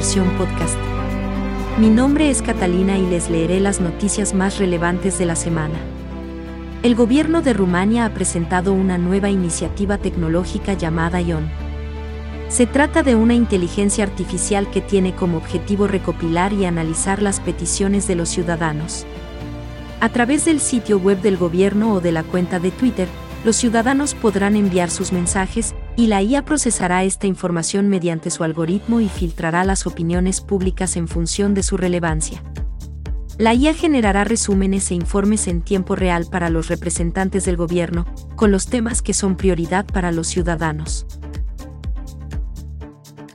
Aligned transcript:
Podcast. 0.00 0.78
Mi 1.76 1.90
nombre 1.90 2.30
es 2.30 2.40
Catalina 2.40 2.96
y 2.96 3.04
les 3.06 3.28
leeré 3.28 3.60
las 3.60 3.82
noticias 3.82 4.32
más 4.32 4.56
relevantes 4.56 5.18
de 5.18 5.26
la 5.26 5.36
semana. 5.36 5.78
El 6.82 6.94
gobierno 6.94 7.42
de 7.42 7.52
Rumania 7.52 8.06
ha 8.06 8.14
presentado 8.14 8.72
una 8.72 8.96
nueva 8.96 9.28
iniciativa 9.28 9.98
tecnológica 9.98 10.72
llamada 10.72 11.20
ION. 11.20 11.50
Se 12.48 12.64
trata 12.64 13.02
de 13.02 13.14
una 13.14 13.34
inteligencia 13.34 14.02
artificial 14.02 14.70
que 14.70 14.80
tiene 14.80 15.14
como 15.14 15.36
objetivo 15.36 15.86
recopilar 15.86 16.54
y 16.54 16.64
analizar 16.64 17.20
las 17.20 17.38
peticiones 17.38 18.08
de 18.08 18.14
los 18.14 18.30
ciudadanos. 18.30 19.04
A 20.00 20.08
través 20.08 20.46
del 20.46 20.60
sitio 20.60 20.98
web 20.98 21.20
del 21.20 21.36
gobierno 21.36 21.92
o 21.92 22.00
de 22.00 22.12
la 22.12 22.22
cuenta 22.22 22.58
de 22.58 22.70
Twitter, 22.70 23.06
los 23.44 23.56
ciudadanos 23.56 24.14
podrán 24.14 24.56
enviar 24.56 24.90
sus 24.90 25.12
mensajes, 25.12 25.74
y 26.00 26.06
la 26.06 26.22
IA 26.22 26.46
procesará 26.46 27.04
esta 27.04 27.26
información 27.26 27.90
mediante 27.90 28.30
su 28.30 28.42
algoritmo 28.42 29.02
y 29.02 29.08
filtrará 29.10 29.64
las 29.64 29.86
opiniones 29.86 30.40
públicas 30.40 30.96
en 30.96 31.08
función 31.08 31.52
de 31.52 31.62
su 31.62 31.76
relevancia. 31.76 32.42
La 33.36 33.52
IA 33.52 33.74
generará 33.74 34.24
resúmenes 34.24 34.90
e 34.90 34.94
informes 34.94 35.46
en 35.46 35.60
tiempo 35.60 35.96
real 35.96 36.26
para 36.30 36.48
los 36.48 36.68
representantes 36.68 37.44
del 37.44 37.58
gobierno, 37.58 38.06
con 38.34 38.50
los 38.50 38.66
temas 38.66 39.02
que 39.02 39.12
son 39.12 39.36
prioridad 39.36 39.84
para 39.84 40.10
los 40.10 40.28
ciudadanos. 40.28 41.04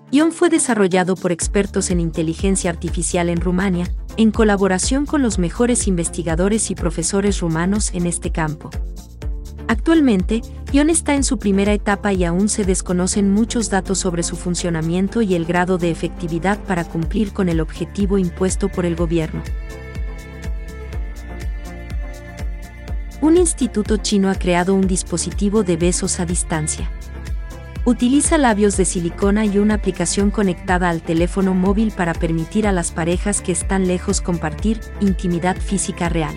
ION 0.10 0.32
fue 0.32 0.50
desarrollado 0.50 1.16
por 1.16 1.32
expertos 1.32 1.92
en 1.92 2.00
inteligencia 2.00 2.72
artificial 2.72 3.30
en 3.30 3.42
Rumania, 3.42 3.88
en 4.18 4.32
colaboración 4.32 5.06
con 5.06 5.22
los 5.22 5.38
mejores 5.38 5.86
investigadores 5.86 6.72
y 6.72 6.76
profesores 6.76 7.42
rumanos 7.42 7.94
en 7.94 8.08
este 8.08 8.32
campo. 8.32 8.72
Actualmente, 9.68 10.42
Está 10.76 11.16
en 11.16 11.24
su 11.24 11.40
primera 11.40 11.72
etapa 11.72 12.12
y 12.12 12.26
aún 12.26 12.50
se 12.50 12.66
desconocen 12.66 13.32
muchos 13.32 13.70
datos 13.70 13.98
sobre 13.98 14.24
su 14.24 14.36
funcionamiento 14.36 15.22
y 15.22 15.34
el 15.34 15.46
grado 15.46 15.78
de 15.78 15.90
efectividad 15.90 16.60
para 16.60 16.84
cumplir 16.84 17.32
con 17.32 17.48
el 17.48 17.62
objetivo 17.62 18.18
impuesto 18.18 18.68
por 18.68 18.86
el 18.86 18.96
gobierno. 18.96 19.42
Un 23.22 23.38
instituto 23.38 23.98
chino 23.98 24.30
ha 24.30 24.36
creado 24.36 24.74
un 24.74 24.86
dispositivo 24.86 25.64
de 25.64 25.78
besos 25.78 26.20
a 26.20 26.26
distancia. 26.26 26.92
Utiliza 27.86 28.38
labios 28.38 28.76
de 28.76 28.84
silicona 28.84 29.46
y 29.46 29.60
una 29.60 29.76
aplicación 29.76 30.30
conectada 30.30 30.90
al 30.90 31.02
teléfono 31.02 31.54
móvil 31.54 31.92
para 31.92 32.14
permitir 32.14 32.68
a 32.68 32.74
las 32.74 32.92
parejas 32.92 33.42
que 33.42 33.54
están 33.54 33.88
lejos 33.88 34.20
compartir 34.20 34.82
intimidad 35.00 35.56
física 35.56 36.10
real. 36.10 36.36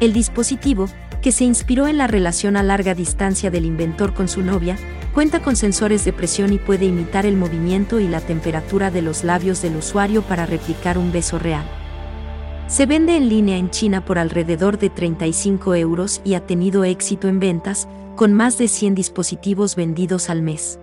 El 0.00 0.12
dispositivo, 0.12 0.88
que 1.22 1.32
se 1.32 1.44
inspiró 1.44 1.88
en 1.88 1.98
la 1.98 2.06
relación 2.06 2.56
a 2.56 2.62
larga 2.62 2.94
distancia 2.94 3.50
del 3.50 3.64
inventor 3.64 4.14
con 4.14 4.28
su 4.28 4.42
novia, 4.42 4.76
cuenta 5.14 5.42
con 5.42 5.56
sensores 5.56 6.04
de 6.04 6.12
presión 6.12 6.52
y 6.52 6.58
puede 6.58 6.86
imitar 6.86 7.26
el 7.26 7.36
movimiento 7.36 8.00
y 8.00 8.08
la 8.08 8.20
temperatura 8.20 8.90
de 8.90 9.02
los 9.02 9.24
labios 9.24 9.62
del 9.62 9.76
usuario 9.76 10.22
para 10.22 10.46
replicar 10.46 10.98
un 10.98 11.12
beso 11.12 11.38
real. 11.38 11.64
Se 12.68 12.84
vende 12.84 13.16
en 13.16 13.28
línea 13.28 13.56
en 13.56 13.70
China 13.70 14.04
por 14.04 14.18
alrededor 14.18 14.78
de 14.78 14.90
35 14.90 15.74
euros 15.74 16.20
y 16.24 16.34
ha 16.34 16.46
tenido 16.46 16.84
éxito 16.84 17.26
en 17.26 17.40
ventas, 17.40 17.88
con 18.14 18.34
más 18.34 18.58
de 18.58 18.68
100 18.68 18.94
dispositivos 18.94 19.74
vendidos 19.74 20.28
al 20.28 20.42
mes. 20.42 20.78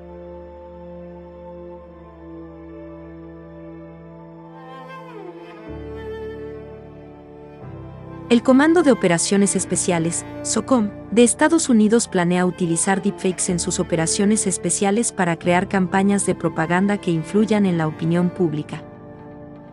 El 8.27 8.41
Comando 8.41 8.81
de 8.81 8.91
Operaciones 8.91 9.55
Especiales, 9.55 10.25
SOCOM, 10.41 10.89
de 11.11 11.23
Estados 11.23 11.69
Unidos 11.69 12.07
planea 12.07 12.47
utilizar 12.47 13.03
deepfakes 13.03 13.51
en 13.51 13.59
sus 13.59 13.79
operaciones 13.79 14.47
especiales 14.47 15.11
para 15.11 15.37
crear 15.37 15.67
campañas 15.67 16.25
de 16.25 16.33
propaganda 16.33 16.97
que 16.97 17.11
influyan 17.11 17.67
en 17.67 17.77
la 17.77 17.85
opinión 17.85 18.31
pública. 18.31 18.81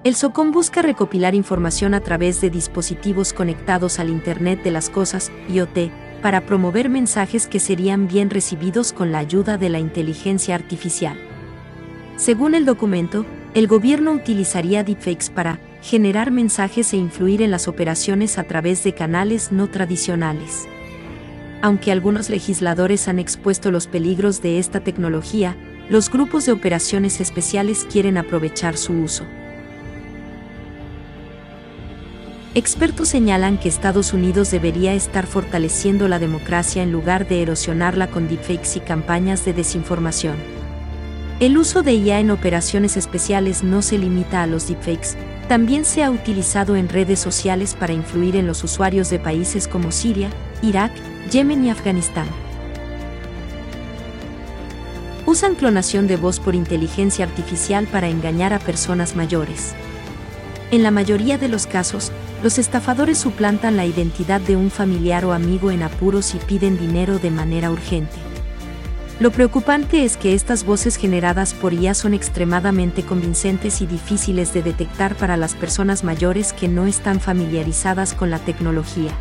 El 0.05 0.15
SOCOM 0.15 0.53
busca 0.53 0.83
recopilar 0.83 1.35
información 1.35 1.95
a 1.95 2.01
través 2.01 2.43
de 2.43 2.51
dispositivos 2.51 3.33
conectados 3.33 3.99
al 3.99 4.11
Internet 4.11 4.63
de 4.63 4.71
las 4.71 4.91
Cosas, 4.91 5.33
IoT, 5.49 5.91
para 6.21 6.45
promover 6.45 6.91
mensajes 6.91 7.47
que 7.47 7.59
serían 7.59 8.07
bien 8.07 8.29
recibidos 8.29 8.93
con 8.93 9.13
la 9.13 9.19
ayuda 9.21 9.57
de 9.57 9.71
la 9.71 9.79
inteligencia 9.79 10.55
artificial. 10.55 11.19
Según 12.17 12.55
el 12.55 12.67
documento, 12.67 13.25
el 13.55 13.67
gobierno 13.67 14.13
utilizaría 14.13 14.85
deepfakes 14.85 15.31
para 15.31 15.59
generar 15.83 16.31
mensajes 16.31 16.93
e 16.93 16.97
influir 16.97 17.43
en 17.43 17.51
las 17.51 17.67
operaciones 17.67 18.39
a 18.39 18.45
través 18.45 18.85
de 18.85 18.95
canales 18.95 19.51
no 19.51 19.69
tradicionales. 19.69 20.67
Aunque 21.61 21.93
algunos 21.93 22.31
legisladores 22.31 23.09
han 23.09 23.19
expuesto 23.19 23.71
los 23.71 23.89
peligros 23.89 24.43
de 24.43 24.59
esta 24.59 24.81
tecnología, 24.81 25.57
los 25.89 26.11
grupos 26.11 26.47
de 26.47 26.53
operaciones 26.53 27.21
especiales 27.21 27.87
quieren 27.91 28.17
aprovechar 28.17 28.77
su 28.77 28.93
uso. 28.95 29.27
Expertos 32.55 33.09
señalan 33.09 33.59
que 33.59 33.69
Estados 33.69 34.13
Unidos 34.13 34.51
debería 34.51 34.93
estar 34.93 35.27
fortaleciendo 35.27 36.07
la 36.07 36.19
democracia 36.19 36.83
en 36.83 36.93
lugar 36.93 37.27
de 37.27 37.43
erosionarla 37.43 38.09
con 38.09 38.29
deepfakes 38.29 38.77
y 38.77 38.81
campañas 38.81 39.45
de 39.45 39.55
desinformación. 39.55 40.37
El 41.41 41.59
uso 41.59 41.83
de 41.83 41.95
IA 41.95 42.21
en 42.21 42.31
operaciones 42.31 42.97
especiales 42.97 43.65
no 43.65 43.83
se 43.83 43.99
limita 43.99 44.43
a 44.43 44.47
los 44.47 44.69
deepfakes, 44.69 45.17
también 45.49 45.85
se 45.85 46.03
ha 46.03 46.11
utilizado 46.11 46.77
en 46.77 46.89
redes 46.89 47.21
sociales 47.21 47.75
para 47.79 47.93
influir 47.93 48.37
en 48.37 48.47
los 48.47 48.65
usuarios 48.65 49.11
de 49.11 49.19
países 49.19 49.69
como 49.69 49.93
Siria, 49.93 50.31
Irak, 50.63 50.93
Yemen 51.31 51.65
y 51.65 51.71
Afganistán. 51.71 52.27
Usan 55.27 55.55
clonación 55.55 56.07
de 56.09 56.17
voz 56.17 56.41
por 56.41 56.55
inteligencia 56.55 57.25
artificial 57.25 57.87
para 57.87 58.09
engañar 58.09 58.53
a 58.53 58.59
personas 58.59 59.15
mayores. 59.15 59.75
En 60.71 60.83
la 60.83 60.91
mayoría 60.91 61.39
de 61.39 61.49
los 61.49 61.67
casos, 61.67 62.13
los 62.43 62.59
estafadores 62.59 63.19
suplantan 63.19 63.77
la 63.77 63.87
identidad 63.87 64.41
de 64.41 64.57
un 64.57 64.71
familiar 64.71 65.25
o 65.25 65.33
amigo 65.33 65.71
en 65.71 65.83
apuros 65.83 66.35
y 66.35 66.39
piden 66.39 66.79
dinero 66.79 67.19
de 67.19 67.31
manera 67.31 67.71
urgente. 67.71 68.32
Lo 69.21 69.31
preocupante 69.31 70.05
es 70.05 70.17
que 70.17 70.35
estas 70.35 70.65
voces 70.65 70.97
generadas 70.97 71.55
por 71.55 71.73
IA 71.75 71.95
son 71.95 72.13
extremadamente 72.15 73.03
convincentes 73.03 73.81
y 73.81 73.87
difíciles 73.87 74.53
de 74.53 74.63
detectar 74.63 75.15
para 75.15 75.37
las 75.37 75.55
personas 75.55 76.03
mayores 76.03 76.53
que 76.53 76.67
no 76.67 76.87
están 76.87 77.21
familiarizadas 77.21 78.15
con 78.15 78.31
la 78.31 78.39
tecnología. 78.39 79.13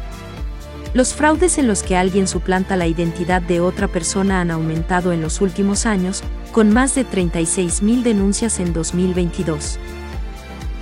Los 0.93 1.13
fraudes 1.13 1.57
en 1.57 1.67
los 1.67 1.83
que 1.83 1.95
alguien 1.95 2.27
suplanta 2.27 2.75
la 2.75 2.87
identidad 2.87 3.41
de 3.41 3.61
otra 3.61 3.87
persona 3.87 4.41
han 4.41 4.51
aumentado 4.51 5.13
en 5.13 5.21
los 5.21 5.39
últimos 5.39 5.85
años, 5.85 6.23
con 6.51 6.73
más 6.73 6.95
de 6.95 7.05
36.000 7.05 8.03
denuncias 8.03 8.59
en 8.59 8.73
2022. 8.73 9.79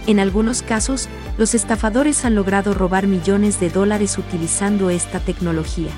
En 0.08 0.20
algunos 0.20 0.64
casos, 0.64 1.10
los 1.38 1.54
estafadores 1.54 2.26
han 2.26 2.34
logrado 2.34 2.74
robar 2.74 3.06
millones 3.06 3.60
de 3.60 3.70
dólares 3.70 4.18
utilizando 4.18 4.90
esta 4.90 5.20
tecnología. 5.20 5.92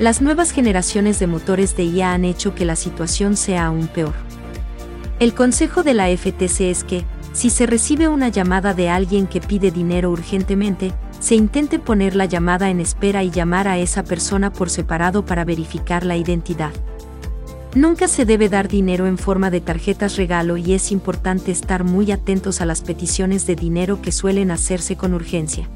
Las 0.00 0.20
nuevas 0.20 0.50
generaciones 0.50 1.20
de 1.20 1.28
motores 1.28 1.76
de 1.76 1.84
IA 1.84 2.14
han 2.14 2.24
hecho 2.24 2.52
que 2.52 2.64
la 2.64 2.74
situación 2.74 3.36
sea 3.36 3.66
aún 3.66 3.86
peor. 3.86 4.14
El 5.20 5.34
consejo 5.34 5.84
de 5.84 5.94
la 5.94 6.08
FTC 6.08 6.62
es 6.62 6.82
que, 6.82 7.04
si 7.32 7.48
se 7.48 7.64
recibe 7.64 8.08
una 8.08 8.28
llamada 8.28 8.74
de 8.74 8.88
alguien 8.88 9.28
que 9.28 9.40
pide 9.40 9.70
dinero 9.70 10.10
urgentemente, 10.10 10.92
se 11.20 11.36
intente 11.36 11.78
poner 11.78 12.16
la 12.16 12.24
llamada 12.24 12.70
en 12.70 12.80
espera 12.80 13.22
y 13.22 13.30
llamar 13.30 13.68
a 13.68 13.78
esa 13.78 14.02
persona 14.02 14.52
por 14.52 14.68
separado 14.68 15.24
para 15.24 15.44
verificar 15.44 16.04
la 16.04 16.16
identidad. 16.16 16.72
Nunca 17.76 18.08
se 18.08 18.24
debe 18.24 18.48
dar 18.48 18.66
dinero 18.66 19.06
en 19.06 19.16
forma 19.16 19.50
de 19.50 19.60
tarjetas 19.60 20.16
regalo 20.16 20.56
y 20.56 20.74
es 20.74 20.90
importante 20.90 21.52
estar 21.52 21.84
muy 21.84 22.10
atentos 22.10 22.60
a 22.60 22.66
las 22.66 22.82
peticiones 22.82 23.46
de 23.46 23.54
dinero 23.54 24.02
que 24.02 24.10
suelen 24.10 24.50
hacerse 24.50 24.96
con 24.96 25.14
urgencia. 25.14 25.68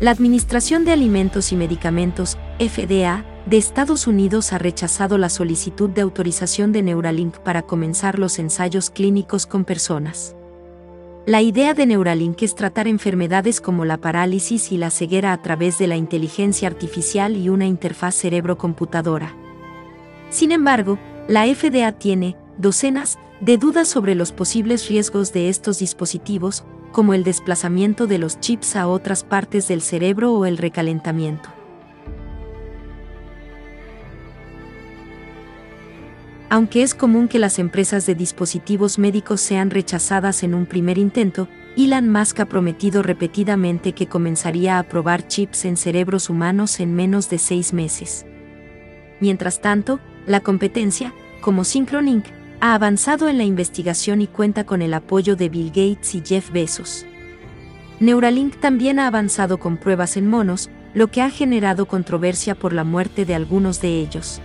La 0.00 0.12
Administración 0.12 0.84
de 0.84 0.92
Alimentos 0.92 1.50
y 1.50 1.56
Medicamentos, 1.56 2.38
FDA, 2.60 3.24
de 3.46 3.56
Estados 3.56 4.06
Unidos 4.06 4.52
ha 4.52 4.58
rechazado 4.58 5.18
la 5.18 5.28
solicitud 5.28 5.90
de 5.90 6.02
autorización 6.02 6.70
de 6.70 6.82
Neuralink 6.82 7.38
para 7.38 7.62
comenzar 7.62 8.16
los 8.16 8.38
ensayos 8.38 8.90
clínicos 8.90 9.46
con 9.46 9.64
personas. 9.64 10.36
La 11.26 11.42
idea 11.42 11.74
de 11.74 11.84
Neuralink 11.84 12.40
es 12.42 12.54
tratar 12.54 12.86
enfermedades 12.86 13.60
como 13.60 13.84
la 13.84 13.96
parálisis 13.96 14.70
y 14.70 14.76
la 14.78 14.90
ceguera 14.90 15.32
a 15.32 15.42
través 15.42 15.78
de 15.78 15.88
la 15.88 15.96
inteligencia 15.96 16.68
artificial 16.68 17.36
y 17.36 17.48
una 17.48 17.66
interfaz 17.66 18.14
cerebro-computadora. 18.14 19.34
Sin 20.30 20.52
embargo, 20.52 21.00
la 21.26 21.44
FDA 21.52 21.90
tiene 21.90 22.36
docenas 22.56 23.18
de 23.40 23.58
dudas 23.58 23.88
sobre 23.88 24.14
los 24.14 24.30
posibles 24.30 24.88
riesgos 24.88 25.32
de 25.32 25.48
estos 25.48 25.80
dispositivos, 25.80 26.62
como 26.92 27.14
el 27.14 27.24
desplazamiento 27.24 28.06
de 28.06 28.18
los 28.18 28.40
chips 28.40 28.76
a 28.76 28.88
otras 28.88 29.24
partes 29.24 29.68
del 29.68 29.82
cerebro 29.82 30.32
o 30.32 30.46
el 30.46 30.58
recalentamiento. 30.58 31.50
Aunque 36.50 36.82
es 36.82 36.94
común 36.94 37.28
que 37.28 37.38
las 37.38 37.58
empresas 37.58 38.06
de 38.06 38.14
dispositivos 38.14 38.98
médicos 38.98 39.40
sean 39.40 39.70
rechazadas 39.70 40.42
en 40.42 40.54
un 40.54 40.64
primer 40.64 40.96
intento, 40.96 41.46
Elon 41.76 42.10
Musk 42.10 42.40
ha 42.40 42.46
prometido 42.46 43.02
repetidamente 43.02 43.92
que 43.92 44.06
comenzaría 44.06 44.78
a 44.78 44.82
probar 44.84 45.28
chips 45.28 45.66
en 45.66 45.76
cerebros 45.76 46.30
humanos 46.30 46.80
en 46.80 46.94
menos 46.94 47.28
de 47.28 47.38
seis 47.38 47.74
meses. 47.74 48.24
Mientras 49.20 49.60
tanto, 49.60 50.00
la 50.26 50.40
competencia, 50.40 51.12
como 51.40 51.64
Synchrolink, 51.64 52.24
ha 52.60 52.74
avanzado 52.74 53.28
en 53.28 53.38
la 53.38 53.44
investigación 53.44 54.20
y 54.20 54.26
cuenta 54.26 54.64
con 54.64 54.82
el 54.82 54.94
apoyo 54.94 55.36
de 55.36 55.48
Bill 55.48 55.68
Gates 55.68 56.14
y 56.14 56.22
Jeff 56.24 56.50
Bezos. 56.50 57.06
Neuralink 58.00 58.56
también 58.56 58.98
ha 58.98 59.06
avanzado 59.06 59.58
con 59.58 59.76
pruebas 59.76 60.16
en 60.16 60.28
monos, 60.28 60.70
lo 60.94 61.08
que 61.08 61.22
ha 61.22 61.30
generado 61.30 61.86
controversia 61.86 62.54
por 62.54 62.72
la 62.72 62.84
muerte 62.84 63.24
de 63.24 63.34
algunos 63.34 63.80
de 63.80 64.00
ellos. 64.00 64.40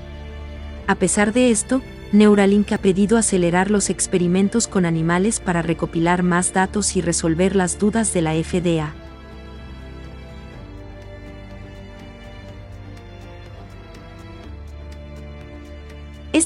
A 0.88 0.96
pesar 0.96 1.34
de 1.34 1.50
esto, 1.50 1.82
Neuralink 2.12 2.72
ha 2.74 2.78
pedido 2.78 3.18
acelerar 3.18 3.72
los 3.72 3.90
experimentos 3.90 4.68
con 4.68 4.86
animales 4.86 5.40
para 5.40 5.62
recopilar 5.62 6.22
más 6.22 6.54
datos 6.54 6.96
y 6.96 7.02
resolver 7.02 7.56
las 7.56 7.80
dudas 7.80 8.14
de 8.14 8.22
la 8.22 8.34
FDA. 8.34 8.94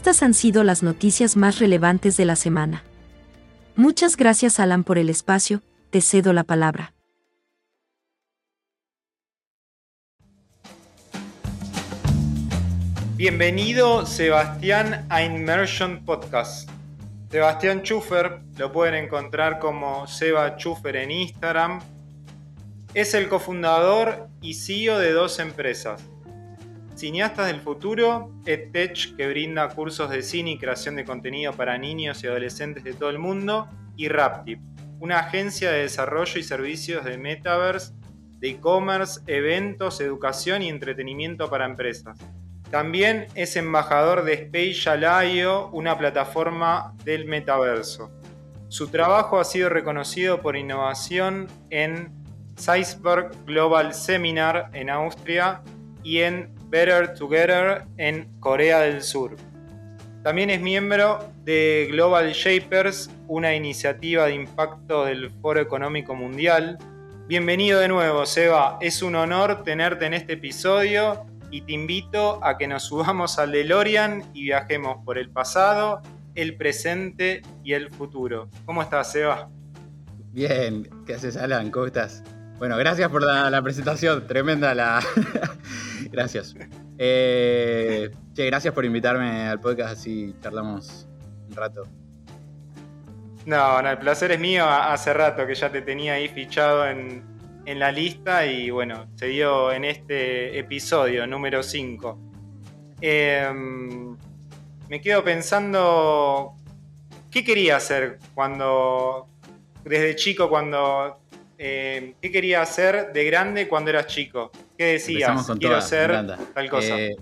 Estas 0.08 0.24
han 0.24 0.34
sido 0.34 0.64
las 0.64 0.84
noticias 0.84 1.36
más 1.36 1.60
relevantes 1.60 2.16
de 2.16 2.24
la 2.24 2.38
semana. 2.38 2.82
Muchas 3.76 4.16
gracias 4.16 4.58
Alan 4.58 4.86
por 4.86 4.98
el 4.98 5.10
espacio, 5.10 5.62
te 5.90 6.00
cedo 6.00 6.32
la 6.32 6.46
palabra. 6.46 6.94
Bienvenido 13.18 14.06
Sebastián 14.06 15.06
a 15.10 15.24
Immersion 15.24 16.06
Podcast. 16.06 16.70
Sebastián 17.30 17.82
Schufer, 17.82 18.40
lo 18.58 18.72
pueden 18.72 18.96
encontrar 18.96 19.60
como 19.60 20.08
Seba 20.08 20.58
Schufer 20.58 20.96
en 20.96 21.12
Instagram. 21.12 21.82
Es 22.94 23.14
el 23.14 23.28
cofundador 23.28 24.30
y 24.40 24.54
CEO 24.54 25.00
de 25.00 25.12
dos 25.12 25.40
empresas, 25.40 26.02
Cineastas 26.98 27.48
del 27.48 27.62
Futuro, 27.62 28.32
EdTech, 28.46 29.16
que 29.16 29.28
brinda 29.28 29.70
cursos 29.70 30.10
de 30.10 30.24
cine 30.24 30.52
y 30.52 30.58
creación 30.58 30.96
de 30.96 31.06
contenido 31.06 31.54
para 31.54 31.78
niños 31.78 32.24
y 32.24 32.28
adolescentes 32.28 32.84
de 32.84 32.94
todo 32.94 33.12
el 33.12 33.20
mundo, 33.20 33.70
y 33.96 34.08
Raptip, 34.08 34.60
una 35.00 35.20
agencia 35.20 35.72
de 35.72 35.82
desarrollo 35.82 36.40
y 36.40 36.44
servicios 36.44 37.06
de 37.06 37.18
metaverse, 37.18 37.94
de 38.40 38.50
e-commerce, 38.50 39.22
eventos, 39.28 40.02
educación 40.02 40.64
y 40.64 40.70
entretenimiento 40.70 41.50
para 41.50 41.66
empresas. 41.66 42.18
También 42.72 43.28
es 43.36 43.56
embajador 43.56 44.24
de 44.24 44.48
Spatial.io, 44.48 45.70
una 45.70 45.98
plataforma 45.98 46.96
del 47.04 47.26
metaverso. 47.26 48.12
Su 48.70 48.88
trabajo 48.88 49.40
ha 49.40 49.46
sido 49.46 49.70
reconocido 49.70 50.42
por 50.42 50.58
innovación 50.58 51.48
en 51.70 52.12
Salzburg 52.56 53.32
Global 53.46 53.94
Seminar 53.94 54.70
en 54.74 54.90
Austria 54.90 55.62
y 56.04 56.20
en 56.20 56.57
Better 56.70 57.14
Together 57.14 57.86
en 57.98 58.28
Corea 58.40 58.80
del 58.82 59.02
Sur. 59.02 59.36
También 60.24 60.50
es 60.50 60.62
miembro 60.62 61.32
de 61.46 61.88
Global 61.90 62.34
Shapers, 62.34 63.10
una 63.28 63.56
iniciativa 63.56 64.26
de 64.26 64.36
impacto 64.36 65.06
del 65.06 65.30
Foro 65.42 65.62
Económico 65.62 66.16
Mundial. 66.16 66.78
Bienvenido 67.28 67.80
de 67.80 67.88
nuevo, 67.88 68.26
Seba. 68.26 68.78
Es 68.82 69.02
un 69.02 69.16
honor 69.16 69.64
tenerte 69.64 70.06
en 70.06 70.14
este 70.14 70.34
episodio 70.34 71.26
y 71.50 71.62
te 71.62 71.72
invito 71.72 72.44
a 72.44 72.58
que 72.58 72.68
nos 72.68 72.84
subamos 72.84 73.40
al 73.40 73.54
DeLorean 73.54 74.26
y 74.34 74.44
viajemos 74.44 74.98
por 75.06 75.18
el 75.18 75.30
pasado, 75.30 76.02
el 76.36 76.58
presente 76.58 77.42
y 77.64 77.74
el 77.74 77.90
futuro. 77.90 78.50
¿Cómo 78.66 78.82
estás, 78.82 79.14
Seba? 79.14 79.50
Bien, 80.34 80.90
¿qué 81.06 81.14
haces, 81.14 81.38
Alan? 81.38 81.72
¿Cómo 81.72 81.86
estás? 81.86 82.24
Bueno, 82.58 82.76
gracias 82.78 83.10
por 83.12 83.22
la, 83.22 83.62
presentación, 83.62 84.26
tremenda 84.26 84.74
la... 84.74 85.00
gracias. 86.12 86.56
Eh, 86.98 88.10
gracias 88.36 88.74
por 88.74 88.84
invitarme 88.84 89.48
al 89.48 89.60
podcast, 89.60 89.94
así 89.94 90.34
charlamos 90.42 91.08
un 91.50 91.56
rato. 91.56 91.84
No, 93.46 93.80
no, 93.82 93.92
el 93.92 94.00
placer 94.00 94.32
es 94.32 94.40
mío. 94.40 94.66
Hace 94.68 95.14
rato 95.14 95.46
que 95.46 95.54
ya 95.54 95.72
te 95.72 95.84
tenía 95.84 96.14
ahí 96.14 96.30
fichado 96.30 96.88
en, 96.88 97.24
la 97.66 97.92
lista 97.92 98.46
y 98.46 98.72
bueno, 98.72 99.08
se 99.16 99.28
dio 99.28 99.72
en 99.72 99.86
este 99.86 100.58
episodio 100.58 101.28
número 101.28 101.62
5. 101.62 102.20
Em, 103.02 104.18
me 104.90 105.02
quedo 105.02 105.24
pensando, 105.24 106.56
¿qué 107.30 107.44
quería 107.44 107.76
hacer 107.76 108.18
cuando, 108.34 109.28
desde 109.84 110.16
chico, 110.16 110.50
cuando 110.50 111.20
eh, 111.58 112.16
¿qué 112.22 112.32
querías 112.32 112.70
hacer 112.70 113.12
de 113.14 113.24
grande 113.26 113.68
cuando 113.68 113.90
eras 113.90 114.08
chico? 114.08 114.52
¿Qué 114.78 114.86
decías? 114.94 115.50
Quiero 115.60 115.82
ser 115.82 116.12
tal 116.54 116.70
cosa. 116.70 117.00
Eh, 117.00 117.16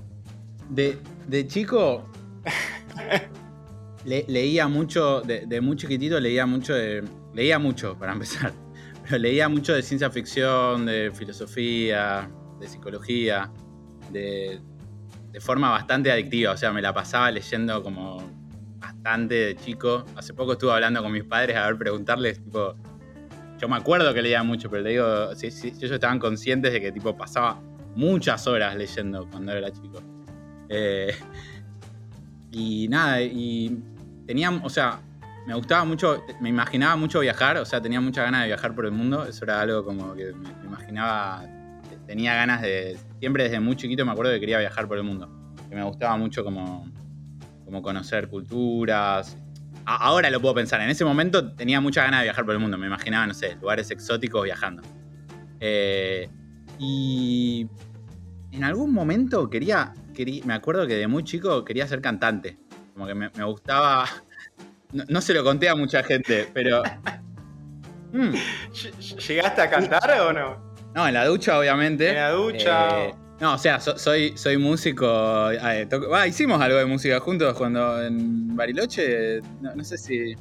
de, 0.70 1.48
chico 1.48 2.10
leía 4.06 4.68
mucho, 4.68 5.22
de, 5.22 5.62
muy 5.62 5.78
chiquitito 5.78 6.20
leía 6.20 6.46
mucho 6.46 6.74
de, 6.74 7.04
leía 7.34 7.60
mucho 7.60 7.98
para 7.98 8.14
empezar, 8.14 8.52
pero 9.04 9.18
leía 9.18 9.48
mucho 9.48 9.74
de 9.74 9.82
ciencia 9.82 10.10
ficción, 10.10 10.86
de 10.86 11.12
filosofía, 11.14 12.30
de 12.60 12.68
psicología, 12.68 13.52
de, 14.12 14.60
de 15.32 15.40
forma 15.40 15.70
bastante 15.70 16.12
adictiva, 16.12 16.52
o 16.52 16.58
sea, 16.58 16.72
me 16.72 16.82
la 16.82 16.94
pasaba 16.94 17.32
leyendo 17.32 17.82
como 17.82 18.24
bastante 18.80 19.36
de 19.36 19.56
chico. 19.56 20.06
Hace 20.16 20.34
poco 20.34 20.54
estuve 20.54 20.72
hablando 20.72 21.02
con 21.02 21.12
mis 21.12 21.24
padres 21.24 21.56
a 21.56 21.68
ver 21.68 21.78
preguntarles 21.78 22.44
tipo 22.44 22.76
yo 23.57 23.69
me 23.69 23.78
acuerdo 23.78 24.13
que 24.13 24.22
leía 24.22 24.44
mucho, 24.44 24.69
pero 24.69 24.84
le 24.84 24.92
digo, 24.92 25.36
si, 25.36 25.48
ellos 25.48 25.92
estaban 25.92 26.19
conscientes 26.19 26.74
de 26.74 26.81
que 26.81 26.92
tipo 26.92 27.16
pasaba 27.16 27.60
muchas 27.96 28.46
horas 28.48 28.75
leyendo 28.75 29.28
cuando 29.30 29.54
era 29.54 29.72
chico. 29.72 30.01
Eh, 30.70 31.13
y 32.51 32.88
nada, 32.88 33.22
y 33.22 33.77
tenía, 34.25 34.50
o 34.50 34.70
sea, 34.70 35.00
me 35.46 35.53
gustaba 35.53 35.86
mucho, 35.86 36.24
me 36.41 36.50
imaginaba 36.50 36.96
mucho 36.96 37.20
viajar, 37.20 37.58
o 37.58 37.65
sea, 37.65 37.82
tenía 37.82 38.01
muchas 38.01 38.25
ganas 38.25 38.41
de 38.41 38.48
viajar 38.48 38.74
por 38.74 38.86
el 38.86 38.91
mundo, 38.91 39.25
eso 39.25 39.46
era 39.46 39.62
algo 39.62 39.86
como 39.86 40.13
que 40.15 40.34
me, 40.34 40.50
imaginaba, 40.65 41.46
tenía 42.08 42.34
ganas 42.34 42.62
de, 42.62 42.98
siempre 43.20 43.44
desde 43.44 43.60
muy 43.60 43.75
chiquito 43.75 44.06
me 44.06 44.12
acuerdo 44.12 44.32
que 44.32 44.39
quería 44.39 44.60
viajar 44.60 44.88
por 44.88 44.98
el 44.98 45.03
mundo, 45.03 45.29
que 45.70 45.75
me 45.75 45.84
gustaba 45.84 46.18
mucho 46.18 46.44
como, 46.44 46.91
como 47.63 47.82
conocer 47.82 48.27
culturas, 48.27 49.38
ahora 49.86 50.30
lo 50.30 50.42
puedo 50.42 50.56
pensar. 50.56 50.82
En 50.82 50.89
ese 50.89 51.06
momento 51.06 51.54
tenía 51.54 51.82
mucha 51.82 52.04
ganas 52.04 52.22
de 52.22 52.25
viajar 52.25 52.46
por 52.46 52.54
el 52.54 52.60
mundo. 52.60 52.77
Me 52.77 52.88
imaginaba, 52.88 53.27
no 53.27 53.34
sé, 53.34 53.56
lugares 53.56 53.92
exóticos 53.92 54.44
viajando. 54.44 54.82
Eh, 55.60 56.30
y 56.80 57.68
en 58.51 58.63
algún 58.63 58.94
momento 58.94 59.50
quería, 59.50 59.94
me 60.44 60.54
acuerdo 60.54 60.88
que 60.88 60.96
de 60.96 61.08
muy 61.08 61.24
chico 61.24 61.63
quería 61.63 61.88
ser 61.88 62.01
cantante. 62.01 62.58
Como 62.94 63.08
que 63.08 63.15
me, 63.15 63.30
gustaba. 63.44 64.06
No, 64.92 65.22
se 65.22 65.34
lo 65.34 65.44
conté 65.44 65.68
a 65.68 65.75
mucha 65.75 66.04
gente, 66.04 66.50
pero. 66.54 66.82
Hmm. 68.13 68.34
¿Llegaste 69.27 69.62
a 69.62 69.70
cantar 69.70 70.22
o 70.22 70.32
no? 70.32 70.75
No, 70.94 71.08
en 71.08 71.13
la 71.13 71.25
ducha, 71.25 71.60
obviamente. 71.60 72.10
En 72.10 72.15
la 72.15 72.32
ducha. 72.32 73.06
Eh, 73.06 73.15
no, 73.39 73.54
o 73.54 73.58
sea, 73.58 73.80
soy, 73.80 74.38
soy 74.38 74.58
músico. 74.58 75.50
Hicimos 76.25 76.62
algo 76.62 76.77
de 76.77 76.86
música 76.86 77.20
juntos 77.20 77.54
cuando 77.58 78.01
en 78.01 78.56
Bariloche. 78.56 79.42
No, 79.62 79.84
sé 79.84 79.98
si. 79.98 80.36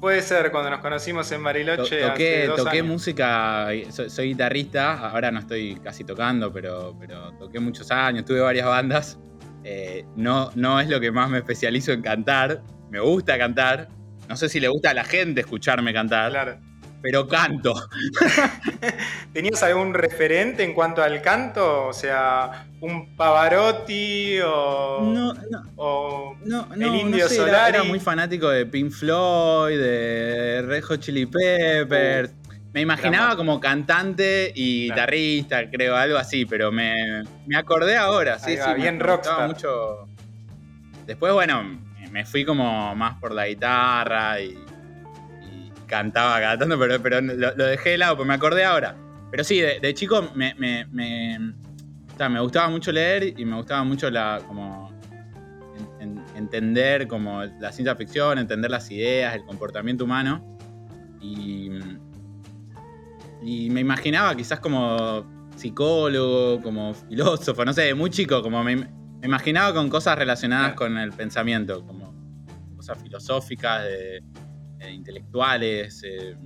Puede 0.00 0.20
ser, 0.22 0.50
cuando 0.50 0.70
nos 0.70 0.80
conocimos 0.80 1.30
en 1.30 1.44
Bariloche. 1.44 2.00
toqué, 2.00 2.50
toqué 2.56 2.82
música, 2.82 3.68
soy, 3.90 4.28
guitarrista, 4.28 5.10
ahora 5.10 5.30
no 5.30 5.38
estoy 5.38 5.76
casi 5.76 6.02
tocando, 6.02 6.52
pero, 6.52 6.96
pero 6.98 7.32
toqué 7.38 7.60
muchos 7.60 7.88
años, 7.92 8.24
tuve 8.24 8.40
varias 8.40 8.66
bandas. 8.66 9.20
Eh, 9.62 10.04
no, 10.16 10.50
no 10.56 10.80
es 10.80 10.88
lo 10.88 10.98
que 10.98 11.12
más 11.12 11.30
me 11.30 11.38
especializo 11.38 11.92
en 11.92 12.02
cantar, 12.02 12.60
me 12.90 12.98
gusta 12.98 13.38
cantar. 13.38 13.88
No 14.28 14.36
sé 14.36 14.48
si 14.48 14.58
le 14.58 14.66
gusta 14.66 14.90
a 14.90 14.94
la 14.94 15.04
gente 15.04 15.42
escucharme 15.42 15.92
cantar. 15.92 16.32
Claro 16.32 16.71
pero 17.02 17.26
canto. 17.26 17.74
¿Tenías 19.32 19.62
algún 19.62 19.92
referente 19.92 20.62
en 20.62 20.72
cuanto 20.72 21.02
al 21.02 21.20
canto? 21.20 21.88
O 21.88 21.92
sea, 21.92 22.66
un 22.80 23.16
Pavarotti 23.16 24.38
o. 24.40 25.00
No, 25.02 25.34
no. 25.34 25.62
O 25.76 26.36
no, 26.44 26.68
no, 26.74 26.86
el 26.86 26.94
Indio 26.94 27.26
no 27.28 27.46
Era, 27.46 27.82
muy 27.82 28.00
fanático 28.00 28.48
de 28.48 28.64
Pink 28.66 28.92
Floyd, 28.92 29.78
de 29.78 30.62
Rejo 30.62 30.96
Chili 30.96 31.26
Peppers. 31.26 32.30
Me 32.72 32.80
imaginaba 32.80 33.36
como 33.36 33.60
cantante 33.60 34.50
y 34.54 34.84
guitarrista, 34.84 35.68
creo, 35.70 35.94
algo 35.94 36.16
así, 36.16 36.46
pero 36.46 36.72
me, 36.72 37.22
me 37.46 37.56
acordé 37.56 37.98
ahora. 37.98 38.38
Sí, 38.38 38.56
sí, 38.56 38.74
bien 38.76 38.98
me 38.98 39.46
mucho. 39.46 40.08
Después, 41.04 41.34
bueno, 41.34 41.78
me 42.10 42.24
fui 42.24 42.44
como 42.44 42.94
más 42.94 43.18
por 43.18 43.32
la 43.32 43.46
guitarra 43.46 44.40
y 44.40 44.56
cantaba 45.92 46.40
cantando, 46.40 46.78
pero, 46.78 47.02
pero 47.02 47.20
lo, 47.20 47.66
dejé 47.66 47.90
de 47.90 47.98
lado, 47.98 48.16
pues 48.16 48.26
me 48.26 48.32
acordé 48.32 48.64
ahora. 48.64 48.96
Pero 49.30 49.44
sí, 49.44 49.60
de, 49.60 49.94
chico 49.94 50.30
me, 50.34 50.54
me, 50.54 50.86
me, 50.86 52.40
gustaba 52.40 52.70
mucho 52.70 52.90
leer 52.92 53.38
y 53.38 53.44
me 53.44 53.56
gustaba 53.56 53.84
mucho 53.84 54.10
la, 54.10 54.40
como, 54.46 54.90
entender 56.34 57.06
como 57.06 57.44
la 57.44 57.72
ciencia 57.72 57.94
ficción, 57.94 58.38
entender 58.38 58.70
las 58.70 58.90
ideas, 58.90 59.34
el 59.34 59.44
comportamiento 59.44 60.04
humano. 60.04 60.58
Y, 61.20 61.70
y 63.42 63.68
me 63.68 63.80
imaginaba 63.80 64.34
quizás 64.34 64.60
como 64.60 65.50
psicólogo, 65.56 66.62
como 66.62 66.94
filósofo, 66.94 67.66
no 67.66 67.74
sé, 67.74 67.92
muy 67.92 68.08
chico, 68.08 68.42
como 68.42 68.64
me, 68.64 68.76
Me 68.76 68.88
imaginaba 69.24 69.74
con 69.74 69.90
cosas 69.90 70.16
relacionadas 70.16 70.72
con 70.72 70.96
el 70.96 71.12
pensamiento, 71.12 71.84
como 71.86 72.14
cosas 72.76 72.96
filosóficas, 73.02 73.84
de, 73.84 74.22
de 74.84 74.92
intelectuales. 74.92 76.02
eh, 76.04 76.36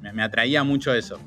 me, 0.00 0.12
me 0.12 0.22
atraía 0.22 0.64
mucho 0.64 0.94
eso. 0.94 1.18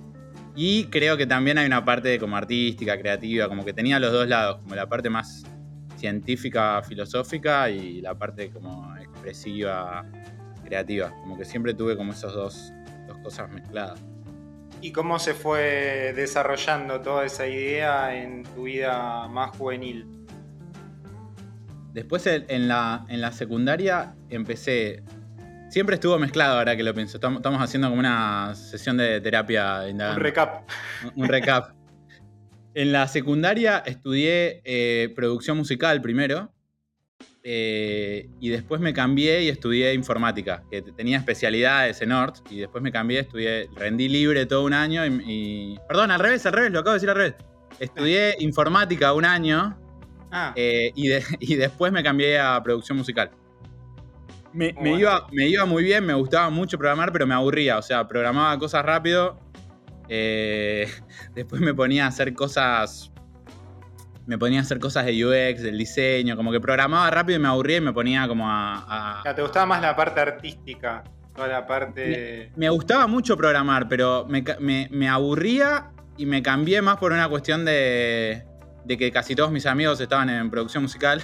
Y 0.55 0.86
creo 0.86 1.17
que 1.17 1.27
también 1.27 1.57
hay 1.57 1.65
una 1.65 1.84
parte 1.84 2.17
como 2.17 2.38
artística, 2.38 2.98
creativa, 2.98 3.50
como 3.50 3.65
que 3.65 3.74
tenía 3.74 4.00
los 4.00 4.13
dos 4.13 4.27
lados, 4.27 4.62
como 4.62 4.75
la 4.75 4.88
parte 4.88 5.10
más 5.10 5.43
científica, 5.98 6.81
filosófica 6.81 7.69
y 7.69 8.01
la 8.01 8.15
parte 8.15 8.50
como 8.51 8.95
expresiva, 8.98 10.05
creativa. 10.63 11.10
Como 11.22 11.38
que 11.38 11.43
siempre 11.43 11.74
tuve 11.74 11.98
como 11.98 12.13
esas 12.13 12.34
dos, 12.34 12.72
dos 13.07 13.17
cosas 13.19 13.51
mezcladas. 13.51 14.00
¿Y 14.81 14.91
cómo 14.91 15.19
se 15.19 15.34
fue 15.34 16.13
desarrollando 16.15 17.01
toda 17.01 17.25
esa 17.25 17.48
idea 17.48 18.15
en 18.15 18.43
tu 18.43 18.63
vida 18.63 19.27
más 19.27 19.57
juvenil? 19.57 20.07
Después 21.91 22.27
en 22.27 22.67
la, 22.67 23.05
en 23.10 23.22
la 23.22 23.31
secundaria 23.31 24.15
empecé. 24.29 25.03
Siempre 25.69 25.95
estuvo 25.95 26.17
mezclado 26.19 26.57
ahora 26.60 26.75
que 26.77 26.84
lo 26.84 26.93
pienso. 26.93 27.17
Estamos, 27.17 27.41
haciendo 27.62 27.89
como 27.89 28.00
una 28.00 28.53
sesión 28.55 28.98
de 28.98 29.19
terapia 29.19 29.89
indagando. 29.89 30.19
Un 30.19 30.24
recap. 30.24 30.69
Un- 31.15 31.24
un 31.24 31.27
recap. 31.29 31.75
En 32.77 32.91
la 32.91 33.07
secundaria 33.07 33.77
estudié 33.86 34.62
eh, 34.65 35.13
producción 35.15 35.55
musical 35.55 36.01
primero. 36.01 36.51
eh, 37.41 38.27
y 38.41 38.50
después 38.50 38.81
me 38.81 38.93
cambié 38.93 39.43
y 39.43 39.48
estudié 39.50 39.93
informática, 39.93 40.63
que 40.69 40.81
tenía 40.81 41.17
especialidades 41.17 42.01
en 42.01 42.12
ORT. 42.12 42.39
Y 42.51 42.57
después 42.60 42.84
me 42.84 42.91
cambié, 42.91 43.19
estudié, 43.22 43.69
rendí 43.77 44.10
libre 44.10 44.45
todo 44.45 44.65
un 44.65 44.74
año. 44.74 45.05
Y, 45.05 45.24
y- 45.25 45.79
Perdón, 45.88 46.12
al 46.12 46.19
revés, 46.19 46.45
al 46.45 46.51
revés, 46.51 46.72
lo 46.72 46.79
acabo 46.79 46.91
de 46.91 46.98
decir 46.98 47.10
al 47.12 47.15
revés. 47.15 47.36
Estudié 47.79 48.36
informática 48.39 49.13
un 49.13 49.24
año. 49.24 49.79
Ah, 50.29 50.51
Eh, 50.57 50.91
y, 50.95 51.07
de- 51.07 51.24
y 51.39 51.55
después 51.55 51.93
me 51.93 52.03
cambié 52.03 52.38
a 52.39 52.62
producción 52.62 52.98
musical. 52.98 53.31
Me, 54.55 54.67
me 54.74 54.74
Bueno. 54.74 55.00
iba, 55.00 55.27
me 55.31 55.47
iba 55.47 55.65
muy 55.65 55.83
bien, 55.83 56.05
me 56.05 56.13
gustaba 56.13 56.50
mucho 56.50 56.77
programar, 56.77 57.12
pero 57.12 57.27
me 57.27 57.33
aburría. 57.35 57.77
O 57.77 57.81
sea, 57.81 58.07
programaba 58.07 58.57
cosas 58.57 58.85
rápido. 58.85 59.38
eh, 60.07 60.88
después 61.35 61.62
me 61.62 61.74
ponía 61.74 62.05
a 62.05 62.07
hacer 62.07 62.33
cosas. 62.33 63.12
Me 64.27 64.38
ponía 64.39 64.59
a 64.59 64.62
hacer 64.63 64.79
cosas 64.79 65.05
de 65.05 65.24
UX, 65.25 65.62
del 65.62 65.77
diseño. 65.77 66.35
Como 66.35 66.51
que 66.51 66.59
programaba 66.62 67.09
rápido 67.12 67.38
y 67.38 67.41
me 67.41 67.47
aburría 67.50 67.77
y 67.77 67.81
me 67.81 67.93
ponía 67.93 68.27
como 68.27 68.50
a. 68.50 69.19
a- 69.19 69.24
ya, 69.25 69.35
¿te 69.35 69.41
gustaba 69.41 69.65
más 69.65 69.81
la 69.81 69.95
parte 69.95 70.19
artística? 70.21 71.03
Toda 71.35 71.47
la 71.50 71.67
parte... 71.67 72.50
me 72.55 72.69
gustaba 72.69 73.07
mucho 73.07 73.35
programar, 73.35 73.89
pero 73.89 74.25
me- 74.29 74.88
me 74.89 75.09
aburría 75.09 75.91
y 76.17 76.25
me 76.25 76.41
cambié 76.41 76.81
más 76.81 76.95
por 76.95 77.12
una 77.12 77.27
cuestión 77.27 77.65
de, 77.65 78.45
de 78.85 78.97
que 78.97 79.11
casi 79.11 79.35
todos 79.35 79.51
mis 79.51 79.65
amigos 79.65 79.99
estaban 79.99 80.29
en 80.29 80.49
producción 80.49 80.83
musical 80.83 81.23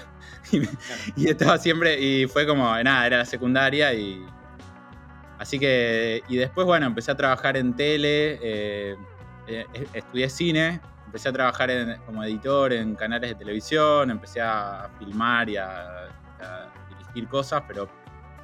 y, 1.15 1.29
estaba 1.29 1.57
siempre, 1.57 1.99
y 1.99 2.27
fue 2.27 2.45
como, 2.47 2.63
nada, 2.83 3.07
era 3.07 3.17
la 3.17 3.25
secundaria 3.25 3.93
y... 3.93 4.25
Así 5.37 5.57
que, 5.57 6.21
y 6.27 6.37
después, 6.37 6.67
bueno, 6.67 6.85
empecé 6.85 7.11
a 7.11 7.17
trabajar 7.17 7.57
en 7.57 7.75
tele, 7.75 8.37
eh, 8.43 8.95
eh, 9.47 9.65
estudié 9.93 10.29
cine, 10.29 10.79
empecé 11.07 11.29
a 11.29 11.33
trabajar 11.33 11.71
en- 11.71 11.99
como 12.01 12.23
editor 12.23 12.71
en 12.73 12.93
canales 12.95 13.31
de 13.31 13.35
televisión, 13.35 14.11
empecé 14.11 14.39
a 14.39 14.91
filmar 14.99 15.49
y 15.49 15.57
a, 15.57 16.05
a 16.39 16.67
dirigir 16.89 17.27
cosas, 17.27 17.63
pero 17.67 17.89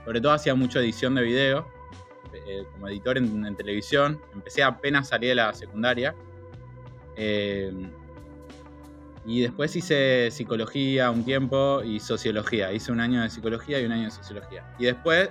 sobre 0.06 0.20
todo 0.20 0.32
hacía 0.32 0.56
mucho 0.56 0.80
edición 0.80 1.14
de 1.14 1.22
video, 1.22 1.68
eh, 2.34 2.66
como 2.72 2.88
editor 2.88 3.20
en, 3.20 3.46
en 3.46 3.56
televisión. 3.56 4.20
Empecé 4.34 4.64
apenas 4.64 5.10
salí 5.10 5.28
de 5.28 5.36
la 5.36 5.54
secundaria. 5.54 6.16
Y 9.28 9.42
después 9.42 9.76
hice 9.76 10.32
psicología 10.32 11.12
un 11.12 11.26
tiempo 11.26 11.84
y 11.84 12.00
sociología. 12.00 12.72
Hice 12.72 12.94
un 12.94 13.02
año 13.02 13.22
de 13.22 13.30
psicología 13.30 13.82
y 13.82 13.86
un 13.86 13.92
año 13.92 14.06
de 14.06 14.12
sociología. 14.12 14.64
Y 14.80 14.86
después 14.86 15.30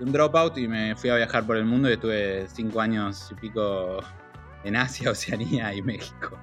un 0.00 0.12
dropout 0.12 0.56
y 0.56 0.66
me 0.66 0.96
fui 0.96 1.10
a 1.10 1.16
viajar 1.16 1.46
por 1.46 1.58
el 1.58 1.66
mundo 1.66 1.90
y 1.90 1.92
estuve 1.92 2.46
cinco 2.48 2.80
años 2.80 3.28
y 3.30 3.34
pico 3.34 4.02
en 4.64 4.76
Asia, 4.76 5.10
Oceanía 5.12 5.74
y 5.74 5.82
México. 5.82 6.38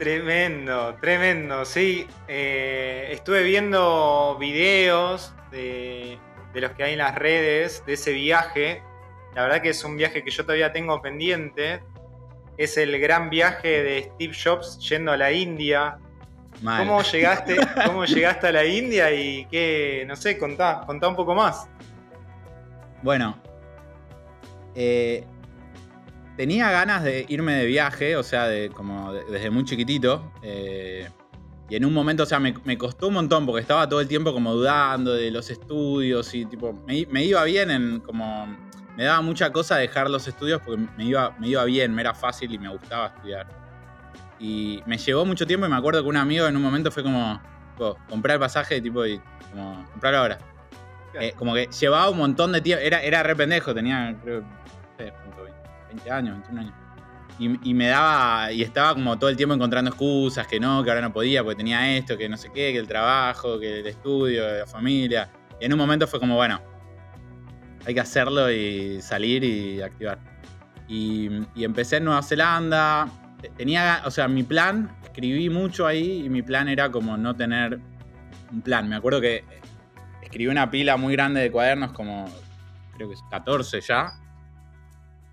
Tremendo, 0.00 0.96
tremendo, 1.00 1.64
sí. 1.64 2.08
Eh, 2.26 3.10
estuve 3.12 3.44
viendo 3.44 4.36
videos 4.40 5.32
de, 5.52 6.18
de 6.52 6.60
los 6.60 6.72
que 6.72 6.82
hay 6.82 6.92
en 6.94 6.98
las 6.98 7.14
redes 7.14 7.84
de 7.86 7.92
ese 7.92 8.12
viaje. 8.14 8.82
La 9.36 9.42
verdad 9.42 9.62
que 9.62 9.68
es 9.68 9.84
un 9.84 9.96
viaje 9.96 10.24
que 10.24 10.32
yo 10.32 10.42
todavía 10.42 10.72
tengo 10.72 11.00
pendiente. 11.00 11.82
Es 12.58 12.76
el 12.76 12.98
gran 13.00 13.30
viaje 13.30 13.82
de 13.82 14.10
Steve 14.14 14.34
Jobs 14.44 14.78
yendo 14.86 15.12
a 15.12 15.16
la 15.16 15.32
India. 15.32 15.96
Mal. 16.60 16.84
¿Cómo 16.86 17.00
llegaste, 17.02 17.56
cómo 17.86 18.04
llegaste 18.04 18.48
a 18.48 18.52
la 18.52 18.64
India 18.66 19.12
y 19.12 19.46
qué, 19.46 20.04
no 20.08 20.16
sé, 20.16 20.36
contá, 20.36 20.82
contá 20.86 21.06
un 21.08 21.14
poco 21.16 21.34
más. 21.34 21.68
Bueno, 23.02 23.40
eh, 24.74 25.24
tenía 26.36 26.70
ganas 26.72 27.04
de 27.04 27.24
irme 27.28 27.54
de 27.54 27.66
viaje, 27.66 28.16
o 28.16 28.22
sea, 28.24 28.48
de, 28.48 28.70
como 28.70 29.12
de- 29.12 29.24
desde 29.30 29.50
muy 29.50 29.64
chiquitito. 29.64 30.32
eh, 30.42 31.08
y 31.70 31.76
en 31.76 31.84
un 31.84 31.92
momento, 31.92 32.22
o 32.22 32.26
sea, 32.26 32.40
me, 32.40 32.54
me 32.64 32.78
costó 32.78 33.08
un 33.08 33.14
montón 33.14 33.44
porque 33.44 33.60
estaba 33.60 33.86
todo 33.86 34.00
el 34.00 34.08
tiempo 34.08 34.32
como 34.32 34.54
dudando 34.54 35.12
de 35.12 35.30
los 35.30 35.50
estudios 35.50 36.32
y 36.34 36.46
tipo, 36.46 36.72
me, 36.86 37.04
me 37.10 37.22
iba 37.24 37.44
bien 37.44 37.70
en 37.70 38.00
como... 38.00 38.67
Me 38.98 39.04
daba 39.04 39.20
mucha 39.20 39.52
cosa 39.52 39.76
dejar 39.76 40.10
los 40.10 40.26
estudios 40.26 40.60
porque 40.60 40.82
me 40.96 41.04
iba, 41.04 41.30
me 41.38 41.46
iba 41.46 41.64
bien, 41.64 41.94
me 41.94 42.02
era 42.02 42.14
fácil 42.14 42.52
y 42.52 42.58
me 42.58 42.68
gustaba 42.68 43.06
estudiar. 43.06 43.46
Y 44.40 44.82
me 44.86 44.98
llevó 44.98 45.24
mucho 45.24 45.46
tiempo 45.46 45.66
y 45.66 45.68
me 45.68 45.76
acuerdo 45.76 46.02
que 46.02 46.08
un 46.08 46.16
amigo 46.16 46.48
en 46.48 46.56
un 46.56 46.62
momento 46.62 46.90
fue 46.90 47.04
como, 47.04 47.40
tipo, 47.74 47.96
comprar 48.10 48.34
el 48.34 48.40
pasaje 48.40 48.80
tipo, 48.80 49.06
y 49.06 49.20
como, 49.52 49.86
comprarlo 49.92 50.18
ahora. 50.18 50.38
Eh, 51.14 51.32
como 51.36 51.54
que 51.54 51.68
llevaba 51.68 52.10
un 52.10 52.18
montón 52.18 52.50
de 52.50 52.60
tiempo. 52.60 52.82
Era, 52.84 53.00
era 53.00 53.22
re 53.22 53.36
pendejo, 53.36 53.72
tenía, 53.72 54.16
creo, 54.20 54.40
no 54.40 54.48
sé, 54.98 55.12
¿cuánto? 55.12 55.44
20 55.92 56.10
años, 56.10 56.34
21 56.34 56.60
años. 56.60 56.74
Y, 57.38 57.70
y 57.70 57.74
me 57.74 57.86
daba, 57.86 58.50
y 58.50 58.64
estaba 58.64 58.94
como 58.94 59.16
todo 59.16 59.30
el 59.30 59.36
tiempo 59.36 59.54
encontrando 59.54 59.90
excusas, 59.92 60.48
que 60.48 60.58
no, 60.58 60.82
que 60.82 60.90
ahora 60.90 61.02
no 61.02 61.12
podía, 61.12 61.44
porque 61.44 61.58
tenía 61.58 61.96
esto, 61.96 62.18
que 62.18 62.28
no 62.28 62.36
sé 62.36 62.48
qué, 62.48 62.72
que 62.72 62.78
el 62.78 62.88
trabajo, 62.88 63.60
que 63.60 63.78
el 63.78 63.86
estudio, 63.86 64.42
que 64.42 64.58
la 64.58 64.66
familia. 64.66 65.30
Y 65.60 65.66
en 65.66 65.72
un 65.72 65.78
momento 65.78 66.08
fue 66.08 66.18
como, 66.18 66.34
bueno, 66.34 66.60
hay 67.88 67.94
que 67.94 68.00
hacerlo 68.00 68.52
y 68.52 69.00
salir 69.00 69.42
y 69.42 69.80
activar. 69.80 70.18
Y, 70.88 71.30
y 71.54 71.64
empecé 71.64 71.96
en 71.96 72.04
Nueva 72.04 72.22
Zelanda. 72.22 73.08
Tenía, 73.56 74.02
o 74.04 74.10
sea, 74.10 74.28
mi 74.28 74.42
plan, 74.42 74.94
escribí 75.02 75.48
mucho 75.48 75.86
ahí 75.86 76.26
y 76.26 76.28
mi 76.28 76.42
plan 76.42 76.68
era 76.68 76.90
como 76.90 77.16
no 77.16 77.34
tener 77.34 77.80
un 78.52 78.60
plan. 78.60 78.90
Me 78.90 78.96
acuerdo 78.96 79.22
que 79.22 79.42
escribí 80.22 80.48
una 80.48 80.70
pila 80.70 80.98
muy 80.98 81.14
grande 81.14 81.40
de 81.40 81.50
cuadernos, 81.50 81.92
como 81.92 82.26
creo 82.94 83.08
que 83.08 83.14
es 83.14 83.22
14 83.30 83.80
ya, 83.80 84.12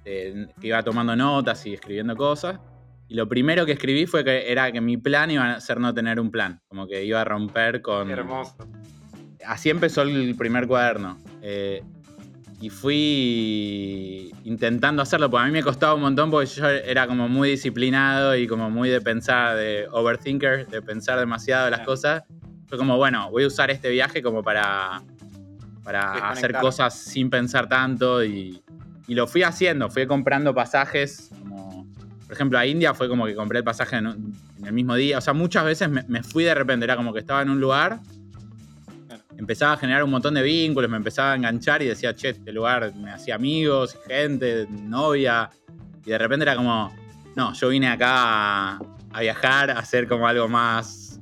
eh, 0.06 0.48
que 0.62 0.68
iba 0.68 0.82
tomando 0.82 1.14
notas 1.14 1.66
y 1.66 1.74
escribiendo 1.74 2.16
cosas. 2.16 2.58
Y 3.10 3.16
lo 3.16 3.28
primero 3.28 3.66
que 3.66 3.74
escribí 3.74 4.06
fue 4.06 4.24
que 4.24 4.50
era 4.50 4.72
que 4.72 4.80
mi 4.80 4.96
plan 4.96 5.30
iba 5.30 5.56
a 5.56 5.60
ser 5.60 5.82
no 5.82 5.94
tener 5.94 6.22
un 6.22 6.32
plan, 6.32 6.62
como 6.70 6.88
que 6.88 7.04
iba 7.04 7.20
a 7.20 7.26
romper 7.26 7.82
con... 7.82 8.08
Qué 8.08 8.14
hermoso. 8.14 8.56
Así 9.46 9.70
empezó 9.70 10.04
el 10.04 10.36
primer 10.38 10.68
cuaderno. 10.68 11.18
eh, 11.42 11.84
y 12.62 12.70
fui 12.70 14.34
intentando 14.44 15.02
hacerlo, 15.02 15.30
porque 15.30 15.44
a 15.44 15.46
mí 15.48 15.52
me 15.52 15.64
costaba 15.64 15.94
un 15.96 16.02
montón 16.02 16.32
porque 16.32 16.48
yo 16.48 16.68
era 16.68 17.08
como 17.08 17.28
muy 17.28 17.50
disciplinado 17.52 18.36
y 18.36 18.48
como 18.48 18.70
muy 18.70 18.90
de 18.90 19.02
pensar, 19.02 19.56
de 19.58 19.88
overthinker, 19.92 20.68
de 20.68 20.82
pensar 20.82 21.20
demasiado 21.20 21.70
las 21.70 21.82
cosas. 21.86 22.24
Fue 22.68 22.78
como, 22.78 22.98
bueno, 22.98 23.30
voy 23.30 23.44
a 23.44 23.48
usar 23.48 23.70
este 23.72 23.90
viaje 23.90 24.22
como 24.24 24.42
para, 24.42 25.02
para 25.84 26.14
hacer 26.30 26.52
cosas 26.62 26.98
sin 26.98 27.30
pensar 27.30 27.68
tanto 27.70 28.24
y, 28.24 28.62
y 29.08 29.14
lo 29.16 29.28
fui 29.28 29.44
haciendo, 29.44 29.90
fui 29.90 30.08
comprando 30.08 30.54
pasajes, 30.56 31.30
como, 31.38 31.86
por 32.26 32.34
ejemplo, 32.34 32.58
a 32.58 32.66
India 32.66 32.94
fue 32.94 33.08
como 33.08 33.26
que 33.26 33.36
compré 33.36 33.60
el 33.60 33.64
pasaje 33.64 33.98
en, 33.98 34.08
un- 34.08 34.36
en 34.58 34.66
el 34.66 34.74
mismo 34.74 34.96
día, 34.96 35.18
o 35.18 35.22
sea, 35.22 35.34
muchas 35.34 35.64
veces 35.66 35.90
me, 35.90 36.04
me 36.08 36.24
fui 36.24 36.44
de 36.44 36.56
repente, 36.56 36.86
era 36.86 36.96
como 36.96 37.14
que 37.14 37.20
estaba 37.20 37.42
en 37.42 37.50
un 37.50 37.60
lugar. 37.60 38.00
Empezaba 39.38 39.74
a 39.74 39.78
generar 39.78 40.04
un 40.04 40.12
montón 40.12 40.34
de 40.34 40.44
vínculos, 40.44 40.90
me 40.90 40.98
empezaba 40.98 41.34
a 41.34 41.36
enganchar 41.36 41.82
y 41.82 41.88
decía, 41.88 42.16
che, 42.16 42.30
este 42.30 42.52
lugar 42.52 42.94
me 42.96 43.12
hacía 43.12 43.36
amigos, 43.36 43.98
gente, 44.08 44.68
novia. 44.70 45.50
Y 46.06 46.12
de 46.12 46.18
repente 46.18 46.44
era 46.44 46.56
como, 46.56 46.96
no, 47.36 47.54
yo 47.54 47.70
vine 47.70 47.88
acá 47.88 48.78
a, 48.78 49.20
viajar, 49.20 49.72
a 49.72 49.80
hacer 49.80 50.08
como 50.08 50.28
algo 50.28 50.48
más. 50.48 51.20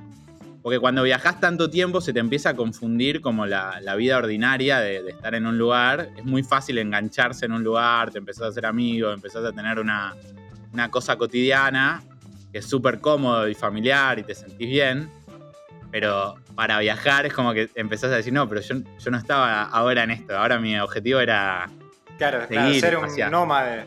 Porque 0.61 0.79
cuando 0.79 1.03
viajas 1.03 1.39
tanto 1.39 1.69
tiempo 1.69 1.99
se 1.99 2.13
te 2.13 2.19
empieza 2.19 2.51
a 2.51 2.53
confundir 2.55 3.19
como 3.19 3.45
la, 3.45 3.95
vida 3.97 4.17
ordinaria 4.17 4.79
de, 4.79 5.03
de 5.03 5.11
estar 5.11 5.35
en 5.35 5.45
un 5.45 5.57
lugar. 5.57 6.09
Es 6.15 6.23
muy 6.23 6.43
fácil 6.43 6.77
engancharse 6.77 7.45
en 7.45 7.51
un 7.51 7.63
lugar, 7.63 8.11
te 8.11 8.19
empezás 8.19 8.43
a 8.43 8.47
hacer 8.47 8.65
amigos, 8.65 9.13
empezás 9.13 9.43
a 9.43 9.51
tener 9.51 9.79
una, 9.79 10.15
una 10.71 10.89
cosa 10.89 11.17
cotidiana 11.17 12.01
que 12.53 12.59
es 12.59 12.69
súper 12.69 12.99
cómodo 12.99 13.47
y 13.49 13.55
familiar 13.55 14.19
y 14.19 14.23
te 14.23 14.35
sentís 14.35 14.69
bien. 14.69 15.09
Pero 15.93 16.33
para 16.55 16.79
viajar 16.79 17.27
es 17.27 17.33
como 17.33 17.53
que 17.53 17.69
empezás 17.75 18.11
a 18.11 18.15
decir, 18.15 18.33
no, 18.33 18.49
pero 18.49 18.61
yo, 18.61 18.77
yo 18.99 19.11
no 19.11 19.17
estaba 19.19 19.61
ahora 19.61 20.01
en 20.03 20.09
esto. 20.09 20.35
Ahora 20.35 20.57
mi 20.59 20.75
objetivo 20.79 21.19
era, 21.19 21.69
Claro, 22.17 22.47
claro, 22.47 22.65
Seguir, 22.67 22.81
ser 22.81 22.97
un 22.97 23.05
hacia- 23.05 23.29
nómade. 23.29 23.85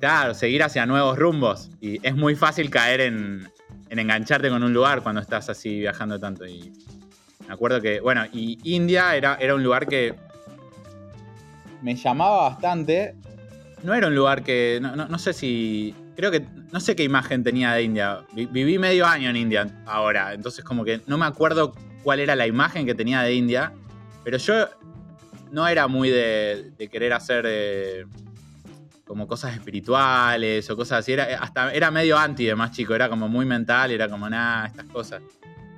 claro, 0.00 0.34
seguir 0.34 0.64
hacia 0.64 0.84
nuevos 0.84 1.16
rumbos. 1.16 1.70
Y 1.80 2.04
es 2.04 2.16
muy 2.16 2.34
fácil 2.34 2.70
caer 2.70 3.02
en, 3.02 3.48
en 3.88 3.98
engancharte 4.00 4.48
con 4.50 4.64
un 4.64 4.72
lugar 4.74 5.00
cuando 5.02 5.20
estás 5.20 5.48
así 5.48 5.78
viajando 5.78 6.18
tanto. 6.18 6.44
Y 6.44 6.72
me 7.46 7.54
acuerdo 7.54 7.80
que, 7.80 8.00
bueno, 8.00 8.24
y 8.32 8.58
India 8.64 9.14
era, 9.14 9.36
era 9.40 9.54
un 9.54 9.62
lugar 9.62 9.86
que 9.86 10.12
me 11.82 11.94
llamaba 11.94 12.48
bastante. 12.48 13.14
No 13.84 13.94
era 13.94 14.08
un 14.08 14.14
lugar 14.16 14.42
que, 14.42 14.80
no, 14.82 15.18
sé 15.20 15.32
si, 15.32 15.94
creo 16.16 16.30
que, 16.30 16.46
no 16.72 16.80
sé 16.80 16.96
qué 16.96 17.04
imagen 17.04 17.44
tenía 17.44 17.72
de 17.72 17.82
India. 17.82 18.20
Viví 18.32 18.78
medio 18.78 19.06
año 19.06 19.30
en 19.30 19.36
India 19.36 19.66
ahora, 19.86 20.32
entonces 20.32 20.64
como 20.64 20.84
que 20.84 21.00
no 21.06 21.18
me 21.18 21.26
acuerdo 21.26 21.74
cuál 22.02 22.20
era 22.20 22.34
la 22.34 22.46
imagen 22.46 22.86
que 22.86 22.94
tenía 22.94 23.22
de 23.22 23.34
India, 23.34 23.72
pero 24.24 24.38
yo 24.38 24.68
no 25.52 25.68
era 25.68 25.86
muy 25.86 26.10
de, 26.10 26.72
querer 26.90 27.12
hacer 27.12 27.44
eh, 27.48 28.06
como 29.06 29.26
cosas 29.26 29.54
espirituales 29.54 30.68
o 30.68 30.76
cosas 30.76 31.00
así. 31.00 31.12
Era, 31.12 31.38
hasta 31.40 31.72
era 31.72 31.90
medio 31.90 32.18
anti 32.18 32.44
de 32.44 32.54
más 32.54 32.72
chico, 32.72 32.94
era 32.94 33.08
como 33.08 33.28
muy 33.28 33.46
mental, 33.46 33.90
era 33.90 34.08
como 34.08 34.28
nada, 34.28 34.66
estas 34.66 34.86
cosas. 34.86 35.22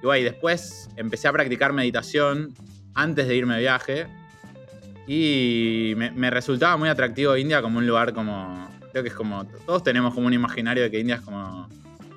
Y 0.03 0.07
bueno, 0.07 0.25
después 0.25 0.89
empecé 0.97 1.29
a 1.29 1.33
practicar 1.33 1.73
meditación 1.73 2.55
antes 2.95 3.29
de 3.29 3.37
irme 3.37 3.55
de 3.55 3.61
viaje. 3.61 4.07
Y 5.07 5.95
me, 5.97 6.31
resultaba 6.31 6.77
muy 6.77 6.89
atractivo 6.89 7.37
India 7.37 7.63
como 7.63 7.79
un 7.79 7.87
lugar 7.87 8.13
como. 8.13 8.69
Creo 8.99 9.05
que 9.05 9.11
es 9.11 9.15
como. 9.15 9.47
Todos 9.65 9.85
tenemos 9.85 10.13
como 10.13 10.27
un 10.27 10.33
imaginario 10.33 10.83
de 10.83 10.91
que 10.91 10.99
India 10.99 11.15
es 11.17 11.21
como 11.21 11.69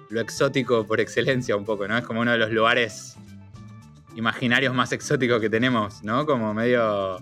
lo 0.10 0.20
exótico 0.20 0.88
por 0.88 1.00
excelencia, 1.00 1.56
un 1.56 1.64
poco, 1.64 1.88
¿no? 1.88 1.96
Es 1.96 2.04
como 2.04 2.22
uno 2.22 2.32
de 2.32 2.40
los 2.40 2.50
lugares 2.50 3.18
imaginarios 4.16 4.74
más 4.74 4.92
exóticos 4.92 5.40
que 5.40 5.48
tenemos, 5.48 6.04
¿no? 6.04 6.26
Como 6.26 6.56
medio. 6.56 7.18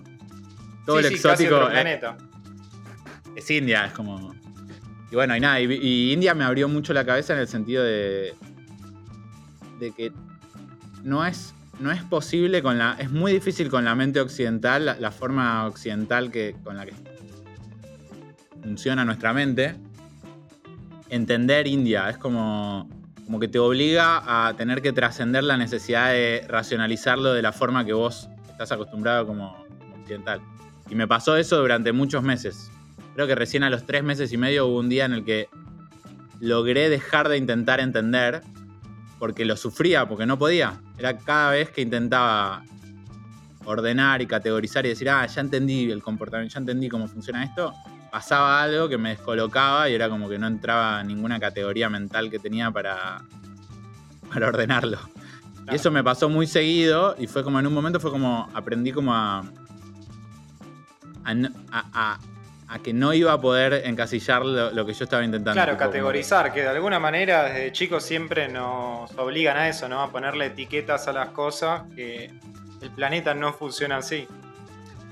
Todo 0.86 1.02
lo 1.02 1.08
exótico. 1.08 1.68
planeta 1.68 2.16
es 3.36 3.50
India, 3.50 3.84
es 3.84 3.92
como. 3.92 4.34
Y 5.10 5.14
bueno, 5.14 5.36
y 5.36 5.40
nada, 5.40 5.60
y, 5.60 6.10
India 6.10 6.32
me 6.34 6.44
abrió 6.44 6.66
mucho 6.66 6.94
la 6.94 7.04
cabeza 7.04 7.34
en 7.34 7.40
el 7.40 7.48
sentido 7.48 7.84
de. 7.84 8.32
de 9.78 9.90
que 9.92 10.10
no 11.02 11.26
es. 11.26 11.52
No 11.80 11.92
es 11.92 12.02
posible 12.02 12.62
con 12.62 12.78
la. 12.78 12.96
Es 12.98 13.10
muy 13.10 13.30
difícil 13.30 13.68
con 13.68 13.84
la 13.84 13.94
mente 13.94 14.20
occidental, 14.20 14.96
la, 14.98 15.10
forma 15.10 15.66
occidental 15.66 16.30
que, 16.30 16.56
con 16.64 16.78
la 16.78 16.86
que 16.86 16.94
funciona 18.62 19.04
nuestra 19.04 19.32
mente, 19.32 19.76
entender 21.08 21.66
India. 21.66 22.10
Es 22.10 22.18
como, 22.18 22.88
como 23.24 23.40
que 23.40 23.48
te 23.48 23.58
obliga 23.58 24.48
a 24.48 24.54
tener 24.54 24.82
que 24.82 24.92
trascender 24.92 25.44
la 25.44 25.56
necesidad 25.56 26.10
de 26.10 26.44
racionalizarlo 26.48 27.32
de 27.32 27.42
la 27.42 27.52
forma 27.52 27.84
que 27.84 27.92
vos 27.92 28.28
estás 28.50 28.72
acostumbrado 28.72 29.26
como 29.26 29.64
occidental. 30.00 30.40
Y 30.88 30.94
me 30.94 31.06
pasó 31.06 31.36
eso 31.36 31.58
durante 31.58 31.92
muchos 31.92 32.22
meses 32.22 32.70
creo 33.14 33.26
que 33.26 33.34
recién 33.34 33.62
a 33.64 33.70
los 33.70 33.84
tres 33.84 34.02
meses 34.02 34.32
y 34.32 34.36
medio 34.36 34.66
hubo 34.66 34.78
un 34.78 34.88
día 34.88 35.04
en 35.04 35.12
el 35.12 35.24
que 35.24 35.48
logré 36.40 36.88
dejar 36.88 37.28
de 37.28 37.36
intentar 37.36 37.80
entender 37.80 38.42
porque 39.18 39.44
lo 39.44 39.56
sufría, 39.56 40.08
porque 40.08 40.24
no 40.24 40.38
podía. 40.38 40.80
Era 40.96 41.18
cada 41.18 41.50
vez 41.50 41.70
que 41.70 41.82
intentaba 41.82 42.64
ordenar 43.64 44.22
y 44.22 44.26
categorizar 44.26 44.86
y 44.86 44.90
decir, 44.90 45.10
ah, 45.10 45.26
ya 45.26 45.42
entendí 45.42 45.90
el 45.90 46.02
comportamiento, 46.02 46.54
ya 46.54 46.60
entendí 46.60 46.88
cómo 46.88 47.06
funciona 47.08 47.44
esto, 47.44 47.74
pasaba 48.10 48.62
algo 48.62 48.88
que 48.88 48.98
me 48.98 49.10
descolocaba 49.10 49.88
y 49.88 49.94
era 49.94 50.08
como 50.08 50.28
que 50.28 50.38
no 50.38 50.46
entraba 50.46 51.02
ninguna 51.04 51.38
categoría 51.38 51.88
mental 51.88 52.30
que 52.30 52.38
tenía 52.38 52.70
para, 52.70 53.22
para 54.32 54.48
ordenarlo. 54.48 54.98
Y 55.70 55.76
eso 55.76 55.90
me 55.90 56.02
pasó 56.02 56.28
muy 56.28 56.46
seguido 56.46 57.14
y 57.18 57.26
fue 57.26 57.44
como 57.44 57.60
en 57.60 57.66
un 57.66 57.74
momento 57.74 58.00
fue 58.00 58.10
como 58.10 58.48
aprendí 58.54 58.92
como 58.92 59.14
a, 59.14 59.44
a, 61.24 62.18
a 62.70 62.78
que 62.78 62.92
no 62.92 63.12
iba 63.12 63.32
a 63.32 63.40
poder 63.40 63.82
encasillar 63.84 64.44
lo, 64.44 64.86
que 64.86 64.92
yo 64.94 65.04
estaba 65.04 65.24
intentando. 65.24 65.54
Claro, 65.60 65.76
categorizar, 65.76 66.52
que 66.52 66.62
de 66.62 66.68
alguna 66.68 67.00
manera 67.00 67.44
desde 67.44 67.72
chicos 67.72 68.04
siempre 68.04 68.48
nos 68.48 69.10
obligan 69.18 69.56
a 69.56 69.68
eso, 69.68 69.88
¿no? 69.88 70.00
A 70.02 70.10
ponerle 70.10 70.46
etiquetas 70.46 71.08
a 71.08 71.12
las 71.12 71.30
cosas, 71.30 71.82
que 71.96 72.30
el 72.80 72.90
planeta 72.90 73.34
no 73.34 73.52
funciona 73.52 73.96
así. 73.96 74.28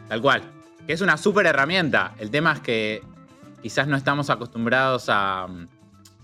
Tal 0.08 0.22
cual. 0.22 0.42
Que 0.88 0.94
es 0.94 1.02
una 1.02 1.18
súper 1.18 1.44
herramienta. 1.44 2.14
El 2.18 2.30
tema 2.30 2.54
es 2.54 2.60
que 2.60 3.02
quizás 3.62 3.86
no 3.86 3.94
estamos 3.94 4.30
acostumbrados 4.30 5.04
a... 5.08 5.46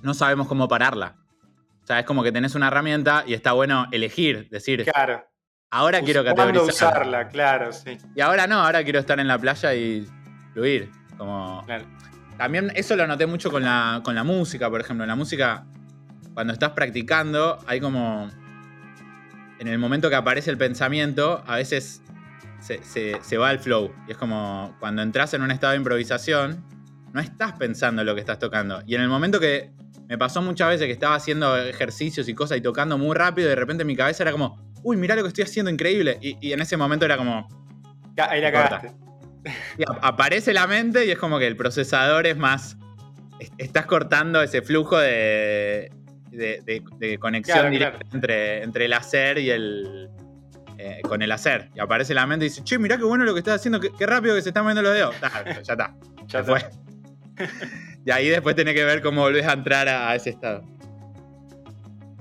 No 0.00 0.14
sabemos 0.14 0.48
cómo 0.48 0.68
pararla. 0.68 1.16
O 1.82 1.86
sea, 1.86 2.00
es 2.00 2.06
como 2.06 2.22
que 2.22 2.32
tenés 2.32 2.54
una 2.54 2.68
herramienta 2.68 3.24
y 3.26 3.34
está 3.34 3.52
bueno 3.52 3.86
elegir, 3.92 4.48
decir... 4.48 4.84
Claro. 4.84 5.22
Ahora 5.70 6.00
quiero 6.00 6.24
categorizar. 6.24 6.68
usarla, 6.68 7.28
claro, 7.28 7.74
sí. 7.74 7.98
Y 8.16 8.22
ahora 8.22 8.46
no, 8.46 8.64
ahora 8.64 8.82
quiero 8.84 9.00
estar 9.00 9.20
en 9.20 9.28
la 9.28 9.38
playa 9.38 9.74
y 9.74 10.08
fluir. 10.54 10.90
Como, 11.18 11.66
También 12.38 12.72
eso 12.74 12.96
lo 12.96 13.06
noté 13.06 13.26
mucho 13.26 13.50
con 13.50 13.64
la, 13.64 14.00
con 14.02 14.14
la 14.14 14.24
música, 14.24 14.70
por 14.70 14.80
ejemplo. 14.80 15.04
En 15.04 15.08
la 15.08 15.16
música, 15.16 15.66
cuando 16.32 16.54
estás 16.54 16.70
practicando, 16.70 17.58
hay 17.66 17.80
como. 17.80 18.30
En 19.58 19.68
el 19.68 19.78
momento 19.78 20.08
que 20.08 20.16
aparece 20.16 20.50
el 20.50 20.56
pensamiento, 20.56 21.44
a 21.46 21.56
veces 21.56 22.02
se, 22.64 23.36
va 23.36 23.48
al 23.48 23.58
flow. 23.58 23.92
Y 24.08 24.12
es 24.12 24.16
como 24.16 24.76
cuando 24.80 25.02
entras 25.02 25.34
en 25.34 25.42
un 25.42 25.50
estado 25.50 25.72
de 25.72 25.78
improvisación, 25.78 26.64
no 27.12 27.20
estás 27.20 27.52
pensando 27.52 28.02
en 28.02 28.06
lo 28.06 28.14
que 28.14 28.20
estás 28.20 28.38
tocando. 28.38 28.82
Y 28.86 28.94
en 28.94 29.02
el 29.02 29.08
momento 29.08 29.38
que 29.38 29.70
me 30.08 30.18
pasó 30.18 30.42
muchas 30.42 30.68
veces 30.68 30.86
que 30.86 30.92
estaba 30.92 31.14
haciendo 31.14 31.56
ejercicios 31.56 32.28
y 32.28 32.34
cosas 32.34 32.58
y 32.58 32.60
tocando 32.60 32.98
muy 32.98 33.14
rápido, 33.14 33.48
de 33.48 33.54
repente 33.54 33.84
mi 33.84 33.96
cabeza 33.96 34.22
era 34.22 34.32
como, 34.32 34.72
uy, 34.82 34.96
mirá 34.96 35.14
lo 35.14 35.22
que 35.22 35.28
estoy 35.28 35.44
haciendo, 35.44 35.70
increíble. 35.70 36.18
Y, 36.20 36.52
en 36.52 36.60
ese 36.60 36.76
momento 36.76 37.04
era 37.04 37.16
como. 37.16 37.48
ahí 38.16 38.40
la 38.40 38.52
cagaste 38.52 39.04
aparece 40.00 40.52
la 40.52 40.66
mente 40.66 41.06
y 41.06 41.10
es 41.10 41.18
como 41.18 41.38
que 41.38 41.46
el 41.46 41.56
procesador 41.56 42.26
es 42.26 42.36
más. 42.36 42.76
Estás 43.58 43.86
cortando 43.86 44.42
ese 44.42 44.62
flujo 44.62 44.98
de, 44.98 45.90
de, 46.30 47.18
conexión 47.20 47.70
directa 47.70 48.00
Entre, 48.12 48.62
entre 48.62 48.84
el 48.86 48.92
hacer 48.92 49.38
y 49.38 49.50
el. 49.50 50.08
Eh, 50.78 51.00
con 51.02 51.22
el 51.22 51.30
hacer. 51.32 51.70
Y 51.74 51.80
aparece 51.80 52.14
la 52.14 52.26
mente 52.26 52.46
y 52.46 52.48
dice, 52.48 52.64
che, 52.64 52.78
mirá 52.78 52.96
qué 52.96 53.04
bueno 53.04 53.24
lo 53.24 53.32
que 53.32 53.38
estás 53.38 53.56
haciendo, 53.56 53.80
qué, 53.80 54.06
rápido 54.06 54.34
que 54.34 54.42
se 54.42 54.48
están 54.50 54.64
moviendo 54.64 54.82
los 54.82 54.92
dedos. 54.92 55.14
ya 55.62 55.72
está. 55.72 55.94
Ya 56.26 56.42
fue. 56.42 56.58
y 58.06 58.10
ahí 58.10 58.30
después 58.30 58.56
tiene 58.56 58.72
que 58.72 58.82
ver 58.82 59.02
cómo 59.02 59.20
volvés 59.20 59.46
a 59.46 59.52
entrar 59.52 59.88
a, 59.88 60.14
ese 60.14 60.30
estado. 60.30 60.64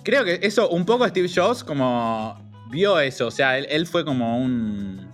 Creo 0.04 0.26
que 0.26 0.40
eso, 0.42 0.68
un 0.70 0.86
poco 0.86 1.08
Steve 1.08 1.30
Jobs 1.34 1.64
como 1.64 2.38
vio 2.70 3.00
eso. 3.00 3.28
O 3.28 3.32
sea, 3.32 3.58
él 3.58 3.88
fue 3.88 4.04
como 4.04 4.38
un 4.40 5.10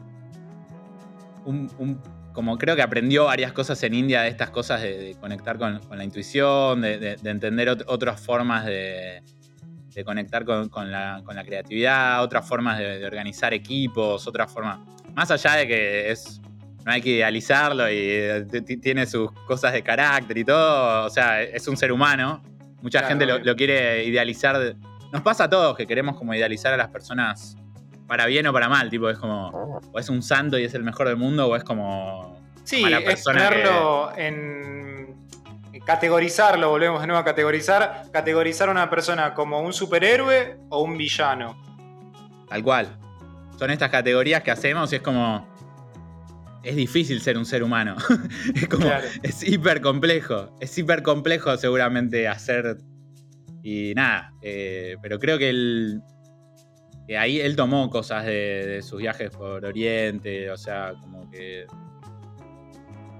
como 2.33 2.57
creo 2.57 2.75
que 2.75 2.81
aprendió 2.81 3.25
varias 3.25 3.51
cosas 3.53 3.81
en 3.83 3.93
India 3.93 4.21
de 4.21 4.29
estas 4.29 4.49
cosas 4.49 4.81
de, 4.81 5.15
conectar 5.19 5.57
con, 5.57 5.81
la 5.89 6.03
intuición, 6.03 6.81
de, 6.81 7.17
entender 7.23 7.69
otras 7.87 8.21
formas 8.21 8.65
de, 8.65 9.21
conectar 10.05 10.45
con, 10.45 10.91
la, 10.91 11.43
creatividad, 11.45 12.23
otras 12.23 12.47
formas 12.47 12.77
de, 12.79 13.05
organizar 13.05 13.53
equipos, 13.53 14.27
otras 14.27 14.51
formas. 14.51 14.79
Más 15.15 15.29
allá 15.31 15.55
de 15.55 15.67
que 15.67 16.11
es. 16.11 16.41
No 16.85 16.93
hay 16.93 17.01
que 17.01 17.09
idealizarlo 17.09 17.91
y 17.91 17.97
eh, 17.97 18.47
tiene 18.81 19.05
sus 19.05 19.31
cosas 19.45 19.73
de 19.73 19.83
carácter 19.83 20.37
y 20.37 20.45
todo. 20.45 21.05
O 21.05 21.09
sea, 21.09 21.43
es 21.43 21.67
un 21.67 21.75
ser 21.75 21.91
humano. 21.91 22.41
Mucha 22.81 23.03
gente 23.03 23.25
lo, 23.25 23.37
lo, 23.39 23.55
quiere 23.55 24.05
idealizar. 24.05 24.75
Nos 25.11 25.21
pasa 25.21 25.43
a 25.43 25.49
todos 25.49 25.75
que 25.75 25.85
queremos 25.85 26.17
como 26.17 26.33
idealizar 26.33 26.73
a 26.73 26.77
las 26.77 26.87
personas 26.87 27.57
para 28.09 28.25
bien 28.25 28.47
o 28.47 28.51
para 28.51 28.67
mal, 28.67 28.89
tipo, 28.89 29.07
es 29.07 29.19
como, 29.19 29.79
o 29.93 29.99
es 29.99 30.09
un 30.09 30.23
santo 30.23 30.57
y 30.57 30.63
es 30.63 30.73
el 30.73 30.83
mejor 30.83 31.07
del 31.07 31.15
mundo, 31.15 31.47
o 31.47 31.55
es 31.55 31.63
como... 31.63 32.35
Sí, 32.63 32.83
es 32.83 33.23
ponerlo 33.23 34.11
en... 34.17 34.78
Categorizarlo, 35.89 36.69
volvemos 36.69 37.01
de 37.01 37.07
nuevo 37.07 37.19
a 37.19 37.25
categorizar, 37.25 38.03
categorizar 38.11 38.69
a 38.69 38.71
una 38.71 38.91
persona 38.91 39.33
como 39.33 39.59
un 39.59 39.73
superhéroe 39.73 40.59
o 40.69 40.83
un 40.83 40.95
villano. 40.95 41.59
Tal 42.47 42.61
cual. 42.61 42.95
Son 43.57 43.71
estas 43.71 43.89
categorías 43.89 44.43
que 44.43 44.51
hacemos 44.51 44.93
y 44.93 44.97
es 44.97 45.01
como... 45.01 45.49
Es 46.61 46.75
difícil 46.75 47.21
ser 47.21 47.39
un 47.39 47.45
ser 47.47 47.63
humano. 47.63 47.95
es 48.53 48.67
como... 48.67 48.87
Es 49.23 49.41
hiper 49.41 49.81
complejo. 49.81 50.55
Es 50.59 50.77
hiper 50.77 51.01
complejo 51.01 51.57
seguramente 51.57 52.27
hacer... 52.27 52.77
Y 53.63 53.93
nada, 53.95 54.31
eh, 54.43 54.95
pero 55.01 55.17
creo 55.17 55.39
que 55.39 55.49
el, 55.49 56.03
ahí 57.17 57.39
él 57.39 57.55
tomó 57.55 57.89
cosas 57.89 58.27
de, 58.27 58.81
sus 58.83 58.99
viajes 58.99 59.31
por 59.31 59.65
Oriente, 59.65 60.51
o 60.51 60.57
sea, 60.57 60.93
como 61.01 61.27
que... 61.31 61.65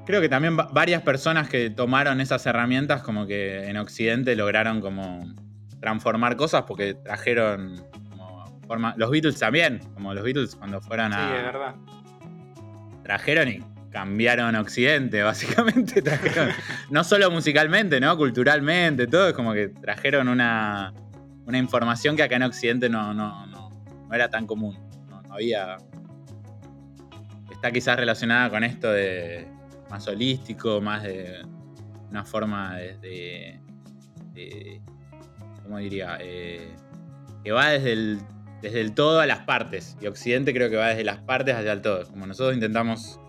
Creo 0.09 0.21
que 0.21 0.29
también 0.29 0.57
varias 0.57 1.03
personas 1.03 1.49
que 1.49 1.69
tomaron 1.69 2.19
esas 2.19 2.43
herramientas 2.47 3.03
como 3.03 3.27
que 3.27 3.69
en 3.69 3.77
Occidente 3.77 4.35
lograron 4.35 4.81
como 4.81 5.35
transformar 5.79 6.35
cosas 6.35 6.63
porque 6.63 6.95
trajeron 6.95 7.85
como 8.09 8.59
forma... 8.65 8.95
Los 8.97 9.11
Beatles 9.11 9.37
también, 9.37 9.77
como 9.93 10.15
los 10.15 10.23
Beatles 10.23 10.55
cuando 10.55 10.81
fueron 10.81 11.13
a... 11.13 11.27
Sí, 11.27 11.35
es 11.37 11.43
verdad. 11.43 11.75
Trajeron 13.03 13.49
y 13.49 13.63
cambiaron 13.91 14.55
Occidente, 14.55 15.21
básicamente. 15.21 16.01
Trajeron, 16.01 16.49
no 16.89 17.03
solo 17.03 17.29
musicalmente, 17.29 17.99
¿no? 17.99 18.17
Culturalmente, 18.17 19.05
todo. 19.05 19.27
Es 19.27 19.35
como 19.35 19.53
que 19.53 19.67
trajeron 19.67 20.27
una, 20.27 20.91
una 21.45 21.59
información 21.59 22.15
que 22.15 22.23
acá 22.23 22.35
en 22.37 22.43
Occidente 22.43 22.89
no, 22.89 23.13
no, 23.13 23.45
no 23.45 24.11
era 24.11 24.27
tan 24.27 24.47
común. 24.47 24.75
No, 25.07 25.21
había. 25.35 25.77
Está 27.51 27.69
quizás 27.69 27.95
relacionada 27.95 28.49
con 28.49 28.63
esto 28.63 28.91
de 28.91 29.58
más 29.89 30.07
holístico, 30.07 30.81
más 30.81 31.03
de 31.03 31.41
una 32.09 32.25
forma 32.25 32.75
de, 32.75 33.59
¿cómo 35.63 35.77
diría? 35.77 36.17
Eh, 36.21 36.75
que 37.43 37.51
va 37.51 37.69
desde 37.69 37.93
el, 37.93 38.19
desde 38.61 38.81
el 38.81 38.93
todo 38.93 39.19
a 39.19 39.25
las 39.25 39.39
partes. 39.39 39.97
Y 40.01 40.07
Occidente 40.07 40.53
creo 40.53 40.69
que 40.69 40.75
va 40.75 40.87
desde 40.87 41.03
las 41.03 41.19
partes 41.19 41.55
hacia 41.55 41.71
el 41.71 41.81
todo. 41.81 42.05
Como 42.07 42.25
nosotros 42.27 42.53
intentamos 42.53 43.19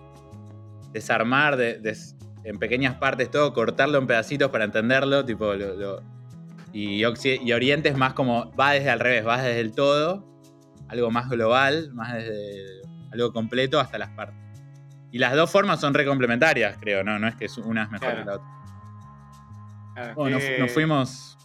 desarmar 0.92 1.58
en 1.60 2.58
pequeñas 2.58 2.96
partes 2.96 3.30
todo, 3.30 3.52
cortarlo 3.52 3.98
en 3.98 4.06
pedacitos 4.06 4.50
para 4.50 4.64
entenderlo, 4.64 5.24
tipo 5.24 5.54
y, 6.72 7.04
y, 7.04 7.52
Oriente 7.52 7.88
es 7.88 7.96
más 7.96 8.14
como, 8.14 8.52
va 8.52 8.72
desde 8.72 8.90
al 8.90 9.00
revés, 9.00 9.26
va 9.26 9.42
desde 9.42 9.60
el 9.60 9.72
todo, 9.72 10.24
algo 10.88 11.10
más 11.10 11.28
global, 11.28 11.90
más 11.92 12.14
desde 12.14 12.82
algo 13.12 13.32
completo 13.32 13.80
hasta 13.80 13.98
las 13.98 14.10
partes. 14.10 14.39
Y 15.12 15.18
las 15.18 15.34
dos 15.34 15.50
formas 15.50 15.80
son 15.80 15.92
re 15.94 16.04
complementarias, 16.04 16.76
creo, 16.80 17.02
¿no? 17.02 17.18
No 17.18 17.26
es 17.28 17.34
que 17.34 17.48
una 17.62 17.84
es 17.84 17.90
mejor 17.90 18.16
que 18.16 18.24
la 18.24 18.34
otra. 18.34 18.60
Nos, 20.58 20.72
fuimos. 20.72 21.36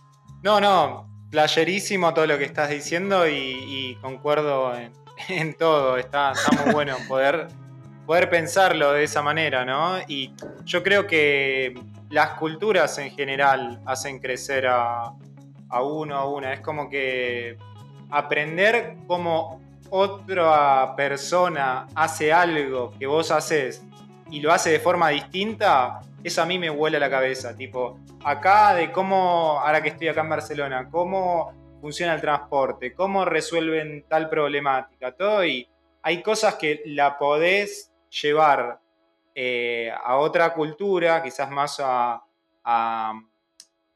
No, 0.43 0.62
no, 0.62 1.10
playerísimo 1.32 2.13
todo 2.13 2.28
lo 2.28 2.38
que 2.38 2.45
estás 2.45 2.69
diciendo 2.69 3.28
y, 3.28 3.97
concuerdo 4.01 4.73
en, 5.30 5.54
todo. 5.56 5.97
Está, 5.97 6.34
muy 6.63 6.73
bueno 6.73 6.95
poder, 7.08 7.47
poder 8.06 8.30
pensarlo 8.30 8.93
de 8.93 9.04
esa 9.04 9.21
manera, 9.21 9.65
¿no? 9.65 9.97
Y 10.08 10.34
yo 10.63 10.84
creo 10.84 11.08
que 11.08 11.73
las 12.10 12.32
culturas 12.32 12.97
en 12.99 13.12
general 13.12 13.82
hacen 13.86 14.19
crecer 14.19 14.67
a, 14.67 15.12
a 15.69 15.84
uno 15.84 16.15
a 16.15 16.30
una. 16.30 16.54
Es 16.54 16.62
como 16.62 16.89
que 16.89 17.58
aprender 18.12 18.95
cómo 19.08 19.64
otra 19.89 20.95
persona 20.95 21.88
hace 21.95 22.32
algo 22.34 22.91
que 22.98 23.08
vos 23.08 23.32
haces 23.32 23.84
y 24.30 24.39
lo 24.39 24.52
hace 24.52 24.71
de 24.71 24.80
forma 24.80 25.10
distinta, 25.10 26.02
eso 26.24 26.41
a 26.41 26.45
mí 26.45 26.58
me 26.58 26.69
vuela 26.69 27.00
la 27.00 27.10
cabeza. 27.10 27.56
Tipo, 27.56 28.00
acá 28.24 28.74
de 28.74 28.91
cómo, 28.91 29.60
ahora 29.60 29.82
que 29.82 29.89
estoy 29.89 30.08
acá 30.08 30.21
en 30.21 30.30
Barcelona, 30.30 30.89
cómo 30.89 31.54
funciona 31.82 32.15
el 32.15 32.21
transporte, 32.21 32.93
cómo 32.93 33.26
resuelven 33.26 34.06
tal 34.08 34.30
problemática, 34.30 35.12
todo. 35.12 35.45
Y 35.45 35.67
hay 36.02 36.21
cosas 36.21 36.56
que 36.56 36.82
la 36.86 37.17
podés 37.17 37.91
llevar 38.10 38.80
eh, 39.36 39.91
a 40.04 40.17
otra 40.17 40.54
cultura, 40.54 41.21
quizás 41.21 41.52
más 41.52 41.80
a, 41.80 42.24
a 42.63 43.13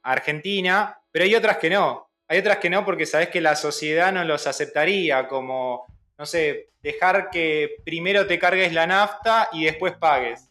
Argentina, 0.04 1.00
pero 1.12 1.26
hay 1.26 1.36
otras 1.36 1.58
que 1.58 1.70
no. 1.70 2.09
Hay 2.30 2.38
otras 2.38 2.60
que 2.60 2.70
no 2.70 2.86
porque 2.86 3.08
sabes 3.08 3.30
que 3.30 3.42
la 3.42 3.56
sociedad 3.56 4.14
no 4.14 4.24
los 4.24 4.46
aceptaría, 4.46 5.28
como, 5.28 5.88
no 6.16 6.26
sé, 6.28 6.70
dejar 6.84 7.32
que 7.32 7.78
primero 7.84 8.28
te 8.28 8.38
cargues 8.38 8.72
la 8.72 8.86
nafta 8.86 9.50
y 9.52 9.66
después 9.66 9.94
pagues. 9.98 10.48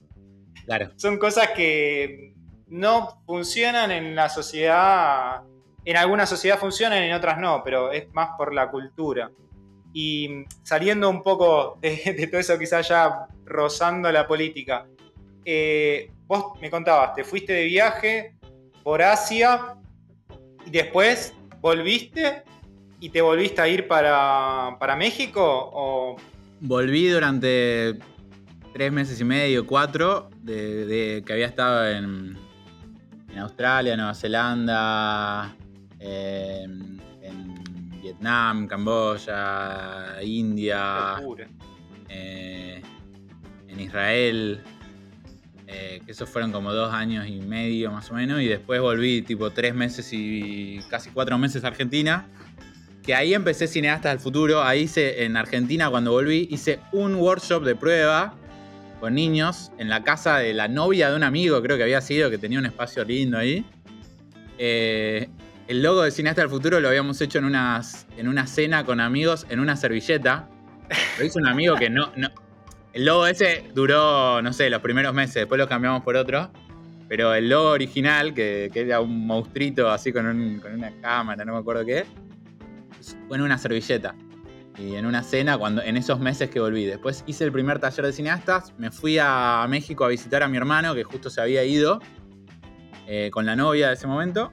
Claro. 0.67 0.91
Son 0.97 1.19
cosas 1.19 1.51
que 1.51 2.35
no 2.67 3.23
funcionan 3.25 3.93
en 3.93 4.17
la 4.17 4.29
sociedad. 4.29 5.43
En 5.85 5.97
algunas 5.97 6.29
sociedades 6.29 6.61
funcionan, 6.61 7.05
en 7.05 7.15
otras 7.15 7.39
no, 7.39 7.63
pero 7.65 7.93
es 7.93 8.13
más 8.13 8.31
por 8.37 8.53
la 8.53 8.69
cultura. 8.73 9.31
Y 9.93 10.47
saliendo 10.65 11.09
un 11.09 11.23
poco 11.23 11.79
de, 11.81 12.27
todo 12.29 12.41
eso, 12.41 12.59
quizás 12.59 12.89
ya 12.89 13.29
rozando 13.45 14.11
la 14.11 14.27
política, 14.27 14.85
eh, 15.45 16.11
vos 16.27 16.61
me 16.61 16.71
contabas, 16.71 17.15
te 17.15 17.23
fuiste 17.23 17.53
de 17.53 17.65
viaje 17.65 18.35
por 18.83 19.01
Asia 19.01 19.77
y 20.67 20.71
después 20.71 21.35
¿Volviste 21.61 22.43
y 23.01 23.11
te 23.11 23.21
volviste 23.21 23.61
a 23.61 23.69
ir 23.69 23.87
para, 23.87 24.97
México? 24.97 25.43
O... 25.43 26.17
Volví 26.61 27.09
durante 27.09 27.99
tres 28.73 28.93
meses 28.93 29.21
y 29.21 29.25
medio, 29.25 29.67
cuatro, 29.67 30.31
de, 30.43 31.23
que 31.27 31.33
había 31.33 31.47
estado 31.47 31.89
en, 31.89 32.37
Australia, 33.37 33.97
Nueva 33.97 34.15
Zelanda, 34.15 35.55
en 36.01 37.01
Vietnam, 38.03 38.67
Camboya, 38.67 40.17
India, 40.23 41.23
eh, 42.09 42.83
en 43.69 43.81
Israel. 43.81 44.61
Eh, 45.71 46.01
que 46.07 46.13
esos 46.13 46.31
fueron 46.31 46.51
como 46.51 46.73
dos 46.73 46.95
años 46.95 47.27
y 47.29 47.41
medio 47.41 47.91
más 47.93 48.11
o 48.11 48.15
menos, 48.15 48.41
y 48.41 48.47
después 48.47 48.81
volví 48.81 49.21
tipo 49.21 49.51
tres 49.51 49.75
meses 49.75 50.09
y 50.15 50.81
casi 50.89 51.11
cuatro 51.11 51.37
meses 51.37 51.63
a 51.63 51.69
Argentina, 51.69 52.27
que 53.03 53.15
ahí 53.15 53.35
empecé 53.35 53.67
Cineastas 53.67 54.13
del 54.13 54.19
Futuro, 54.19 54.63
ahí 54.63 54.85
hice 54.85 55.25
en 55.25 55.37
Argentina 55.37 55.91
cuando 55.91 56.13
volví, 56.13 56.49
hice 56.51 56.81
un 56.91 57.17
workshop 57.17 57.65
de 57.65 57.77
prueba 57.77 58.35
con 58.99 59.15
niños 59.15 59.71
en 59.77 59.91
la 59.91 60.03
casa 60.05 60.39
de 60.39 60.55
la 60.55 60.69
novia 60.69 61.11
de 61.11 61.17
un 61.17 61.23
amigo, 61.23 61.61
creo 61.61 61.77
que 61.77 61.83
había 61.83 62.01
sido, 62.01 62.31
que 62.31 62.39
tenía 62.39 62.59
un 62.59 62.67
espacio 62.67 63.05
lindo 63.05 63.37
ahí. 63.37 63.67
Eh, 64.57 65.29
el 65.67 65.83
logo 65.83 66.01
de 66.01 66.11
Cineasta 66.11 66.41
del 66.41 66.51
Futuro 66.51 66.81
lo 66.81 66.89
habíamos 66.89 67.21
hecho 67.21 67.41
en, 67.41 67.45
unas, 67.45 68.07
en 68.17 68.27
una 68.29 68.47
cena 68.47 68.85
con 68.85 69.01
amigos 69.01 69.47
en 69.51 69.61
una 69.61 69.77
servilleta. 69.77 70.49
Lo 71.19 71.27
hizo 71.27 71.39
un 71.39 71.47
amigo 71.47 71.77
que 71.77 71.91
no 71.91 72.11
el 72.99 73.05
logo 73.05 73.29
ese 73.29 73.65
duró, 73.77 74.43
no 74.43 74.53
sé, 74.53 74.69
los 74.71 74.83
primeros 74.83 75.15
meses, 75.15 75.35
después 75.35 75.57
lo 75.57 75.69
cambiamos 75.69 76.03
por 76.03 76.17
otro. 76.17 76.51
Pero 77.07 77.33
el 77.33 77.49
logo 77.49 77.71
original, 77.71 78.35
que, 78.35 78.73
era 78.75 79.01
un 79.01 79.25
monstruito 79.25 79.89
así 79.89 80.13
con, 80.13 80.27
una 80.27 80.93
cámara, 81.01 81.45
no 81.45 81.53
me 81.53 81.61
acuerdo 81.61 81.87
qué, 81.87 82.05
fue 83.29 83.37
en 83.37 83.45
una 83.45 83.57
servilleta. 83.57 84.17
Y 84.77 84.97
en 84.97 85.07
una 85.07 85.23
cena, 85.23 85.57
cuando, 85.57 85.81
en 85.81 85.97
esos 85.97 86.19
meses 86.19 86.51
que 86.51 86.59
volví. 86.59 86.87
Después 86.87 87.23
hice 87.29 87.45
el 87.45 87.53
primer 87.53 87.79
taller 87.79 88.05
de 88.05 88.13
cineastas, 88.13 88.75
me 88.79 88.91
fui 88.91 89.17
a 89.21 89.65
México 89.69 90.05
a 90.05 90.09
visitar 90.09 90.43
a 90.43 90.49
mi 90.49 90.57
hermano, 90.57 90.97
que 90.97 91.05
justo 91.05 91.31
se 91.31 91.41
había 91.41 91.63
ido 91.63 92.01
eh, 93.07 93.31
con 93.33 93.47
la 93.47 93.55
novia 93.55 93.89
de 93.89 93.95
ese 93.95 94.09
momento 94.09 94.53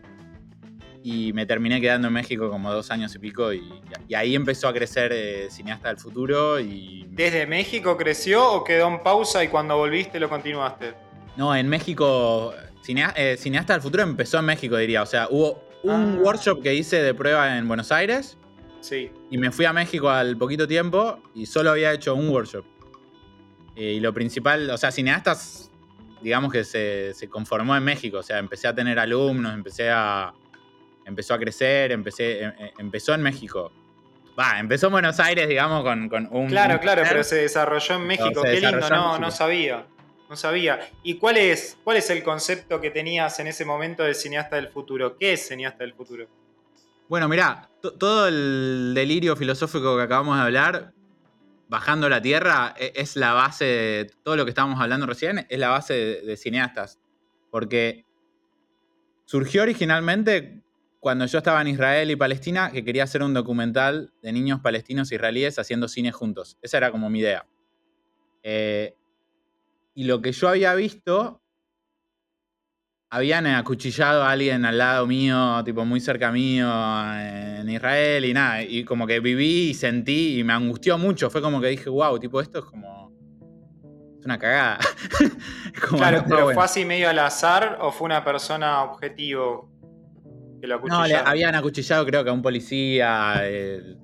y 1.07 1.33
me 1.33 1.45
terminé 1.45 1.79
quedando 1.79 2.07
en 2.07 2.15
México 2.15 2.49
como 2.49 2.73
dos 2.73 2.89
años 2.89 3.13
y 3.13 3.19
pico 3.19 3.53
y, 3.53 3.63
ahí 4.15 4.33
empezó 4.33 4.67
a 4.67 4.73
crecer 4.73 5.11
eh, 5.13 5.49
Cineasta 5.51 5.89
del 5.89 5.97
Futuro 5.97 6.59
y... 6.59 7.05
¿Desde 7.11 7.45
México 7.45 7.95
creció 7.95 8.51
o 8.51 8.63
quedó 8.63 8.87
en 8.87 9.03
pausa 9.03 9.43
y 9.43 9.49
cuando 9.49 9.77
volviste 9.77 10.19
lo 10.19 10.29
continuaste? 10.29 10.95
No, 11.37 11.55
en 11.55 11.69
México, 11.69 12.55
eh, 12.87 13.35
Cineasta 13.37 13.73
del 13.73 13.83
Futuro 13.83 14.01
empezó 14.01 14.39
en 14.39 14.45
México 14.45 14.77
diría, 14.77 15.03
o 15.03 15.05
sea, 15.05 15.27
hubo 15.29 15.63
un 15.83 16.17
ah. 16.17 16.21
workshop 16.23 16.63
que 16.63 16.73
hice 16.73 17.03
de 17.03 17.13
prueba 17.13 17.55
en 17.55 17.67
Buenos 17.67 17.91
Aires 17.91 18.39
sí. 18.81 19.11
y 19.29 19.37
me 19.37 19.51
fui 19.51 19.65
a 19.65 19.73
México 19.73 20.09
al 20.09 20.35
poquito 20.37 20.67
tiempo 20.67 21.19
y 21.35 21.45
solo 21.45 21.69
había 21.69 21.93
hecho 21.93 22.15
un 22.15 22.29
workshop. 22.29 22.65
Eh, 23.75 23.93
y 23.93 23.99
lo 23.99 24.11
principal, 24.11 24.71
o 24.71 24.77
sea, 24.79 24.91
Cineastas, 24.91 25.69
digamos 26.23 26.51
que 26.51 26.63
se 26.63 27.29
conformó 27.29 27.75
en 27.75 27.83
México, 27.83 28.17
o 28.17 28.23
sea, 28.23 28.39
empecé 28.39 28.67
a 28.67 28.73
tener 28.73 28.97
alumnos, 28.97 29.53
empecé 29.53 29.91
a 29.91 30.33
empezó 31.05 31.33
a 31.35 31.39
crecer, 31.39 31.91
empecé, 31.91 32.43
em, 32.43 32.53
em, 32.57 32.71
empezó 32.79 33.13
en 33.13 33.21
México. 33.21 33.71
Va, 34.37 34.59
empezó 34.59 34.87
en 34.87 34.93
Buenos 34.93 35.19
Aires, 35.19 35.47
digamos, 35.47 35.83
con, 35.83 36.27
un. 36.31 36.47
Claro, 36.47 36.79
claro, 36.79 37.03
pero 37.07 37.23
se 37.23 37.37
desarrolló 37.37 37.95
en 37.95 38.07
México. 38.07 38.41
Qué 38.41 38.59
lindo, 38.59 38.89
no, 38.89 39.17
no 39.17 39.31
sabía. 39.31 39.87
No 40.29 40.35
sabía. 40.35 40.89
¿Y 41.03 41.17
cuál 41.17 41.37
es, 41.37 41.77
cuál 41.83 41.97
es 41.97 42.09
el 42.09 42.23
concepto 42.23 42.81
que 42.81 42.89
tenías 42.89 43.39
en 43.39 43.47
ese 43.47 43.63
momento 43.63 44.03
de 44.03 44.13
cineasta 44.13 44.55
del 44.55 44.69
futuro? 44.69 45.17
¿Qué 45.17 45.33
es 45.33 45.47
cineasta 45.47 45.83
del 45.83 45.93
futuro? 45.93 46.27
Bueno, 47.07 47.29
mirá, 47.29 47.69
todo 47.99 48.27
el 48.27 48.93
delirio 48.95 49.35
filosófico 49.35 49.95
que 49.95 50.01
acabamos 50.01 50.35
de 50.37 50.41
hablar, 50.41 50.93
bajando 51.69 52.09
la 52.09 52.21
tierra, 52.21 52.73
e, 52.77 52.91
es 52.95 53.15
la 53.15 53.33
base 53.33 53.65
de 53.65 54.11
todo 54.23 54.35
lo 54.35 54.45
que 54.45 54.49
estábamos 54.49 54.81
hablando 54.81 55.05
recién, 55.05 55.45
es 55.47 55.59
la 55.59 55.69
base 55.69 55.93
de 55.93 56.35
cineastas. 56.35 56.99
Porque 57.51 58.03
surgió 59.25 59.61
originalmente 59.61 60.64
cuando 61.05 61.27
yo 61.27 61.37
estaba 61.37 61.61
en 61.61 61.67
Israel 61.67 62.09
y 62.09 62.15
Palestina, 62.15 62.71
que 62.71 62.83
quería 62.83 63.03
hacer 63.03 63.21
un 63.21 63.31
documental 63.31 64.11
de 64.23 64.31
niños 64.31 64.61
palestinos 64.61 65.11
e 65.11 65.15
israelíes 65.15 65.59
haciendo 65.59 65.87
cine 65.87 66.11
juntos. 66.11 66.57
Esa 66.63 66.77
era 66.77 66.89
como 66.89 67.11
mi 67.11 67.19
idea. 67.19 67.45
Eh, 68.41 68.95
y 69.93 70.05
lo 70.05 70.19
que 70.19 70.31
yo 70.31 70.49
había 70.49 70.73
visto, 70.73 71.43
habían 73.11 73.45
acuchillado 73.45 74.23
a 74.23 74.31
alguien 74.31 74.65
al 74.65 74.79
lado 74.79 75.05
mío, 75.05 75.63
tipo 75.63 75.85
muy 75.85 75.99
cerca 75.99 76.31
mío, 76.31 76.67
en 77.13 77.69
Israel 77.69 78.25
y 78.25 78.33
nada. 78.33 78.63
Y 78.63 78.83
como 78.83 79.05
que 79.05 79.19
viví 79.19 79.69
y 79.69 79.73
sentí 79.75 80.39
y 80.39 80.43
me 80.43 80.53
angustió 80.53 80.97
mucho. 80.97 81.29
Fue 81.29 81.39
como 81.39 81.61
que 81.61 81.67
dije, 81.67 81.87
wow, 81.87 82.17
tipo, 82.17 82.41
esto 82.41 82.57
es 82.57 82.65
como. 82.65 83.11
Es 84.17 84.25
una 84.25 84.39
cagada. 84.39 84.79
claro, 85.87 86.23
pero 86.27 86.49
¿fue 86.51 86.63
así 86.63 86.83
medio 86.83 87.09
al 87.09 87.19
azar 87.19 87.77
o 87.79 87.91
fue 87.91 88.05
una 88.05 88.23
persona 88.23 88.81
objetivo? 88.81 89.74
No, 90.87 91.05
le 91.05 91.15
habían 91.15 91.55
acuchillado 91.55 92.05
creo 92.05 92.23
que 92.23 92.29
a 92.29 92.33
un 92.33 92.41
policía. 92.41 93.41
Eh, 93.43 93.97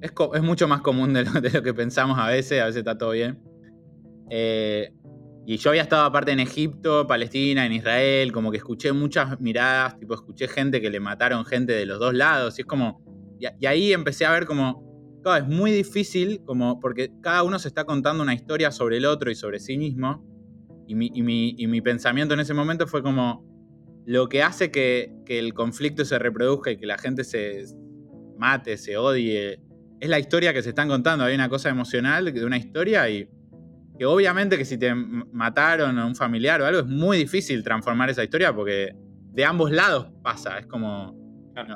es, 0.00 0.42
mucho 0.42 0.68
más 0.68 0.80
común 0.80 1.12
de 1.12 1.24
lo, 1.24 1.62
que 1.62 1.74
pensamos 1.74 2.18
a 2.18 2.28
veces, 2.28 2.60
a 2.60 2.66
veces 2.66 2.78
está 2.78 2.98
todo 2.98 3.10
bien. 3.10 3.40
Eh, 4.30 4.92
y 5.46 5.58
yo 5.58 5.70
había 5.70 5.82
estado 5.82 6.04
aparte 6.04 6.32
en 6.32 6.40
Egipto, 6.40 7.06
Palestina, 7.06 7.66
en 7.66 7.72
Israel, 7.72 8.32
como 8.32 8.50
que 8.50 8.56
escuché 8.56 8.92
muchas 8.92 9.38
miradas, 9.40 9.98
tipo 9.98 10.14
escuché 10.14 10.48
gente 10.48 10.80
que 10.80 10.90
le 10.90 10.98
mataron 10.98 11.44
gente 11.44 11.72
de 11.72 11.86
los 11.86 12.00
dos 12.00 12.14
lados, 12.14 12.58
y 12.58 12.62
es 12.62 12.66
como... 12.66 13.00
Y, 13.38 13.66
ahí 13.66 13.92
empecé 13.92 14.26
a 14.26 14.32
ver 14.32 14.46
como... 14.46 14.84
Claro, 15.22 15.44
es 15.44 15.48
muy 15.48 15.70
difícil, 15.70 16.42
como 16.44 16.80
porque 16.80 17.12
cada 17.20 17.42
uno 17.44 17.58
se 17.58 17.68
está 17.68 17.84
contando 17.84 18.22
una 18.22 18.34
historia 18.34 18.72
sobre 18.72 18.96
el 18.96 19.04
otro 19.04 19.30
y 19.30 19.34
sobre 19.34 19.60
sí 19.60 19.78
mismo. 19.78 20.24
Y 20.88 20.94
mi, 20.94 21.10
y 21.14 21.66
mi 21.66 21.80
pensamiento 21.80 22.34
en 22.34 22.40
ese 22.40 22.54
momento 22.54 22.86
fue 22.86 23.02
como, 23.02 23.44
lo 24.06 24.28
que 24.28 24.42
hace 24.42 24.70
que, 24.70 25.12
que 25.26 25.38
el 25.38 25.52
conflicto 25.52 26.04
se 26.04 26.18
reproduzca 26.18 26.70
y 26.70 26.78
que 26.78 26.86
la 26.86 26.96
gente 26.96 27.24
se 27.24 27.66
mate, 28.38 28.76
se 28.76 28.96
odie, 28.96 29.60
es 30.00 30.08
la 30.08 30.18
historia 30.18 30.52
que 30.52 30.62
se 30.62 30.70
están 30.70 30.88
contando. 30.88 31.24
Hay 31.24 31.34
una 31.34 31.48
cosa 31.48 31.68
emocional 31.68 32.32
de 32.32 32.44
una 32.44 32.56
historia 32.56 33.08
y 33.08 33.28
que 33.98 34.04
obviamente 34.04 34.58
que 34.58 34.64
si 34.64 34.78
te 34.78 34.94
mataron 34.94 35.98
a 35.98 36.06
un 36.06 36.14
familiar 36.14 36.60
o 36.60 36.66
algo 36.66 36.80
es 36.80 36.86
muy 36.86 37.18
difícil 37.18 37.62
transformar 37.62 38.10
esa 38.10 38.22
historia 38.22 38.54
porque 38.54 38.94
de 39.32 39.44
ambos 39.44 39.70
lados 39.70 40.08
pasa. 40.22 40.58
Es 40.58 40.66
como, 40.66 41.14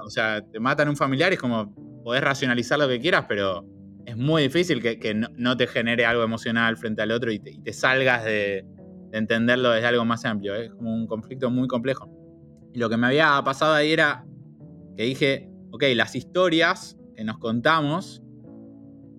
o 0.05 0.11
sea, 0.11 0.43
te 0.43 0.61
matan 0.61 0.89
a 0.89 0.91
un 0.91 0.97
familiar 0.97 1.33
y 1.33 1.35
es 1.35 1.41
como, 1.41 1.75
podés 2.03 2.23
racionalizar 2.23 2.79
lo 2.79 2.89
que 2.89 3.01
quieras, 3.01 3.25
pero 3.29 3.65
es 4.07 4.17
muy 4.17 4.43
difícil 4.43 4.83
que, 4.83 5.15
no, 5.15 5.57
te 5.57 5.67
genere 5.67 6.05
algo 6.05 6.23
emocional 6.23 6.77
frente 6.77 7.03
al 7.03 7.11
otro 7.11 7.31
y 7.31 7.39
te, 7.39 7.73
salgas 7.73 8.25
de, 8.25 8.65
de, 9.11 9.19
entenderlo 9.19 9.71
desde 9.71 9.87
algo 9.87 10.05
más 10.05 10.25
amplio. 10.25 10.55
Es 10.55 10.71
como 10.73 10.95
un 10.95 11.07
conflicto 11.07 11.51
muy 11.51 11.69
complejo. 11.69 12.11
Lo 12.75 12.89
que 12.89 12.97
me 12.97 13.09
había 13.09 13.41
pasado 13.45 13.75
ahí 13.75 13.93
era 13.93 14.25
que 14.97 15.05
dije, 15.05 15.51
ok, 15.71 15.85
las 15.95 16.15
historias 16.15 16.97
que 17.15 17.25
nos 17.25 17.39
contamos 17.39 18.23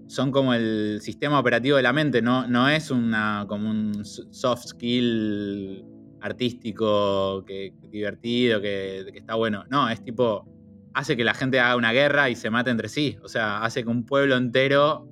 son 0.07 0.31
como 0.31 0.53
el 0.53 0.99
sistema 1.01 1.39
operativo 1.39 1.77
de 1.77 1.83
la 1.83 1.93
mente, 1.93 2.21
no, 2.21 2.45
no 2.47 2.67
es 2.67 2.91
una, 2.91 3.45
como 3.47 3.69
un 3.69 4.03
soft 4.03 4.65
skill 4.67 5.85
artístico 6.19 7.45
que, 7.45 7.73
divertido, 7.89 8.61
que, 8.61 9.05
que, 9.11 9.19
está 9.19 9.35
bueno. 9.35 9.63
No, 9.69 9.89
es 9.89 10.03
tipo, 10.03 10.45
hace 10.93 11.15
que 11.15 11.23
la 11.23 11.33
gente 11.33 11.59
haga 11.59 11.77
una 11.77 11.93
guerra 11.93 12.29
y 12.29 12.35
se 12.35 12.49
mate 12.49 12.69
entre 12.69 12.89
sí. 12.89 13.17
O 13.23 13.29
sea, 13.29 13.63
hace 13.63 13.83
que 13.83 13.89
un 13.89 14.05
pueblo 14.05 14.35
entero 14.35 15.07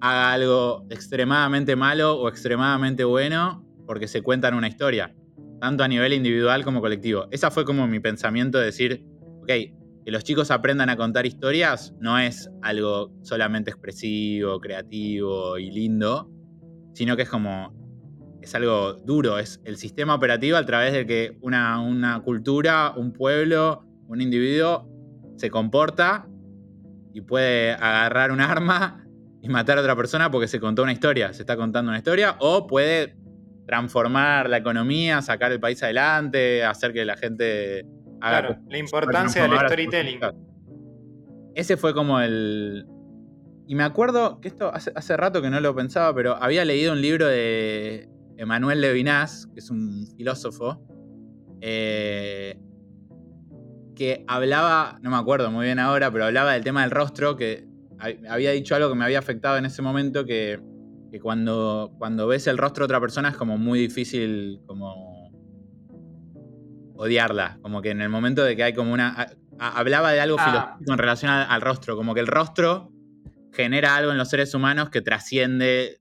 haga 0.00 0.32
algo 0.32 0.86
extremadamente 0.90 1.76
malo 1.76 2.20
o 2.20 2.28
extremadamente 2.28 3.04
bueno 3.04 3.64
porque 3.86 4.08
se 4.08 4.22
cuentan 4.22 4.54
una 4.54 4.66
historia, 4.66 5.14
tanto 5.62 5.84
a 5.84 5.88
nivel 5.88 6.12
individual 6.12 6.64
como 6.64 6.80
colectivo. 6.80 7.28
Esa 7.30 7.52
fue 7.52 7.64
como 7.64 7.86
mi 7.86 8.00
pensamiento 8.00 8.58
de 8.58 8.64
decir, 8.64 9.04
ok, 9.42 9.46
que 9.46 10.10
los 10.10 10.24
chicos 10.24 10.50
aprendan 10.50 10.90
a 10.90 10.96
contar 10.96 11.24
historias 11.24 11.94
no 12.00 12.18
es 12.18 12.50
algo 12.62 13.12
solamente 13.22 13.70
expresivo, 13.70 14.58
creativo 14.58 15.56
y 15.58 15.70
lindo, 15.70 16.28
sino 16.94 17.14
que 17.14 17.22
es 17.22 17.28
como, 17.28 17.72
es 18.42 18.52
algo 18.56 18.94
duro, 18.94 19.38
es 19.38 19.60
el 19.62 19.76
sistema 19.76 20.16
operativo 20.16 20.56
a 20.56 20.66
través 20.66 20.94
del 20.94 21.06
que 21.06 21.38
una, 21.42 21.80
una 21.80 22.20
cultura, 22.22 22.92
un 22.96 23.12
pueblo, 23.12 23.84
un 24.08 24.20
individuo 24.20 24.90
se 25.36 25.48
comporta 25.48 26.26
y 27.14 27.20
puede 27.20 27.74
agarrar 27.74 28.32
un 28.32 28.40
arma 28.40 29.06
y 29.40 29.48
matar 29.48 29.78
a 29.78 29.82
otra 29.82 29.94
persona 29.94 30.28
porque 30.28 30.48
se 30.48 30.58
contó 30.58 30.82
una 30.82 30.92
historia, 30.92 31.32
se 31.32 31.42
está 31.42 31.56
contando 31.56 31.90
una 31.90 31.98
historia, 31.98 32.34
o 32.40 32.66
puede 32.66 33.21
transformar 33.66 34.48
la 34.50 34.58
economía, 34.58 35.22
sacar 35.22 35.52
el 35.52 35.60
país 35.60 35.82
adelante, 35.82 36.64
hacer 36.64 36.92
que 36.92 37.04
la 37.04 37.16
gente 37.16 37.86
Claro, 38.22 38.56
la 38.68 38.78
importancia 38.78 39.42
del 39.42 39.58
storytelling. 39.58 40.20
Ese 41.54 41.76
fue 41.76 41.92
como 41.92 42.20
el. 42.20 42.86
Y 43.66 43.74
me 43.74 43.82
acuerdo 43.82 44.40
que 44.40 44.48
esto 44.48 44.72
hace, 44.72 44.92
hace 44.94 45.16
rato 45.16 45.42
que 45.42 45.50
no 45.50 45.60
lo 45.60 45.74
pensaba, 45.74 46.14
pero 46.14 46.36
había 46.36 46.64
leído 46.64 46.92
un 46.92 47.00
libro 47.00 47.26
de 47.26 48.08
Emmanuel 48.36 48.80
Levinas, 48.80 49.48
que 49.52 49.58
es 49.58 49.70
un 49.70 50.06
filósofo, 50.16 50.84
eh, 51.60 52.60
que 53.96 54.24
hablaba, 54.28 54.98
no 55.02 55.10
me 55.10 55.16
acuerdo 55.16 55.50
muy 55.50 55.66
bien 55.66 55.78
ahora, 55.78 56.10
pero 56.10 56.26
hablaba 56.26 56.52
del 56.52 56.62
tema 56.62 56.82
del 56.82 56.90
rostro, 56.90 57.36
que 57.36 57.66
había 58.28 58.52
dicho 58.52 58.74
algo 58.74 58.88
que 58.88 58.94
me 58.94 59.04
había 59.04 59.18
afectado 59.18 59.56
en 59.58 59.66
ese 59.66 59.82
momento, 59.82 60.24
que, 60.24 60.60
que 61.12 61.20
cuando, 61.20 61.92
cuando 61.98 62.26
ves 62.26 62.46
el 62.46 62.56
rostro 62.56 62.82
de 62.82 62.86
otra 62.86 63.00
persona 63.00 63.28
es 63.28 63.36
como 63.36 63.58
muy 63.58 63.78
difícil 63.78 64.62
como 64.66 65.30
odiarla. 66.96 67.58
Como 67.60 67.82
que 67.82 67.90
en 67.90 68.00
el 68.00 68.08
momento 68.08 68.42
de 68.42 68.56
que 68.56 68.62
hay 68.62 68.72
como 68.72 68.94
una. 68.94 69.28
hablaba 69.58 70.10
de 70.12 70.22
algo 70.22 70.38
ah. 70.40 70.44
filosófico 70.44 70.92
en 70.92 70.98
relación 70.98 71.30
al, 71.30 71.60
rostro. 71.60 71.96
Como 71.96 72.14
que 72.14 72.20
el 72.20 72.26
rostro 72.26 72.90
genera 73.52 73.94
algo 73.94 74.10
en 74.10 74.16
los 74.16 74.30
seres 74.30 74.54
humanos 74.54 74.88
que 74.88 75.02
trasciende. 75.02 76.00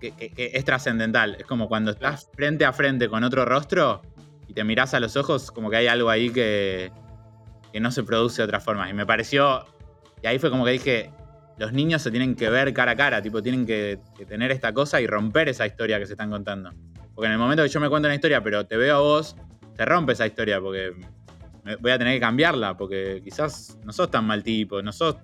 Que, 0.00 0.12
es 0.36 0.64
trascendental. 0.66 1.36
Es 1.36 1.46
como 1.46 1.66
cuando 1.66 1.92
estás 1.92 2.28
frente 2.34 2.66
a 2.66 2.74
frente 2.74 3.08
con 3.08 3.24
otro 3.24 3.46
rostro 3.46 4.02
y 4.46 4.52
te 4.52 4.64
miras 4.64 4.92
a 4.92 5.00
los 5.00 5.16
ojos, 5.16 5.50
como 5.50 5.70
que 5.70 5.76
hay 5.76 5.86
algo 5.86 6.10
ahí 6.10 6.28
que, 6.28 6.92
que 7.72 7.80
no 7.80 7.90
se 7.90 8.02
produce 8.02 8.42
de 8.42 8.44
otra 8.44 8.60
forma. 8.60 8.90
Y 8.90 8.92
me 8.92 9.06
pareció. 9.06 9.64
Y 10.22 10.26
ahí 10.26 10.38
fue 10.38 10.50
como 10.50 10.66
que 10.66 10.72
dije. 10.72 11.10
Los 11.58 11.72
niños 11.72 12.02
se 12.02 12.10
tienen 12.10 12.34
que 12.34 12.48
ver 12.50 12.72
cara 12.72 12.92
a 12.92 12.96
cara, 12.96 13.20
tipo, 13.20 13.42
tienen 13.42 13.66
que 13.66 13.98
tener 14.28 14.50
esta 14.52 14.72
cosa 14.72 15.00
y 15.00 15.06
romper 15.06 15.48
esa 15.48 15.66
historia 15.66 15.98
que 15.98 16.06
se 16.06 16.12
están 16.12 16.30
contando. 16.30 16.72
Porque 17.14 17.26
en 17.26 17.32
el 17.32 17.38
momento 17.38 17.64
que 17.64 17.68
yo 17.68 17.80
me 17.80 17.88
cuento 17.88 18.06
una 18.06 18.14
historia, 18.14 18.42
pero 18.42 18.64
te 18.66 18.76
veo 18.76 18.96
a 18.96 19.00
vos, 19.00 19.34
te 19.74 19.84
rompe 19.84 20.12
esa 20.12 20.26
historia 20.26 20.60
porque 20.60 20.92
voy 21.80 21.90
a 21.90 21.98
tener 21.98 22.14
que 22.14 22.20
cambiarla, 22.20 22.76
porque 22.76 23.20
quizás 23.22 23.78
no 23.84 23.92
sos 23.92 24.10
tan 24.10 24.24
mal 24.24 24.42
tipo, 24.42 24.80
no 24.82 24.92
sos. 24.92 25.16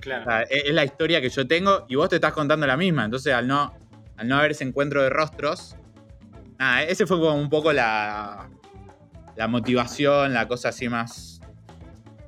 claro. 0.00 0.46
es, 0.48 0.72
la 0.72 0.84
historia 0.84 1.20
que 1.20 1.28
yo 1.28 1.46
tengo 1.46 1.86
y 1.88 1.96
vos 1.96 2.08
te 2.08 2.16
estás 2.16 2.32
contando 2.32 2.66
la 2.66 2.76
misma. 2.76 3.04
Entonces, 3.04 3.32
al 3.32 3.48
no, 3.48 3.74
al 4.16 4.28
no 4.28 4.36
haber 4.36 4.52
ese 4.52 4.64
encuentro 4.64 5.02
de 5.02 5.10
rostros, 5.10 5.76
nada, 6.58 6.82
ese 6.84 7.06
fue 7.06 7.18
como 7.18 7.34
un 7.34 7.48
poco 7.48 7.72
la, 7.72 8.48
la 9.36 9.48
motivación, 9.48 10.34
la 10.34 10.46
cosa 10.46 10.68
así 10.68 10.88
más 10.88 11.40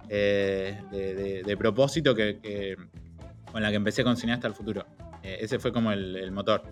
eh, 0.09 1.43
de, 1.45 1.57
propósito 1.57 2.15
que, 2.15 2.77
con 3.55 3.63
la 3.63 3.71
que 3.71 3.77
empecé 3.77 4.03
con 4.03 4.19
Cineasta 4.19 4.49
al 4.49 4.55
Futuro. 4.55 4.85
Eh, 5.23 5.39
ese 5.41 5.59
fue 5.59 5.73
como 5.73 5.93
el 5.93 6.31
motor 6.33 6.63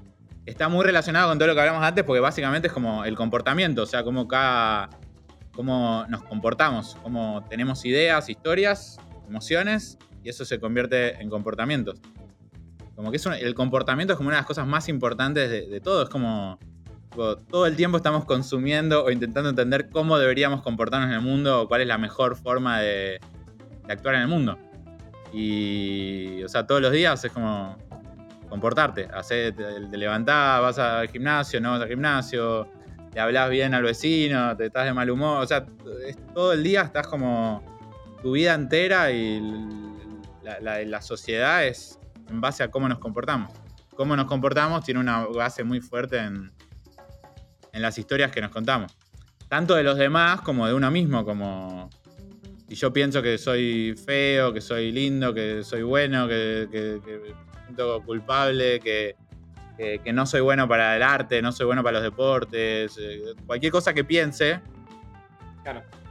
está 0.47 0.69
muy 0.69 0.85
relacionado 0.85 1.29
con 1.29 1.39
todo 1.39 1.49
lo 1.49 1.55
que 1.55 1.61
hablamos 1.61 1.83
antes 1.83 2.05
porque 2.05 2.21
básicamente 2.21 2.69
es 2.69 2.75
como 2.75 3.05
el 3.05 3.15
comportamiento, 3.15 3.83
o 3.83 3.87
sea, 3.87 4.03
cómo 4.03 4.27
cada 4.27 4.91
cómo 5.55 6.07
nos 6.09 6.23
comportamos, 6.25 6.97
cómo 7.03 7.45
tenemos 7.49 7.85
ideas, 7.85 8.29
historias, 8.29 8.99
emociones 9.29 9.99
y 10.25 10.31
eso 10.31 10.45
se 10.45 10.59
convierte 10.59 11.21
en 11.21 11.29
comportamientos. 11.29 12.01
Como 12.97 13.11
que 13.11 13.17
es 13.19 13.27
el 13.27 13.55
comportamiento 13.55 14.15
es 14.15 14.17
como 14.17 14.29
una 14.29 14.37
de 14.37 14.41
las 14.41 14.47
cosas 14.47 14.67
más 14.67 14.89
importantes 14.89 15.51
de, 15.51 15.81
todo, 15.81 16.03
es 16.03 16.09
como 16.09 16.59
todo 17.51 17.67
el 17.67 17.77
tiempo 17.77 17.99
estamos 17.99 18.25
consumiendo 18.25 19.05
o 19.05 19.11
intentando 19.11 19.51
entender 19.51 19.91
cómo 19.91 20.19
deberíamos 20.19 20.63
comportarnos 20.63 21.11
en 21.11 21.17
el 21.17 21.21
mundo 21.21 21.63
o 21.63 21.69
cuál 21.69 21.83
es 21.83 21.87
la 21.87 21.99
mejor 21.99 22.37
forma 22.37 22.81
de, 22.81 23.21
de 23.87 23.93
actuar 23.93 24.15
en 24.15 24.23
el 24.23 24.29
mundo. 24.29 24.59
Y, 25.33 26.43
o 26.43 26.49
sea, 26.49 26.67
todos 26.67 26.81
los 26.81 26.93
días 26.93 27.25
es 27.25 27.33
como, 27.33 27.77
comportarte. 28.53 29.09
Hacer, 29.15 29.55
te, 29.57 29.97
levantás, 29.97 30.61
vas 30.61 30.79
al 30.79 31.09
gimnasio, 31.09 31.59
no 31.59 31.71
vas 31.71 31.81
al 31.81 31.89
gimnasio, 31.89 32.69
le 33.15 33.19
hablas 33.19 33.49
bien 33.49 33.73
al 33.73 33.83
vecino, 33.83 34.55
te 34.59 34.67
estás 34.67 34.85
de 34.85 34.93
mal 34.93 35.09
humor. 35.09 35.43
O 35.43 35.47
sea, 35.47 35.65
todo 36.35 36.53
el 36.53 36.63
día 36.63 36.83
estás 36.83 37.07
como 37.07 37.65
tu 38.21 38.33
vida 38.33 38.53
entera 38.53 39.11
y 39.11 39.41
la, 40.43 41.01
sociedad 41.01 41.65
es 41.65 41.99
en 42.29 42.43
base 42.43 42.63
a 42.63 42.71
cómo 42.71 42.91
nos 42.91 42.99
comportamos. 42.99 43.51
Cómo 43.97 44.17
nos 44.17 44.27
comportamos 44.27 44.85
tiene 44.85 45.01
una 45.01 45.25
base 45.27 45.65
muy 45.65 45.81
fuerte 45.81 46.19
en, 46.19 46.53
en 47.73 47.83
las 47.83 47.97
historias 47.97 48.33
que 48.33 48.43
nos 48.43 48.51
contamos. 48.51 48.95
Tanto 49.49 49.75
de 49.77 49.83
los 49.83 49.97
demás 49.97 50.43
como 50.43 50.67
de 50.67 50.75
uno 50.75 50.91
mismo, 50.91 51.25
como 51.25 51.89
si 52.73 52.77
yo 52.77 52.91
pienso 52.91 53.21
que 53.21 53.37
soy 53.37 53.95
feo, 53.95 54.51
que 54.51 54.63
soy 54.63 54.93
lindo, 54.93 55.35
que 55.35 55.63
soy 55.63 55.83
bueno, 55.83 56.27
que 56.27 56.95
culpable, 58.07 58.81
que, 58.81 59.15
no 60.11 60.25
soy 60.25 60.41
bueno 60.41 60.67
para 60.67 60.97
el 60.97 61.03
arte, 61.03 61.43
no 61.43 61.53
soy 61.53 61.67
bueno 61.67 61.83
para 61.83 61.99
los 61.99 62.03
deportes, 62.03 62.97
eh, 62.99 63.35
cualquier 63.47 63.73
cosa 63.73 63.93
que 63.93 64.05
piense 64.05 64.61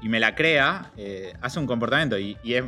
y 0.04 0.10
me 0.10 0.20
la 0.20 0.36
crea, 0.36 0.92
eh, 0.98 1.34
hace 1.42 1.58
un 1.58 1.66
comportamiento 1.66 2.20
y, 2.20 2.38
es, 2.44 2.64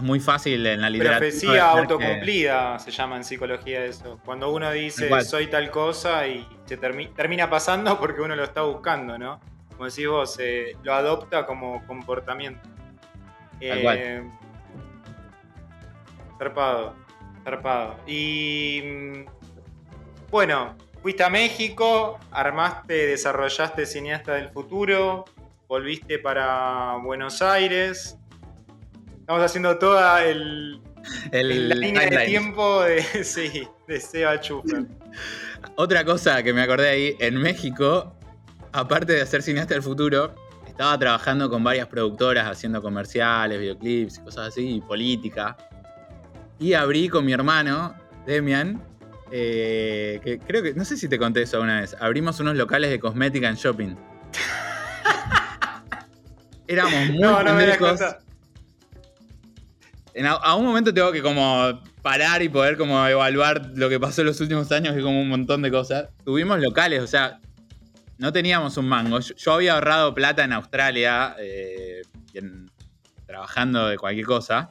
muy 0.00 0.20
fácil 0.20 0.64
en 0.64 0.80
la 0.80 0.90
literatura. 0.90 1.18
Profecía 1.18 1.70
autocumplida 1.70 2.78
se 2.78 2.92
llama 2.92 3.16
en 3.16 3.24
psicología 3.24 3.84
eso. 3.84 4.20
Cuando 4.24 4.52
uno 4.52 4.70
dice 4.70 5.08
soy 5.24 5.48
tal 5.48 5.72
cosa 5.72 6.28
y 6.28 6.46
se 6.66 6.76
termina 6.76 7.50
pasando 7.50 7.98
porque 7.98 8.20
uno 8.20 8.36
lo 8.36 8.44
está 8.44 8.62
buscando, 8.62 9.18
¿no? 9.18 9.40
Como 9.76 9.88
decís 9.88 10.06
vos, 10.06 10.36
eh, 10.40 10.76
lo 10.82 10.94
adopta 10.94 11.46
como 11.46 11.84
comportamiento. 11.86 12.68
Eh, 13.60 14.22
Zarpado. 16.38 16.94
Y 18.06 18.82
mm, 18.84 19.24
bueno, 20.30 20.76
fuiste 21.02 21.22
a 21.22 21.30
México, 21.30 22.18
armaste, 22.30 23.06
desarrollaste 23.06 23.86
Cineasta 23.86 24.34
del 24.34 24.50
Futuro, 24.50 25.24
volviste 25.68 26.18
para 26.18 26.96
Buenos 27.02 27.42
Aires. 27.42 28.16
Estamos 29.20 29.42
haciendo 29.42 29.78
toda 29.78 30.24
el, 30.24 30.80
la 31.30 31.42
línea 31.74 32.08
de 32.08 32.26
tiempo 32.26 32.82
de, 32.82 33.02
sí, 33.24 33.66
de 33.86 34.00
Seba 34.00 34.40
Chufer. 34.40 34.86
Otra 35.76 36.04
cosa 36.04 36.42
que 36.42 36.52
me 36.52 36.62
acordé 36.62 36.88
ahí, 36.88 37.16
en 37.20 37.36
México, 37.36 38.14
aparte 38.74 39.12
de 39.12 39.22
hacer 39.22 39.42
Cineasta 39.42 39.74
del 39.74 39.82
Futuro, 39.82 40.34
estaba 40.66 40.98
trabajando 40.98 41.48
con 41.48 41.62
varias 41.62 41.86
productoras 41.86 42.48
haciendo 42.48 42.82
comerciales, 42.82 43.60
videoclips 43.60 44.18
cosas 44.18 44.48
así, 44.48 44.76
y 44.76 44.80
política. 44.80 45.56
Y 46.58 46.74
abrí 46.74 47.08
con 47.08 47.24
mi 47.24 47.32
hermano, 47.32 47.94
Demian, 48.26 48.82
eh, 49.30 50.20
que 50.24 50.40
creo 50.40 50.62
que, 50.62 50.74
no 50.74 50.84
sé 50.84 50.96
si 50.96 51.08
te 51.08 51.18
conté 51.18 51.42
eso 51.42 51.60
una 51.60 51.80
vez, 51.80 51.96
abrimos 52.00 52.40
unos 52.40 52.56
locales 52.56 52.90
de 52.90 52.98
cosmética 52.98 53.48
en 53.48 53.54
shopping. 53.54 53.94
éramos 56.66 57.10
muy 57.10 57.20
No, 57.20 57.42
no 57.44 57.56
pendejos. 57.56 58.00
En 60.14 60.26
a, 60.26 60.32
a 60.32 60.56
un 60.56 60.64
momento 60.64 60.92
tengo 60.92 61.12
que 61.12 61.22
como 61.22 61.80
parar 62.02 62.42
y 62.42 62.48
poder 62.48 62.76
como 62.76 63.06
evaluar 63.06 63.70
lo 63.74 63.88
que 63.88 64.00
pasó 64.00 64.22
en 64.22 64.28
los 64.28 64.40
últimos 64.40 64.70
años, 64.72 64.94
que 64.94 65.02
como 65.02 65.20
un 65.20 65.28
montón 65.28 65.62
de 65.62 65.70
cosas. 65.70 66.08
Tuvimos 66.24 66.60
locales, 66.60 67.02
o 67.02 67.06
sea, 67.06 67.40
no 68.18 68.32
teníamos 68.32 68.76
un 68.76 68.86
mango. 68.88 69.18
Yo, 69.20 69.52
había 69.52 69.74
ahorrado 69.74 70.14
plata 70.14 70.44
en 70.44 70.52
Australia, 70.52 71.36
eh, 71.38 72.02
trabajando 73.26 73.88
de 73.88 73.98
cualquier 73.98 74.26
cosa, 74.26 74.70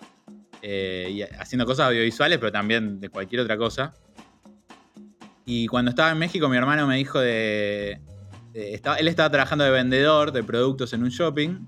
eh, 0.62 1.10
y 1.12 1.22
haciendo 1.22 1.66
cosas 1.66 1.88
audiovisuales, 1.88 2.40
pero 2.40 2.52
también 2.52 3.00
de 3.00 3.10
cualquier 3.10 3.42
otra 3.42 3.58
cosa. 3.58 3.94
Y 5.46 5.68
cuando 5.68 5.90
estaba 5.90 6.12
en 6.12 6.20
México, 6.20 6.48
mi 6.48 6.56
hermano 6.56 6.88
me 6.88 6.96
dijo 6.96 7.20
de... 7.20 8.00
estaba- 8.54 8.96
él 8.98 9.08
estaba 9.10 9.30
trabajando 9.30 9.66
de 9.66 9.72
vendedor 9.72 10.32
de 10.32 10.44
productos 10.44 10.94
en 10.94 11.04
un 11.04 11.10
shopping 11.10 11.68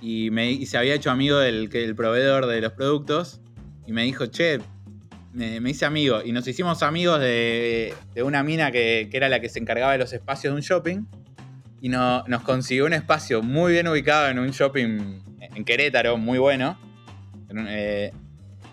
y, 0.00 0.30
me, 0.30 0.64
se 0.64 0.78
había 0.78 0.94
hecho 0.94 1.10
amigo 1.10 1.38
del, 1.38 1.68
del 1.68 1.94
proveedor 1.94 2.46
de 2.46 2.60
los 2.62 2.72
productos 2.72 3.40
y 3.86 3.92
me 3.92 4.04
dijo, 4.04 4.26
che, 4.26 4.58
me, 5.32 5.70
hice 5.70 5.84
amigo 5.84 6.20
y 6.24 6.32
nos 6.32 6.46
hicimos 6.48 6.82
amigos 6.82 7.20
de, 7.20 7.94
de 8.14 8.22
una 8.22 8.42
mina 8.42 8.70
que, 8.72 9.08
que 9.10 9.16
era 9.16 9.28
la 9.28 9.40
que 9.40 9.48
se 9.48 9.58
encargaba 9.58 9.92
de 9.92 9.98
los 9.98 10.12
espacios 10.12 10.52
de 10.52 10.56
un 10.56 10.62
shopping 10.62 11.04
y 11.80 11.88
no- 11.88 12.24
nos 12.26 12.42
consiguió 12.42 12.86
un 12.86 12.92
espacio 12.92 13.42
muy 13.42 13.72
bien 13.72 13.86
ubicado 13.88 14.28
en 14.28 14.38
un 14.38 14.50
shopping 14.50 15.20
en 15.40 15.64
Querétaro, 15.64 16.16
muy 16.16 16.38
bueno. 16.38 16.78
Eh, 17.68 18.12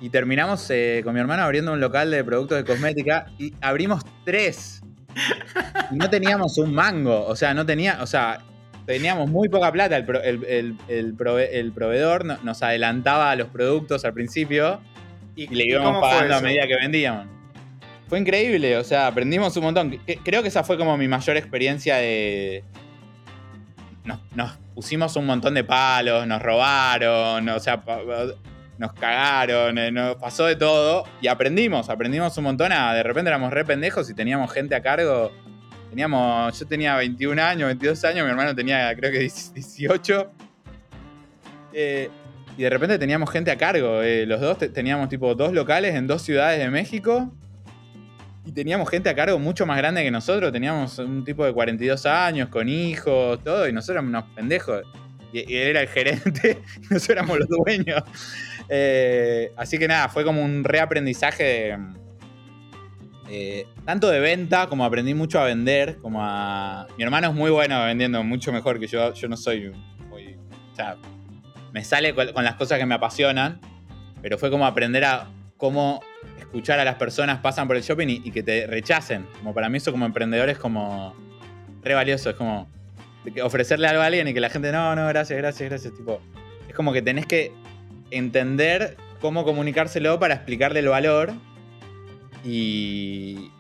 y 0.01 0.09
terminamos 0.09 0.69
eh, 0.71 1.01
con 1.03 1.13
mi 1.13 1.19
hermano 1.19 1.43
abriendo 1.43 1.71
un 1.71 1.79
local 1.79 2.11
de 2.11 2.23
productos 2.23 2.57
de 2.57 2.65
cosmética 2.65 3.27
y 3.37 3.53
abrimos 3.61 4.03
tres. 4.25 4.81
Y 5.91 5.95
no 5.95 6.09
teníamos 6.09 6.57
un 6.57 6.73
mango, 6.73 7.25
o 7.25 7.35
sea, 7.35 7.53
no 7.53 7.65
tenía, 7.65 7.99
o 8.01 8.07
sea, 8.07 8.39
teníamos 8.85 9.29
muy 9.29 9.47
poca 9.47 9.71
plata. 9.71 9.95
El, 9.95 10.03
pro- 10.05 10.21
el- 10.21 10.43
el- 10.45 10.75
el 10.89 11.15
prove- 11.15 11.49
el 11.53 11.71
proveedor 11.71 12.25
no- 12.25 12.37
nos 12.43 12.61
adelantaba 12.63 13.33
los 13.37 13.47
productos 13.47 14.03
al 14.03 14.13
principio 14.13 14.81
y 15.35 15.47
le 15.47 15.65
íbamos 15.65 16.01
pagando 16.01 16.35
a 16.35 16.41
medida 16.41 16.67
que 16.67 16.75
vendíamos. 16.75 17.27
Fue 18.07 18.19
increíble, 18.19 18.77
o 18.77 18.83
sea, 18.83 19.07
aprendimos 19.07 19.55
un 19.57 19.63
montón. 19.63 19.99
Creo 20.23 20.41
que 20.41 20.49
esa 20.49 20.63
fue 20.63 20.77
como 20.77 20.95
mi 20.97 21.07
mayor 21.07 21.37
experiencia 21.37 21.97
de. 21.97 22.63
Nos, 24.03 24.19
nos 24.35 24.51
pusimos 24.75 25.15
un 25.15 25.25
montón 25.25 25.55
de 25.55 25.63
palos, 25.63 26.27
nos 26.27 26.41
robaron, 26.41 27.49
o 27.49 27.59
sea, 27.59 27.83
nos 28.77 28.93
cagaron, 28.93 29.77
eh, 29.77 29.91
nos 29.91 30.17
pasó 30.17 30.45
de 30.45 30.55
todo 30.55 31.05
y 31.21 31.27
aprendimos, 31.27 31.89
aprendimos 31.89 32.37
un 32.37 32.43
montón 32.43 32.71
a. 32.71 32.93
De 32.93 33.01
repente 33.01 33.29
éramos 33.29 33.51
re 33.51 33.65
pendejos 33.65 34.09
y 34.09 34.13
teníamos 34.13 34.51
gente 34.51 34.75
a 34.75 34.81
cargo. 34.81 35.31
Teníamos, 35.89 36.59
yo 36.59 36.67
tenía 36.67 36.95
21 36.97 37.41
años, 37.41 37.67
22 37.67 38.03
años, 38.03 38.25
mi 38.25 38.29
hermano 38.29 38.53
tenía 38.53 38.93
creo 38.95 39.11
que 39.11 39.19
18. 39.19 40.31
Eh, 41.73 42.09
y 42.57 42.63
de 42.63 42.69
repente 42.69 42.97
teníamos 42.97 43.29
gente 43.29 43.51
a 43.51 43.57
cargo. 43.57 44.01
eh, 44.01 44.25
los 44.25 44.39
dos 44.39 44.57
te- 44.57 44.69
teníamos 44.69 45.09
tipo 45.09 45.35
dos 45.35 45.53
locales 45.53 45.95
en 45.95 46.07
dos 46.07 46.21
ciudades 46.21 46.59
de 46.59 46.69
México. 46.69 47.33
Y 48.45 48.51
teníamos 48.51 48.89
gente 48.89 49.09
a 49.09 49.15
cargo 49.15 49.39
mucho 49.39 49.65
más 49.65 49.77
grande 49.77 50.03
que 50.03 50.11
nosotros. 50.11 50.51
Teníamos 50.51 50.99
un 50.99 51.23
tipo 51.23 51.43
de 51.45 51.51
42 51.51 52.05
años, 52.05 52.49
con 52.49 52.69
hijos, 52.69 53.43
todo. 53.43 53.67
Y 53.67 53.73
nosotros 53.73 53.95
éramos 53.95 54.09
unos 54.09 54.35
pendejos. 54.35 54.83
Y, 55.33 55.39
él 55.39 55.69
era 55.69 55.81
el 55.81 55.87
gerente 55.89 56.59
y 56.77 56.81
nosotros 56.81 57.09
éramos 57.09 57.39
los 57.39 57.47
dueños. 57.49 58.03
Eh, 58.69 59.51
así 59.57 59.77
que 59.79 59.87
nada, 59.87 60.09
fue 60.09 60.23
como 60.23 60.43
un 60.43 60.63
reaprendizaje 60.63 61.75
eh, 63.27 63.65
tanto 63.85 64.09
de 64.09 64.19
venta 64.19 64.67
como 64.67 64.85
aprendí 64.85 65.13
mucho 65.13 65.39
a 65.39 65.45
vender. 65.45 65.97
Como 65.97 66.19
a... 66.23 66.87
Mi 66.97 67.03
hermano 67.03 67.29
es 67.29 67.33
muy 67.33 67.49
bueno 67.51 67.83
vendiendo, 67.83 68.23
mucho 68.23 68.53
mejor 68.53 68.79
que 68.79 68.87
yo. 68.87 69.13
Yo 69.13 69.27
no 69.27 69.35
soy 69.37 69.71
muy... 70.07 70.35
O 70.71 70.75
sea, 70.75 70.97
me 71.75 71.83
sale 71.83 72.15
con, 72.15 72.31
con 72.31 72.45
las 72.45 72.55
cosas 72.55 72.79
que 72.79 72.85
me 72.85 72.95
apasionan, 72.95 73.59
pero 74.21 74.37
fue 74.37 74.49
como 74.49 74.65
aprender 74.65 75.03
a 75.03 75.27
cómo 75.57 76.01
escuchar 76.39 76.79
a 76.79 76.85
las 76.85 76.95
personas 76.95 77.39
pasan 77.39 77.67
por 77.67 77.75
el 77.75 77.83
shopping 77.83 78.07
y, 78.07 78.21
y 78.23 78.31
que 78.31 78.43
te 78.43 78.65
rechacen. 78.65 79.27
Como 79.39 79.53
para 79.53 79.67
mí 79.67 79.79
eso 79.79 79.91
como 79.91 80.05
emprendedor 80.05 80.47
es 80.47 80.57
como 80.57 81.13
re 81.83 81.93
valioso, 81.93 82.29
es 82.29 82.37
como 82.37 82.69
ofrecerle 83.43 83.89
algo 83.89 84.01
a 84.01 84.05
alguien 84.05 84.25
y 84.29 84.33
que 84.33 84.39
la 84.39 84.49
gente 84.49 84.71
no, 84.71 84.95
no, 84.95 85.05
gracias, 85.09 85.37
gracias, 85.37 85.69
gracias, 85.69 85.93
tipo, 85.93 86.21
es 86.69 86.73
como 86.73 86.93
que 86.93 87.01
tenés 87.01 87.25
que 87.25 87.51
entender 88.09 88.95
cómo 89.19 89.43
comunicárselo 89.43 90.17
para 90.17 90.35
explicarle 90.35 90.79
el 90.79 90.87
valor 90.87 91.33
y, 92.45 93.51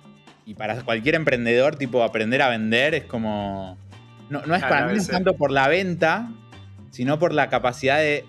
y 0.45 0.53
para 0.53 0.81
cualquier 0.83 1.15
emprendedor, 1.15 1.75
tipo, 1.75 2.01
aprender 2.01 2.41
a 2.41 2.47
vender 2.47 2.95
es 2.95 3.03
como... 3.03 3.77
No, 4.29 4.41
no 4.45 4.55
es 4.55 4.61
para 4.61 4.87
mí 4.87 4.97
es 4.97 5.07
tanto 5.09 5.35
por 5.35 5.51
la 5.51 5.67
venta, 5.67 6.29
sino 6.95 7.19
por 7.19 7.33
la 7.33 7.49
capacidad 7.49 7.97
de 7.97 8.23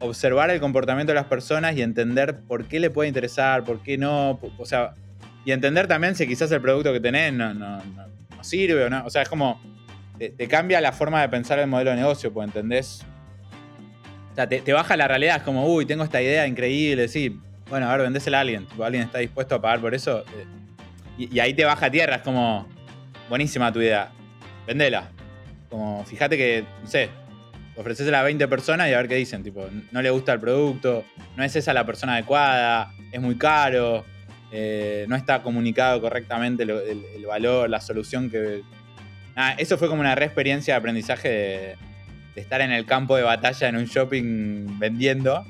observar 0.00 0.50
el 0.50 0.58
comportamiento 0.58 1.12
de 1.12 1.14
las 1.14 1.26
personas 1.26 1.76
y 1.76 1.82
entender 1.82 2.40
por 2.40 2.64
qué 2.64 2.80
le 2.80 2.90
puede 2.90 3.06
interesar, 3.06 3.62
por 3.62 3.80
qué 3.80 3.96
no. 3.96 4.40
O 4.58 4.64
sea, 4.66 4.94
y 5.44 5.52
entender 5.52 5.86
también 5.86 6.16
si 6.16 6.26
quizás 6.26 6.50
el 6.50 6.60
producto 6.60 6.92
que 6.92 6.98
tenés 6.98 7.32
no, 7.32 7.54
no- 7.54 7.78
no- 7.78 8.06
no 8.36 8.42
sirve 8.44 8.82
o 8.86 8.90
no. 8.90 9.04
O 9.06 9.10
sea, 9.10 9.22
es 9.22 9.28
como. 9.28 9.60
Te, 10.18 10.48
cambia 10.48 10.80
la 10.80 10.90
forma 10.90 11.20
de 11.20 11.28
pensar 11.28 11.60
el 11.60 11.68
modelo 11.68 11.90
de 11.90 11.96
negocio, 11.98 12.32
pues 12.32 12.48
entendés. 12.48 13.04
O 14.32 14.34
sea, 14.34 14.48
te, 14.48 14.72
baja 14.72 14.96
la 14.96 15.06
realidad, 15.06 15.36
es 15.36 15.42
como, 15.44 15.64
uy, 15.72 15.86
tengo 15.86 16.02
esta 16.02 16.20
idea 16.20 16.44
increíble, 16.48 17.06
sí. 17.06 17.38
Bueno, 17.70 17.88
a 17.88 17.92
ver, 17.92 18.00
vendésela 18.02 18.38
a 18.38 18.40
alguien. 18.40 18.66
¿Alguien 18.82 19.04
está 19.04 19.18
dispuesto 19.18 19.54
a 19.54 19.60
pagar 19.62 19.80
por 19.80 19.94
eso? 19.94 20.24
Eh, 21.18 21.28
Y, 21.30 21.38
ahí 21.38 21.54
te 21.54 21.64
baja 21.64 21.88
tierra, 21.88 22.16
es 22.16 22.22
como, 22.22 22.66
buenísima 23.28 23.72
tu 23.72 23.80
idea. 23.80 24.10
Vendela. 24.66 25.08
Como, 25.70 26.04
fíjate 26.04 26.36
que, 26.36 26.64
no 26.82 26.88
sé, 26.88 27.10
ofrecésela 27.76 28.20
a 28.20 28.22
20 28.22 28.48
personas 28.48 28.88
y 28.88 28.92
a 28.94 28.96
ver 28.98 29.08
qué 29.08 29.16
dicen. 29.16 29.42
Tipo, 29.42 29.68
no 29.92 30.02
le 30.02 30.10
gusta 30.10 30.32
el 30.32 30.40
producto, 30.40 31.04
no 31.36 31.44
es 31.44 31.54
esa 31.56 31.72
la 31.72 31.84
persona 31.84 32.14
adecuada, 32.14 32.92
es 33.12 33.20
muy 33.20 33.36
caro, 33.36 34.04
eh, 34.52 35.04
no 35.08 35.16
está 35.16 35.42
comunicado 35.42 36.00
correctamente 36.00 36.64
lo- 36.64 36.80
el, 36.80 37.04
el 37.14 37.26
valor, 37.26 37.68
la 37.70 37.80
solución 37.80 38.30
que. 38.30 38.62
Eso 39.58 39.76
fue 39.76 39.88
como 39.88 40.00
una 40.00 40.14
re 40.14 40.24
experiencia 40.24 40.74
de 40.74 40.78
aprendizaje 40.78 41.28
de, 41.28 41.76
de 42.34 42.40
estar 42.40 42.60
en 42.62 42.72
el 42.72 42.86
campo 42.86 43.16
de 43.16 43.22
batalla 43.22 43.68
en 43.68 43.76
un 43.76 43.84
shopping 43.84 44.78
vendiendo 44.78 45.44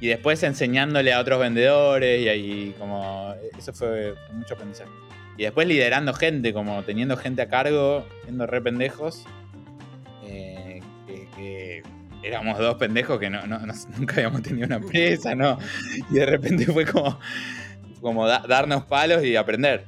y 0.00 0.06
después 0.08 0.42
enseñándole 0.42 1.12
a 1.12 1.20
otros 1.20 1.38
vendedores 1.40 2.22
y 2.22 2.28
ahí 2.28 2.74
como. 2.78 3.34
Eso 3.58 3.72
fue 3.74 4.14
mucho 4.32 4.54
aprendizaje. 4.54 4.90
Y 5.36 5.42
después 5.42 5.66
liderando 5.66 6.14
gente, 6.14 6.52
como 6.54 6.82
teniendo 6.84 7.16
gente 7.16 7.42
a 7.42 7.48
cargo, 7.48 8.06
siendo 8.22 8.46
re 8.46 8.62
pendejos. 8.62 9.24
Eh, 11.44 11.82
éramos 12.22 12.58
dos 12.58 12.76
pendejos 12.76 13.18
que 13.18 13.28
no, 13.30 13.46
no- 13.46 13.58
no- 13.58 13.74
nunca 13.98 14.14
habíamos 14.16 14.42
tenido 14.42 14.66
una 14.66 14.76
empresa, 14.76 15.34
¿no? 15.34 15.58
Y 16.10 16.14
de 16.14 16.26
repente 16.26 16.66
fue 16.66 16.86
como, 16.86 17.18
como 18.00 18.26
da- 18.26 18.44
darnos 18.48 18.84
palos 18.84 19.22
y 19.24 19.36
aprender. 19.36 19.84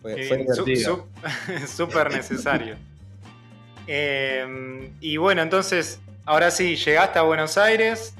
Fue, 0.00 0.26
fue 0.26 0.46
su- 0.54 0.64
divertido. 0.64 1.08
Súper 1.66 2.10
necesario. 2.12 2.76
Eh, 3.86 4.90
y 5.00 5.16
bueno, 5.16 5.42
entonces, 5.42 6.00
ahora 6.24 6.50
sí, 6.50 6.76
llegaste 6.76 7.18
a 7.18 7.22
Buenos 7.22 7.56
Aires 7.58 8.14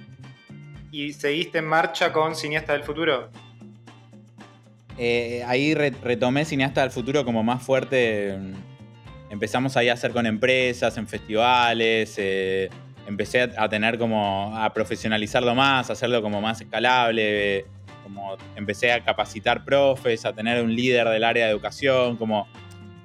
y 0.90 1.12
seguiste 1.12 1.58
en 1.58 1.66
marcha 1.66 2.12
con 2.12 2.34
Cineasta 2.36 2.72
del 2.72 2.82
Futuro. 2.84 3.30
Eh, 4.98 5.42
ahí 5.46 5.74
re- 5.74 5.94
retomé 6.02 6.44
Cineasta 6.44 6.82
del 6.82 6.90
Futuro 6.90 7.24
como 7.24 7.42
más 7.42 7.62
fuerte. 7.62 8.38
Empezamos 9.32 9.78
ahí 9.78 9.88
a 9.88 9.94
hacer 9.94 10.10
con 10.10 10.26
empresas, 10.26 10.98
en 10.98 11.08
festivales. 11.08 12.16
eh, 12.18 12.68
empecé 13.06 13.40
a, 13.56 13.66
tener 13.66 13.98
como. 13.98 14.54
a 14.54 14.70
profesionalizarlo 14.74 15.54
más, 15.54 15.88
a 15.88 15.94
hacerlo 15.94 16.20
como 16.20 16.42
más 16.42 16.60
escalable. 16.60 17.64
como 18.02 18.36
empecé 18.56 18.92
a 18.92 19.02
capacitar 19.02 19.64
profes, 19.64 20.26
a 20.26 20.34
tener 20.34 20.62
un 20.62 20.76
líder 20.76 21.08
del 21.08 21.24
área 21.24 21.46
de 21.46 21.50
educación. 21.50 22.18
Como 22.18 22.46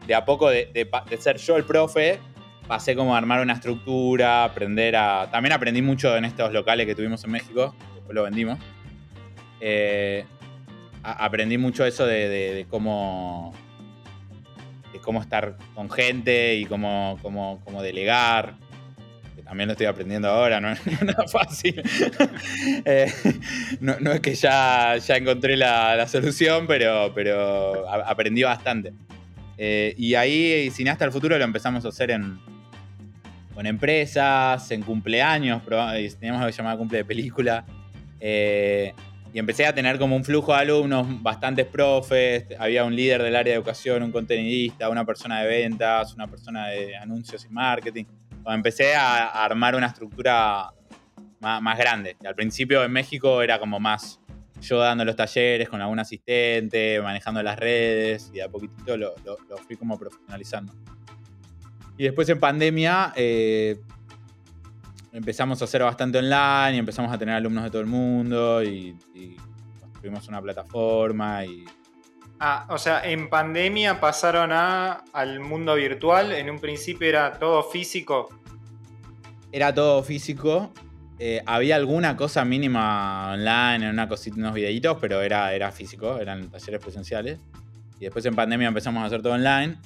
de 0.06 0.16
a 0.16 0.26
poco 0.26 0.50
de, 0.50 0.90
ser 1.18 1.38
yo 1.38 1.56
el 1.56 1.64
profe, 1.64 2.20
pasé 2.68 2.94
como 2.94 3.16
a 3.16 3.18
armar 3.20 3.40
una 3.40 3.54
estructura, 3.54 4.44
aprender 4.44 4.98
a. 4.98 5.30
También 5.32 5.54
aprendí 5.54 5.82
mucho 5.82 6.18
en 6.18 6.26
estos 6.26 6.52
locales 6.52 6.86
que 6.88 6.94
tuvimos 6.94 7.24
en 7.24 7.32
México, 7.32 7.74
después 7.96 8.14
lo 8.14 8.24
vendimos. 8.24 8.60
Eh, 9.62 10.26
aprendí 11.04 11.58
mucho 11.58 11.86
eso 11.86 12.06
de 12.06 12.68
cómo 12.70 13.54
cómo 15.00 15.22
estar 15.22 15.58
con 15.76 15.90
gente 15.90 16.56
y 16.56 16.66
cómo, 16.66 17.18
cómo, 17.22 17.62
cómo 17.64 17.82
delegar 17.82 18.56
que 19.36 19.44
también 19.44 19.68
lo 19.68 19.74
estoy 19.74 19.88
aprendiendo 19.88 20.30
ahora 20.30 20.60
no 20.60 20.72
es, 20.72 20.80
nada 21.02 21.28
fácil 21.28 21.82
Eh, 22.86 23.12
no, 23.80 24.12
es 24.12 24.20
que 24.20 24.36
ya, 24.36 24.98
ya 24.98 25.18
encontré 25.18 25.58
la, 25.58 25.96
la 25.96 26.08
solución 26.08 26.68
pero, 26.68 27.12
pero 27.14 27.90
aprendí 27.90 28.44
bastante 28.44 28.94
Eh, 29.58 29.96
y 29.98 30.14
ahí 30.14 30.70
Cineasta 30.70 31.06
del 31.06 31.12
Futuro 31.12 31.38
lo 31.38 31.44
empezamos 31.44 31.84
a 31.86 31.88
hacer 31.88 32.12
en 32.12 32.40
con 33.58 33.66
empresas, 33.66 34.70
en 34.70 34.84
cumpleaños, 34.84 35.64
teníamos 36.20 36.44
algo 36.44 36.56
llamado 36.56 36.78
cumple 36.78 37.00
de 37.00 37.06
película. 37.06 37.66
Eh, 38.20 38.94
y 39.34 39.40
empecé 39.40 39.66
a 39.66 39.74
tener 39.74 40.00
como 40.00 40.16
un 40.16 40.24
flujo 40.24 40.54
de 40.54 40.60
alumnos, 40.60 41.22
bastantes 41.22 41.66
profes, 41.66 42.46
había 42.58 42.84
un 42.84 42.96
líder 42.96 43.22
del 43.24 43.36
área 43.36 43.54
de 43.54 43.58
educación, 43.58 44.04
un 44.04 44.12
contenidista, 44.12 44.90
una 44.90 45.06
persona 45.06 45.42
de 45.42 45.48
ventas, 45.48 46.14
una 46.14 46.28
persona 46.28 46.68
de 46.68 46.96
anuncios 46.96 47.46
y 47.46 47.50
marketing. 47.50 48.06
Cuando 48.44 48.56
empecé 48.56 48.96
a, 48.96 49.44
armar 49.44 49.76
una 49.76 49.88
estructura 49.88 50.72
más, 51.40 51.78
grande. 51.78 52.16
al 52.26 52.36
principio 52.36 52.84
en 52.84 52.92
México 52.92 53.42
era 53.42 53.60
como 53.60 53.80
más 53.80 54.20
yo 54.60 54.80
dando 54.80 55.06
los 55.06 55.16
talleres 55.16 55.70
con 55.70 55.82
algún 55.82 56.00
asistente, 56.00 57.00
manejando 57.02 57.44
las 57.44 57.60
redes 57.60 58.32
y 58.34 58.40
a 58.40 58.50
poquitito 58.50 58.98
lo, 58.98 59.14
fui 59.68 59.76
como 59.76 60.00
profesionalizando. 60.00 60.74
Y 61.98 62.04
después 62.04 62.30
en 62.30 62.40
pandemia 62.40 63.14
eh, 63.16 63.80
empezamos 65.18 65.60
a 65.64 65.66
hacer 65.66 65.82
bastante 65.82 66.20
online 66.20 66.76
y 66.76 66.78
empezamos 66.78 67.12
a 67.12 67.18
tener 67.18 67.34
alumnos 67.34 67.64
de 67.64 67.72
todo 67.72 67.82
el 67.82 67.88
mundo 67.88 68.62
y, 68.64 68.96
construimos 69.82 70.28
una 70.28 70.42
plataforma 70.42 71.44
y... 71.44 71.66
Ah, 72.40 72.68
o 72.70 72.78
sea, 72.78 73.02
en 73.04 73.28
pandemia 73.28 74.00
pasaron 74.00 74.52
a, 74.52 75.04
al 75.12 75.40
mundo 75.40 75.74
virtual, 75.74 76.34
en 76.34 76.52
un 76.52 76.60
principio 76.60 77.10
era 77.10 77.40
todo 77.40 77.64
físico. 77.64 78.30
Era 79.52 79.74
todo 79.74 80.04
físico, 80.04 80.72
eh, 81.18 81.42
había 81.48 81.78
alguna 81.78 82.16
cosa 82.16 82.46
mínima 82.46 83.32
online, 83.32 83.88
en 83.88 83.90
una 83.94 84.08
cosita, 84.08 84.38
unos 84.38 84.54
videitos, 84.54 85.00
pero 85.02 85.24
era, 85.24 85.52
era 85.52 85.72
físico, 85.72 86.20
eran 86.20 86.52
talleres 86.52 86.80
presenciales. 86.80 87.40
Y 88.00 88.02
después 88.02 88.24
en 88.28 88.36
pandemia 88.36 88.68
empezamos 88.68 89.02
a 89.02 89.08
hacer 89.08 89.24
todo 89.24 89.34
online. 89.34 89.78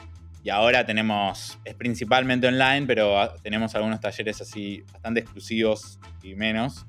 Y 0.44 0.50
ahora 0.50 0.86
tenemos, 0.86 1.60
es 1.64 1.76
principalmente 1.76 2.48
online, 2.48 2.88
pero 2.88 3.32
tenemos 3.44 3.76
algunos 3.76 4.00
talleres 4.00 4.42
así 4.42 4.84
bastante 4.92 5.20
exclusivos 5.20 6.00
y 6.24 6.34
menos 6.34 6.86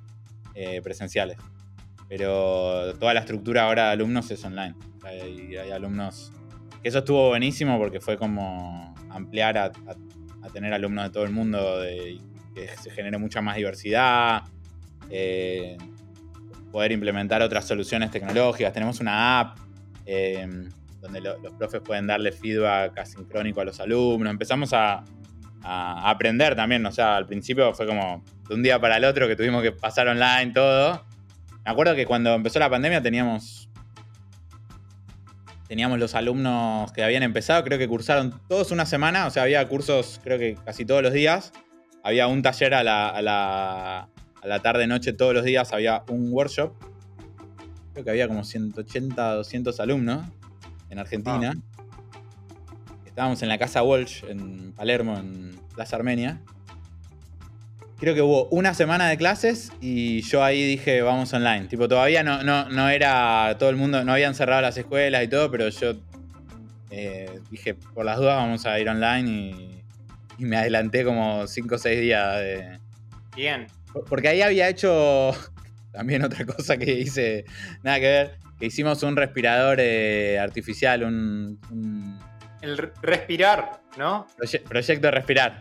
eh, 0.54 0.80
presenciales. 0.82 1.36
Pero 2.08 2.94
toda 2.98 3.12
la 3.14 3.20
estructura 3.20 3.64
ahora 3.64 3.86
de 3.86 3.92
alumnos 3.92 4.30
es 4.30 4.42
online. 4.44 4.74
Hay, 5.04 5.56
hay 5.56 5.70
alumnos. 5.70 6.32
Eso 6.82 6.98
estuvo 6.98 7.28
buenísimo 7.28 7.78
porque 7.78 8.00
fue 8.00 8.16
como 8.16 8.94
ampliar 9.10 9.58
a, 9.58 9.72
tener 10.52 10.72
alumnos 10.72 11.04
de 11.04 11.10
todo 11.10 11.24
el 11.24 11.30
mundo, 11.30 11.80
de, 11.80 12.20
que 12.54 12.68
se 12.80 12.90
genere 12.90 13.18
mucha 13.18 13.40
más 13.40 13.56
diversidad. 13.56 14.42
Eh, 15.10 15.76
poder 16.70 16.92
implementar 16.92 17.42
otras 17.42 17.66
soluciones 17.66 18.10
tecnológicas. 18.10 18.72
Tenemos 18.72 18.98
una 19.00 19.40
app. 19.40 19.58
Eh, 20.06 20.48
donde 21.02 21.20
los 21.20 21.52
profes 21.58 21.80
pueden 21.80 22.06
darle 22.06 22.30
feedback 22.30 22.96
asincrónico 22.96 23.60
a 23.60 23.64
los 23.64 23.80
alumnos. 23.80 24.30
Empezamos 24.30 24.72
a, 24.72 25.04
aprender 25.64 26.56
también, 26.56 26.84
o 26.86 26.90
sea, 26.90 27.16
al 27.16 27.26
principio 27.26 27.72
fue 27.72 27.86
como 27.86 28.24
de 28.48 28.54
un 28.54 28.64
día 28.64 28.80
para 28.80 28.96
el 28.96 29.04
otro 29.04 29.28
que 29.28 29.36
tuvimos 29.36 29.62
que 29.62 29.70
pasar 29.70 30.08
online 30.08 30.52
todo. 30.52 31.04
Me 31.64 31.70
acuerdo 31.70 31.94
que 31.94 32.04
cuando 32.04 32.34
empezó 32.34 32.58
la 32.58 32.68
pandemia 32.68 33.00
teníamos 33.00 33.68
teníamos 35.68 36.00
los 36.00 36.16
alumnos 36.16 36.90
que 36.92 37.04
habían 37.04 37.22
empezado, 37.22 37.62
creo 37.62 37.78
que 37.78 37.86
cursaron 37.86 38.40
todos 38.48 38.72
una 38.72 38.86
semana, 38.86 39.26
o 39.26 39.30
sea, 39.30 39.44
había 39.44 39.66
cursos 39.68 40.20
creo 40.24 40.36
que 40.36 40.56
casi 40.64 40.84
todos 40.84 41.02
los 41.02 41.12
días. 41.12 41.52
Había 42.02 42.26
un 42.26 42.42
taller 42.42 42.74
a 42.74 42.82
la, 42.82 43.08
a 43.08 43.22
la, 43.22 44.08
a 44.42 44.46
la 44.46 44.58
tarde-noche 44.58 45.12
todos 45.12 45.32
los 45.32 45.44
días, 45.44 45.72
había 45.72 46.02
un 46.08 46.32
workshop. 46.32 46.74
Creo 47.92 48.04
que 48.04 48.10
había 48.10 48.26
como 48.26 48.42
180, 48.42 49.34
200 49.34 49.78
alumnos 49.78 50.24
en 50.92 50.98
Argentina. 50.98 51.54
Estábamos 53.06 53.42
en 53.42 53.48
la 53.48 53.58
casa 53.58 53.82
Walsh, 53.82 54.24
en 54.28 54.72
Palermo, 54.72 55.16
en 55.18 55.58
Plaza 55.74 55.96
Armenia. 55.96 56.40
Creo 57.98 58.14
que 58.14 58.20
hubo 58.20 58.46
una 58.48 58.74
semana 58.74 59.08
de 59.08 59.16
clases 59.16 59.72
y 59.80 60.22
yo 60.22 60.44
ahí 60.44 60.66
dije, 60.66 61.02
vamos 61.02 61.32
online. 61.32 61.66
Tipo, 61.66 61.88
todavía 61.88 62.22
no, 62.22 62.42
no, 62.42 62.68
no 62.68 62.88
era 62.88 63.56
todo 63.58 63.70
el 63.70 63.76
mundo, 63.76 64.04
no 64.04 64.12
habían 64.12 64.34
cerrado 64.34 64.60
las 64.60 64.76
escuelas 64.76 65.24
y 65.24 65.28
todo, 65.28 65.50
pero 65.50 65.68
yo 65.68 65.94
eh, 66.90 67.40
dije, 67.50 67.74
por 67.74 68.04
las 68.04 68.18
dudas 68.18 68.36
vamos 68.36 68.66
a 68.66 68.78
ir 68.78 68.88
online 68.88 69.30
y, 69.30 69.68
me 70.38 70.56
adelanté 70.56 71.04
como 71.04 71.46
5 71.46 71.74
o 71.74 71.78
6 71.78 72.00
días 72.00 72.36
de... 72.38 72.78
Bien. 73.36 73.68
Porque 74.08 74.26
ahí 74.26 74.42
había 74.42 74.68
hecho 74.68 75.30
también 75.92 76.24
otra 76.24 76.44
cosa 76.44 76.76
que 76.76 76.92
hice, 76.92 77.44
nada 77.84 78.00
que 78.00 78.06
ver 78.06 78.41
hicimos 78.66 79.02
un 79.02 79.16
respirador 79.16 79.78
eh, 79.80 80.38
artificial, 80.38 81.02
un, 81.02 82.18
El 82.60 82.78
respirar, 83.02 83.80
¿no? 83.98 84.26
proyecto 84.68 85.10
respirar. 85.10 85.60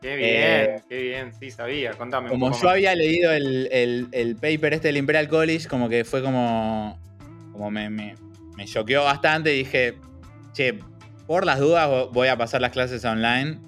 Qué 0.00 0.14
bien, 0.14 0.30
eh, 0.36 0.82
qué 0.88 1.02
bien, 1.02 1.32
sí, 1.32 1.50
sabía, 1.50 1.92
contame. 1.92 2.28
Como 2.28 2.52
yo 2.58 2.68
había 2.68 2.94
leído 2.94 3.32
el, 3.32 4.36
paper 4.40 4.74
este 4.74 4.88
del 4.88 4.96
Imperial 4.96 5.28
College, 5.28 5.66
como 5.68 5.88
que 5.88 6.04
fue 6.04 6.22
como, 6.22 6.98
como 7.52 7.70
me, 7.70 7.90
me, 7.90 8.14
me 8.56 8.64
choqueó 8.64 9.04
bastante 9.04 9.54
y 9.54 9.58
dije, 9.58 9.96
che, 10.52 10.78
por 11.26 11.44
las 11.44 11.58
dudas 11.58 11.88
voy 12.12 12.28
a 12.28 12.36
pasar 12.36 12.60
las 12.60 12.70
clases 12.70 13.04
online 13.04 13.58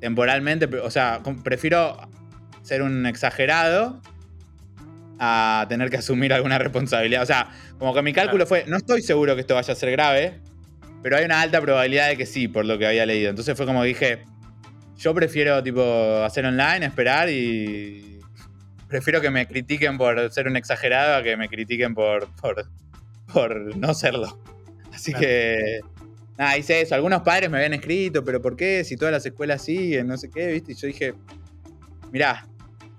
temporalmente, 0.00 0.66
o 0.66 0.90
sea, 0.90 1.22
prefiero 1.42 1.96
ser 2.62 2.82
un 2.82 3.06
exagerado 3.06 4.02
a 5.18 5.66
tener 5.68 5.90
que 5.90 5.96
asumir 5.96 6.32
alguna 6.32 6.58
responsabilidad. 6.58 7.22
O 7.22 7.26
sea, 7.26 7.50
como 7.78 7.94
que 7.94 8.02
mi 8.02 8.12
cálculo 8.12 8.46
fue, 8.46 8.64
no 8.66 8.76
estoy 8.76 9.02
seguro 9.02 9.34
que 9.34 9.42
esto 9.42 9.54
vaya 9.54 9.72
a 9.72 9.76
ser 9.76 9.90
grave, 9.90 10.40
pero 11.02 11.16
hay 11.16 11.24
una 11.24 11.40
alta 11.40 11.60
probabilidad 11.60 12.08
de 12.08 12.16
que 12.16 12.26
sí, 12.26 12.48
por 12.48 12.64
lo 12.64 12.78
que 12.78 12.86
había 12.86 13.06
leído. 13.06 13.30
Entonces 13.30 13.56
fue 13.56 13.66
como 13.66 13.82
dije, 13.84 14.24
yo 14.96 15.14
prefiero 15.14 15.62
tipo 15.62 15.82
hacer 16.24 16.46
online, 16.46 16.86
esperar 16.86 17.28
y 17.28 18.20
prefiero 18.88 19.20
que 19.20 19.30
me 19.30 19.46
critiquen 19.46 19.98
por 19.98 20.32
ser 20.32 20.46
un 20.46 20.56
exagerado 20.56 21.16
a 21.16 21.22
que 21.22 21.36
me 21.36 21.48
critiquen 21.48 21.94
por, 21.94 22.28
por, 22.36 22.68
por 23.32 23.76
no 23.76 23.92
serlo. 23.94 24.40
Así 24.92 25.12
que, 25.12 25.80
nada, 26.38 26.56
hice 26.56 26.80
eso. 26.80 26.94
Algunos 26.94 27.22
padres 27.22 27.50
me 27.50 27.56
habían 27.56 27.74
escrito, 27.74 28.24
pero 28.24 28.40
¿por 28.40 28.56
qué? 28.56 28.84
Si 28.84 28.96
todas 28.96 29.12
las 29.12 29.26
escuelas 29.26 29.62
siguen, 29.62 30.06
no 30.06 30.16
sé 30.16 30.30
qué, 30.30 30.52
¿viste? 30.52 30.72
Y 30.72 30.74
yo 30.76 30.86
dije, 30.86 31.14
mirá, 32.12 32.46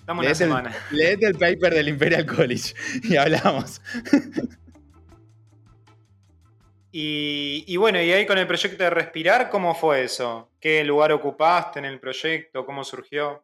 Dame 0.05 0.19
una 0.21 0.35
semana. 0.35 0.75
leete 0.91 1.25
el 1.27 1.33
paper 1.33 1.73
del 1.73 1.89
Imperial 1.89 2.25
College 2.25 2.73
y 3.03 3.15
hablamos. 3.15 3.81
Y, 6.97 7.75
bueno, 7.75 8.01
y 8.01 8.09
ahí 8.13 8.25
con 8.25 8.37
el 8.37 8.47
proyecto 8.47 8.81
de 8.81 8.89
Respirar, 8.89 9.49
¿cómo 9.49 9.75
fue 9.75 10.05
eso? 10.05 10.49
¿Qué 10.61 10.81
lugar 10.85 11.11
ocupaste 11.11 11.79
en 11.79 11.83
el 11.83 11.99
proyecto? 11.99 12.65
¿Cómo 12.65 12.85
surgió? 12.85 13.43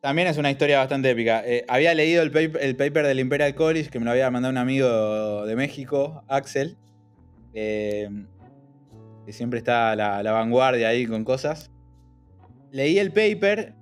También 0.00 0.26
es 0.26 0.38
una 0.38 0.50
historia 0.50 0.78
bastante 0.78 1.10
épica. 1.10 1.42
Eh, 1.44 1.62
había 1.68 1.92
leído 1.92 2.22
el 2.22 2.30
paper, 2.30 3.06
del 3.06 3.20
Imperial 3.20 3.54
College 3.54 3.90
que 3.90 3.98
me 3.98 4.06
lo 4.06 4.12
había 4.12 4.30
mandado 4.30 4.50
un 4.50 4.56
amigo 4.56 5.44
de 5.44 5.54
México, 5.54 6.24
Axel, 6.26 6.78
eh, 7.52 8.08
que 9.26 9.32
siempre 9.34 9.58
está 9.58 9.90
a 9.90 9.96
la, 9.96 10.22
la 10.22 10.32
vanguardia 10.32 10.88
ahí 10.88 11.06
con 11.06 11.22
cosas. 11.22 11.70
Leí 12.70 12.98
el 12.98 13.12
paper 13.12 13.74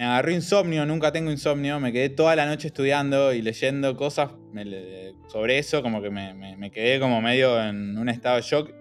me 0.00 0.06
agarró 0.06 0.30
insomnio, 0.30 0.86
nunca 0.86 1.12
tengo 1.12 1.30
insomnio, 1.30 1.78
me 1.78 1.92
quedé 1.92 2.08
toda 2.08 2.34
la 2.34 2.46
noche 2.46 2.68
estudiando 2.68 3.34
y 3.34 3.42
leyendo 3.42 3.98
cosas 3.98 4.30
sobre 5.28 5.58
eso, 5.58 5.82
como 5.82 6.00
que 6.00 6.08
me, 6.08 6.70
quedé 6.70 6.98
como 6.98 7.20
medio 7.20 7.62
en 7.62 7.98
un 7.98 8.08
estado 8.08 8.36
de 8.36 8.42
shock. 8.42 8.72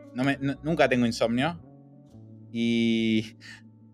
nunca 0.64 0.88
tengo 0.88 1.06
insomnio. 1.06 1.60
Y 2.54 3.36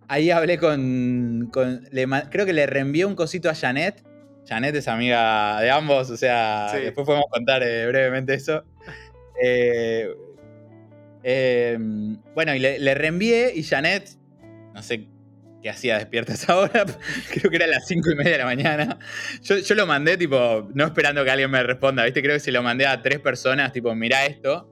ahí 0.07 0.29
hablé 0.29 0.59
con... 0.59 1.49
creo 1.51 2.45
que 2.45 2.53
le 2.53 2.67
reenvié 2.67 3.05
un 3.05 3.15
cosito 3.15 3.49
a 3.49 3.55
Janet. 3.55 4.05
Janet 4.47 4.75
es 4.75 4.87
amiga 4.87 5.59
de 5.61 5.71
ambos, 5.71 6.11
o 6.11 6.17
sea, 6.17 6.73
después 6.73 7.07
podemos 7.07 7.25
contar 7.31 7.63
eh, 7.63 7.87
brevemente 7.87 8.35
eso. 8.35 8.65
Eh, 9.43 10.13
eh, 11.23 11.75
bueno, 12.35 12.53
y 12.53 12.59
le, 12.59 12.77
le 12.77 12.93
reenvié 12.93 13.51
y 13.55 13.63
Janet, 13.63 14.11
no 14.75 14.83
sé 14.83 15.14
que 15.65 15.71
hacía 15.71 15.97
despierta 15.97 16.31
a 16.33 16.35
esa 16.35 16.55
hora. 16.55 16.85
Creo 17.31 17.49
que 17.49 17.55
era 17.55 17.65
las 17.65 17.87
cinco 17.87 18.11
y 18.11 18.15
media 18.15 18.33
de 18.33 18.37
la 18.37 18.45
mañana. 18.45 18.99
Yo, 19.41 19.73
lo 19.73 19.87
mandé, 19.87 20.15
tipo, 20.15 20.69
no 20.75 20.85
esperando 20.85 21.23
que 21.23 21.31
alguien 21.31 21.49
me 21.49 21.63
responda, 21.63 22.03
¿viste? 22.03 22.21
Creo 22.21 22.35
que 22.35 22.39
se 22.39 22.51
lo 22.51 22.61
mandé 22.61 22.85
a 22.85 23.01
tres 23.01 23.19
personas, 23.19 23.71
tipo, 23.71 23.95
mira 23.95 24.27
esto. 24.27 24.69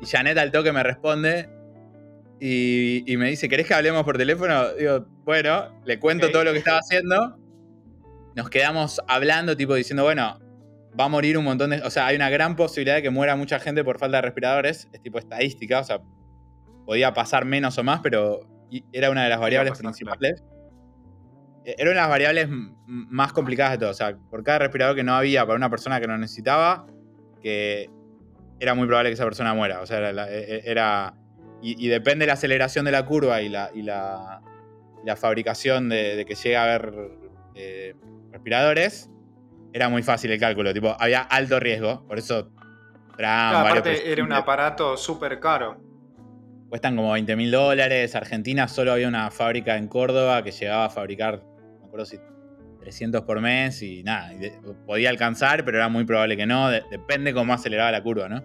Y 0.00 0.06
Janet 0.06 0.38
al 0.38 0.52
toque 0.52 0.70
me 0.70 0.84
responde 0.84 1.48
y, 2.38 3.02
me 3.18 3.28
dice, 3.28 3.48
¿querés 3.48 3.66
que 3.66 3.74
hablemos 3.74 4.04
por 4.04 4.18
teléfono? 4.18 4.72
Digo, 4.74 5.08
bueno, 5.24 5.82
le 5.84 5.98
cuento 5.98 6.30
todo 6.30 6.44
lo 6.44 6.52
que 6.52 6.58
estaba 6.58 6.78
haciendo. 6.78 7.36
Nos 8.36 8.48
quedamos 8.48 9.00
hablando, 9.08 9.56
tipo, 9.56 9.74
diciendo, 9.74 10.04
bueno, 10.04 10.38
va 10.98 11.06
a 11.06 11.08
morir 11.08 11.38
un 11.38 11.44
montón 11.44 11.70
de... 11.70 11.82
O 11.82 11.90
sea, 11.90 12.06
hay 12.06 12.14
una 12.14 12.30
gran 12.30 12.54
posibilidad 12.54 12.94
de 12.94 13.02
que 13.02 13.10
muera 13.10 13.34
mucha 13.34 13.58
gente 13.58 13.82
por 13.82 13.98
falta 13.98 14.18
de 14.18 14.22
respiradores. 14.22 14.86
Es 14.92 15.02
tipo 15.02 15.18
estadística, 15.18 15.80
o 15.80 15.84
sea, 15.84 15.98
podía 16.84 17.12
pasar 17.14 17.44
menos 17.46 17.78
o 17.78 17.82
más, 17.82 17.98
pero 18.00 18.46
era 18.92 19.10
una 19.10 19.24
de 19.24 19.30
las 19.30 19.40
variables 19.40 19.78
principales. 19.78 20.42
E, 21.64 21.74
era 21.78 21.90
una 21.90 22.00
de 22.00 22.02
las 22.02 22.08
variables 22.08 22.48
más 22.86 23.32
complicadas 23.32 23.72
de 23.72 23.78
todo. 23.78 23.90
O 23.90 23.94
sea, 23.94 24.16
por 24.30 24.42
cada 24.42 24.60
respirador 24.60 24.96
que 24.96 25.04
no 25.04 25.14
había 25.14 25.44
para 25.46 25.56
una 25.56 25.70
persona 25.70 26.00
que 26.00 26.06
lo 26.06 26.16
necesitaba, 26.18 26.86
que 27.42 27.90
era 28.60 28.74
muy 28.74 28.86
probable 28.86 29.10
que 29.10 29.14
esa 29.14 29.24
persona 29.24 29.54
muera. 29.54 29.80
O 29.80 29.86
sea, 29.86 29.98
era. 29.98 31.14
E, 31.62 31.74
y, 31.78 31.88
depende 31.88 32.24
de 32.24 32.26
la 32.28 32.34
aceleración 32.34 32.84
de 32.84 32.92
la 32.92 33.04
curva 33.06 33.40
y 33.40 33.48
la, 33.48 33.70
y 33.74 33.82
la, 33.82 34.42
la 35.04 35.16
fabricación 35.16 35.88
de, 35.88 36.24
que 36.26 36.34
llegue 36.34 36.56
a 36.56 36.64
haber 36.64 36.92
eh, 37.54 37.94
respiradores, 38.30 39.10
era 39.72 39.88
muy 39.88 40.02
fácil 40.02 40.30
el 40.30 40.38
cálculo. 40.38 40.72
Tipo, 40.74 40.96
había 40.98 41.22
alto 41.22 41.58
riesgo, 41.58 42.06
por 42.06 42.18
eso 42.18 42.50
aparte 43.24 44.12
era 44.12 44.22
un 44.22 44.32
aparato 44.32 44.96
súper 44.96 45.40
caro. 45.40 45.80
Cuestan 46.76 46.94
como 46.94 47.12
20 47.12 47.36
mil 47.36 47.50
dólares. 47.50 48.14
Argentina 48.14 48.68
solo 48.68 48.92
había 48.92 49.08
una 49.08 49.30
fábrica 49.30 49.78
en 49.78 49.88
Córdoba 49.88 50.44
que 50.44 50.50
llegaba 50.50 50.84
a 50.84 50.90
fabricar, 50.90 51.42
no 51.42 51.78
me 51.80 51.86
acuerdo 51.86 52.04
si 52.04 52.18
300 52.80 53.22
por 53.22 53.40
mes 53.40 53.80
y 53.80 54.02
nada, 54.02 54.32
podía 54.84 55.08
alcanzar, 55.08 55.64
pero 55.64 55.78
era 55.78 55.88
muy 55.88 56.04
probable 56.04 56.36
que 56.36 56.44
no. 56.44 56.68
depende 56.68 57.32
cómo 57.32 57.54
aceleraba 57.54 57.90
la 57.92 58.02
curva, 58.02 58.28
¿no? 58.28 58.44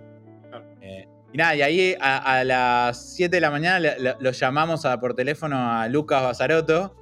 Eh, 0.80 1.10
y 1.34 1.38
nada, 1.38 1.56
y 1.58 1.62
ahí 1.62 1.96
a, 2.00 2.46
las 2.46 3.16
7 3.18 3.36
de 3.36 3.42
la 3.42 3.52
mañana 3.52 3.86
lo 4.18 4.32
llamamos 4.32 4.88
por 5.02 5.14
teléfono 5.14 5.70
a 5.70 5.90
Lucas 5.90 6.24
Basaroto, 6.24 6.96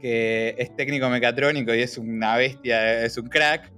que 0.00 0.56
es 0.58 0.74
técnico 0.74 1.08
mecatrónico 1.08 1.72
y 1.72 1.82
es 1.82 1.96
una 1.98 2.36
bestia, 2.36 3.04
es 3.04 3.16
un 3.16 3.28
crack. 3.28 3.72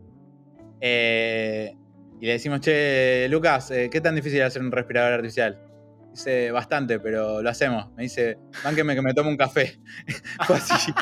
Eh, 0.81 1.75
y 2.23 2.25
le 2.25 2.33
decimos, 2.33 2.61
che, 2.61 3.29
Lucas, 3.29 3.71
eh, 3.71 3.91
¿qué 3.93 4.01
tan 4.01 4.15
difícil 4.15 4.41
es 4.41 4.47
hacer 4.47 4.63
un 4.63 4.73
respirador 4.73 5.13
artificial? 5.13 5.67
Dice, 6.11 6.51
bastante, 6.51 6.99
pero 6.99 7.41
lo 7.41 7.51
hacemos. 7.51 7.91
Me 7.93 8.05
dice, 8.05 8.37
mánqueme 8.65 8.95
que 8.95 9.03
me 9.03 9.15
tome 9.15 9.31
un 9.31 9.37
café. 9.37 9.79
Fue 10.47 10.57
así. 10.57 10.93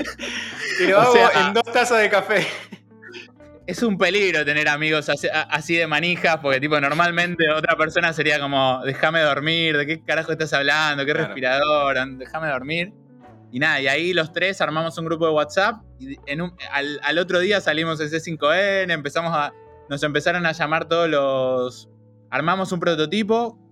y 0.80 0.86
lo 0.88 1.00
hago 1.00 1.16
en 1.16 1.54
dos 1.54 1.64
tazas 1.72 2.00
de 2.00 2.10
café. 2.10 2.46
Es 3.66 3.82
un 3.82 3.96
peligro 3.96 4.44
tener 4.44 4.68
amigos 4.68 5.08
así, 5.08 5.74
de 5.74 5.86
manijas, 5.86 6.36
porque 6.42 6.60
tipo 6.60 6.78
normalmente 6.78 7.50
otra 7.50 7.74
persona 7.78 8.12
sería 8.12 8.38
como, 8.38 8.82
déjame 8.84 9.20
dormir, 9.20 9.78
¿de 9.78 9.86
qué 9.86 10.04
carajo 10.04 10.32
estás 10.32 10.52
hablando? 10.52 11.06
¿Qué 11.06 11.14
respirador? 11.14 11.96
Déjame 12.18 12.48
dormir. 12.48 12.92
Y 13.50 13.60
nada, 13.60 13.80
y 13.80 13.86
ahí 13.88 14.12
los 14.12 14.32
tres 14.32 14.60
armamos 14.60 14.98
un 14.98 15.06
grupo 15.06 15.24
de 15.24 15.32
WhatsApp 15.32 15.76
y 15.98 16.18
en 16.26 16.42
al, 16.72 17.00
al, 17.02 17.18
otro 17.18 17.38
día 17.38 17.62
salimos 17.62 17.98
en 18.00 18.08
C5N, 18.08 18.92
empezamos 18.92 19.32
a, 19.34 19.54
nos 19.88 20.02
empezaron 20.02 20.44
a 20.44 20.52
llamar 20.52 20.86
todos 20.86 21.08
los... 21.08 21.88
Armamos 22.30 22.70
un 22.70 22.80
prototipo 22.80 23.63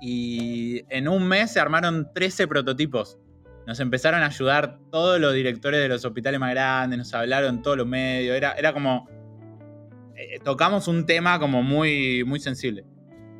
y 0.00 0.84
en 0.88 1.08
un 1.08 1.26
mes 1.26 1.52
se 1.52 1.60
armaron 1.60 2.08
13 2.14 2.48
prototipos. 2.48 3.18
Nos 3.66 3.78
empezaron 3.80 4.22
a 4.22 4.26
ayudar 4.26 4.78
todos 4.90 5.20
los 5.20 5.34
directores 5.34 5.80
de 5.80 5.88
los 5.88 6.04
hospitales 6.04 6.40
más 6.40 6.50
grandes, 6.50 6.98
nos 6.98 7.14
hablaron 7.14 7.62
todos 7.62 7.76
los 7.76 7.86
medios, 7.86 8.36
era, 8.36 8.52
era 8.52 8.72
como... 8.72 9.08
Eh, 10.16 10.38
tocamos 10.42 10.88
un 10.88 11.06
tema 11.06 11.38
como 11.38 11.62
muy, 11.62 12.24
muy 12.24 12.40
sensible. 12.40 12.84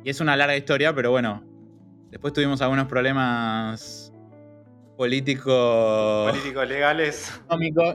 Y 0.03 0.09
es 0.09 0.19
una 0.19 0.35
larga 0.35 0.55
historia, 0.55 0.93
pero 0.95 1.11
bueno, 1.11 1.43
después 2.09 2.33
tuvimos 2.33 2.61
algunos 2.61 2.87
problemas 2.87 4.13
políticos... 4.97 6.31
Políticos 6.31 6.67
legales. 6.67 7.41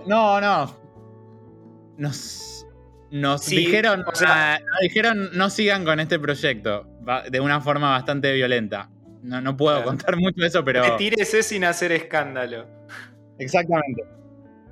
No, 0.07 0.41
no. 0.41 0.81
Nos 1.97 2.56
nos 3.21 3.47
dijeron, 3.47 4.05
dijeron 4.81 5.31
no 5.33 5.51
sigan 5.51 5.85
con 5.85 6.01
este 6.01 6.19
proyecto 6.19 6.89
de 7.31 7.41
una 7.41 7.61
forma 7.61 7.91
bastante 7.91 8.33
violenta. 8.33 8.91
No, 9.23 9.41
no 9.41 9.57
puedo 9.57 9.83
contar 9.83 10.17
mucho 10.17 10.41
de 10.41 10.47
eso, 10.47 10.65
pero. 10.65 10.83
Retírese 10.83 11.43
sin 11.43 11.65
hacer 11.65 11.93
escándalo. 11.93 12.67
Exactamente. 13.39 14.05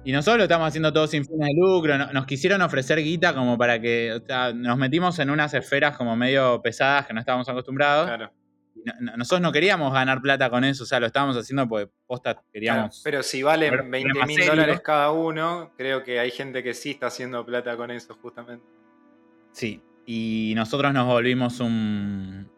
Y 0.05 0.13
nosotros 0.13 0.39
lo 0.39 0.45
estamos 0.45 0.69
haciendo 0.69 0.93
todo 0.93 1.07
sin 1.07 1.25
fines 1.25 1.49
de 1.49 1.55
lucro. 1.55 1.97
Nos 2.13 2.27
quisieron 2.27 2.61
ofrecer 2.63 2.99
guita 3.03 3.35
como 3.35 3.59
para 3.59 3.81
que. 3.81 4.23
nos 4.55 4.79
metimos 4.79 5.19
en 5.19 5.31
unas 5.31 5.55
esferas 5.55 5.97
como 5.97 6.15
medio 6.17 6.61
pesadas 6.63 7.07
que 7.07 7.15
no 7.15 7.21
estábamos 7.21 7.49
acostumbrados. 7.49 8.07
Claro 8.07 8.44
nosotros 9.17 9.41
no 9.41 9.53
queríamos 9.53 9.93
ganar 9.93 10.21
plata 10.21 10.51
con 10.51 10.65
eso, 10.65 10.85
o 10.85 10.87
sea, 10.87 11.01
lo 11.01 11.07
estábamos 11.07 11.37
haciendo 11.37 11.69
porque 11.69 11.91
posta 12.07 12.43
queríamos. 12.53 13.01
pero 13.03 13.23
si 13.23 13.43
valen 13.43 13.91
20 13.91 14.27
mil 14.27 14.47
dólares 14.47 14.81
cada 14.81 15.11
uno, 15.11 15.73
creo 15.77 16.03
que 16.03 16.19
hay 16.19 16.31
gente 16.31 16.63
que 16.63 16.75
sí 16.75 16.93
está 16.93 17.07
haciendo 17.07 17.45
plata 17.45 17.77
con 17.77 17.91
eso, 17.91 18.15
justamente. 18.21 18.65
Sí, 19.53 19.81
y 20.07 20.53
nosotros 20.57 20.93
nos 20.93 21.07
volvimos 21.07 21.61
un, 21.61 22.51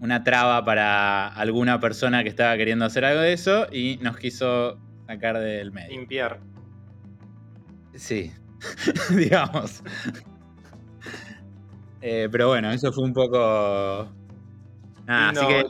una 0.00 0.24
traba 0.24 0.64
para 0.64 1.28
alguna 1.28 1.80
persona 1.80 2.22
que 2.22 2.28
estaba 2.28 2.56
queriendo 2.56 2.84
hacer 2.84 3.04
algo 3.04 3.20
de 3.20 3.32
eso 3.32 3.66
y 3.70 3.98
nos 4.00 4.16
quiso 4.16 4.78
sacar 5.06 5.38
del 5.38 5.72
medio. 5.72 5.90
Limpiar. 5.90 6.40
Sí, 7.94 8.32
digamos. 9.16 9.82
Eh, 12.00 12.28
pero 12.32 12.48
bueno, 12.48 12.70
eso 12.72 12.92
fue 12.92 13.04
un 13.04 13.12
poco 13.12 14.12
así 15.06 15.46
que 15.46 15.66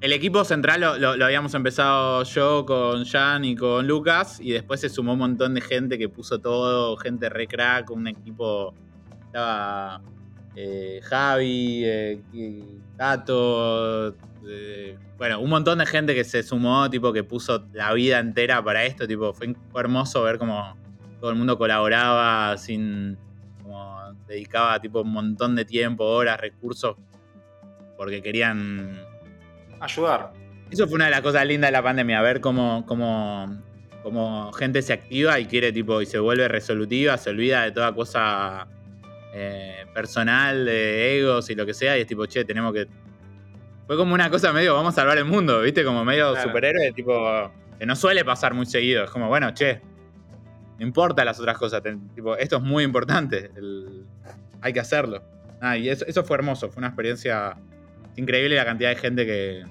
el, 0.00 0.12
equipo 0.12 0.44
central 0.44 0.80
lo, 1.00 1.24
habíamos 1.24 1.54
empezado 1.54 2.22
yo 2.24 2.64
con 2.64 3.04
Jan 3.04 3.44
y 3.44 3.56
con 3.56 3.86
Lucas 3.86 4.40
y 4.40 4.52
después 4.52 4.80
se 4.80 4.88
sumó 4.88 5.12
un 5.12 5.18
montón 5.18 5.54
de 5.54 5.60
gente 5.60 5.98
que 5.98 6.08
puso 6.08 6.38
todo, 6.38 6.96
gente 6.96 7.28
re 7.28 7.46
crack, 7.46 7.90
un 7.90 8.06
equipo, 8.06 8.74
estaba 9.26 10.00
eh, 10.56 11.00
Javi, 11.02 11.82
eh, 11.84 12.20
Tato, 12.96 14.14
eh, 14.48 14.98
bueno, 15.16 15.40
un 15.40 15.50
montón 15.50 15.78
de 15.78 15.86
gente 15.86 16.14
que 16.14 16.24
se 16.24 16.42
sumó, 16.42 16.88
tipo 16.90 17.12
que 17.12 17.24
puso 17.24 17.66
la 17.72 17.92
vida 17.92 18.18
entera 18.18 18.62
para 18.62 18.84
esto, 18.84 19.06
tipo 19.06 19.32
fue, 19.32 19.54
hermoso 19.74 20.22
ver 20.22 20.38
cómo 20.38 20.76
todo 21.20 21.30
el 21.30 21.36
mundo 21.36 21.58
colaboraba 21.58 22.56
sin 22.56 23.18
como 23.62 24.14
dedicaba 24.26 24.80
tipo 24.80 25.02
un 25.02 25.12
montón 25.12 25.54
de 25.54 25.64
tiempo, 25.64 26.04
horas, 26.04 26.40
recursos 26.40 26.96
porque 28.00 28.22
querían 28.22 28.98
ayudar. 29.78 30.32
Eso 30.70 30.86
fue 30.86 30.94
una 30.94 31.04
de 31.04 31.10
las 31.10 31.20
cosas 31.20 31.46
lindas 31.46 31.68
de 31.68 31.72
la 31.72 31.82
pandemia, 31.82 32.22
ver 32.22 32.40
cómo, 32.40 32.86
cómo, 32.86 34.52
gente 34.54 34.80
se 34.80 34.94
activa 34.94 35.38
y 35.38 35.44
quiere 35.44 35.70
tipo 35.70 36.00
y 36.00 36.06
se 36.06 36.18
vuelve 36.18 36.48
resolutiva, 36.48 37.18
se 37.18 37.28
olvida 37.28 37.64
de 37.64 37.72
toda 37.72 37.94
cosa 37.94 38.66
eh, 39.34 39.84
personal, 39.92 40.64
de 40.64 41.18
egos 41.18 41.50
y 41.50 41.54
lo 41.54 41.66
que 41.66 41.74
sea, 41.74 41.98
y 41.98 42.00
es 42.00 42.06
tipo, 42.06 42.24
che, 42.24 42.42
tenemos 42.46 42.72
que. 42.72 42.88
Fue 43.86 43.98
como 43.98 44.14
una 44.14 44.30
cosa 44.30 44.50
medio, 44.54 44.74
vamos 44.74 44.94
a 44.94 44.96
salvar 45.02 45.18
el 45.18 45.26
mundo, 45.26 45.60
¿viste? 45.60 45.84
Como 45.84 46.02
medio 46.02 46.34
superhéroe, 46.40 46.92
tipo, 46.92 47.52
que 47.78 47.84
no 47.84 47.94
suele 47.94 48.24
pasar 48.24 48.54
muy 48.54 48.64
seguido. 48.64 49.04
Es 49.04 49.10
como, 49.10 49.28
bueno, 49.28 49.52
che, 49.52 49.82
no 50.78 50.86
importa 50.86 51.22
las 51.22 51.38
otras 51.38 51.58
cosas, 51.58 51.82
tipo, 52.14 52.34
esto 52.34 52.56
es 52.56 52.62
muy 52.62 52.82
importante, 52.82 53.50
hay 54.62 54.72
que 54.72 54.80
hacerlo. 54.80 55.22
Ah, 55.60 55.76
y 55.76 55.90
eso, 55.90 56.06
eso 56.06 56.24
fue 56.24 56.38
hermoso, 56.38 56.70
fue 56.70 56.80
una 56.80 56.86
experiencia 56.86 57.58
increíble 58.20 58.56
la 58.56 58.64
cantidad 58.64 58.90
de 58.90 58.96
gente 58.96 59.26
que, 59.26 59.64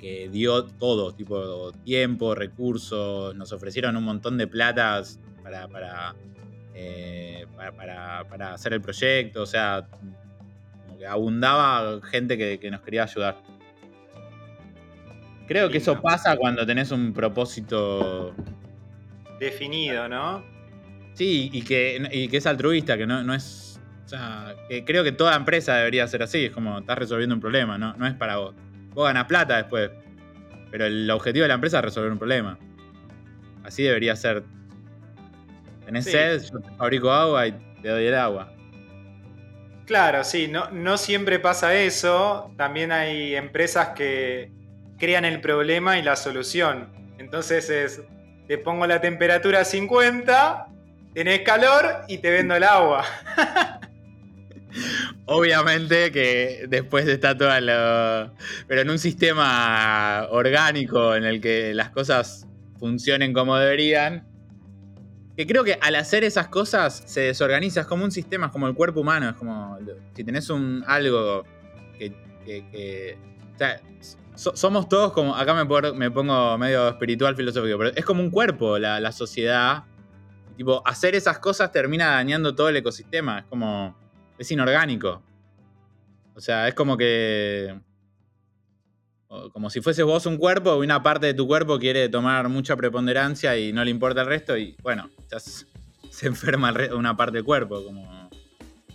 que 0.00 0.28
dio 0.30 0.64
todo, 0.64 1.12
tipo 1.12 1.72
tiempo, 1.84 2.34
recursos, 2.34 3.34
nos 3.36 3.52
ofrecieron 3.52 3.96
un 3.96 4.04
montón 4.04 4.38
de 4.38 4.46
platas 4.46 5.20
para, 5.42 5.68
para, 5.68 6.14
eh, 6.74 7.46
para, 7.76 8.54
hacer 8.54 8.72
el 8.72 8.80
proyecto, 8.80 9.42
o 9.42 9.46
sea, 9.46 9.86
como 10.86 10.98
que 10.98 11.06
abundaba 11.06 12.00
gente 12.02 12.38
que, 12.38 12.70
nos 12.70 12.80
quería 12.80 13.04
ayudar. 13.04 13.36
Creo 15.46 15.68
que 15.68 15.78
eso 15.78 16.00
pasa 16.00 16.36
cuando 16.36 16.64
tenés 16.64 16.90
un 16.92 17.12
propósito 17.12 18.34
definido, 19.38 20.08
¿no? 20.08 20.44
Sí, 21.14 21.50
y 21.52 21.62
que, 21.62 22.08
y 22.12 22.28
que 22.28 22.36
es 22.36 22.46
altruista, 22.46 22.96
que 22.96 23.06
no, 23.06 23.22
no 23.22 23.34
es 23.34 23.69
o 24.10 24.12
sea, 24.12 24.56
creo 24.86 25.04
que 25.04 25.12
toda 25.12 25.36
empresa 25.36 25.76
debería 25.76 26.04
ser 26.08 26.24
así. 26.24 26.46
Es 26.46 26.50
como 26.50 26.80
estás 26.80 26.98
resolviendo 26.98 27.32
un 27.32 27.40
problema, 27.40 27.78
¿no? 27.78 27.94
No 27.96 28.08
es 28.08 28.14
para 28.14 28.38
vos. 28.38 28.56
Vos 28.92 29.06
ganas 29.06 29.26
plata 29.26 29.56
después. 29.56 29.88
Pero 30.72 30.86
el 30.86 31.08
objetivo 31.12 31.44
de 31.44 31.48
la 31.48 31.54
empresa 31.54 31.78
es 31.78 31.84
resolver 31.84 32.10
un 32.10 32.18
problema. 32.18 32.58
Así 33.62 33.84
debería 33.84 34.16
ser. 34.16 34.42
Tenés 35.84 36.06
sed, 36.06 36.42
yo 36.42 36.58
te 36.58 36.70
fabrico 36.76 37.12
agua 37.12 37.46
y 37.46 37.52
te 37.82 37.88
doy 37.88 38.06
el 38.06 38.16
agua. 38.16 38.52
Claro, 39.86 40.24
sí, 40.24 40.48
no, 40.48 40.68
no 40.72 40.98
siempre 40.98 41.38
pasa 41.38 41.72
eso. 41.76 42.52
También 42.56 42.90
hay 42.90 43.36
empresas 43.36 43.90
que 43.90 44.50
crean 44.98 45.24
el 45.24 45.40
problema 45.40 46.00
y 46.00 46.02
la 46.02 46.16
solución. 46.16 46.88
Entonces 47.18 47.70
es, 47.70 48.02
te 48.48 48.58
pongo 48.58 48.88
la 48.88 49.00
temperatura 49.00 49.60
a 49.60 49.64
50, 49.64 50.66
tenés 51.14 51.42
calor 51.42 52.02
y 52.08 52.18
te 52.18 52.30
vendo 52.32 52.56
el 52.56 52.64
agua. 52.64 53.04
Obviamente 55.32 56.10
que 56.10 56.66
después 56.68 57.06
está 57.06 57.38
toda 57.38 57.60
lo. 57.60 58.34
Pero 58.66 58.80
en 58.80 58.90
un 58.90 58.98
sistema 58.98 60.26
orgánico 60.28 61.14
en 61.14 61.24
el 61.24 61.40
que 61.40 61.72
las 61.72 61.90
cosas 61.90 62.48
funcionen 62.80 63.32
como 63.32 63.56
deberían. 63.56 64.26
Que 65.36 65.46
creo 65.46 65.62
que 65.62 65.78
al 65.80 65.94
hacer 65.94 66.24
esas 66.24 66.48
cosas 66.48 67.04
se 67.06 67.20
desorganiza. 67.20 67.82
Es 67.82 67.86
como 67.86 68.02
un 68.02 68.10
sistema, 68.10 68.46
es 68.46 68.52
como 68.52 68.66
el 68.66 68.74
cuerpo 68.74 69.02
humano. 69.02 69.28
Es 69.28 69.36
como. 69.36 69.78
Si 70.16 70.24
tenés 70.24 70.50
un 70.50 70.82
algo 70.84 71.44
que. 71.96 73.16
o 73.54 73.56
sea, 73.56 73.80
somos 74.34 74.88
todos 74.88 75.12
como. 75.12 75.36
Acá 75.36 75.54
me, 75.54 76.10
pongo 76.10 76.58
medio 76.58 76.88
espiritual, 76.88 77.36
filosófico, 77.36 77.78
pero 77.78 77.92
es 77.94 78.04
como 78.04 78.20
un 78.20 78.30
cuerpo 78.32 78.80
la, 78.80 78.98
la 78.98 79.12
sociedad. 79.12 79.84
Tipo, 80.56 80.82
hacer 80.84 81.14
esas 81.14 81.38
cosas 81.38 81.70
termina 81.70 82.08
dañando 82.08 82.52
todo 82.52 82.68
el 82.68 82.76
ecosistema. 82.76 83.38
Es 83.38 83.44
como 83.44 83.99
es 84.40 84.50
inorgánico. 84.50 85.22
O 86.34 86.40
sea, 86.40 86.66
es 86.66 86.74
como 86.74 86.96
que. 86.96 87.78
Como 89.52 89.70
si 89.70 89.80
fuese 89.80 90.02
vos 90.02 90.26
un 90.26 90.38
cuerpo, 90.38 90.74
una 90.76 91.02
parte 91.04 91.26
de 91.26 91.34
tu 91.34 91.46
cuerpo 91.46 91.78
quiere 91.78 92.08
tomar 92.08 92.48
mucha 92.48 92.74
preponderancia 92.74 93.56
y 93.56 93.72
no 93.72 93.84
le 93.84 93.90
importa 93.90 94.22
el 94.22 94.26
resto. 94.26 94.56
Y 94.56 94.76
bueno, 94.82 95.10
se 96.10 96.26
enferma 96.26 96.74
una 96.96 97.16
parte 97.16 97.36
del 97.36 97.44
cuerpo, 97.44 97.84
como 97.84 98.30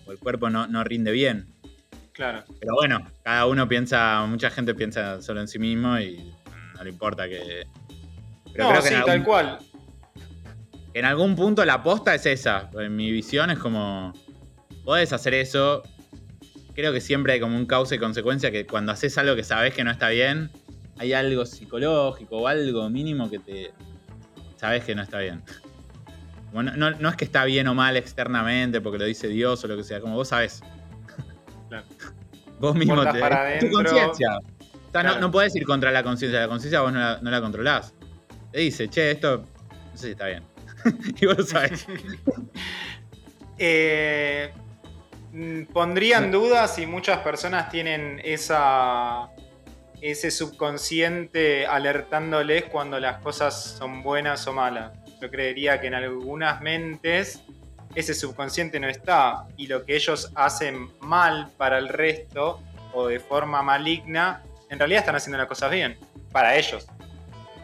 o 0.05 0.11
el 0.11 0.19
cuerpo 0.19 0.49
no, 0.49 0.67
no 0.67 0.83
rinde 0.83 1.11
bien. 1.11 1.47
Claro. 2.11 2.43
Pero 2.59 2.73
bueno, 2.75 3.09
cada 3.23 3.45
uno 3.45 3.67
piensa, 3.67 4.25
mucha 4.25 4.49
gente 4.49 4.73
piensa 4.73 5.21
solo 5.21 5.41
en 5.41 5.47
sí 5.47 5.59
mismo 5.59 5.99
y 5.99 6.33
no 6.75 6.83
le 6.83 6.89
importa 6.89 7.29
que. 7.29 7.67
Pero 8.51 8.73
no, 8.73 8.81
sí, 8.81 8.93
tal 9.05 9.23
cual. 9.23 9.59
En 10.93 11.05
algún 11.05 11.35
punto 11.35 11.63
la 11.65 11.75
aposta 11.75 12.15
es 12.15 12.25
esa. 12.25 12.69
En 12.73 12.95
mi 12.95 13.11
visión 13.11 13.51
es 13.51 13.59
como. 13.59 14.11
Podés 14.85 15.11
hacer 15.11 15.33
eso. 15.33 15.81
Creo 16.75 16.93
que 16.93 17.01
siempre 17.01 17.33
hay 17.33 17.39
como 17.39 17.57
un 17.57 17.65
causa 17.65 17.95
y 17.95 17.99
consecuencia 17.99 18.51
que 18.51 18.65
cuando 18.65 18.91
haces 18.91 19.17
algo 19.17 19.35
que 19.35 19.43
sabes 19.43 19.73
que 19.73 19.83
no 19.83 19.91
está 19.91 20.09
bien, 20.09 20.51
hay 20.97 21.13
algo 21.13 21.45
psicológico 21.45 22.37
o 22.37 22.47
algo 22.47 22.89
mínimo 22.89 23.29
que 23.29 23.39
te. 23.39 23.71
sabes 24.57 24.83
que 24.83 24.93
no 24.93 25.01
está 25.01 25.19
bien. 25.19 25.41
Bueno, 26.53 26.71
no, 26.77 26.91
no, 26.91 27.09
es 27.09 27.15
que 27.15 27.25
está 27.25 27.43
bien 27.43 27.67
o 27.67 27.73
mal 27.73 27.97
externamente 27.97 28.79
porque 28.79 28.99
lo 28.99 29.05
dice 29.05 29.27
Dios 29.27 29.63
o 29.63 29.67
lo 29.67 29.75
que 29.75 29.83
sea, 29.83 29.99
como 29.99 30.15
vos 30.15 30.29
sabés. 30.29 30.61
Vos 32.59 32.75
mismo 32.75 33.01
te. 33.11 33.19
tu 33.59 33.69
conciencia. 33.71 34.39
no, 34.93 35.19
no 35.19 35.31
podés 35.31 35.55
ir 35.55 35.65
contra 35.65 35.91
la 35.91 36.03
conciencia. 36.03 36.39
La 36.39 36.47
conciencia 36.47 36.81
vos 36.81 36.93
no 36.93 36.99
la, 36.99 37.19
no 37.21 37.31
la, 37.31 37.41
controlás. 37.41 37.93
Te 38.51 38.59
dice, 38.59 38.87
che, 38.87 39.11
esto 39.11 39.43
no 39.95 39.97
sé 39.97 40.07
si 40.07 40.11
está 40.11 40.27
bien. 40.27 40.43
y 41.21 41.25
vos 41.25 41.37
lo 41.37 41.43
sabés. 41.43 41.85
eh, 43.57 44.53
pondría 45.73 46.17
en 46.17 46.31
duda 46.31 46.67
si 46.67 46.85
muchas 46.85 47.19
personas 47.19 47.69
tienen 47.69 48.21
esa 48.23 49.29
ese 50.01 50.29
subconsciente 50.29 51.65
alertándoles 51.65 52.65
cuando 52.65 52.99
las 52.99 53.21
cosas 53.21 53.75
son 53.77 54.03
buenas 54.03 54.45
o 54.47 54.53
malas. 54.53 54.91
Yo 55.21 55.31
creería 55.31 55.81
que 55.81 55.87
en 55.87 55.95
algunas 55.95 56.61
mentes 56.61 57.41
ese 57.95 58.13
subconsciente 58.13 58.79
no 58.79 58.87
está 58.87 59.47
y 59.57 59.67
lo 59.67 59.85
que 59.85 59.95
ellos 59.95 60.31
hacen 60.35 60.89
mal 60.99 61.49
para 61.57 61.77
el 61.77 61.89
resto 61.89 62.61
o 62.93 63.07
de 63.07 63.19
forma 63.19 63.61
maligna, 63.63 64.43
en 64.69 64.77
realidad 64.79 64.99
están 64.99 65.15
haciendo 65.15 65.37
las 65.37 65.47
cosas 65.47 65.71
bien, 65.71 65.97
para 66.31 66.55
ellos. 66.55 66.87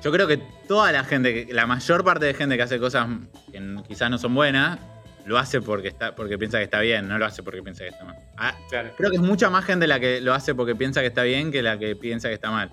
Yo 0.02 0.12
creo 0.12 0.28
que 0.28 0.38
toda 0.68 0.92
la 0.92 1.04
gente, 1.04 1.48
la 1.52 1.68
mayor 1.68 2.04
parte 2.04 2.26
de 2.26 2.34
gente 2.34 2.58
que 2.58 2.64
hace 2.64 2.80
cosas 2.80 3.08
que 3.52 3.62
quizás 3.88 4.10
no 4.10 4.18
son 4.18 4.34
buenas, 4.34 4.80
lo 5.26 5.38
hace 5.38 5.62
porque 5.62 5.88
está 5.88 6.16
porque 6.16 6.38
piensa 6.38 6.58
que 6.58 6.64
está 6.64 6.80
bien, 6.80 7.08
no 7.08 7.18
lo 7.18 7.26
hace 7.26 7.44
porque 7.44 7.62
piensa 7.62 7.84
que 7.84 7.90
está 7.90 8.06
mal. 8.06 8.18
Ah, 8.38 8.56
creo 8.70 9.10
que 9.10 9.18
es 9.18 9.22
mucha 9.22 9.50
más 9.50 9.66
gente 9.66 9.88
la 9.88 10.00
que 10.00 10.22
lo 10.22 10.34
hace 10.34 10.56
porque 10.56 10.76
piensa 10.76 11.02
que 11.02 11.08
está 11.08 11.24
bien 11.24 11.52
que 11.52 11.62
la 11.62 11.78
que 11.78 11.96
piensa 11.96 12.28
que 12.28 12.34
está 12.36 12.52
mal. 12.52 12.72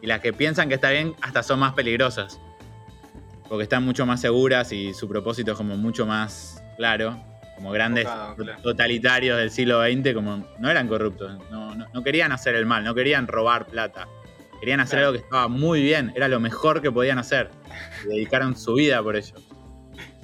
Y 0.00 0.06
las 0.06 0.20
que 0.20 0.32
piensan 0.32 0.68
que 0.68 0.76
está 0.76 0.90
bien 0.90 1.14
hasta 1.20 1.42
son 1.42 1.58
más 1.58 1.74
peligrosas. 1.74 2.40
Porque 3.48 3.64
están 3.64 3.84
mucho 3.84 4.06
más 4.06 4.20
seguras 4.20 4.72
y 4.72 4.94
su 4.94 5.08
propósito 5.08 5.52
es 5.52 5.56
como 5.56 5.76
mucho 5.76 6.06
más 6.06 6.62
claro, 6.76 7.18
como 7.56 7.72
grandes 7.72 8.06
totalitarios 8.62 9.38
del 9.38 9.50
siglo 9.50 9.82
XX, 9.82 10.14
como 10.14 10.46
no 10.58 10.70
eran 10.70 10.86
corruptos, 10.86 11.38
no, 11.50 12.04
querían 12.04 12.30
hacer 12.30 12.54
el 12.54 12.66
mal, 12.66 12.84
no 12.84 12.94
querían 12.94 13.26
robar 13.26 13.66
plata, 13.66 14.06
querían 14.60 14.80
hacer 14.80 15.00
algo 15.00 15.12
que 15.12 15.18
estaba 15.18 15.48
muy 15.48 15.82
bien, 15.82 16.12
era 16.14 16.28
lo 16.28 16.38
mejor 16.40 16.82
que 16.82 16.92
podían 16.92 17.18
hacer. 17.18 17.50
Y 18.04 18.08
dedicaron 18.08 18.56
su 18.56 18.74
vida 18.74 19.02
por 19.02 19.16
ello. 19.16 19.34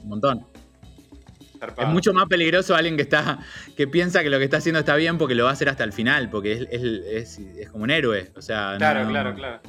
Un 0.02 0.08
montón. 0.10 0.46
Es 1.76 1.86
mucho 1.86 2.12
más 2.12 2.26
peligroso 2.26 2.74
alguien 2.74 2.96
que 2.96 3.02
está 3.02 3.38
que 3.76 3.86
piensa 3.86 4.22
que 4.22 4.30
lo 4.30 4.38
que 4.38 4.44
está 4.44 4.58
haciendo 4.58 4.80
está 4.80 4.96
bien 4.96 5.18
porque 5.18 5.34
lo 5.34 5.44
va 5.44 5.50
a 5.50 5.52
hacer 5.52 5.68
hasta 5.68 5.84
el 5.84 5.92
final, 5.92 6.30
porque 6.30 6.66
es, 6.70 7.40
como 7.70 7.84
un 7.84 7.90
héroe. 7.90 8.30
O 8.36 8.42
sea, 8.42 8.74
claro, 8.78 9.08
claro, 9.08 9.34
claro. 9.34 9.60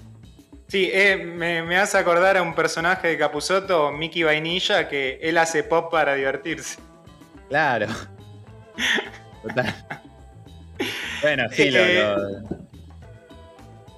Sí, 0.67 0.89
eh, 0.91 1.15
me, 1.17 1.61
me, 1.61 1.77
hace 1.77 1.97
acordar 1.97 2.37
a 2.37 2.41
un 2.41 2.55
personaje 2.55 3.07
de 3.09 3.17
Capuzoto, 3.17 3.91
Mickey 3.91 4.23
Vainilla, 4.23 4.87
que 4.87 5.19
él 5.21 5.37
hace 5.37 5.63
pop 5.63 5.91
para 5.91 6.15
divertirse. 6.15 6.79
Claro. 7.49 7.87
Total. 9.43 9.75
bueno, 11.21 11.43
sí, 11.51 11.69
eh, 11.71 12.15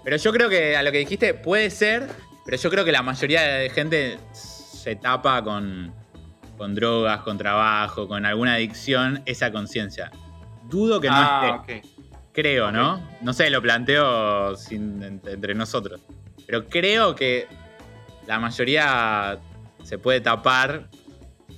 Pero 0.04 0.18
yo 0.18 0.34
creo 0.34 0.50
que 0.50 0.76
a 0.76 0.84
lo 0.84 0.92
que 0.92 1.00
dijiste 1.00 1.34
puede 1.34 1.70
ser, 1.70 2.08
pero 2.46 2.58
yo 2.58 2.70
creo 2.70 2.86
que 2.86 2.92
la 2.92 3.02
mayoría 3.02 3.44
de 3.44 3.70
gente 3.70 4.20
se 4.34 4.96
tapa 4.96 5.42
con, 5.44 5.94
con 6.58 6.76
drogas, 6.76 7.22
con 7.22 7.38
trabajo, 7.38 8.08
con 8.08 8.26
alguna 8.26 8.56
adicción, 8.56 9.22
esa 9.26 9.52
conciencia. 9.52 10.12
Dudo 10.64 11.00
que 11.00 11.08
no 11.08 11.16
ah, 11.16 11.64
esté. 11.68 11.88
Creo, 12.34 12.72
¿no? 12.72 13.02
No 13.22 13.34
sé, 13.34 13.50
lo 13.50 13.62
planteo 13.62 14.56
entre 14.70 15.56
nosotros. 15.56 16.02
Pero 16.46 16.68
creo 16.68 17.16
que 17.16 17.48
la 18.28 18.40
mayoría 18.40 19.40
se 19.84 19.98
puede 19.98 20.22
tapar 20.22 20.90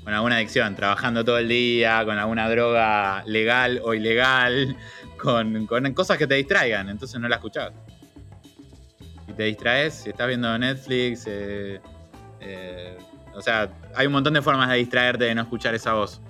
con 0.04 0.14
alguna 0.14 0.36
adicción, 0.36 0.76
trabajando 0.76 1.26
todo 1.26 1.38
el 1.38 1.48
día, 1.48 2.04
con 2.06 2.18
alguna 2.18 2.50
droga 2.50 3.24
legal 3.26 3.82
o 3.84 3.94
ilegal, 3.94 4.76
con, 5.22 5.68
cosas 5.94 6.18
que 6.18 6.28
te 6.28 6.36
distraigan, 6.36 6.90
entonces 6.90 7.20
no 7.20 7.28
la 7.28 7.36
escuchás. 7.36 7.72
Si 9.28 9.34
te 9.34 9.44
distraes, 9.44 9.94
si 9.94 10.10
estás 10.10 10.28
viendo 10.28 10.58
Netflix, 10.58 11.26
eh, 11.28 11.80
eh, 12.40 12.98
o 13.40 13.42
sea, 13.42 13.70
hay 13.96 14.06
un 14.06 14.12
montón 14.12 14.34
de 14.34 14.42
formas 14.42 14.70
de 14.70 14.76
distraerte 14.76 15.24
de 15.24 15.34
no 15.34 15.44
escuchar 15.44 15.74
esa 15.74 15.94
voz. 15.94 16.22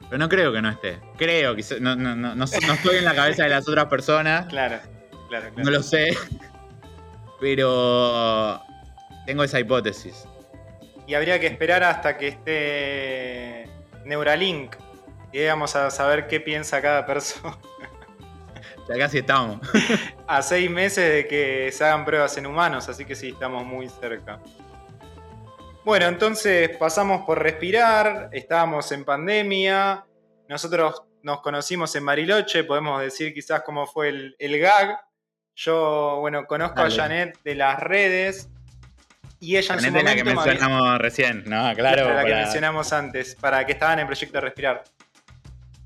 Pero 0.00 0.18
no 0.18 0.28
creo 0.28 0.52
que 0.52 0.60
no 0.60 0.68
esté. 0.68 0.98
Creo 1.16 1.54
que 1.54 1.64
no, 1.80 1.94
no, 1.94 2.16
no, 2.16 2.34
no, 2.34 2.44
estoy 2.44 2.96
en 2.96 3.04
la 3.04 3.14
cabeza 3.14 3.44
de 3.44 3.50
las 3.50 3.68
otras 3.68 3.86
personas. 3.86 4.46
Claro, 4.46 4.80
claro, 5.28 5.50
claro. 5.54 5.64
No 5.64 5.70
lo 5.70 5.84
sé. 5.84 6.16
Pero 7.40 8.60
tengo 9.24 9.44
esa 9.44 9.60
hipótesis. 9.60 10.24
Y 11.06 11.14
habría 11.14 11.38
que 11.38 11.46
esperar 11.46 11.84
hasta 11.84 12.18
que 12.18 12.26
esté 12.26 13.70
Neuralink 14.04 14.74
y 15.32 15.46
vamos 15.46 15.76
a 15.76 15.90
saber 15.90 16.26
qué 16.26 16.40
piensa 16.40 16.82
cada 16.82 17.06
persona. 17.06 17.56
Ya 18.88 18.98
casi 18.98 19.18
estamos. 19.18 19.60
a 20.26 20.42
seis 20.42 20.68
meses 20.68 21.08
de 21.14 21.28
que 21.28 21.70
se 21.70 21.84
hagan 21.84 22.04
pruebas 22.04 22.36
en 22.36 22.46
humanos, 22.46 22.88
así 22.88 23.04
que 23.04 23.14
sí, 23.14 23.28
estamos 23.28 23.64
muy 23.64 23.88
cerca. 23.88 24.40
Bueno, 25.84 26.06
entonces 26.06 26.76
pasamos 26.76 27.24
por 27.24 27.42
respirar, 27.42 28.28
estábamos 28.32 28.92
en 28.92 29.04
pandemia, 29.04 30.04
nosotros 30.48 31.02
nos 31.22 31.40
conocimos 31.40 31.94
en 31.96 32.04
Mariloche, 32.04 32.64
podemos 32.64 33.00
decir 33.00 33.32
quizás 33.32 33.62
cómo 33.62 33.86
fue 33.86 34.10
el, 34.10 34.36
el 34.38 34.58
gag, 34.58 34.98
yo, 35.62 36.16
bueno, 36.20 36.46
conozco 36.46 36.80
a 36.80 36.90
Janet 36.90 37.38
de 37.44 37.54
las 37.54 37.78
redes. 37.80 38.48
Y 39.40 39.56
ella 39.56 39.74
en 39.74 39.80
su 39.80 39.86
momento. 39.86 40.08
la 40.08 40.16
que 40.16 40.24
mencionamos 40.24 40.98
recién, 40.98 41.44
¿no? 41.46 41.74
Claro. 41.74 42.14
La 42.14 42.24
que 42.24 42.34
mencionamos 42.34 42.92
antes, 42.94 43.34
para 43.34 43.64
que 43.66 43.72
estaban 43.72 43.98
en 43.98 44.06
Proyecto 44.06 44.40
Respirar. 44.40 44.84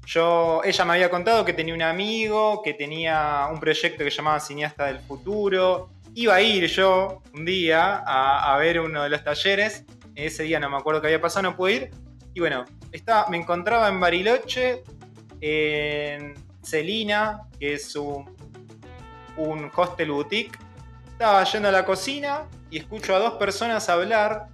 Yo, 0.06 0.60
ella 0.64 0.84
me 0.84 0.92
había 0.92 1.10
contado 1.10 1.44
que 1.44 1.52
tenía 1.54 1.74
un 1.74 1.82
amigo, 1.82 2.62
que 2.62 2.74
tenía 2.74 3.48
un 3.50 3.58
proyecto 3.58 4.04
que 4.04 4.10
llamaba 4.10 4.38
Cineasta 4.38 4.86
del 4.86 5.00
Futuro. 5.00 5.90
Iba 6.14 6.36
a 6.36 6.42
ir 6.42 6.66
yo 6.66 7.22
un 7.34 7.44
día 7.44 8.02
a, 8.06 8.56
ver 8.58 8.80
uno 8.80 9.02
de 9.02 9.08
los 9.08 9.24
talleres. 9.24 9.84
Ese 10.14 10.44
día 10.44 10.60
no 10.60 10.70
me 10.70 10.76
acuerdo 10.76 11.00
qué 11.00 11.08
había 11.08 11.20
pasado, 11.20 11.42
no 11.50 11.56
pude 11.56 11.72
ir. 11.72 11.90
Y 12.34 12.40
bueno, 12.40 12.64
estaba, 12.92 13.28
me 13.28 13.36
encontraba 13.36 13.88
en 13.88 14.00
Bariloche, 14.00 14.84
en 15.40 16.34
Celina, 16.62 17.42
que 17.58 17.74
es 17.74 17.94
un 17.96 18.34
un 19.36 19.70
hostel 19.74 20.10
boutique. 20.10 20.58
Estaba 21.12 21.44
yendo 21.44 21.68
a 21.68 21.72
la 21.72 21.84
cocina 21.84 22.46
y 22.70 22.78
escucho 22.78 23.14
a 23.14 23.18
dos 23.18 23.34
personas 23.34 23.88
hablar 23.88 24.48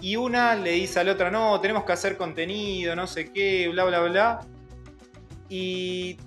y 0.00 0.16
una 0.16 0.54
le 0.54 0.72
dice 0.72 1.00
a 1.00 1.04
la 1.04 1.12
otra, 1.12 1.30
no, 1.30 1.58
tenemos 1.60 1.84
que 1.84 1.92
hacer 1.92 2.16
contenido, 2.16 2.94
no 2.94 3.06
sé 3.06 3.32
qué, 3.32 3.68
bla, 3.68 3.84
bla, 3.84 4.00
bla. 4.00 4.40
Y, 5.48 6.18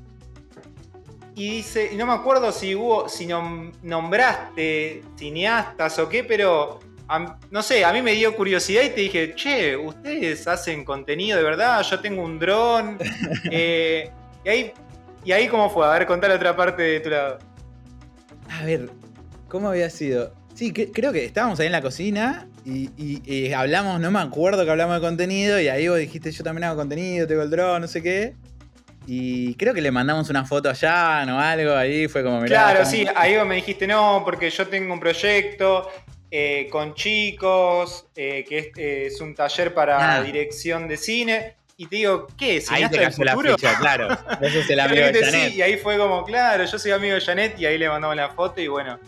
y 1.35 1.49
dice, 1.57 1.89
y 1.93 1.95
no 1.95 2.05
me 2.05 2.13
acuerdo 2.13 2.51
si 2.51 2.75
hubo, 2.75 3.07
si 3.07 3.27
nombraste 3.81 5.03
cineastas 5.17 5.99
o 5.99 6.09
qué, 6.09 6.23
pero 6.23 6.79
no 7.49 7.63
sé, 7.63 7.83
a 7.83 7.91
mí 7.91 8.01
me 8.01 8.13
dio 8.13 8.35
curiosidad 8.35 8.83
y 8.83 8.89
te 8.89 9.01
dije, 9.01 9.33
che, 9.35 9.75
ustedes 9.75 10.47
hacen 10.47 10.85
contenido 10.85 11.37
de 11.37 11.43
verdad, 11.43 11.81
yo 11.81 11.99
tengo 11.99 12.23
un 12.23 12.39
dron. 12.39 12.97
Eh, 13.51 14.11
y, 14.45 14.49
ahí, 14.49 14.73
y 15.25 15.31
ahí, 15.31 15.47
¿cómo 15.47 15.69
fue? 15.69 15.85
A 15.85 15.91
ver, 15.91 16.05
contar 16.05 16.29
la 16.29 16.35
otra 16.35 16.55
parte 16.55 16.81
de 16.81 16.99
tu 16.99 17.09
lado. 17.09 17.39
A 18.49 18.63
ver, 18.63 18.89
¿cómo 19.47 19.69
había 19.69 19.89
sido? 19.89 20.33
Sí, 20.53 20.71
creo 20.73 21.11
que 21.11 21.25
estábamos 21.25 21.59
ahí 21.59 21.67
en 21.67 21.71
la 21.71 21.81
cocina 21.81 22.47
y, 22.65 23.53
hablamos, 23.53 23.99
no 23.99 24.11
me 24.11 24.19
acuerdo 24.19 24.65
que 24.65 24.71
hablamos 24.71 24.95
de 24.95 25.01
contenido, 25.01 25.59
y 25.59 25.67
ahí 25.67 25.87
vos 25.87 25.97
dijiste, 25.97 26.31
yo 26.31 26.43
también 26.43 26.65
hago 26.65 26.77
contenido, 26.77 27.25
tengo 27.27 27.41
el 27.41 27.49
drone, 27.49 27.79
no 27.79 27.87
sé 27.87 28.03
qué. 28.03 28.35
Y 29.11 29.55
creo 29.55 29.73
que 29.73 29.81
le 29.81 29.89
mandamos 29.89 30.29
una 30.29 30.45
foto 30.45 30.69
allá 30.69 31.25
o 31.27 31.39
algo, 31.39 31.73
ahí 31.73 32.07
fue 32.07 32.23
como, 32.23 32.43
Claro, 32.43 32.85
sí, 32.85 33.07
ahí 33.15 33.35
vos 33.37 33.47
me 33.47 33.55
dijiste, 33.55 33.87
no, 33.87 34.21
porque 34.23 34.51
yo 34.51 34.67
tengo 34.67 34.93
un 34.93 34.99
proyecto 34.99 35.89
eh, 36.29 36.67
con 36.71 36.93
chicos, 36.93 38.05
eh, 38.15 38.45
que 38.47 38.59
es, 38.59 38.65
eh, 38.77 39.07
es, 39.07 39.19
un 39.19 39.33
taller 39.33 39.73
para 39.73 40.17
ah. 40.17 40.21
dirección 40.21 40.87
de 40.87 40.95
cine. 40.95 41.55
Y 41.75 41.87
te 41.87 41.95
digo, 41.95 42.27
¿qué? 42.37 42.57
es? 42.57 42.69
Ahí 42.69 42.87
te 42.87 42.99
cayó 42.99 43.23
la 43.23 43.35
ficha, 43.35 43.79
claro. 43.79 44.09
Ese 44.41 44.59
es 44.59 44.69
el 44.69 44.79
amigo 44.79 45.07
de 45.07 45.25
Janet. 45.25 45.55
y 45.55 45.61
ahí 45.63 45.77
fue 45.77 45.97
como, 45.97 46.23
claro, 46.23 46.63
yo 46.65 46.77
soy 46.77 46.91
amigo 46.91 47.15
de 47.15 47.21
Janet 47.21 47.59
y 47.59 47.65
ahí 47.65 47.79
le 47.79 47.89
mandamos 47.89 48.15
la 48.15 48.29
foto 48.29 48.61
y 48.61 48.67
bueno, 48.67 48.99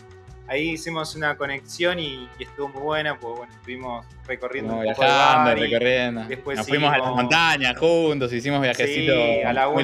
ahí 0.52 0.70
hicimos 0.72 1.14
una 1.16 1.36
conexión 1.36 1.98
y, 1.98 2.28
estuvo 2.38 2.68
muy 2.68 2.82
buena, 2.82 3.18
pues 3.18 3.38
bueno, 3.38 3.52
estuvimos 3.52 4.06
recorriendo 4.26 4.74
un 4.74 4.84
poco 4.84 5.00
viajando, 5.00 5.54
recorriendo. 5.54 6.24
Después 6.24 6.58
Nos 6.58 6.68
fuimos 6.68 6.92
a 6.92 6.98
las 6.98 7.08
montañas 7.08 7.78
juntos, 7.78 8.32
hicimos 8.32 8.60
viajecitos. 8.60 9.16
Sí, 9.16 9.42
a 9.42 9.52
la 9.52 9.68
muy 9.68 9.82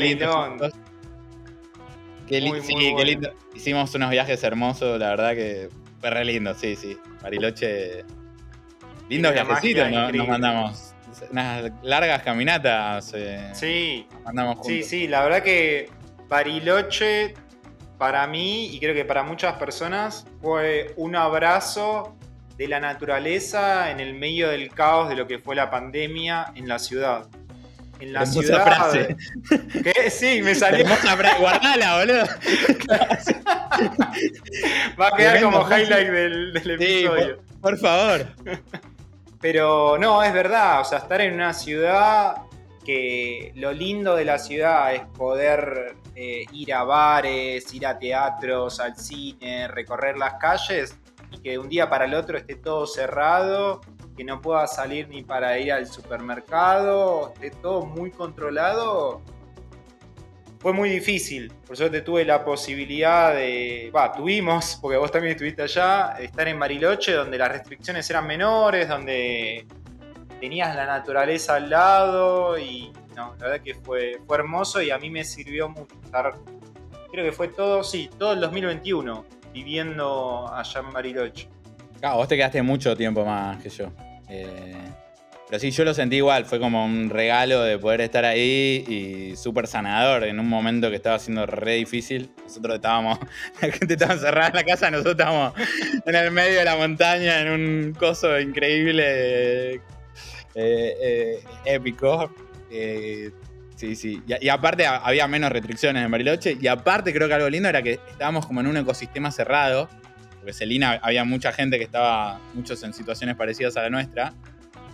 Qué, 2.27 2.43
sí, 2.63 2.95
qué 2.95 3.05
lindo. 3.05 3.33
Hicimos 3.55 3.95
unos 3.95 4.11
viajes 4.11 4.43
hermosos, 4.45 5.01
la 5.01 5.09
verdad 5.09 5.35
que 5.35 5.71
fue 5.99 6.11
re 6.11 6.27
lindo, 6.27 6.55
sí, 6.55 6.77
sí. 6.77 6.99
Bariloche. 7.23 8.05
Lindos 9.09 9.33
viajecitos 9.33 9.91
nos 9.91 10.29
mandamos. 10.29 10.95
Unas 11.31 11.73
largas 11.83 12.23
caminatas. 12.23 13.13
Eh, 13.17 13.49
sí. 13.55 14.07
mandamos 14.25 14.57
juntos. 14.57 14.73
Sí, 14.73 14.83
sí, 14.83 15.09
la 15.09 15.23
verdad 15.23 15.43
que 15.43 15.89
Bariloche 16.29 17.35
para 17.99 18.27
mí 18.27 18.67
y 18.67 18.79
creo 18.79 18.95
que 18.95 19.05
para 19.05 19.25
muchas 19.25 19.55
personas 19.55 20.25
fue 20.41 20.93
un 20.97 21.17
abrazo 21.17 22.17
de 22.57 22.69
la 22.69 22.81
naturaleza 22.81 23.91
en 23.91 24.01
el 24.01 24.15
medio 24.15 24.49
del 24.49 24.71
caos 24.71 25.09
de 25.09 25.17
lo 25.17 25.27
que 25.27 25.39
fue 25.39 25.55
la 25.55 25.71
pandemia 25.71 26.53
en 26.55 26.69
la 26.69 26.79
ciudad. 26.79 27.27
En 28.01 28.13
la 28.13 28.27
ciudad. 28.27 28.63
Frase. 28.63 29.17
¿Qué? 29.83 30.11
Sí, 30.11 30.41
me 30.43 30.55
salió. 30.55 30.87
Guardala, 31.41 31.99
boludo. 31.99 32.23
Va 35.01 35.09
a 35.09 35.17
quedar 35.17 35.43
como 35.43 35.69
highlight 35.69 36.09
del, 36.09 36.57
episodio. 36.57 37.43
por 37.61 37.77
favor. 37.79 38.27
Pero 39.41 39.99
no, 39.99 40.23
es 40.23 40.33
verdad. 40.33 40.81
O 40.81 40.85
sea, 40.85 40.99
estar 40.99 41.21
en 41.21 41.35
una 41.35 41.53
ciudad 41.53 42.37
que 42.85 43.53
lo 43.57 43.73
lindo 43.73 44.15
de 44.17 44.25
la 44.25 44.39
ciudad 44.39 44.95
es 44.95 45.03
poder 45.17 45.97
eh, 46.21 46.47
ir 46.51 46.75
a 46.75 46.83
bares, 46.83 47.73
ir 47.73 47.87
a 47.87 47.97
teatros, 47.97 48.81
al 48.81 48.97
cine, 48.97 49.69
recorrer 49.69 50.19
las 50.19 50.35
calles 50.35 50.99
y 51.31 51.39
que 51.39 51.51
de 51.53 51.59
un 51.59 51.69
día 51.69 51.89
para 51.89 52.07
el 52.07 52.15
otro 52.15 52.37
esté 52.37 52.57
todo 52.57 52.89
cerrado, 52.89 53.81
que 54.17 54.25
no 54.25 54.41
pueda 54.41 54.67
salir 54.67 55.09
ni 55.09 55.23
para 55.23 55.57
ir 55.61 55.71
al 55.71 55.87
supermercado, 55.87 57.35
esté 57.35 57.53
todo 57.53 57.87
muy 57.87 58.11
controlado, 58.11 59.23
fue 60.59 60.73
muy 60.73 60.91
difícil. 60.91 61.53
Por 61.65 61.77
suerte 61.77 62.01
tuve 62.01 62.25
la 62.25 62.45
posibilidad 62.45 63.33
de, 63.33 63.93
va, 63.95 64.11
tuvimos, 64.11 64.77
porque 64.83 64.97
vos 64.97 65.13
también 65.13 65.35
estuviste 65.35 65.63
allá, 65.63 66.17
estar 66.19 66.49
en 66.49 66.59
Bariloche, 66.59 67.13
donde 67.13 67.39
las 67.39 67.53
restricciones 67.53 68.11
eran 68.11 68.27
menores, 68.27 68.89
donde 68.89 69.69
tenías 70.41 70.75
la 70.75 70.85
naturaleza 70.85 71.55
al 71.55 71.71
lado 71.71 72.59
y 72.59 72.93
la 73.39 73.47
verdad 73.47 73.61
que 73.61 73.75
fue, 73.75 74.21
fue 74.27 74.37
hermoso 74.39 74.81
y 74.83 74.91
a 74.91 74.99
mí 74.99 75.11
me 75.11 75.25
sirvió 75.25 75.69
mucho 75.69 75.95
estar, 76.05 76.35
creo 77.11 77.25
que 77.25 77.33
fue 77.33 77.49
todo, 77.49 77.83
sí, 77.83 78.11
todo 78.19 78.33
el 78.33 78.41
2021 78.41 79.25
viviendo 79.53 80.51
allá 80.53 80.81
en 80.81 80.93
Bariloche. 80.93 81.49
Claro, 82.01 82.17
vos 82.17 82.29
te 82.29 82.37
quedaste 82.37 82.63
mucho 82.63 82.97
tiempo 82.97 83.25
más 83.25 83.61
que 83.63 83.71
yo. 83.71 83.91
Eh, 84.29 84.77
pero 85.49 85.61
sí, 85.61 85.71
yo 85.71 85.85
lo 85.85 85.95
sentí 85.95 86.17
igual, 86.17 86.45
fue 86.45 86.61
como 86.61 86.85
un 86.85 87.09
regalo 87.09 87.63
de 87.63 87.79
poder 87.79 88.03
estar 88.03 88.27
ahí 88.27 88.85
y 88.87 89.37
súper 89.37 89.67
sanador 89.67 90.25
en 90.25 90.39
un 90.39 90.47
momento 90.47 90.91
que 90.91 90.97
estaba 90.97 91.19
siendo 91.19 91.47
re 91.47 91.77
difícil. 91.77 92.31
Nosotros 92.45 92.77
estábamos, 92.77 93.19
la 93.63 93.71
gente 93.71 93.95
estaba 93.95 94.13
encerrada 94.13 94.49
en 94.49 94.55
la 94.55 94.65
casa, 94.65 94.91
nosotros 94.91 95.15
estábamos 95.19 95.55
en 96.05 96.15
el 96.15 96.31
medio 96.33 96.59
de 96.59 96.65
la 96.67 96.77
montaña 96.77 97.41
en 97.41 97.49
un 97.49 97.95
coso 97.95 98.39
increíble, 98.39 99.77
eh, 99.77 99.81
eh, 100.55 101.45
épico. 101.65 102.31
Eh, 102.71 103.31
sí, 103.77 103.97
sí. 103.97 104.23
Y, 104.27 104.49
aparte 104.49 104.87
había 104.87 105.27
menos 105.29 105.51
restricciones 105.51 106.05
en 106.05 106.11
Bariloche. 106.11 106.57
Y 106.61 106.67
aparte 106.67 107.13
creo 107.13 107.29
que 107.29 107.35
algo 107.35 107.49
lindo 107.49 107.69
era 107.69 107.83
que 107.83 108.01
estábamos 108.11 108.47
como 108.47 108.61
en 108.61 108.67
un 108.67 108.77
ecosistema 108.77 109.31
cerrado. 109.31 109.89
Porque 110.39 110.53
Celina 110.53 110.99
había 111.03 111.25
mucha 111.25 111.53
gente 111.53 111.79
que 111.79 111.85
estaba, 111.85 112.41
muchos 112.55 112.83
en 112.83 112.93
situaciones 112.93 113.37
parecidas 113.37 113.77
a 113.77 113.83
la 113.83 113.91
nuestra. 113.91 114.33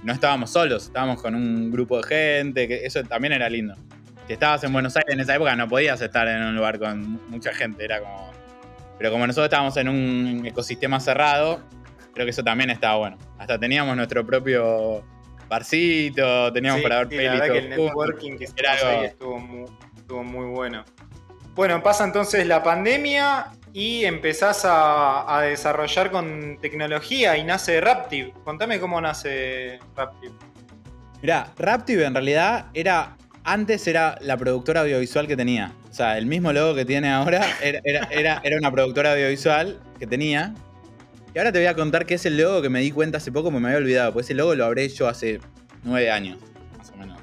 No 0.02 0.12
estábamos 0.12 0.50
solos, 0.50 0.84
estábamos 0.84 1.22
con 1.22 1.34
un 1.34 1.70
grupo 1.70 1.96
de 1.96 2.02
gente, 2.02 2.86
eso 2.86 3.02
también 3.04 3.32
era 3.32 3.48
lindo. 3.48 3.74
Si 4.26 4.34
estabas 4.34 4.62
en 4.64 4.72
Buenos 4.72 4.96
Aires 4.96 5.14
en 5.14 5.20
esa 5.20 5.34
época 5.34 5.56
no 5.56 5.66
podías 5.66 6.00
estar 6.00 6.28
en 6.28 6.42
un 6.42 6.54
lugar 6.54 6.78
con 6.78 7.20
mucha 7.30 7.54
gente, 7.54 7.84
era 7.84 8.00
como... 8.00 8.30
Pero 8.98 9.10
como 9.10 9.26
nosotros 9.26 9.46
estábamos 9.46 9.76
en 9.78 9.88
un 9.88 10.46
ecosistema 10.46 11.00
cerrado, 11.00 11.62
creo 12.12 12.26
que 12.26 12.30
eso 12.30 12.44
también 12.44 12.70
estaba 12.70 12.96
bueno. 12.96 13.18
Hasta 13.38 13.58
teníamos 13.58 13.96
nuestro 13.96 14.24
propio 14.24 15.04
barcito, 15.48 16.52
teníamos 16.52 16.82
para 16.82 17.04
ver 17.04 17.08
sí, 17.10 17.16
La 17.16 17.32
verdad 17.32 17.46
que 17.46 17.58
el 17.58 17.70
networking 17.70 18.36
que 18.36 18.46
se 18.46 18.54
ahí 18.66 19.04
estuvo 19.06 19.38
muy, 20.22 20.46
bueno. 20.46 20.84
Bueno, 21.54 21.82
pasa 21.82 22.04
entonces 22.04 22.46
la 22.46 22.62
pandemia 22.62 23.52
y 23.72 24.04
empezás 24.04 24.62
a, 24.64 25.40
desarrollar 25.42 26.10
con 26.10 26.58
tecnología 26.60 27.36
y 27.36 27.44
nace 27.44 27.80
Raptive. 27.80 28.32
Contame 28.44 28.80
cómo 28.80 29.00
nace 29.00 29.78
Raptive. 29.96 30.34
Mirá, 31.22 31.52
Raptive 31.58 32.04
en 32.04 32.14
realidad 32.14 32.66
era. 32.74 33.16
Antes 33.46 33.86
era 33.86 34.16
la 34.22 34.38
productora 34.38 34.80
audiovisual 34.80 35.26
que 35.26 35.36
tenía. 35.36 35.72
O 35.90 35.92
sea, 35.92 36.16
el 36.16 36.24
mismo 36.24 36.50
logo 36.50 36.74
que 36.74 36.86
tiene 36.86 37.12
ahora 37.12 37.44
era, 37.62 37.80
era, 38.10 38.40
era 38.42 38.56
una 38.56 38.70
productora 38.70 39.12
audiovisual 39.12 39.78
que 39.98 40.06
tenía. 40.06 40.54
Y 41.34 41.38
ahora 41.38 41.50
te 41.50 41.58
voy 41.58 41.66
a 41.66 41.74
contar 41.74 42.06
qué 42.06 42.14
es 42.14 42.24
el 42.26 42.36
logo 42.36 42.62
que 42.62 42.68
me 42.68 42.80
di 42.80 42.92
cuenta 42.92 43.18
hace 43.18 43.32
poco, 43.32 43.50
me 43.50 43.66
había 43.66 43.78
olvidado, 43.78 44.12
pues 44.12 44.26
ese 44.26 44.34
logo 44.34 44.54
lo 44.54 44.64
habré 44.64 44.84
hecho 44.84 45.08
hace 45.08 45.40
nueve 45.82 46.10
años, 46.10 46.38
más 46.78 46.90
o 46.90 46.96
menos. 46.96 47.20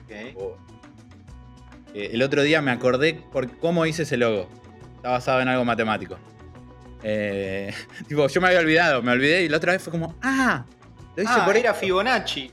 Eh, 1.93 2.09
el 2.13 2.21
otro 2.21 2.41
día 2.41 2.61
me 2.61 2.71
acordé 2.71 3.21
por 3.31 3.57
cómo 3.57 3.85
hice 3.85 4.03
ese 4.03 4.17
logo. 4.17 4.49
Está 4.97 5.11
basado 5.11 5.41
en 5.41 5.47
algo 5.47 5.63
matemático. 5.63 6.17
Eh, 7.03 7.73
tipo, 8.07 8.27
yo 8.27 8.41
me 8.41 8.47
había 8.47 8.59
olvidado, 8.59 9.01
me 9.01 9.13
olvidé 9.13 9.43
y 9.43 9.49
la 9.49 9.57
otra 9.57 9.71
vez 9.71 9.81
fue 9.81 9.91
como, 9.91 10.13
ah, 10.21 10.65
lo 11.15 11.23
hice 11.23 11.33
ah, 11.33 11.45
por 11.45 11.55
era 11.55 11.73
Fibonacci. 11.73 12.51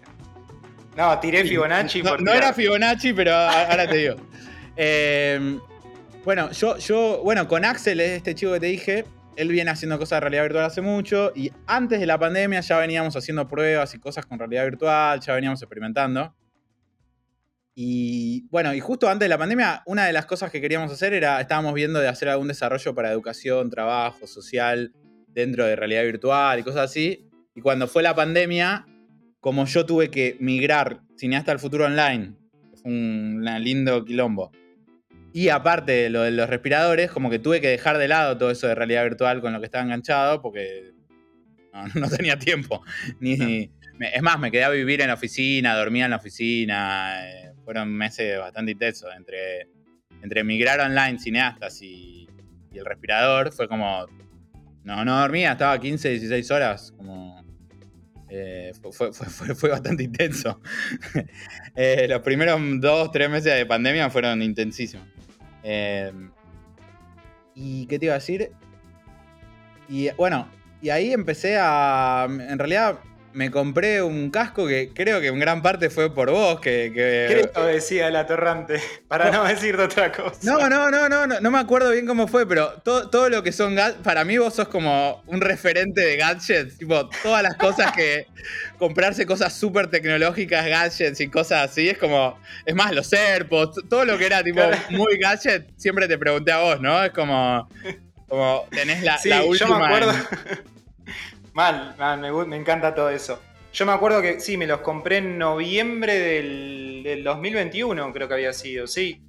No, 0.96 1.18
tiré 1.18 1.44
Fibonacci. 1.44 2.02
No, 2.02 2.16
no 2.18 2.32
era 2.32 2.52
Fibonacci, 2.52 3.12
pero 3.12 3.34
ahora 3.34 3.88
te 3.88 3.96
digo. 3.96 4.16
Eh, 4.80 5.59
bueno, 6.24 6.52
yo, 6.52 6.78
yo, 6.78 7.20
bueno, 7.24 7.48
con 7.48 7.64
Axel, 7.64 7.98
este 7.98 8.36
chico 8.36 8.52
que 8.52 8.61
te 8.61 8.66
dije, 8.66 9.04
él 9.39 9.49
viene 9.53 9.70
haciendo 9.70 9.99
cosas 9.99 10.16
de 10.16 10.20
realidad 10.20 10.43
virtual 10.43 10.64
hace 10.64 10.80
mucho 10.80 11.32
y 11.34 11.53
antes 11.68 12.01
de 12.01 12.07
la 12.07 12.18
pandemia 12.18 12.61
ya 12.61 12.76
veníamos 12.78 13.14
haciendo 13.14 13.47
pruebas 13.47 13.95
y 13.95 14.01
cosas 14.01 14.26
con 14.26 14.36
realidad 14.36 14.64
virtual, 14.64 15.20
ya 15.20 15.32
veníamos 15.32 15.62
experimentando. 15.62 16.34
Y 17.72 18.49
bueno, 18.51 18.74
y 18.74 18.80
justo 18.80 19.09
antes 19.09 19.26
de 19.26 19.28
la 19.28 19.39
pandemia, 19.39 19.84
una 19.86 20.07
de 20.07 20.12
las 20.12 20.26
cosas 20.26 20.51
que 20.51 20.61
queríamos 20.61 20.91
hacer 20.91 21.14
era, 21.14 21.41
estábamos 21.41 21.72
viendo 21.74 22.01
de 22.01 22.09
hacer 22.09 22.28
algún 22.28 22.49
desarrollo 22.49 22.93
para 22.97 23.12
educación, 23.12 23.70
trabajo, 23.70 24.26
social, 24.26 24.93
dentro 25.28 25.64
de 25.64 25.76
realidad 25.76 26.03
virtual 26.03 26.59
y 26.59 26.64
cosas 26.64 26.91
así. 26.91 27.30
Y 27.55 27.61
cuando 27.61 27.86
fue 27.86 28.03
la 28.03 28.16
pandemia, 28.16 28.86
como 29.39 29.66
yo 29.66 29.86
tuve 29.86 30.11
que 30.11 30.36
migrar 30.41 31.03
Cineasta 31.16 31.53
al 31.53 31.61
Futuro 31.61 31.84
Online, 31.84 32.34
un 32.82 33.45
lindo 33.61 34.05
quilombo, 34.05 34.51
y 35.39 35.51
aparte 35.51 35.93
de 35.93 36.11
lo 36.11 36.22
de 36.22 36.32
los 36.32 36.51
respiradores, 36.51 37.12
como 37.12 37.30
que 37.30 37.39
tuve 37.39 37.61
que 37.61 37.68
dejar 37.68 37.97
de 37.97 38.09
lado 38.09 38.36
todo 38.36 38.51
eso 38.51 38.66
de 38.66 38.74
realidad 38.74 39.05
virtual 39.05 39.41
con 39.41 39.53
lo 39.53 39.61
que 39.61 39.66
estaba 39.66 39.84
enganchado 39.84 40.43
porque 40.43 40.91
no, 41.95 42.09
tenía 42.11 42.36
tiempo. 42.41 42.82
Ni, 43.20 43.70
es 44.01 44.20
más, 44.20 44.41
me 44.41 44.51
quedé 44.51 44.64
a 44.64 44.70
vivir 44.70 45.01
en 45.01 45.07
la 45.07 45.14
oficina, 45.14 45.76
dormía 45.76 46.07
en 46.07 46.11
la 46.11 46.16
oficina. 46.16 47.24
Eh, 47.24 47.53
fueron 47.64 47.89
meses 47.95 48.36
bastante 48.36 48.72
intensos. 48.72 49.11
Entre, 49.16 49.68
entre 50.24 50.43
migrar 50.43 50.80
online, 50.80 51.20
cineastas 51.20 51.82
y, 51.82 52.28
el 52.72 52.84
respirador, 52.84 53.53
fue 53.53 53.68
como. 53.68 54.07
No, 54.82 55.05
no 55.05 55.20
dormía, 55.20 55.53
estaba 55.53 55.78
15, 55.78 56.09
16 56.11 56.51
horas. 56.51 56.93
Como. 56.97 57.45
Eh, 58.28 58.72
fue, 58.91 59.12
fue, 59.12 59.70
bastante 59.70 60.03
intenso. 60.03 60.61
Eh, 61.76 62.09
los 62.09 62.22
primeros 62.22 62.61
dos, 62.80 63.12
tres 63.12 63.30
meses 63.30 63.55
de 63.55 63.64
pandemia 63.64 64.11
fueron 64.11 64.43
intensísimos. 64.43 65.07
Em, 65.62 66.30
¿Y 67.54 67.86
qué 67.86 67.98
te 67.98 68.06
iba 68.06 68.14
a 68.14 68.18
decir? 68.18 68.52
Y 69.88 70.11
bueno, 70.12 70.48
y 70.80 70.90
ahí 70.90 71.12
empecé 71.12 71.59
a. 71.59 72.26
En 72.28 72.59
realidad, 72.59 72.98
me 73.33 73.51
compré 73.51 74.03
un 74.03 74.31
casco 74.31 74.66
que 74.66 74.91
creo 74.95 75.20
que 75.20 75.29
en 75.29 75.39
gran 75.39 75.62
parte 75.62 75.91
fue 75.91 76.14
por 76.14 76.31
vos. 76.31 76.61
Que, 76.61 76.93
que... 76.95 77.49
Creo 77.53 77.66
decía 77.66 78.09
el 78.09 78.16
atorrante, 78.16 78.81
para 79.09 79.31
no, 79.31 79.45
decir 79.45 79.76
de 79.76 79.85
otra 79.85 80.12
cosa. 80.12 80.39
No, 80.43 80.68
no, 80.68 80.91
no, 80.91 81.09
no, 81.09 81.26
no, 81.26 81.41
no 81.41 81.51
me 81.51 81.59
acuerdo 81.59 81.91
bien 81.91 82.07
cómo 82.07 82.29
fue, 82.29 82.49
pero 82.49 82.72
todo, 82.85 83.09
todo 83.11 83.29
lo 83.29 83.43
que 83.43 83.53
son 83.53 83.74
gadgets, 83.74 84.03
para 84.03 84.24
mí 84.24 84.39
vos 84.39 84.55
sos 84.55 84.68
como 84.68 85.22
un 85.26 85.41
referente 85.41 86.01
de 86.01 86.16
gadgets, 86.16 86.79
tipo, 86.79 87.09
todas 87.22 87.43
las 87.43 87.57
cosas 87.57 87.93
que 87.93 88.26
comprarse 88.79 89.26
cosas 89.26 89.53
súper 89.53 89.89
tecnológicas, 89.89 90.66
gadgets 90.66 91.20
y 91.20 91.29
cosas 91.29 91.70
así, 91.70 91.89
es 91.89 91.99
como, 91.99 92.39
es 92.64 92.74
más, 92.74 92.93
los 92.93 93.12
AirPods, 93.12 93.89
todo 93.89 94.05
lo 94.05 94.18
que 94.18 94.26
era 94.26 94.43
tipo 94.43 94.61
muy 94.91 95.18
gadget, 95.18 95.68
siempre 95.76 96.09
te 96.09 96.18
pregunté 96.18 96.53
a 96.53 96.59
vos, 96.59 96.81
¿no? 96.81 97.05
Es 97.05 97.11
como, 97.11 97.68
como 98.29 98.66
tenés 98.70 99.03
la, 99.03 99.18
sí, 99.18 99.29
la 99.29 99.45
última... 99.45 99.68
Yo 99.68 99.79
me 99.79 99.87
acuerdo. 99.87 100.12
Mal, 101.59 101.96
me, 102.46 102.56
encanta 102.56 102.94
todo 102.94 103.11
eso. 103.11 103.42
Yo 103.72 103.84
me 103.84 103.90
acuerdo 103.90 104.22
que 104.22 104.38
sí, 104.38 104.56
me 104.56 104.64
los 104.64 104.78
compré 104.78 105.16
en 105.16 105.38
noviembre 105.38 106.16
del, 106.16 107.24
2021, 107.24 108.12
creo 108.12 108.28
que 108.28 108.34
había 108.34 108.52
sido, 108.52 108.86
sí. 108.86 109.20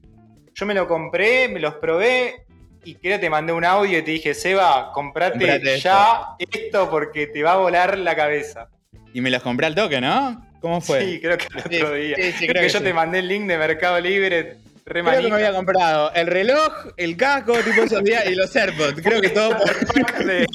Yo 0.54 0.68
me 0.68 0.76
lo 0.76 0.88
compré, 0.88 1.48
me 1.48 1.60
los 1.60 1.74
probé 1.78 2.46
y 2.84 2.94
creo 2.94 3.18
que 3.18 3.22
te 3.22 3.30
mandé 3.32 3.52
un 3.52 3.66
audio 3.66 3.98
y 3.98 4.04
te 4.04 4.12
dije, 4.12 4.36
Seba, 4.36 4.92
comprate, 4.94 5.80
ya 5.80 6.36
esto. 6.38 6.88
porque 6.92 7.26
te 7.26 7.42
va 7.42 7.54
a 7.54 7.58
volar 7.58 7.98
la 7.98 8.16
cabeza. 8.16 8.70
Y 9.12 9.22
me 9.22 9.32
los 9.32 9.42
compré 9.42 9.66
al 9.66 9.74
toque, 9.74 10.00
¿no? 10.00 10.46
¿Cómo 10.62 10.82
fue? 10.82 11.04
Sí, 11.04 11.20
creo 11.20 11.36
que 11.36 11.48
el 11.52 11.58
otro 11.58 11.94
día. 11.96 12.16
creo, 12.16 12.62
que, 12.62 12.70
yo 12.70 12.84
te 12.84 12.94
mandé 12.94 13.20
el 13.20 13.28
link 13.28 13.48
de 13.48 13.58
Mercado 13.58 14.00
Libre. 14.00 14.58
Re 14.86 15.02
creo 15.04 15.22
que 15.22 15.30
me 15.30 15.36
había 15.36 15.54
comprado 15.54 16.14
el 16.14 16.28
reloj, 16.28 16.94
el 16.96 17.18
casco, 17.18 17.54
tipo 17.54 17.82
esos 17.82 18.04
días, 18.04 18.28
y 18.30 18.36
los 18.36 18.56
AirPods. 18.56 19.02
Creo 19.02 19.20
que 19.20 19.30
todo 19.30 19.50
por... 19.58 20.26
de, 20.26 20.46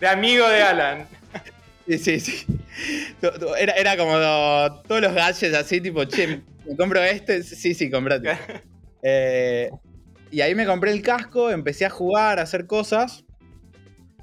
de 0.00 0.08
amigo 0.08 0.48
de 0.48 0.62
Alan. 0.62 1.06
Sí, 1.86 1.98
sí, 1.98 2.20
sí. 2.20 2.46
Era, 3.58 3.72
era 3.74 3.96
como 3.96 4.12
todos 4.82 5.00
los 5.00 5.14
gadgets 5.14 5.54
así, 5.54 5.80
tipo, 5.80 6.04
che, 6.04 6.42
¿me 6.66 6.76
compro 6.76 7.02
este? 7.02 7.42
Sí, 7.42 7.74
sí, 7.74 7.90
comprate. 7.90 8.36
Eh, 9.02 9.70
y 10.32 10.40
ahí 10.40 10.54
me 10.56 10.66
compré 10.66 10.90
el 10.90 11.00
casco, 11.00 11.50
empecé 11.50 11.86
a 11.86 11.90
jugar, 11.90 12.40
a 12.40 12.42
hacer 12.42 12.66
cosas. 12.66 13.24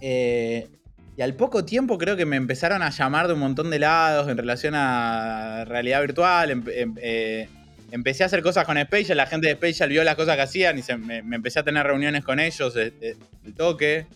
Eh, 0.02 0.68
y 1.16 1.22
al 1.22 1.36
poco 1.36 1.64
tiempo 1.64 1.98
creo 1.98 2.18
que 2.18 2.26
me 2.26 2.36
empezaron 2.36 2.82
a 2.82 2.90
llamar 2.90 3.28
de 3.28 3.34
un 3.34 3.40
montón 3.40 3.70
de 3.70 3.80
lados 3.80 4.28
en 4.28 4.38
relación 4.38 4.74
a 4.76 5.64
realidad 5.66 6.02
virtual. 6.02 6.52
Em, 6.52 6.96
eh, 6.98 7.48
empecé 7.92 8.24
a 8.24 8.26
hacer 8.26 8.42
cosas 8.42 8.66
con 8.66 8.78
Spatial, 8.82 9.18
la 9.18 9.28
gente 9.28 9.48
de 9.48 9.54
Spatial 9.54 9.90
vio 9.90 10.04
las 10.04 10.16
cosas 10.16 10.36
que 10.36 10.42
hacían 10.42 10.78
y 10.78 10.84
me, 10.98 11.20
empecé 11.20 11.60
a 11.60 11.64
tener 11.64 11.86
reuniones 11.86 12.24
con 12.26 12.40
ellos, 12.40 12.76
el 12.76 13.18
toque. 13.56 14.08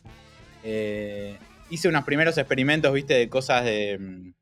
Eh, 0.63 1.37
hice 1.69 1.87
unos 1.87 2.03
primeros 2.03 2.37
experimentos, 2.37 2.93
viste, 2.93 3.13
de 3.13 3.29
cosas 3.29 3.65
de 3.65 3.97
mm, 3.99 4.33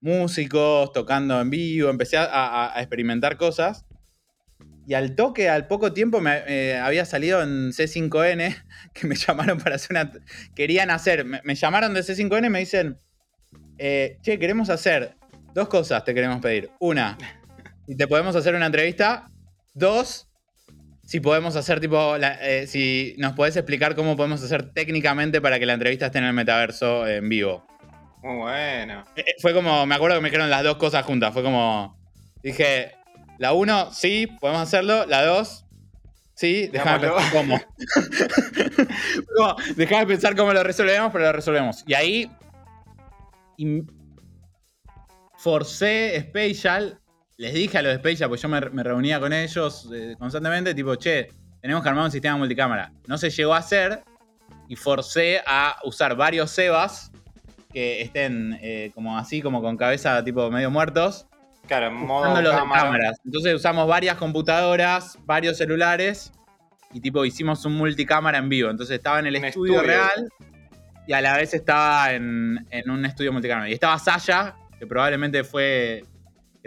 músicos, 0.00 0.92
tocando 0.92 1.40
en 1.40 1.50
vivo, 1.50 1.90
empecé 1.90 2.16
a, 2.18 2.72
experimentar 2.76 3.36
cosas. 3.36 3.84
Y 4.86 4.94
al 4.94 5.14
toque, 5.14 5.50
al 5.50 5.66
poco 5.66 5.92
tiempo, 5.92 6.20
me 6.20 6.42
eh, 6.46 6.78
había 6.78 7.04
salido 7.04 7.42
en 7.42 7.72
C5N, 7.72 8.64
que 8.94 9.06
me 9.06 9.16
llamaron 9.16 9.58
para 9.58 9.76
hacer 9.76 9.90
una... 9.90 10.10
Querían 10.54 10.90
hacer, 10.90 11.24
me, 11.24 11.54
llamaron 11.54 11.94
de 11.94 12.00
C5N 12.00 12.46
y 12.46 12.50
me 12.50 12.60
dicen, 12.60 12.98
eh, 13.76 14.18
che, 14.22 14.38
queremos 14.38 14.70
hacer 14.70 15.16
dos 15.54 15.68
cosas, 15.68 16.04
te 16.04 16.14
queremos 16.14 16.40
pedir. 16.40 16.70
Una, 16.80 17.18
si 17.86 17.96
te 17.96 18.06
podemos 18.06 18.36
hacer 18.36 18.54
una 18.54 18.66
entrevista. 18.66 19.30
Dos, 19.74 20.27
si 21.08 21.20
podemos 21.20 21.56
hacer 21.56 21.80
tipo, 21.80 22.16
eh, 22.16 22.66
si 22.66 23.14
nos 23.16 23.32
podés 23.32 23.56
explicar 23.56 23.94
cómo 23.94 24.14
podemos 24.14 24.42
hacer 24.42 24.74
técnicamente 24.74 25.40
para 25.40 25.58
que 25.58 25.64
la 25.64 25.72
entrevista 25.72 26.04
esté 26.04 26.18
en 26.18 26.24
el 26.24 26.34
metaverso 26.34 27.08
en 27.08 27.26
vivo. 27.30 27.66
Muy 28.22 28.36
bueno. 28.36 29.04
Eh, 29.16 29.24
eh, 29.26 29.34
fue 29.40 29.54
como, 29.54 29.86
me 29.86 29.94
acuerdo 29.94 30.16
que 30.16 30.20
me 30.20 30.28
dijeron 30.28 30.50
las 30.50 30.62
dos 30.62 30.76
cosas 30.76 31.06
juntas. 31.06 31.32
Fue 31.32 31.42
como, 31.42 31.98
dije, 32.42 32.92
la 33.38 33.54
uno, 33.54 33.90
sí, 33.90 34.26
podemos 34.38 34.60
hacerlo. 34.60 35.06
La 35.06 35.24
dos, 35.24 35.64
sí, 36.34 36.68
déjame 36.70 37.08
pensar 37.08 37.32
cómo. 37.32 37.58
déjame 39.76 40.06
pensar 40.06 40.36
cómo 40.36 40.52
lo 40.52 40.62
resolvemos, 40.62 41.10
pero 41.10 41.24
lo 41.24 41.32
resolvemos. 41.32 41.84
Y 41.86 41.94
ahí 41.94 42.30
forcé 45.38 46.20
Spatial 46.28 47.00
les 47.38 47.54
dije 47.54 47.78
a 47.78 47.82
los 47.82 47.90
de 47.90 47.96
Space 47.96 48.28
pues 48.28 48.42
yo 48.42 48.48
me, 48.48 48.60
reunía 48.60 49.20
con 49.20 49.32
ellos 49.32 49.88
eh, 49.94 50.16
constantemente, 50.18 50.74
tipo, 50.74 50.96
che, 50.96 51.28
tenemos 51.60 51.82
que 51.82 51.88
armar 51.88 52.04
un 52.04 52.10
sistema 52.10 52.36
multicámara. 52.36 52.92
No 53.06 53.16
se 53.16 53.30
llegó 53.30 53.54
a 53.54 53.58
hacer 53.58 54.02
y 54.68 54.74
forcé 54.76 55.40
a 55.46 55.76
usar 55.84 56.16
varios 56.16 56.50
Sebas 56.50 57.12
que 57.72 58.02
estén 58.02 58.58
eh, 58.60 58.90
como 58.94 59.16
así, 59.16 59.40
como 59.40 59.62
con 59.62 59.76
cabeza 59.76 60.22
tipo 60.24 60.50
medio 60.50 60.70
muertos. 60.70 61.26
Claro, 61.68 61.88
en 61.88 61.94
modo 61.94 62.34
cámaras. 62.34 63.20
Entonces 63.24 63.54
usamos 63.54 63.86
varias 63.86 64.16
computadoras, 64.16 65.16
varios 65.24 65.58
celulares 65.58 66.32
y 66.92 67.00
tipo 67.00 67.24
hicimos 67.24 67.64
un 67.64 67.74
multicámara 67.74 68.38
en 68.38 68.48
vivo. 68.48 68.70
Entonces 68.70 68.96
estaba 68.96 69.20
en 69.20 69.26
el 69.26 69.36
estudio, 69.36 69.82
real 69.82 70.28
y 71.06 71.12
a 71.12 71.20
la 71.20 71.36
vez 71.36 71.54
estaba 71.54 72.12
en, 72.12 72.66
en 72.70 72.90
un 72.90 73.04
estudio 73.04 73.32
multicámara. 73.32 73.68
Y 73.68 73.74
estaba 73.74 73.96
Saya, 73.98 74.56
que 74.78 74.86
probablemente 74.86 75.44
fue 75.44 76.04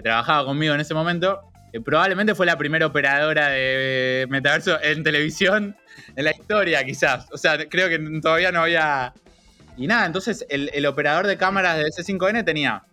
trabajaba 0.02 0.46
conmigo 0.46 0.74
en 0.74 0.82
ese 0.82 0.94
momento, 0.94 1.42
probablemente 1.80 2.36
fue 2.36 2.46
la 2.46 2.58
primera 2.58 2.86
operadora 2.86 3.50
de 3.50 4.28
metaverso 4.30 4.82
en 4.82 5.04
televisión 5.04 5.76
en 6.16 6.26
la 6.26 6.32
historia, 6.32 6.84
quizás. 6.84 7.28
O 7.32 7.38
sea, 7.38 7.58
creo 7.70 7.88
que 7.88 8.00
todavía 8.22 8.52
no 8.52 8.62
había. 8.62 9.14
Y 9.78 9.88
nada, 9.88 10.06
entonces 10.06 10.46
el, 10.50 10.86
operador 10.86 11.28
de 11.28 11.38
cámaras 11.38 11.78
de 11.78 11.86
C5N 11.86 12.44
tenía 12.44 12.84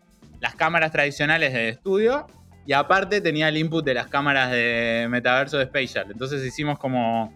las 0.40 0.54
cámaras 0.54 0.92
tradicionales 0.92 1.52
de 1.52 1.70
estudio 1.70 2.28
y 2.64 2.72
aparte 2.72 3.20
tenía 3.20 3.48
el 3.48 3.56
input 3.56 3.84
de 3.84 3.94
las 3.94 4.06
cámaras 4.06 4.52
de 4.52 5.06
metaverso 5.10 5.58
de 5.58 5.64
Spatial. 5.64 6.06
Entonces 6.10 6.44
hicimos 6.44 6.78
como 6.78 7.34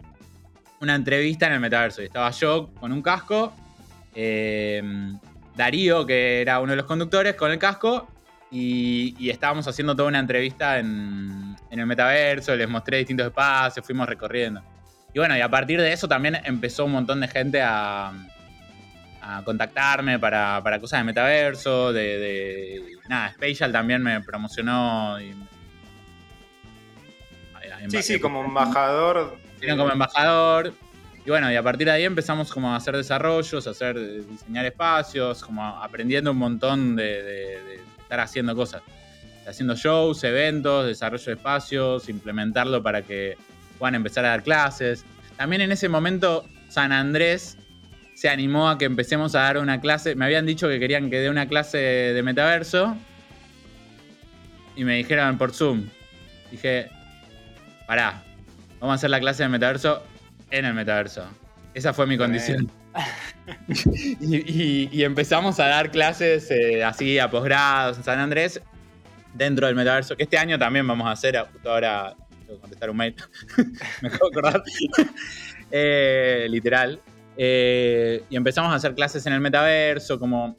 una 0.80 0.94
entrevista 0.94 1.46
en 1.48 1.54
el 1.54 1.60
metaverso. 1.60 2.02
Y 2.02 2.06
estaba 2.06 2.30
yo 2.30 2.70
con 2.78 2.92
un 2.92 3.02
casco, 3.02 3.52
eh, 4.14 4.82
Darío, 5.56 6.06
que 6.06 6.40
era 6.40 6.60
uno 6.60 6.70
de 6.72 6.76
los 6.76 6.86
conductores, 6.86 7.34
con 7.34 7.50
el 7.50 7.58
casco, 7.58 8.08
y, 8.52 9.30
estábamos 9.30 9.66
haciendo 9.66 9.96
toda 9.96 10.08
una 10.08 10.18
entrevista 10.18 10.78
en, 10.78 11.56
el 11.70 11.86
metaverso, 11.86 12.54
les 12.54 12.68
mostré 12.68 12.98
distintos 12.98 13.26
espacios, 13.26 13.84
fuimos 13.84 14.06
recorriendo. 14.06 14.62
Y 15.14 15.18
bueno, 15.18 15.36
y 15.36 15.40
a 15.40 15.48
partir 15.48 15.80
de 15.80 15.90
eso 15.92 16.06
también 16.06 16.38
empezó 16.44 16.84
un 16.84 16.92
montón 16.92 17.20
de 17.20 17.28
gente 17.28 17.62
a, 17.62 18.12
contactarme 19.44 20.18
para, 20.18 20.62
cosas 20.80 21.00
de 21.00 21.04
metaverso, 21.04 21.92
de, 21.92 22.98
Nada, 23.08 23.32
Spatial 23.32 23.72
también 23.72 24.02
me 24.02 24.20
promocionó. 24.20 25.16
sí, 27.88 28.02
sí, 28.02 28.20
como 28.20 28.44
embajador. 28.44 29.38
como 29.66 29.90
embajador. 29.90 30.74
Y 31.24 31.30
bueno, 31.30 31.50
y 31.52 31.56
a 31.56 31.62
partir 31.62 31.86
de 31.86 31.92
ahí 31.92 32.04
empezamos 32.04 32.52
como 32.52 32.72
a 32.72 32.76
hacer 32.76 32.96
desarrollos, 32.96 33.66
a 33.66 33.70
hacer, 33.70 34.26
diseñar 34.26 34.66
espacios, 34.66 35.42
como 35.42 35.64
aprendiendo 35.64 36.32
un 36.32 36.38
montón 36.38 36.96
de 36.96 37.80
estar 38.12 38.20
haciendo 38.20 38.54
cosas. 38.54 38.82
Haciendo 39.46 39.74
shows, 39.74 40.22
eventos, 40.24 40.86
desarrollo 40.86 41.24
de 41.24 41.32
espacios, 41.32 42.08
implementarlo 42.08 42.82
para 42.82 43.02
que 43.02 43.36
puedan 43.78 43.94
empezar 43.94 44.24
a 44.26 44.28
dar 44.28 44.42
clases. 44.42 45.04
También 45.36 45.62
en 45.62 45.72
ese 45.72 45.88
momento 45.88 46.44
San 46.68 46.92
Andrés 46.92 47.56
se 48.14 48.28
animó 48.28 48.68
a 48.68 48.76
que 48.76 48.84
empecemos 48.84 49.34
a 49.34 49.40
dar 49.40 49.58
una 49.58 49.80
clase. 49.80 50.14
Me 50.14 50.26
habían 50.26 50.44
dicho 50.44 50.68
que 50.68 50.78
querían 50.78 51.08
que 51.08 51.20
dé 51.20 51.30
una 51.30 51.46
clase 51.46 51.78
de 51.78 52.22
metaverso. 52.22 52.94
Y 54.76 54.84
me 54.84 54.96
dijeron 54.96 55.38
por 55.38 55.52
Zoom. 55.52 55.88
Dije, 56.50 56.90
pará, 57.86 58.22
vamos 58.78 58.92
a 58.92 58.94
hacer 58.96 59.10
la 59.10 59.20
clase 59.20 59.42
de 59.42 59.48
metaverso 59.48 60.02
en 60.50 60.66
el 60.66 60.74
metaverso. 60.74 61.24
Esa 61.72 61.94
fue 61.94 62.06
mi 62.06 62.18
condición. 62.18 62.70
y, 64.20 65.02
empezamos 65.02 65.58
a 65.60 65.66
dar 65.66 65.90
clases 65.90 66.50
eh, 66.50 66.84
así 66.84 67.18
a 67.18 67.30
posgrados 67.30 67.96
en 67.96 68.04
San 68.04 68.18
Andrés 68.18 68.60
dentro 69.34 69.66
del 69.66 69.76
metaverso, 69.76 70.16
que 70.16 70.24
este 70.24 70.38
año 70.38 70.58
también 70.58 70.86
vamos 70.86 71.06
a 71.06 71.12
hacer, 71.12 71.38
justo 71.52 71.70
ahora 71.70 72.14
tengo 72.40 72.54
que 72.54 72.60
contestar 72.60 72.90
un 72.90 72.96
mail, 72.96 73.14
me 74.02 74.08
acabo 74.08 74.30
de 74.30 74.38
acordar, 74.38 74.62
eh, 75.70 76.46
literal. 76.50 77.00
Eh, 77.34 78.24
y 78.28 78.36
empezamos 78.36 78.72
a 78.72 78.74
hacer 78.74 78.94
clases 78.94 79.24
en 79.24 79.32
el 79.32 79.40
metaverso, 79.40 80.18
como 80.18 80.58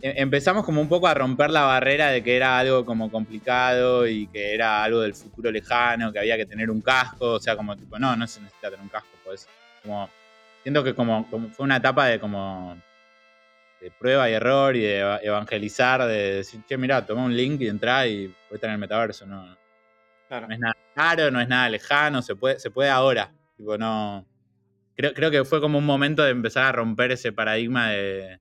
e, 0.00 0.14
empezamos 0.16 0.64
como 0.64 0.80
un 0.80 0.88
poco 0.88 1.06
a 1.06 1.14
romper 1.14 1.50
la 1.50 1.62
barrera 1.62 2.08
de 2.08 2.22
que 2.22 2.36
era 2.36 2.58
algo 2.58 2.86
como 2.86 3.10
complicado 3.10 4.06
y 4.06 4.26
que 4.28 4.54
era 4.54 4.82
algo 4.82 5.00
del 5.00 5.14
futuro 5.14 5.50
lejano, 5.50 6.10
que 6.10 6.18
había 6.18 6.38
que 6.38 6.46
tener 6.46 6.70
un 6.70 6.80
casco, 6.80 7.32
o 7.32 7.40
sea, 7.40 7.54
como 7.56 7.76
tipo, 7.76 7.98
no, 7.98 8.16
no 8.16 8.26
se 8.26 8.40
necesita 8.40 8.70
tener 8.70 8.82
un 8.82 8.88
casco, 8.88 9.10
pues 9.24 9.46
como 9.82 10.08
siento 10.62 10.84
que 10.84 10.94
como, 10.94 11.26
fue 11.52 11.64
una 11.64 11.76
etapa 11.76 12.06
de 12.06 12.20
como 12.20 12.80
de 13.80 13.90
prueba 13.90 14.28
y 14.28 14.34
error 14.34 14.76
y 14.76 14.80
de 14.80 14.98
evangelizar, 15.22 16.04
de 16.06 16.34
decir, 16.36 16.60
che, 16.68 16.76
mira, 16.76 17.06
toma 17.06 17.24
un 17.24 17.34
link 17.34 17.62
y 17.62 17.68
entra 17.68 18.06
y 18.06 18.28
puede 18.28 18.56
estar 18.56 18.68
en 18.68 18.74
el 18.74 18.80
metaverso, 18.80 19.26
no, 19.26 19.56
no 20.38 20.54
es 20.54 20.58
nada 20.58 20.76
caro, 20.94 21.30
no 21.30 21.40
es 21.40 21.48
nada 21.48 21.68
lejano, 21.68 22.22
se 22.22 22.36
puede, 22.36 22.58
se 22.60 22.70
puede 22.70 22.90
ahora. 22.90 23.32
Tipo, 23.56 23.76
no. 23.78 24.26
Creo, 24.94 25.14
creo 25.14 25.30
que 25.30 25.44
fue 25.44 25.60
como 25.60 25.78
un 25.78 25.86
momento 25.86 26.22
de 26.22 26.30
empezar 26.30 26.66
a 26.66 26.72
romper 26.72 27.12
ese 27.12 27.32
paradigma 27.32 27.90
de. 27.90 28.38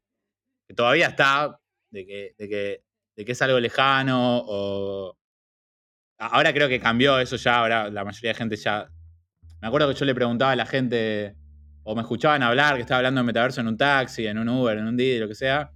que 0.67 0.73
todavía 0.73 1.07
está, 1.07 1.59
de 1.89 2.05
que, 2.05 2.35
de 2.37 2.49
que, 2.49 2.83
de 3.15 3.25
que 3.25 3.31
es 3.31 3.41
algo 3.41 3.59
lejano, 3.59 4.43
o. 4.45 5.17
Ahora 6.19 6.53
creo 6.53 6.67
que 6.67 6.81
cambió 6.81 7.17
eso 7.19 7.37
ya, 7.37 7.59
ahora 7.59 7.89
la 7.89 8.03
mayoría 8.03 8.31
de 8.31 8.35
gente 8.35 8.55
ya. 8.57 8.89
Me 9.61 9.67
acuerdo 9.67 9.87
que 9.89 9.95
yo 9.95 10.05
le 10.05 10.15
preguntaba 10.15 10.51
a 10.51 10.55
la 10.55 10.65
gente 10.65 11.35
o 11.89 11.95
me 11.95 12.01
escuchaban 12.03 12.43
hablar, 12.43 12.75
que 12.75 12.81
estaba 12.81 12.99
hablando 12.99 13.21
de 13.21 13.25
metaverso 13.25 13.61
en 13.61 13.67
un 13.67 13.75
taxi, 13.75 14.27
en 14.27 14.37
un 14.37 14.47
Uber, 14.47 14.77
en 14.77 14.85
un 14.85 14.95
Didi, 14.95 15.17
lo 15.17 15.27
que 15.27 15.33
sea. 15.33 15.71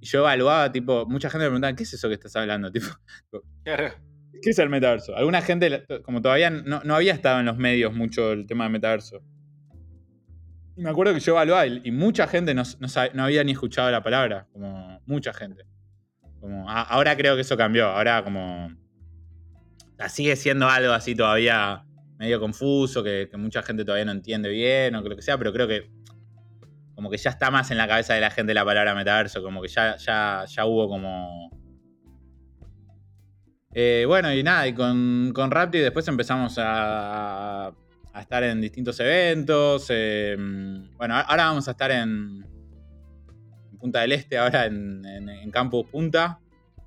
Y 0.00 0.06
yo 0.06 0.20
evaluaba, 0.20 0.72
tipo, 0.72 1.04
mucha 1.04 1.28
gente 1.28 1.44
me 1.44 1.48
preguntaba, 1.50 1.76
¿qué 1.76 1.82
es 1.82 1.92
eso 1.92 2.08
que 2.08 2.14
estás 2.14 2.34
hablando? 2.36 2.72
Tipo, 2.72 2.86
¿qué 3.62 4.50
es 4.50 4.58
el 4.58 4.70
metaverso? 4.70 5.14
Alguna 5.14 5.42
gente, 5.42 5.84
como 6.02 6.22
todavía 6.22 6.48
no, 6.48 6.94
había 6.94 7.12
estado 7.12 7.40
en 7.40 7.44
los 7.44 7.58
medios 7.58 7.94
mucho 7.94 8.32
el 8.32 8.46
tema 8.46 8.64
de 8.64 8.70
metaverso. 8.70 9.20
Y 10.76 10.80
me 10.80 10.88
acuerdo 10.88 11.12
que 11.12 11.20
yo 11.20 11.32
evaluaba 11.32 11.66
y, 11.66 11.90
mucha 11.90 12.26
gente 12.26 12.54
no, 12.54 12.62
no, 13.12 13.22
había 13.22 13.44
ni 13.44 13.52
escuchado 13.52 13.90
la 13.90 14.02
palabra, 14.02 14.46
como 14.50 15.02
mucha 15.04 15.34
gente. 15.34 15.66
Como, 16.40 16.70
ahora 16.70 17.14
creo 17.18 17.34
que 17.34 17.42
eso 17.42 17.54
cambió, 17.54 17.88
ahora 17.88 18.24
como... 18.24 18.74
sigue 20.08 20.36
siendo 20.36 20.70
algo 20.70 20.92
así 20.92 21.14
todavía 21.14 21.84
medio 22.18 22.40
confuso, 22.40 23.02
que, 23.02 23.28
mucha 23.38 23.62
gente 23.62 23.84
todavía 23.84 24.04
no 24.04 24.12
entiende 24.12 24.48
bien 24.48 24.94
o 24.94 25.02
que 25.02 25.08
lo 25.08 25.16
que 25.16 25.22
sea, 25.22 25.38
pero 25.38 25.52
creo 25.52 25.68
que 25.68 25.90
como 26.94 27.10
que 27.10 27.16
ya 27.16 27.30
está 27.30 27.50
más 27.50 27.70
en 27.70 27.78
la 27.78 27.86
cabeza 27.86 28.14
de 28.14 28.20
la 28.20 28.30
gente 28.30 28.52
la 28.52 28.64
palabra 28.64 28.94
metaverso, 28.94 29.40
como 29.40 29.62
que 29.62 29.68
ya, 29.68 29.96
ya, 29.96 30.44
ya 30.46 30.66
hubo 30.66 30.88
como... 30.88 31.50
Eh, 33.72 34.04
bueno, 34.08 34.32
y 34.32 34.42
nada, 34.42 34.66
y 34.66 34.72
con, 34.72 35.30
con 35.32 35.50
Rapti 35.50 35.78
después 35.78 36.08
empezamos 36.08 36.58
a, 36.58 37.68
a, 37.68 38.20
estar 38.20 38.42
en 38.42 38.60
distintos 38.60 38.98
eventos. 38.98 39.86
Em, 39.90 40.90
bueno, 40.96 41.14
ahora 41.14 41.44
vamos 41.44 41.68
a 41.68 41.70
estar 41.70 41.90
en, 41.92 42.44
Punta 43.78 44.00
del 44.00 44.12
Este, 44.12 44.36
ahora 44.36 44.66
en, 44.66 45.04
en, 45.04 45.50
Campus 45.52 45.86
Punta. 45.86 46.40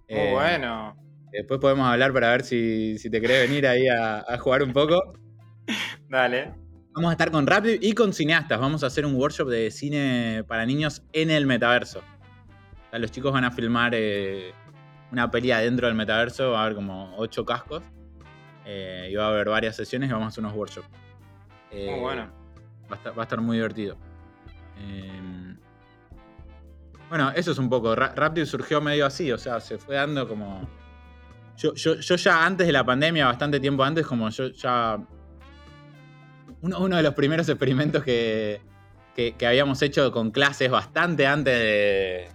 Muy 0.09 0.19
eh, 0.19 0.31
bueno. 0.33 1.00
Después 1.31 1.59
podemos 1.59 1.87
hablar 1.87 2.11
para 2.11 2.31
ver 2.31 2.43
si, 2.43 2.97
te 3.09 3.21
querés 3.21 3.47
venir 3.47 3.65
ahí 3.65 3.87
a, 3.87 4.37
jugar 4.39 4.63
un 4.63 4.73
poco. 4.73 5.13
Dale. 6.09 6.53
Vamos 6.93 7.09
a 7.09 7.13
estar 7.13 7.31
con 7.31 7.47
Rapid 7.47 7.77
y 7.81 7.93
con 7.93 8.11
cineastas. 8.11 8.59
Vamos 8.59 8.83
a 8.83 8.87
hacer 8.87 9.05
un 9.05 9.15
workshop 9.15 9.47
de 9.47 9.71
cine 9.71 10.43
para 10.45 10.65
niños 10.65 11.03
en 11.13 11.29
el 11.29 11.45
metaverso. 11.45 12.01
los 12.91 13.11
chicos 13.11 13.31
van 13.31 13.45
a 13.45 13.51
filmar 13.51 13.93
eh, 13.95 14.53
una 15.11 15.31
peli 15.31 15.49
dentro 15.49 15.87
del 15.87 15.95
metaverso. 15.95 16.51
Va 16.51 16.61
a 16.61 16.63
haber 16.65 16.75
como 16.75 17.15
ocho 17.15 17.45
cascos. 17.45 17.81
Eh, 18.65 19.09
y 19.11 19.15
va 19.15 19.25
a 19.25 19.29
haber 19.29 19.49
varias 19.49 19.75
sesiones 19.77 20.09
y 20.09 20.13
vamos 20.13 20.25
a 20.25 20.29
hacer 20.29 20.43
unos 20.43 20.55
workshops. 20.55 20.89
muy 21.71 21.99
bueno. 21.99 22.29
Va 22.91 22.99
a, 23.21 23.23
estar, 23.23 23.39
muy 23.39 23.55
divertido. 23.55 23.97
Em, 24.77 25.57
bueno, 27.07 27.31
eso 27.31 27.51
es 27.51 27.57
un 27.57 27.69
poco. 27.69 27.95
Rapid 27.95 28.43
surgió 28.43 28.81
medio 28.81 29.05
así, 29.05 29.31
o 29.31 29.37
sea, 29.37 29.61
se 29.61 29.77
fue 29.77 29.95
dando 29.95 30.27
como 30.27 30.67
yo, 31.57 31.73
ya 31.73 32.45
antes 32.45 32.67
de 32.67 32.73
la 32.73 32.83
pandemia, 32.83 33.25
bastante 33.25 33.59
tiempo 33.59 33.83
antes, 33.83 34.05
como 34.05 34.29
yo 34.29 34.49
ya. 34.49 34.99
Uno, 36.61 36.95
de 36.95 37.03
los 37.03 37.15
primeros 37.15 37.49
experimentos 37.49 38.03
que, 38.03 38.61
habíamos 39.45 39.81
hecho 39.81 40.11
con 40.11 40.31
clases 40.31 40.69
bastante 40.69 41.27
antes 41.27 41.53
de. 41.53 42.27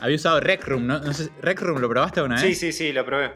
Había 0.00 0.16
usado 0.16 0.40
Rec 0.40 0.66
Room, 0.66 0.86
¿no? 0.86 1.00
no 1.00 1.12
sé, 1.12 1.30
¿Rec 1.42 1.60
Room 1.60 1.80
lo 1.80 1.88
probaste 1.88 2.20
alguna 2.20 2.40
vez? 2.40 2.44
Sí, 2.44 2.54
sí, 2.54 2.72
sí, 2.72 2.92
lo 2.92 3.04
probé. 3.04 3.32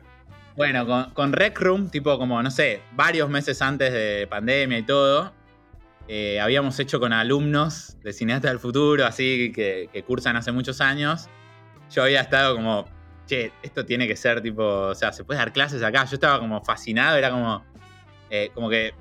Bueno, 0.57 0.87
con, 0.87 1.11
con 1.11 1.33
Rec 1.35 1.61
Room, 1.61 1.91
tipo 1.91 2.19
como, 2.19 2.43
no 2.43 2.51
sé, 2.51 2.81
varios 2.93 3.29
meses 3.29 3.61
antes 3.61 3.93
de 3.93 4.27
pandemia 4.27 4.79
y 4.79 4.83
todo, 4.85 5.35
eh, 6.09 6.41
habíamos 6.41 6.79
hecho 6.79 7.01
con 7.01 7.13
alumnos 7.13 7.99
de 8.03 8.13
Cineastas 8.13 8.53
del 8.53 8.61
Futuro, 8.61 9.05
así 9.05 9.53
que, 9.53 9.91
que, 9.93 10.03
cursan 10.05 10.37
hace 10.37 10.53
muchos 10.53 10.81
años. 10.81 11.29
Yo 11.91 12.05
había 12.05 12.21
estado 12.21 12.55
como 12.55 12.87
che, 13.27 13.53
esto 13.63 13.85
tiene 13.85 14.07
que 14.07 14.17
ser 14.17 14.41
tipo, 14.41 14.65
o 14.65 14.95
sea, 14.95 15.13
se 15.13 15.25
puede 15.25 15.39
dar 15.39 15.53
clases 15.53 15.83
acá. 15.83 16.05
Yo 16.05 16.15
estaba 16.15 16.39
como 16.39 16.63
fascinado, 16.63 17.17
era 17.17 17.31
como, 17.31 17.65
eh, 18.31 18.51
como 18.55 18.69
que... 18.69 18.95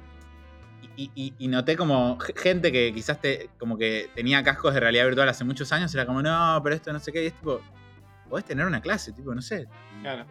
Y, 0.97 1.33
noté 1.49 1.75
como 1.75 2.17
gente 2.19 2.71
que 2.71 2.93
quizás 2.93 3.19
te, 3.19 3.49
como 3.59 3.77
que 3.77 4.09
tenía 4.15 4.41
cascos 4.43 4.73
de 4.73 4.79
realidad 4.79 5.05
virtual 5.05 5.27
hace 5.27 5.43
muchos 5.43 5.73
años, 5.73 5.93
era 5.93 6.05
como, 6.05 6.21
no, 6.21 6.61
pero 6.63 6.73
esto 6.73 6.93
no 6.93 6.99
sé 6.99 7.11
qué, 7.11 7.21
y 7.21 7.27
es 7.27 7.33
tipo, 7.33 7.59
podés 8.29 8.45
tener 8.45 8.65
una 8.65 8.81
clase, 8.81 9.11
tipo, 9.11 9.35
no 9.35 9.41
sé. 9.41 9.67
Claro. 10.01 10.25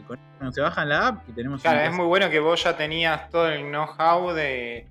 Se 0.53 0.61
bajan 0.63 0.89
la 0.89 1.09
app 1.09 1.29
y 1.29 1.33
tenemos 1.33 1.61
Claro, 1.61 1.81
es 1.81 1.93
muy 1.93 2.07
bueno 2.07 2.31
que 2.31 2.41
vos 2.41 2.63
ya 2.63 2.77
tenías 2.77 3.29
todo 3.29 3.51
el 3.51 3.63
know-how 3.69 4.33
de, 4.33 4.89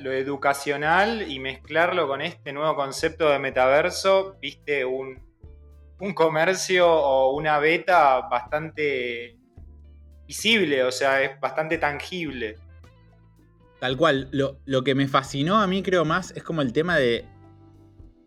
lo 0.00 0.12
educacional 0.12 1.30
y 1.30 1.38
mezclarlo 1.38 2.08
con 2.08 2.22
este 2.22 2.52
nuevo 2.52 2.74
concepto 2.74 3.28
de 3.28 3.38
metaverso, 3.38 4.36
viste 4.40 4.84
un, 4.84 5.29
un 6.00 6.14
comercio 6.14 6.90
o 6.90 7.34
una 7.34 7.58
beta 7.58 8.20
bastante 8.28 9.36
visible, 10.26 10.82
o 10.84 10.92
sea, 10.92 11.22
es 11.22 11.38
bastante 11.40 11.78
tangible. 11.78 12.56
Tal 13.78 13.96
cual, 13.96 14.28
lo, 14.32 14.84
que 14.84 14.94
me 14.94 15.08
fascinó 15.08 15.60
a 15.60 15.66
mí 15.66 15.82
creo 15.82 16.04
más 16.04 16.32
es 16.36 16.42
como 16.42 16.62
el 16.62 16.72
tema 16.72 16.96
de 16.96 17.24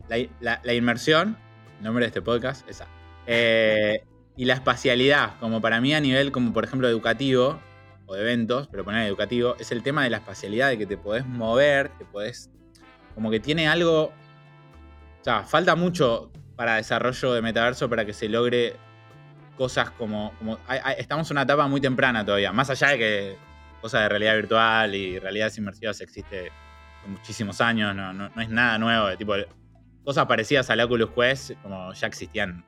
la, 0.09 0.73
inmersión, 0.73 1.37
el 1.77 1.83
nombre 1.83 2.05
de 2.05 2.07
este 2.07 2.21
podcast, 2.21 2.67
esa, 2.69 2.87
eh, 3.27 4.03
y 4.35 4.45
la 4.45 4.55
espacialidad, 4.55 5.39
como 5.39 5.61
para 5.61 5.79
mí 5.79 5.93
a 5.93 5.99
nivel 5.99 6.31
como 6.31 6.53
por 6.53 6.63
ejemplo 6.63 6.87
educativo, 6.87 7.59
o 8.05 8.15
de 8.15 8.21
eventos, 8.21 8.67
pero 8.67 8.83
poner 8.83 9.07
educativo, 9.07 9.55
es 9.59 9.71
el 9.71 9.81
tema 9.81 10.03
de 10.03 10.09
la 10.09 10.17
espacialidad, 10.17 10.69
de 10.69 10.77
que 10.77 10.85
te 10.85 10.97
podés 10.97 11.25
mover, 11.25 11.89
te 11.97 12.05
podés, 12.05 12.49
como 13.15 13.31
que 13.31 13.39
tiene 13.39 13.67
algo, 13.67 14.05
o 14.05 15.23
sea, 15.23 15.43
falta 15.43 15.75
mucho 15.75 16.31
para 16.55 16.75
desarrollo 16.75 17.33
de 17.33 17.41
metaverso 17.41 17.89
para 17.89 18.05
que 18.05 18.13
se 18.13 18.29
logre 18.29 18.75
cosas 19.57 19.91
como... 19.91 20.33
estamos 20.97 21.29
en 21.29 21.35
una 21.35 21.43
etapa 21.43 21.67
muy 21.67 21.81
temprana 21.81 22.25
todavía, 22.25 22.51
más 22.51 22.69
allá 22.69 22.89
de 22.89 22.97
que 22.97 23.37
cosas 23.81 24.01
de 24.03 24.09
realidad 24.09 24.35
virtual 24.35 24.95
y 24.95 25.19
realidades 25.19 25.57
inmersivas 25.57 25.99
existe 26.01 26.51
muchísimos 27.07 27.59
años, 27.61 27.95
no, 27.95 28.13
no, 28.13 28.29
es 28.41 28.49
nada 28.49 28.77
nuevo, 28.77 29.07
de 29.07 29.17
tipo 29.17 29.33
cosas 30.03 30.25
parecidas 30.25 30.69
al 30.69 30.79
Oculus 30.81 31.11
Quest, 31.11 31.51
como 31.61 31.93
ya 31.93 32.07
existían, 32.07 32.65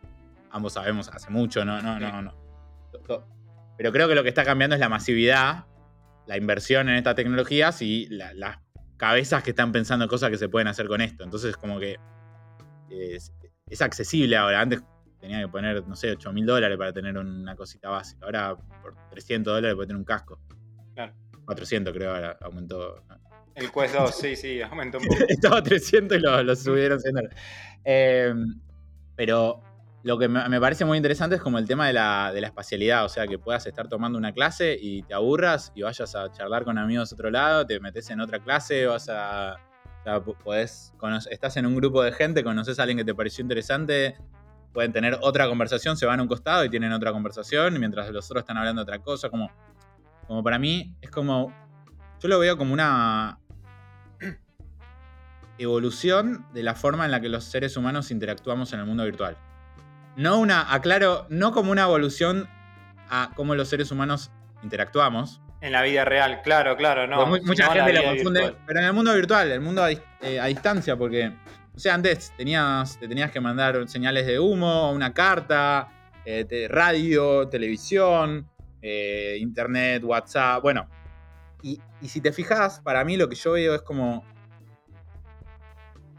ambos 0.52 0.74
sabemos, 0.74 1.10
hace 1.10 1.30
mucho, 1.30 1.64
no, 1.66 1.82
no, 1.82 2.00
no, 2.00 2.22
no. 2.22 2.34
Pero 3.78 3.92
creo 3.92 4.08
que 4.08 4.16
lo 4.16 4.24
que 4.24 4.30
está 4.30 4.46
cambiando 4.46 4.76
es 4.76 4.80
la 4.80 4.90
masividad, 4.90 5.66
la 6.28 6.38
inversión 6.38 6.90
en 6.90 6.96
estas 6.96 7.16
tecnologías 7.16 7.82
y 7.82 8.08
las 8.10 8.58
cabezas 8.98 9.44
que 9.44 9.52
están 9.52 9.72
pensando 9.72 10.08
cosas 10.08 10.30
que 10.30 10.38
se 10.38 10.50
pueden 10.50 10.68
hacer 10.68 10.88
con 10.88 11.02
esto. 11.02 11.24
Entonces, 11.24 11.58
como 11.58 11.80
que 11.80 11.98
es 13.70 13.82
accesible 13.82 14.38
ahora. 14.38 14.62
Antes 14.62 14.82
tenía 15.20 15.42
que 15.42 15.48
poner, 15.48 15.88
no 15.88 15.96
sé, 15.96 16.12
8 16.12 16.32
mil 16.34 16.46
dólares 16.46 16.78
para 16.78 16.94
tener 16.94 17.18
una 17.18 17.56
cosita 17.56 17.90
básica. 17.90 18.26
Ahora 18.26 18.56
por 18.82 18.96
300 19.10 19.54
dólares 19.54 19.76
puede 19.76 19.88
tener 19.88 20.00
un 20.00 20.06
casco. 20.06 20.40
Claro. 20.94 21.14
400 21.46 21.94
creo 21.94 22.14
ahora 22.14 22.38
aumentó. 22.42 23.04
El 23.56 23.72
Quest 23.72 23.96
2, 23.96 24.16
sí, 24.16 24.36
sí, 24.36 24.62
aumentó 24.62 24.98
un 24.98 25.06
poco. 25.08 25.24
Estaba 25.28 25.64
300 25.64 26.18
y 26.18 26.22
lo, 26.22 26.56
subieron 26.56 27.00
100 27.00 27.30
em, 27.86 28.60
pero 29.16 29.62
lo 30.04 30.20
que 30.20 30.28
me, 30.28 30.60
parece 30.60 30.86
muy 30.86 30.98
interesante 30.98 31.38
es 31.38 31.42
como 31.42 31.58
el 31.58 31.68
tema 31.68 31.88
de 31.88 31.94
la, 31.94 32.32
de 32.34 32.42
la, 32.42 32.48
espacialidad, 32.48 33.06
o 33.06 33.10
sea, 33.10 33.26
que 33.26 33.40
puedas 33.40 33.66
estar 33.66 33.88
tomando 33.88 34.20
una 34.20 34.34
clase 34.34 34.78
y 34.80 35.02
te 35.04 35.14
aburras 35.16 35.72
y 35.74 35.82
vayas 35.82 36.14
a 36.16 36.32
charlar 36.32 36.64
con 36.64 36.78
amigos 36.78 37.10
de 37.10 37.16
otro 37.16 37.32
lado, 37.32 37.66
te 37.66 37.80
metes 37.80 38.10
en 38.12 38.20
otra 38.20 38.40
clase, 38.40 38.86
vas 38.86 39.10
a 39.10 39.56
podés, 40.44 40.94
estás 41.30 41.58
en 41.58 41.66
un 41.66 41.76
grupo 41.76 42.04
de 42.04 42.12
gente, 42.12 42.44
conoces 42.44 42.80
a 42.80 42.84
alguien 42.84 42.98
que 42.98 43.06
te 43.06 43.16
pareció 43.16 43.42
interesante, 43.42 44.16
pueden 44.74 44.92
tener 44.92 45.18
otra 45.22 45.48
conversación, 45.48 45.98
se 45.98 46.06
van 46.06 46.20
a 46.20 46.24
un 46.24 46.28
costado 46.28 46.64
y 46.66 46.70
tienen 46.70 46.92
otra 46.92 47.12
conversación, 47.12 47.80
mientras 47.80 48.10
los 48.12 48.26
otros 48.30 48.42
están 48.42 48.58
hablando 48.58 48.82
de 48.82 48.84
otra 48.84 49.00
cosa. 49.00 49.30
Como, 49.30 49.50
como 50.28 50.44
para 50.44 50.60
mí, 50.60 50.94
es 51.02 51.10
como. 51.10 51.54
Yo 52.20 52.28
lo 52.28 52.40
veo 52.40 52.58
como 52.58 52.74
una 52.74 53.40
evolución 55.58 56.46
de 56.54 56.64
la 56.64 56.76
forma 56.76 57.06
en 57.06 57.12
la 57.12 57.22
que 57.22 57.30
los 57.30 57.44
seres 57.46 57.78
humanos 57.78 58.12
interactuamos 58.12 58.74
en 58.74 58.82
el 58.82 58.86
mundo 58.86 59.06
virtual. 59.06 59.38
No 60.18 60.40
una, 60.40 60.74
aclaro, 60.74 61.26
no 61.30 61.52
como 61.52 61.72
una 61.72 61.84
evolución 61.84 62.48
a 63.10 63.32
cómo 63.36 63.56
los 63.56 63.70
seres 63.70 63.92
humanos 63.92 64.32
interactuamos, 64.62 65.42
en 65.62 65.72
la 65.72 65.82
vida 65.82 66.06
real, 66.06 66.42
claro, 66.44 66.76
claro, 66.76 67.08
no. 67.08 67.26
mucha 67.26 67.72
gente 67.72 67.94
lo 67.94 68.04
confunde. 68.04 68.56
Pero 68.68 68.80
en 68.80 68.86
el 68.86 68.94
mundo 68.94 69.14
virtual, 69.14 69.52
el 69.52 69.62
mundo 69.62 69.88
eh, 69.88 70.40
a, 70.40 70.46
distancia, 70.46 70.96
porque. 70.96 71.32
O 71.76 71.80
sea, 71.80 71.94
antes 71.94 72.32
tenías, 72.38 72.98
te 72.98 73.08
tenías 73.08 73.32
que 73.32 73.42
mandar 73.42 73.88
señales 73.90 74.26
de 74.26 74.40
humo, 74.40 74.92
una 74.92 75.14
carta, 75.14 75.90
eh, 76.24 76.68
radio, 76.70 77.50
televisión, 77.50 78.50
eh, 78.82 79.38
internet, 79.40 80.04
WhatsApp. 80.04 80.62
Bueno. 80.62 80.88
Y, 81.62 81.82
si 82.08 82.22
te 82.22 82.32
fijas, 82.32 82.80
para 82.82 83.04
mí 83.04 83.18
lo 83.18 83.28
que 83.28 83.36
yo 83.36 83.54
veo 83.54 83.74
es 83.76 83.82
como. 83.82 84.24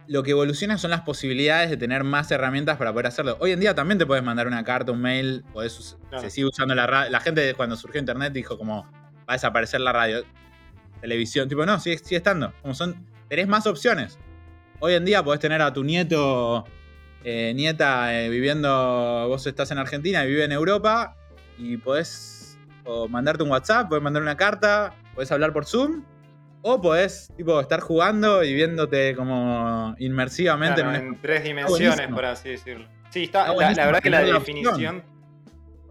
Lo 0.08 0.22
que 0.22 0.32
evoluciona 0.32 0.78
son 0.78 0.90
las 0.90 1.02
posibilidades 1.02 1.70
de 1.70 1.76
tener 1.76 2.04
más 2.04 2.30
herramientas 2.30 2.76
para 2.76 2.92
poder 2.92 3.06
hacerlo. 3.06 3.36
Hoy 3.40 3.52
en 3.52 3.60
día 3.60 3.74
también 3.74 3.98
te 3.98 4.06
puedes 4.06 4.22
mandar 4.22 4.46
una 4.46 4.62
carta, 4.62 4.92
un 4.92 5.00
mail, 5.00 5.44
podés, 5.52 5.96
se 6.20 6.30
sigue 6.30 6.46
usando 6.46 6.74
la 6.74 6.86
radio. 6.86 7.10
La 7.10 7.20
gente 7.20 7.54
cuando 7.54 7.76
surgió 7.76 7.98
internet 7.98 8.32
dijo 8.32 8.56
como, 8.56 8.88
a 9.26 9.34
desaparecer 9.34 9.80
la 9.80 9.92
radio, 9.92 10.24
televisión. 11.00 11.48
Tipo, 11.48 11.66
no, 11.66 11.78
sigue, 11.80 11.98
sigue 11.98 12.16
estando. 12.16 12.52
Como 12.62 12.74
son, 12.74 13.06
tenés 13.28 13.48
más 13.48 13.66
opciones. 13.66 14.18
Hoy 14.78 14.94
en 14.94 15.04
día 15.04 15.22
podés 15.22 15.40
tener 15.40 15.62
a 15.62 15.72
tu 15.72 15.84
nieto, 15.84 16.64
eh, 17.24 17.52
nieta 17.54 18.20
eh, 18.20 18.28
viviendo, 18.28 19.26
vos 19.28 19.46
estás 19.46 19.70
en 19.70 19.78
Argentina 19.78 20.24
y 20.24 20.28
vive 20.28 20.44
en 20.44 20.52
Europa 20.52 21.16
y 21.58 21.76
podés 21.78 22.58
o 22.84 23.08
mandarte 23.08 23.42
un 23.42 23.50
WhatsApp, 23.50 23.88
podés 23.88 24.02
mandar 24.02 24.22
una 24.22 24.36
carta, 24.36 24.94
podés 25.14 25.32
hablar 25.32 25.52
por 25.52 25.64
Zoom 25.64 26.04
o 26.62 26.80
podés 26.80 27.32
tipo, 27.36 27.60
estar 27.60 27.80
jugando 27.80 28.44
y 28.44 28.54
viéndote 28.54 29.14
como 29.16 29.94
inmersivamente 29.98 30.82
en, 30.82 31.20
tres 31.20 31.42
dimensiones, 31.42 32.08
por 32.08 32.24
así 32.24 32.50
decirlo. 32.50 32.88
Sí, 33.10 33.24
está, 33.24 33.52
la, 33.54 33.72
la, 33.72 33.86
verdad 33.86 34.00
que 34.00 34.10
la 34.10 34.22
definición 34.22 35.02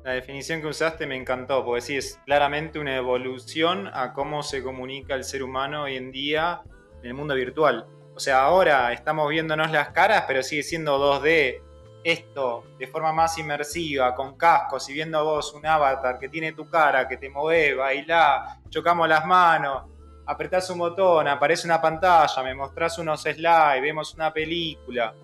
la 0.05 0.11
definición 0.11 0.61
que 0.61 0.67
usaste 0.67 1.07
me 1.07 1.15
encantó, 1.15 1.65
porque 1.65 1.81
sí, 1.81 1.97
es 1.97 2.19
claramente 2.25 2.77
una 2.77 2.95
evolución 2.95 3.89
a 3.91 4.13
cómo 4.13 4.43
se 4.43 4.61
comunica 4.61 5.15
el 5.15 5.23
ser 5.23 5.41
humano 5.41 5.81
hoy 5.83 5.95
en 5.95 6.11
día 6.11 6.61
en 7.01 7.07
el 7.07 7.15
mundo 7.15 7.33
virtual. 7.33 7.87
O 8.13 8.19
sea, 8.19 8.43
ahora 8.43 8.93
estamos 8.93 9.27
viéndonos 9.27 9.71
las 9.71 9.89
caras, 9.89 10.25
pero 10.27 10.43
sigue 10.43 10.61
siendo 10.61 10.99
2D. 10.99 11.59
Esto 12.03 12.65
de 12.77 12.85
forma 12.85 13.13
más 13.13 13.35
inmersiva, 13.39 14.13
con 14.13 14.37
cascos 14.37 14.87
y 14.89 14.93
viendo 14.93 15.25
vos 15.25 15.51
un 15.55 15.65
avatar 15.65 16.19
que 16.19 16.29
tiene 16.29 16.51
tu 16.51 16.69
cara, 16.69 17.07
que 17.07 17.17
te 17.17 17.27
mueve, 17.27 17.73
baila, 17.73 18.59
chocamos 18.69 19.09
las 19.09 19.25
manos. 19.25 19.85
apretás 20.27 20.69
un 20.69 20.77
botón, 20.77 21.27
aparece 21.27 21.65
una 21.65 21.81
pantalla, 21.81 22.43
me 22.43 22.53
mostrás 22.53 22.99
unos 22.99 23.23
slides, 23.23 23.81
vemos 23.81 24.13
una 24.13 24.31
película. 24.31 25.15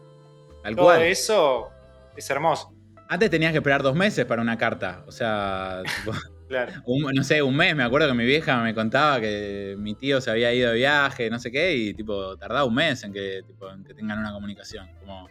Todo 0.75 0.95
eso 0.95 1.69
es 2.15 2.27
hermoso. 2.31 2.80
Antes 3.11 3.29
tenías 3.29 3.51
que 3.51 3.57
esperar 3.57 3.83
dos 3.83 3.93
meses 3.93 4.23
para 4.23 4.41
una 4.41 4.57
carta. 4.57 5.03
O 5.05 5.11
sea, 5.11 5.83
no 7.13 7.23
sé, 7.25 7.41
un 7.41 7.57
mes. 7.57 7.75
Me 7.75 7.83
acuerdo 7.83 8.07
que 8.07 8.13
mi 8.13 8.23
vieja 8.23 8.63
me 8.63 8.73
contaba 8.73 9.19
que 9.19 9.75
mi 9.77 9.95
tío 9.95 10.21
se 10.21 10.31
había 10.31 10.53
ido 10.53 10.69
de 10.69 10.77
viaje, 10.77 11.29
no 11.29 11.37
sé 11.37 11.51
qué, 11.51 11.75
y 11.75 11.93
tipo, 11.93 12.37
tardaba 12.37 12.63
un 12.63 12.73
mes 12.73 13.03
en 13.03 13.11
que, 13.11 13.43
tengan 13.97 14.17
una 14.17 14.31
comunicación. 14.31 14.89
Como, 15.01 15.27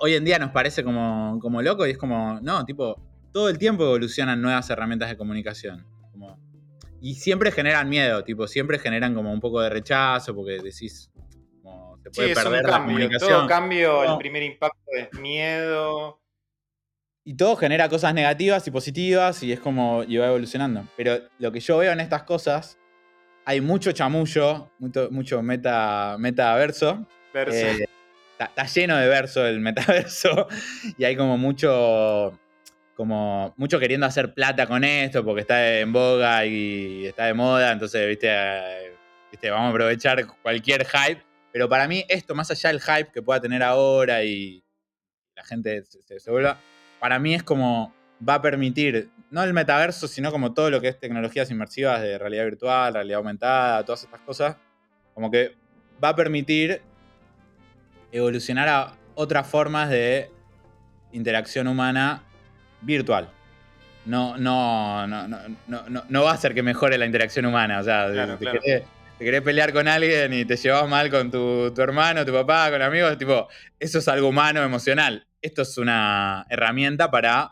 hoy 0.00 0.14
en 0.14 0.24
día 0.24 0.38
nos 0.38 0.50
parece 0.50 0.82
como, 0.82 1.38
como 1.42 1.60
loco 1.60 1.86
y 1.86 1.90
es 1.90 1.98
como, 1.98 2.40
no, 2.40 2.64
tipo, 2.64 2.98
todo 3.34 3.50
el 3.50 3.58
tiempo 3.58 3.82
evolucionan 3.82 4.40
nuevas 4.40 4.70
herramientas 4.70 5.10
de 5.10 5.18
comunicación. 5.18 5.86
Como, 6.10 6.38
y 7.02 7.16
siempre 7.16 7.52
generan 7.52 7.86
miedo, 7.90 8.24
tipo, 8.24 8.48
siempre 8.48 8.78
generan 8.78 9.14
como 9.14 9.30
un 9.30 9.40
poco 9.40 9.60
de 9.60 9.68
rechazo 9.68 10.34
porque 10.34 10.52
decís, 10.52 11.10
como, 11.62 11.98
se 12.02 12.10
puede 12.10 12.34
perder 12.34 12.64
la 12.64 12.78
comunicación. 12.78 13.30
Todo 13.30 13.46
cambio, 13.46 14.10
el 14.10 14.16
primer 14.16 14.42
impacto 14.42 14.80
es 14.96 15.12
miedo 15.20 16.23
y 17.24 17.34
todo 17.34 17.56
genera 17.56 17.88
cosas 17.88 18.12
negativas 18.12 18.66
y 18.66 18.70
positivas 18.70 19.42
y 19.42 19.52
es 19.52 19.60
como 19.60 20.04
y 20.06 20.18
va 20.18 20.26
evolucionando. 20.26 20.86
Pero 20.96 21.18
lo 21.38 21.50
que 21.50 21.60
yo 21.60 21.78
veo 21.78 21.92
en 21.92 22.00
estas 22.00 22.24
cosas, 22.24 22.78
hay 23.46 23.60
mucho 23.60 23.92
chamullo, 23.92 24.70
mucho, 24.78 25.08
mucho 25.10 25.42
meta, 25.42 26.16
metaverso. 26.18 27.06
Eh, 27.34 27.86
está, 28.38 28.66
lleno 28.66 28.96
de 28.96 29.08
verso 29.08 29.44
el 29.46 29.60
metaverso 29.60 30.46
y 30.98 31.04
hay 31.04 31.16
como 31.16 31.36
mucho 31.36 32.38
como 32.94 33.52
mucho 33.56 33.80
queriendo 33.80 34.06
hacer 34.06 34.34
plata 34.34 34.68
con 34.68 34.84
esto 34.84 35.24
porque 35.24 35.40
está 35.40 35.80
en 35.80 35.92
boga 35.92 36.46
y 36.46 37.06
está 37.06 37.24
de 37.24 37.34
moda, 37.34 37.72
entonces, 37.72 38.06
viste, 38.06 38.28
eh, 38.30 38.92
viste 39.32 39.50
vamos 39.50 39.66
a 39.66 39.70
aprovechar 39.70 40.24
cualquier 40.42 40.86
hype, 40.86 41.20
pero 41.50 41.68
para 41.68 41.88
mí 41.88 42.04
esto, 42.08 42.36
más 42.36 42.52
allá 42.52 42.68
del 42.68 42.80
hype 42.80 43.10
que 43.12 43.20
pueda 43.20 43.40
tener 43.40 43.64
ahora 43.64 44.22
y 44.22 44.62
la 45.34 45.42
gente 45.42 45.82
se 45.84 46.30
vuelva, 46.30 46.60
para 47.00 47.18
mí 47.18 47.34
es 47.34 47.42
como 47.42 47.94
va 48.26 48.34
a 48.34 48.42
permitir, 48.42 49.10
no 49.30 49.42
el 49.42 49.52
metaverso, 49.52 50.08
sino 50.08 50.30
como 50.30 50.54
todo 50.54 50.70
lo 50.70 50.80
que 50.80 50.88
es 50.88 50.98
tecnologías 50.98 51.50
inmersivas 51.50 52.00
de 52.00 52.18
realidad 52.18 52.44
virtual, 52.44 52.94
realidad 52.94 53.18
aumentada, 53.18 53.84
todas 53.84 54.04
estas 54.04 54.20
cosas, 54.20 54.56
como 55.14 55.30
que 55.30 55.56
va 56.02 56.10
a 56.10 56.16
permitir 56.16 56.82
evolucionar 58.12 58.68
a 58.68 58.92
otras 59.14 59.46
formas 59.46 59.90
de 59.90 60.30
interacción 61.12 61.68
humana 61.68 62.22
virtual. 62.80 63.28
No, 64.06 64.36
no, 64.36 65.06
no, 65.06 65.26
no, 65.28 66.04
no, 66.08 66.22
va 66.22 66.30
a 66.30 66.34
hacer 66.34 66.54
que 66.54 66.62
mejore 66.62 66.98
la 66.98 67.06
interacción 67.06 67.46
humana. 67.46 67.80
O 67.80 67.82
sea, 67.82 68.38
te, 68.38 68.84
Querés, 69.18 69.42
pelear 69.42 69.72
con 69.72 69.88
alguien 69.88 70.32
y 70.34 70.44
te 70.44 70.56
llevas 70.56 70.86
mal 70.88 71.08
con 71.08 71.30
tu, 71.30 71.72
tu 71.72 71.80
hermano, 71.80 72.24
tu 72.26 72.32
papá, 72.32 72.70
con 72.70 72.82
amigos, 72.82 73.16
tipo, 73.16 73.48
eso 73.78 73.98
es 74.00 74.08
algo 74.08 74.28
humano, 74.28 74.62
emocional 74.62 75.24
esto 75.44 75.60
es 75.60 75.76
una 75.76 76.46
herramienta 76.48 77.10
para 77.10 77.50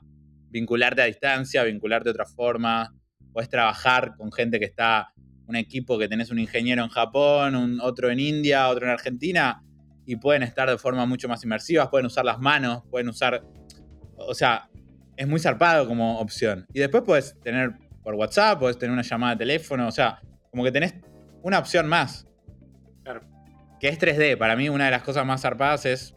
vincularte 0.48 1.02
a 1.02 1.04
distancia, 1.04 1.62
vincularte 1.62 2.04
de 2.04 2.12
otra 2.12 2.24
forma. 2.24 2.94
Puedes 3.34 3.50
trabajar 3.50 4.14
con 4.16 4.32
gente 4.32 4.58
que 4.58 4.64
está, 4.64 5.12
un 5.46 5.56
equipo 5.56 5.98
que 5.98 6.08
tenés 6.08 6.30
un 6.30 6.38
ingeniero 6.38 6.82
en 6.82 6.88
Japón, 6.88 7.54
un, 7.54 7.80
otro 7.82 8.10
en 8.10 8.18
India, 8.18 8.68
otro 8.68 8.86
en 8.86 8.92
Argentina, 8.92 9.62
y 10.06 10.16
pueden 10.16 10.42
estar 10.42 10.70
de 10.70 10.78
forma 10.78 11.04
mucho 11.04 11.28
más 11.28 11.44
inmersiva, 11.44 11.90
pueden 11.90 12.06
usar 12.06 12.24
las 12.24 12.38
manos, 12.38 12.82
pueden 12.90 13.10
usar, 13.10 13.44
o 14.16 14.32
sea, 14.32 14.70
es 15.14 15.28
muy 15.28 15.38
zarpado 15.38 15.86
como 15.86 16.18
opción. 16.18 16.64
Y 16.72 16.78
después 16.78 17.02
puedes 17.04 17.38
tener 17.40 17.74
por 18.02 18.14
WhatsApp, 18.14 18.58
puedes 18.58 18.78
tener 18.78 18.94
una 18.94 19.02
llamada 19.02 19.34
de 19.34 19.40
teléfono, 19.40 19.86
o 19.86 19.92
sea, 19.92 20.18
como 20.50 20.64
que 20.64 20.72
tenés 20.72 20.94
una 21.42 21.58
opción 21.58 21.86
más. 21.88 22.26
Claro. 23.02 23.20
Que 23.78 23.88
es 23.88 23.98
3D. 23.98 24.38
Para 24.38 24.56
mí 24.56 24.70
una 24.70 24.86
de 24.86 24.92
las 24.92 25.02
cosas 25.02 25.26
más 25.26 25.42
zarpadas 25.42 25.84
es 25.84 26.14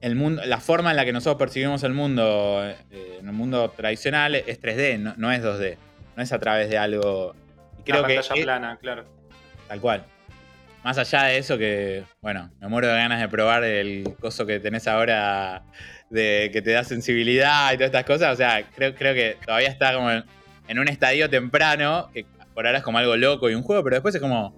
el 0.00 0.14
mundo, 0.14 0.42
la 0.44 0.60
forma 0.60 0.90
en 0.90 0.96
la 0.96 1.04
que 1.04 1.12
nosotros 1.12 1.38
percibimos 1.38 1.82
el 1.82 1.92
mundo 1.92 2.62
eh, 2.64 3.18
en 3.20 3.26
el 3.26 3.32
mundo 3.32 3.70
tradicional 3.70 4.34
es 4.34 4.60
3D, 4.60 5.16
no, 5.16 5.32
es 5.32 5.42
2D. 5.42 5.76
No 6.16 6.22
es 6.22 6.32
a 6.32 6.38
través 6.38 6.70
de 6.70 6.78
algo. 6.78 7.34
Y 7.78 7.82
creo 7.82 8.04
que 8.04 8.20
plana, 8.42 8.78
claro. 8.80 9.04
Tal 9.68 9.80
cual. 9.80 10.04
Más 10.84 10.98
allá 10.98 11.24
de 11.24 11.38
eso, 11.38 11.58
que, 11.58 12.04
bueno, 12.20 12.50
me 12.60 12.68
muero 12.68 12.86
de 12.86 12.94
ganas 12.94 13.20
de 13.20 13.28
probar 13.28 13.64
el 13.64 14.14
coso 14.20 14.46
que 14.46 14.60
tenés 14.60 14.86
ahora 14.86 15.64
de 16.10 16.50
que 16.52 16.62
te 16.62 16.70
da 16.70 16.84
sensibilidad 16.84 17.72
y 17.72 17.76
todas 17.76 17.88
estas 17.88 18.04
cosas. 18.04 18.32
O 18.32 18.36
sea, 18.36 18.64
creo, 18.74 18.94
creo 18.94 19.14
que 19.14 19.36
todavía 19.44 19.68
está 19.68 19.94
como 19.94 20.10
en, 20.10 20.78
un 20.78 20.88
estadio 20.88 21.28
temprano, 21.28 22.08
que 22.14 22.24
por 22.54 22.66
ahora 22.66 22.78
es 22.78 22.84
como 22.84 22.98
algo 22.98 23.16
loco 23.16 23.50
y 23.50 23.54
un 23.54 23.62
juego, 23.62 23.82
pero 23.82 23.96
después 23.96 24.14
es 24.14 24.20
como. 24.20 24.54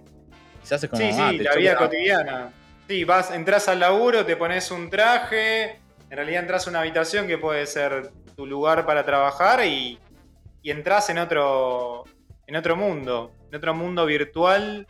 Quizás 0.60 0.84
es 0.84 0.90
como. 0.90 1.02
Sí, 1.02 1.18
ah, 1.18 1.30
sí, 1.30 1.38
la 1.38 1.54
vida 1.54 1.76
cotidiana. 1.76 2.50
Sí, 2.88 3.04
vas, 3.04 3.30
entras 3.30 3.68
al 3.68 3.80
laburo, 3.80 4.24
te 4.24 4.34
pones 4.34 4.70
un 4.70 4.88
traje, 4.88 5.72
en 6.08 6.16
realidad 6.16 6.40
entras 6.40 6.66
a 6.66 6.70
una 6.70 6.80
habitación 6.80 7.26
que 7.26 7.36
puede 7.36 7.66
ser 7.66 8.10
tu 8.34 8.46
lugar 8.46 8.86
para 8.86 9.04
trabajar 9.04 9.62
y, 9.66 9.98
y 10.62 10.70
entras 10.70 11.10
en 11.10 11.18
otro, 11.18 12.04
en 12.46 12.56
otro 12.56 12.76
mundo, 12.76 13.30
en 13.50 13.56
otro 13.56 13.74
mundo 13.74 14.06
virtual, 14.06 14.86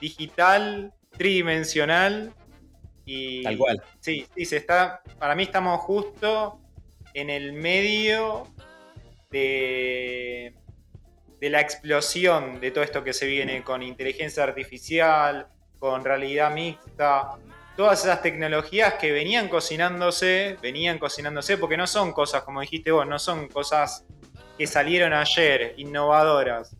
digital, 0.00 0.92
tridimensional. 1.10 2.32
Y, 3.04 3.44
Tal 3.44 3.58
cual. 3.58 3.82
Sí, 4.00 4.26
sí, 4.34 4.44
se 4.44 4.56
está, 4.56 5.02
para 5.20 5.36
mí 5.36 5.44
estamos 5.44 5.80
justo 5.82 6.60
en 7.14 7.30
el 7.30 7.52
medio 7.52 8.52
de, 9.30 10.52
de 11.40 11.50
la 11.50 11.60
explosión 11.60 12.58
de 12.58 12.72
todo 12.72 12.82
esto 12.82 13.04
que 13.04 13.12
se 13.12 13.28
viene 13.28 13.62
con 13.62 13.84
inteligencia 13.84 14.42
artificial, 14.42 15.46
con 15.90 16.04
realidad 16.04 16.52
mixta, 16.52 17.36
todas 17.76 18.04
esas 18.04 18.20
tecnologías 18.20 18.94
que 18.94 19.12
venían 19.12 19.48
cocinándose, 19.48 20.58
venían 20.60 20.98
cocinándose, 20.98 21.58
porque 21.58 21.76
no 21.76 21.86
son 21.86 22.12
cosas, 22.12 22.42
como 22.42 22.60
dijiste 22.60 22.90
vos, 22.90 23.06
no 23.06 23.18
son 23.18 23.48
cosas 23.48 24.04
que 24.58 24.66
salieron 24.66 25.12
ayer, 25.12 25.74
innovadoras. 25.76 26.74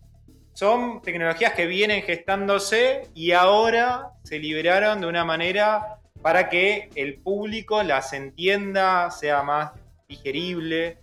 Son 0.54 1.02
tecnologías 1.02 1.52
que 1.52 1.66
vienen 1.66 2.02
gestándose 2.02 3.08
y 3.14 3.32
ahora 3.32 4.08
se 4.24 4.38
liberaron 4.38 5.00
de 5.00 5.06
una 5.06 5.24
manera 5.24 5.98
para 6.22 6.48
que 6.48 6.88
el 6.94 7.18
público 7.18 7.82
las 7.82 8.12
entienda, 8.12 9.10
sea 9.10 9.42
más 9.42 9.72
digerible. 10.08 10.98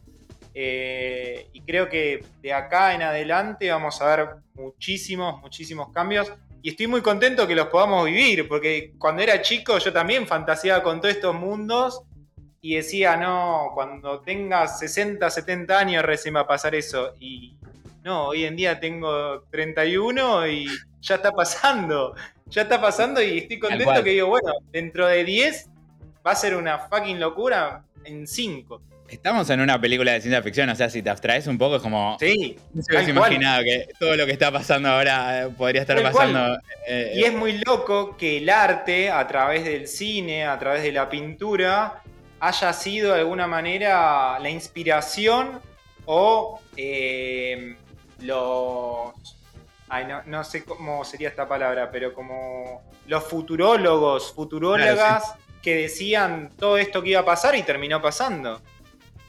Eh, 0.56 1.48
y 1.54 1.62
creo 1.62 1.88
que 1.88 2.26
de 2.42 2.54
acá 2.54 2.94
en 2.94 3.04
adelante 3.04 3.72
vamos 3.72 4.02
a 4.02 4.16
ver 4.16 4.30
muchísimos, 4.56 5.40
muchísimos 5.42 5.92
cambios 5.92 6.32
y 6.64 6.70
estoy 6.70 6.88
muy 6.88 7.02
contento 7.02 7.46
que 7.46 7.56
los 7.56 7.68
podamos 7.68 8.06
vivir, 8.06 8.48
porque 8.48 8.94
cuando 8.98 9.22
era 9.22 9.42
chico 9.42 9.78
yo 9.80 9.92
también 9.92 10.26
fantaseaba 10.26 10.82
con 10.82 11.02
todos 11.02 11.14
estos 11.14 11.36
mundos 11.36 12.04
y 12.62 12.76
decía, 12.76 13.18
no, 13.18 13.72
cuando 13.74 14.22
tenga 14.22 14.66
60, 14.70 15.30
70 15.30 15.78
años 15.78 16.06
recién 16.06 16.36
va 16.38 16.40
a 16.40 16.48
pasar 16.48 16.74
eso. 16.74 17.16
Y 17.20 17.58
no, 18.02 18.28
hoy 18.28 18.46
en 18.46 18.56
día 18.56 18.80
tengo 18.80 19.42
31 19.52 20.48
y 20.48 20.68
ya 21.02 21.16
está 21.16 21.34
pasando, 21.34 22.16
ya 22.46 22.62
está 22.62 22.80
pasando 22.80 23.22
y 23.22 23.40
estoy 23.40 23.60
contento 23.60 24.02
que 24.02 24.12
digo, 24.12 24.28
bueno, 24.28 24.54
dentro 24.72 25.06
de 25.08 25.26
10 25.26 25.70
va 26.26 26.32
a 26.32 26.36
ser 26.36 26.56
una 26.56 26.80
fucking 26.80 27.20
locura 27.20 27.84
en 28.06 28.26
5. 28.26 28.82
Estamos 29.14 29.48
en 29.52 29.62
una 29.62 29.80
película 29.80 30.12
de 30.14 30.22
ciencia 30.22 30.42
ficción, 30.42 30.70
o 30.70 30.76
sea, 30.76 30.90
si 30.90 31.04
te 31.04 31.10
abstraes 31.12 31.46
un 31.46 31.60
poco 31.60 31.76
es 31.76 31.84
como... 31.84 32.18
Sí. 32.20 32.58
No 32.74 32.82
se 32.82 32.94
hubiese 32.94 33.12
imaginado 33.12 33.64
que 33.64 33.88
todo 34.00 34.16
lo 34.16 34.26
que 34.26 34.32
está 34.32 34.52
pasando 34.52 34.90
ahora 34.90 35.44
eh, 35.44 35.50
podría 35.56 35.82
estar 35.82 36.02
pasando... 36.02 36.58
Eh, 36.88 37.14
y 37.18 37.24
es 37.24 37.32
muy 37.32 37.62
loco 37.64 38.18
que 38.18 38.38
el 38.38 38.50
arte, 38.50 39.12
a 39.12 39.28
través 39.28 39.66
del 39.66 39.88
cine, 39.88 40.46
a 40.46 40.58
través 40.58 40.82
de 40.82 40.92
la 40.92 41.10
pintura, 41.10 42.02
haya 42.40 42.74
sido 42.74 43.14
de 43.14 43.20
alguna 43.20 43.46
manera 43.46 44.40
la 44.40 44.50
inspiración 44.50 45.62
o 46.06 46.60
eh, 46.76 47.76
los... 48.22 49.14
Ay, 49.90 50.08
no, 50.26 50.44
sé 50.44 50.66
cómo 50.66 51.06
sería 51.06 51.30
esta 51.30 51.48
palabra, 51.48 51.92
pero 51.92 52.16
como 52.16 52.82
los 53.06 53.24
futurólogos, 53.26 54.34
futurólogas 54.34 55.36
que 55.62 55.76
decían 55.76 56.52
todo 56.58 56.80
esto 56.80 57.04
que 57.04 57.12
iba 57.12 57.20
a 57.20 57.26
pasar 57.26 57.56
y 57.56 57.62
terminó 57.62 58.02
pasando. 58.02 58.60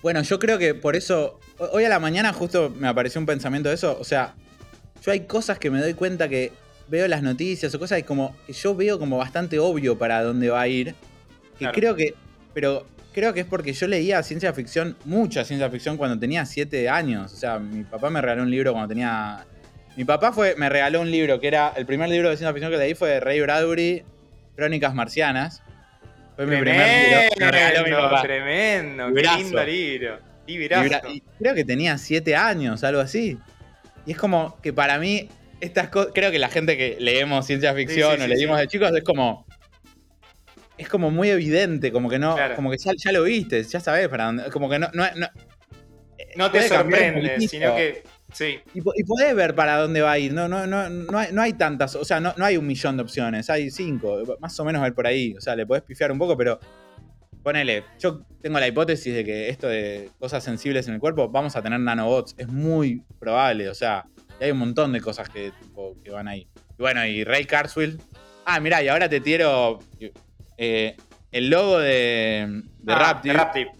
Bueno, 0.05 0.21
yo 0.21 0.39
creo 0.39 0.59
que 0.59 0.75
por 0.75 0.97
eso, 0.97 1.41
hoy 1.73 1.87
a 1.87 1.89
la 1.89 1.99
mañana 1.99 2.35
justo 2.35 2.69
me 2.69 2.89
apareció 2.89 3.19
un 3.19 3.25
pensamiento 3.25 3.71
de 3.71 3.77
eso, 3.77 3.97
o 3.99 4.05
sea, 4.05 4.35
yo 5.03 5.13
hay 5.13 5.21
cosas 5.21 5.59
que 5.59 5.71
me 5.71 5.81
doy 5.81 5.95
cuenta 5.95 6.29
que 6.29 6.53
veo 6.89 7.09
las 7.09 7.23
noticias 7.23 7.75
o 7.75 7.79
cosas 7.79 7.97
que 7.97 8.05
como 8.05 8.37
que 8.47 8.53
yo 8.53 8.75
veo 8.75 8.99
como 8.99 9.17
bastante 9.17 9.59
obvio 9.59 9.97
para 9.97 10.23
dónde 10.23 10.51
va 10.51 10.61
a 10.61 10.69
ir, 10.69 10.95
que 11.59 11.71
creo 11.73 11.97
que, 11.97 12.13
pero 12.53 12.87
creo 13.15 13.33
que 13.33 13.41
es 13.41 13.47
porque 13.47 13.73
yo 13.73 13.89
leía 13.89 14.23
ciencia 14.23 14.53
ficción, 14.53 14.95
mucha 15.07 15.43
ciencia 15.43 15.71
ficción 15.71 15.97
cuando 15.97 16.19
tenía 16.19 16.45
7 16.45 16.87
años, 16.91 17.33
o 17.33 17.37
sea, 17.37 17.59
mi 17.59 17.85
papá 17.85 18.11
me 18.11 18.21
regaló 18.21 18.43
un 18.43 18.51
libro 18.51 18.73
cuando 18.73 18.89
tenía... 18.89 19.47
Mi 19.97 20.05
papá 20.05 20.35
fue, 20.35 20.55
me 20.57 20.69
regaló 20.69 21.01
un 21.01 21.11
libro 21.11 21.41
que 21.41 21.47
era, 21.47 21.73
el 21.77 21.87
primer 21.87 22.11
libro 22.11 22.29
de 22.29 22.37
ciencia 22.37 22.53
ficción 22.53 22.71
que 22.71 22.77
leí 22.77 22.95
fue 22.95 23.09
de 23.09 23.21
Ray 23.21 23.41
Bradbury, 23.41 24.05
Crónicas 24.55 24.95
Marcianas. 24.95 25.63
Fue 26.37 26.47
mi 26.47 26.57
primer 26.57 26.87
libro. 27.37 28.23
Tremendo, 28.23 29.07
qué 29.07 29.13
lindo 29.39 29.65
libro. 29.65 30.19
creo 31.39 31.55
que 31.55 31.65
tenía 31.65 31.97
siete 31.99 32.37
años, 32.37 32.83
algo 32.85 33.01
así. 33.01 33.39
Y 34.07 34.13
es 34.13 34.19
como 34.19 34.61
que 34.61 34.73
para 34.73 34.99
mí 34.99 35.29
estas 35.61 35.89
cosas, 35.89 36.13
creo 36.15 36.31
que 36.31 36.39
la 36.39 36.49
gente 36.49 36.77
que 36.77 36.97
leemos 37.01 37.47
ciencia 37.47 37.73
ficción 37.75 38.13
Sí, 38.13 38.19
sí, 38.19 38.25
o 38.25 38.27
leímos 38.29 38.59
de 38.59 38.67
chicos 38.69 38.93
es 38.95 39.05
como. 39.05 39.47
Es 40.77 40.89
como 40.89 41.11
muy 41.11 41.31
evidente, 41.31 41.93
como 41.93 42.11
que 42.11 42.19
no. 42.19 42.35
Claro. 42.35 42.57
Como 42.57 42.71
que 42.71 42.79
ya, 42.79 42.93
ya 42.97 43.13
lo 43.13 43.23
viste, 43.23 43.63
ya 43.63 43.79
sabes 43.81 44.09
para 44.09 44.25
dónde. 44.25 44.51
Como 44.51 44.69
que 44.69 44.79
no. 44.79 44.91
no, 44.93 45.05
no- 45.15 45.29
No 46.37 46.51
te 46.51 46.69
sorprende, 46.69 47.49
sino 47.49 47.77
que. 47.77 48.03
Sí, 48.35 48.59
Y, 48.75 48.81
y 48.81 49.05
podés 49.05 49.35
ver 49.35 49.55
para 49.55 49.79
dónde 49.79 50.03
va 50.03 50.13
a 50.13 50.19
ir. 50.19 50.35
No, 50.35 50.49
no, 50.49 50.67
no, 50.67 50.91
no, 50.91 51.19
hay, 51.19 51.29
no 51.33 51.41
hay 51.41 51.53
tantas. 51.55 51.95
O 51.95 52.05
sea, 52.05 52.19
no, 52.21 52.35
no 52.37 52.45
hay 52.45 52.57
un 52.59 52.67
millón 52.67 52.97
de 52.97 53.05
opciones. 53.05 53.49
Hay 53.49 53.71
cinco. 53.71 54.19
Más 54.41 54.59
o 54.61 54.65
menos 54.65 54.83
ver 54.83 54.93
por 54.93 55.07
ahí. 55.07 55.35
O 55.37 55.41
sea, 55.41 55.55
le 55.57 55.65
podés 55.67 55.83
pifiar 55.85 56.11
un 56.13 56.19
poco, 56.19 56.37
pero. 56.37 56.59
Ponele, 57.43 57.85
yo 58.01 58.23
tengo 58.41 58.59
la 58.59 58.67
hipótesis 58.67 59.15
de 59.15 59.23
que 59.25 59.51
esto 59.51 59.69
de 59.69 60.09
cosas 60.19 60.43
sensibles 60.43 60.89
en 60.89 60.95
el 60.95 61.01
cuerpo, 61.01 61.29
vamos 61.29 61.55
a 61.57 61.63
tener 61.63 61.79
nanobots. 61.79 62.35
Es 62.39 62.49
muy 62.49 63.03
probable. 63.21 63.69
O 63.69 63.75
sea, 63.75 64.07
hay 64.41 64.51
un 64.51 64.59
montón 64.59 64.93
de 64.93 65.01
cosas 65.03 65.29
que, 65.29 65.53
tipo, 65.63 65.95
que 66.03 66.11
van 66.11 66.27
ahí. 66.27 66.49
Y 66.79 66.83
bueno, 66.83 67.05
y 67.07 67.23
Ray 67.23 67.45
Carswell. 67.45 68.01
Ah, 68.47 68.61
mirá, 68.61 68.83
y 68.83 68.89
ahora 68.89 69.09
te 69.11 69.21
tiro. 69.21 69.79
eh, 70.57 70.97
el 71.33 71.51
logo 71.51 71.79
de, 71.79 72.63
de 72.79 72.93
Ah, 72.93 72.99
Raptive 72.99 73.35
de 73.35 73.39
Raptive. 73.39 73.71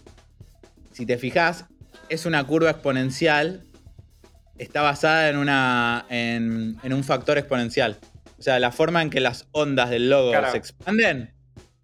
si 0.91 1.05
te 1.05 1.17
fijas, 1.17 1.65
es 2.09 2.25
una 2.27 2.43
curva 2.43 2.69
exponencial. 2.69 3.64
Está 4.57 4.81
basada 4.81 5.29
en, 5.29 5.37
una, 5.37 6.05
en, 6.09 6.77
en 6.83 6.93
un 6.93 7.03
factor 7.03 7.37
exponencial. 7.37 7.97
O 8.37 8.41
sea, 8.41 8.59
la 8.59 8.71
forma 8.71 9.01
en 9.01 9.09
que 9.09 9.19
las 9.19 9.47
ondas 9.51 9.89
del 9.89 10.09
logo 10.09 10.31
Claro. 10.31 10.51
se 10.51 10.57
expanden 10.57 11.33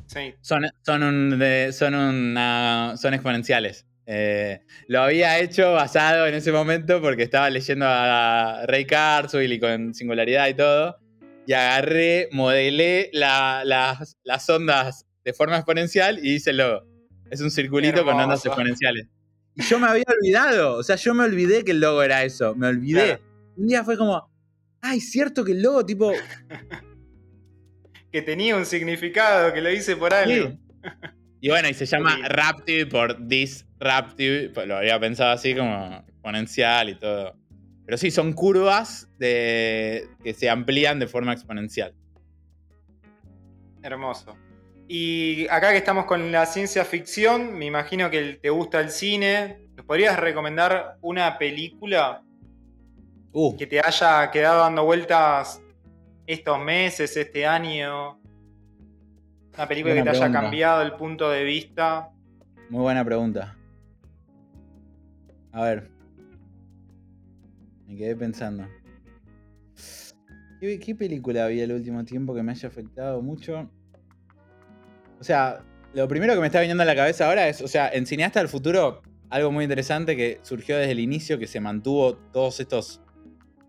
Sí. 0.07 0.34
son, 0.41 0.64
son, 0.85 1.03
un 1.03 1.39
de- 1.39 1.72
son, 1.73 1.95
una- 1.95 2.95
son 2.98 3.14
exponenciales. 3.14 3.85
Eh, 4.06 4.61
lo 4.88 5.02
había 5.03 5.39
hecho 5.39 5.72
basado 5.73 6.27
en 6.27 6.34
ese 6.34 6.52
momento 6.52 6.99
porque 7.02 7.23
estaba 7.23 7.49
leyendo 7.49 7.85
a 7.88 8.65
Ray 8.68 8.85
Kurzweil 8.85 9.53
y 9.53 9.60
con 9.60 9.93
singularidad 9.93 10.48
y 10.49 10.53
todo. 10.53 10.98
Y 11.48 11.53
agarré, 11.53 12.27
modelé 12.31 13.10
la- 13.14 13.64
las, 13.65 14.18
las 14.23 14.49
ondas 14.49 15.06
de 15.23 15.34
forma 15.34 15.56
exponencial 15.56 16.19
y 16.23 16.35
hice 16.35 16.49
el 16.52 16.57
logo. 16.57 16.84
Es 17.30 17.39
un 17.41 17.52
circulito 17.52 18.03
con 18.03 18.19
ondas 18.19 18.45
exponenciales. 18.45 19.07
Yo 19.62 19.80
me 19.80 19.88
había 19.88 20.04
olvidado. 20.08 20.78
O 20.78 20.84
sea, 20.84 20.96
yo 20.96 21.14
me 21.14 21.24
olvidé 21.24 21.64
que 21.64 21.72
el 21.72 21.80
logo 21.80 22.04
era 22.04 22.24
eso. 22.24 22.56
Me 22.56 22.68
olvidé. 22.68 23.06
Claro. 23.06 23.22
Un 23.58 23.68
día 23.68 23.84
fue 23.84 23.98
como, 23.98 24.30
ay, 24.82 25.00
cierto 25.00 25.44
que 25.44 25.52
el 25.54 25.62
logo, 25.62 25.86
tipo, 25.86 26.12
Que 28.12 28.22
tenía 28.22 28.56
un 28.58 28.66
significado, 28.66 29.54
que 29.54 29.62
lo 29.62 29.72
hice 29.72 29.96
por 29.96 30.14
algo. 30.14 30.50
Sí. 30.50 30.60
Y 31.44 31.50
bueno, 31.50 31.68
y 31.70 31.74
se 31.74 31.88
llama 31.88 32.18
Sí. 32.18 32.22
Raptive 32.30 32.86
por 32.86 33.28
Disruptive. 33.28 34.50
pues 34.50 34.68
Lo 34.68 34.78
había 34.78 35.00
pensado 35.00 35.32
así 35.32 35.56
como 35.56 36.04
exponencial 36.08 36.90
y 36.90 36.96
todo. 37.00 37.36
Pero 37.84 37.98
sí, 37.98 38.12
son 38.12 38.34
curvas 38.34 39.10
de, 39.18 40.08
que 40.24 40.36
se 40.36 40.52
amplían 40.52 41.00
de 41.00 41.08
forma 41.08 41.34
exponencial. 41.34 41.96
Hermoso. 43.82 44.38
Y 44.93 45.47
acá 45.47 45.72
que 45.72 45.77
estamos 45.77 46.03
con 46.03 46.34
la 46.34 46.45
ciencia 46.45 46.84
ficción, 46.84 47.57
me 47.57 47.65
imagino 47.65 48.09
que 48.09 48.34
te 48.41 48.49
gusta 48.49 48.81
el 48.81 48.89
cine. 48.89 49.69
¿Nos 49.77 49.85
podrías 49.85 50.19
recomendar 50.19 50.97
una 50.99 51.38
película 51.38 52.22
Uh, 53.31 53.55
que 53.55 53.65
te 53.65 53.80
haya 53.80 54.30
quedado 54.31 54.59
dando 54.59 54.84
vueltas 54.84 55.61
estos 56.27 56.59
meses, 56.59 57.15
este 57.15 57.45
año? 57.45 58.19
Una 59.53 59.65
película 59.65 59.93
Buena 59.93 60.11
que 60.11 60.18
te 60.18 60.23
haya 60.26 60.34
cambiado 60.34 60.81
el 60.81 60.91
punto 60.95 61.30
de 61.30 61.45
vista. 61.45 62.09
muy 62.69 62.81
buena 62.81 63.05
pregunta. 63.05 63.57
A 65.53 65.63
ver. 65.63 65.89
Me 67.88 67.95
quedé 67.95 68.13
pensando. 68.18 68.68
¿Qué, 70.59 70.77
qué 70.81 70.95
película 70.95 71.47
vi 71.47 71.61
el 71.61 71.72
último 71.72 72.03
tiempo 72.03 72.35
que 72.35 72.43
me 72.43 72.51
haya 72.51 72.68
afectado 72.68 73.22
mucho? 73.22 73.72
O 75.22 75.23
sea, 75.23 75.64
lo 75.93 76.07
primero 76.07 76.34
que 76.34 76.39
me 76.39 76.48
está 76.48 76.60
viniendo 76.60 76.81
a 76.81 76.85
la 76.85 76.95
cabeza 76.95 77.27
ahora 77.27 77.48
es, 77.48 77.61
o 77.61 77.68
sea, 77.68 77.88
en 77.93 78.07
Cineasta 78.07 78.39
del 78.39 78.49
Futuro, 78.49 79.03
algo 79.30 79.52
muy 79.52 79.64
interesante 79.64 80.18
que 80.18 80.39
surgió 80.41 80.77
desde 80.77 80.93
el 80.93 80.99
inicio, 80.99 81.38
que 81.38 81.45
se 81.45 81.60
mantuvo 81.60 82.15
todos 82.15 82.60
estos 82.60 83.02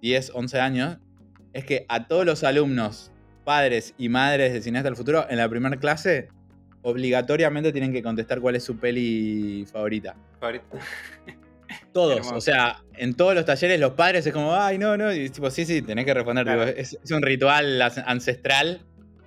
10, 0.00 0.32
11 0.34 0.60
años, 0.60 0.98
es 1.52 1.66
que 1.66 1.84
a 1.90 2.08
todos 2.08 2.24
los 2.24 2.42
alumnos, 2.42 3.12
padres 3.44 3.92
y 3.98 4.08
madres 4.08 4.54
de 4.54 4.62
Cineasta 4.62 4.88
del 4.88 4.96
Futuro, 4.96 5.26
en 5.28 5.36
la 5.36 5.46
primera 5.46 5.76
clase, 5.76 6.28
obligatoriamente 6.80 7.70
tienen 7.70 7.92
que 7.92 8.02
contestar 8.02 8.40
cuál 8.40 8.56
es 8.56 8.64
su 8.64 8.78
peli 8.78 9.66
favorita. 9.70 10.16
Favorito. 10.40 10.64
Todos, 11.92 12.32
o 12.32 12.40
sea, 12.40 12.82
en 12.94 13.14
todos 13.14 13.34
los 13.34 13.44
talleres 13.44 13.78
los 13.78 13.92
padres 13.92 14.26
es 14.26 14.32
como, 14.32 14.54
ay, 14.54 14.78
no, 14.78 14.96
no, 14.96 15.12
y 15.12 15.28
tipo, 15.28 15.50
sí, 15.50 15.66
sí, 15.66 15.82
tenés 15.82 16.06
que 16.06 16.14
responder. 16.14 16.44
Claro. 16.44 16.66
tipo, 16.66 16.78
es, 16.78 16.98
es 17.02 17.10
un 17.10 17.22
ritual 17.22 17.80
ancestral 17.82 18.80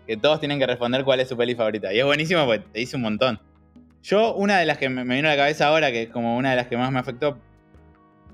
que 0.05 0.17
todos 0.17 0.39
tienen 0.39 0.59
que 0.59 0.67
responder 0.67 1.03
cuál 1.03 1.19
es 1.19 1.29
su 1.29 1.37
peli 1.37 1.55
favorita. 1.55 1.93
Y 1.93 1.99
es 1.99 2.05
buenísimo 2.05 2.45
porque 2.45 2.65
te 2.71 2.79
dice 2.79 2.95
un 2.95 3.03
montón. 3.03 3.39
Yo, 4.03 4.35
una 4.35 4.59
de 4.59 4.65
las 4.65 4.77
que 4.77 4.87
me, 4.87 5.03
vino 5.03 5.27
a 5.27 5.31
la 5.31 5.37
cabeza 5.37 5.67
ahora, 5.67 5.91
que 5.91 6.03
es 6.03 6.09
como 6.09 6.37
una 6.37 6.51
de 6.51 6.55
las 6.55 6.67
que 6.67 6.77
más 6.77 6.91
me 6.91 6.99
afectó 6.99 7.39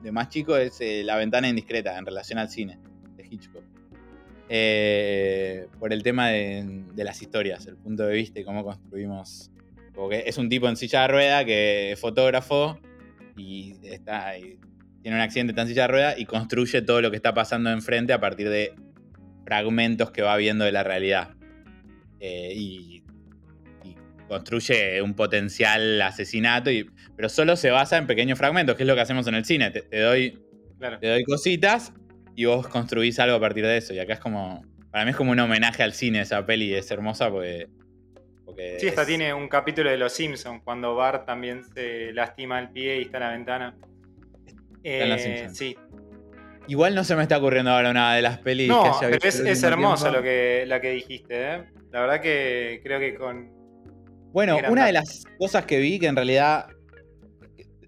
de 0.03 0.11
más 0.11 0.29
chico, 0.29 0.57
es 0.57 0.81
eh, 0.81 1.03
La 1.05 1.15
ventana 1.15 1.47
indiscreta 1.47 1.97
en 1.97 2.05
relación 2.05 2.39
al 2.39 2.49
cine 2.49 2.77
de 3.15 3.25
Hitchcock. 3.25 3.63
Eh, 4.49 5.67
por 5.79 5.93
el 5.93 6.03
tema 6.03 6.27
de, 6.27 6.83
las 6.97 7.21
historias, 7.21 7.65
el 7.67 7.77
punto 7.77 8.03
de 8.03 8.13
vista 8.13 8.39
y 8.39 8.43
cómo 8.43 8.65
construimos. 8.65 9.49
Porque 9.93 10.23
es 10.25 10.37
un 10.37 10.49
tipo 10.49 10.67
en 10.67 10.75
silla 10.75 11.03
de 11.03 11.07
rueda 11.07 11.45
que 11.45 11.93
es 11.93 11.99
fotógrafo 11.99 12.77
y 13.37 13.77
está 13.83 14.37
y 14.37 14.59
tiene 15.01 15.15
un 15.15 15.23
accidente 15.23 15.59
en 15.59 15.67
silla 15.67 15.83
de 15.83 15.87
rueda 15.87 16.19
y 16.19 16.25
construye 16.25 16.81
todo 16.81 17.01
lo 17.01 17.11
que 17.11 17.15
está 17.15 17.33
pasando 17.33 17.71
enfrente 17.71 18.11
a 18.11 18.19
partir 18.19 18.49
de 18.49 18.73
fragmentos 19.45 20.11
que 20.11 20.21
va 20.21 20.35
viendo 20.35 20.65
de 20.65 20.73
la 20.73 20.83
realidad. 20.83 21.29
Eh, 22.23 22.53
y, 22.55 23.03
y 23.83 23.95
construye 24.27 25.01
un 25.01 25.15
potencial 25.15 25.99
asesinato, 26.03 26.69
y, 26.69 26.87
pero 27.15 27.27
solo 27.29 27.55
se 27.55 27.71
basa 27.71 27.97
en 27.97 28.05
pequeños 28.05 28.37
fragmentos, 28.37 28.75
que 28.77 28.83
es 28.83 28.87
lo 28.87 28.93
que 28.95 29.01
hacemos 29.01 29.25
en 29.27 29.33
el 29.35 29.43
cine. 29.43 29.71
Te, 29.71 29.81
te 29.81 29.99
doy, 29.99 30.39
Claro. 30.77 30.99
te 30.99 31.07
doy 31.07 31.23
cositas 31.23 31.93
y 32.35 32.45
vos 32.45 32.67
construís 32.67 33.19
algo 33.19 33.35
a 33.35 33.39
partir 33.39 33.65
de 33.65 33.77
eso. 33.77 33.93
Y 33.93 33.99
acá 33.99 34.13
es 34.13 34.19
como, 34.19 34.63
para 34.91 35.03
mí 35.03 35.11
es 35.11 35.17
como 35.17 35.31
un 35.31 35.39
homenaje 35.39 35.83
al 35.83 35.93
cine 35.93 36.21
esa 36.21 36.45
peli, 36.45 36.73
es 36.73 36.89
hermosa 36.91 37.29
porque... 37.31 37.67
porque 38.45 38.77
Sí, 38.79 38.87
esta 38.87 39.01
es- 39.01 39.07
tiene 39.07 39.33
un 39.33 39.47
capítulo 39.47 39.89
de 39.89 39.97
Los 39.97 40.13
Simpsons, 40.13 40.61
cuando 40.63 40.95
Bart 40.95 41.25
también 41.25 41.63
se 41.63 42.13
lastima 42.13 42.59
el 42.59 42.69
pie 42.69 42.99
y 42.99 43.01
está 43.03 43.17
en 43.17 43.23
la 43.23 43.31
ventana. 43.31 43.75
en 44.83 45.09
Los 45.09 45.21
Eh, 45.21 45.47
sí. 45.53 45.75
Igual 46.71 46.95
no 46.95 47.03
se 47.03 47.17
me 47.17 47.23
está 47.23 47.37
ocurriendo 47.37 47.69
ahora 47.69 47.91
una 47.91 48.15
de 48.15 48.21
las 48.21 48.37
pelis 48.37 48.69
No, 48.69 48.83
que 48.83 48.87
haya 48.87 48.99
pero 49.01 49.11
visto 49.11 49.27
es, 49.27 49.35
es 49.45 49.59
tiempo. 49.59 50.09
lo 50.09 50.23
que, 50.23 50.63
la 50.65 50.79
que 50.79 50.91
dijiste, 50.91 51.25
¿eh? 51.55 51.63
La 51.91 51.99
verdad 51.99 52.21
que 52.21 52.79
creo 52.81 52.97
que 52.97 53.13
con... 53.15 53.51
Bueno, 54.31 54.57
una 54.69 54.85
de 54.85 54.93
las 54.93 55.25
cosas 55.37 55.65
que 55.65 55.79
vi 55.79 55.99
que 55.99 56.07
en 56.07 56.15
realidad 56.15 56.67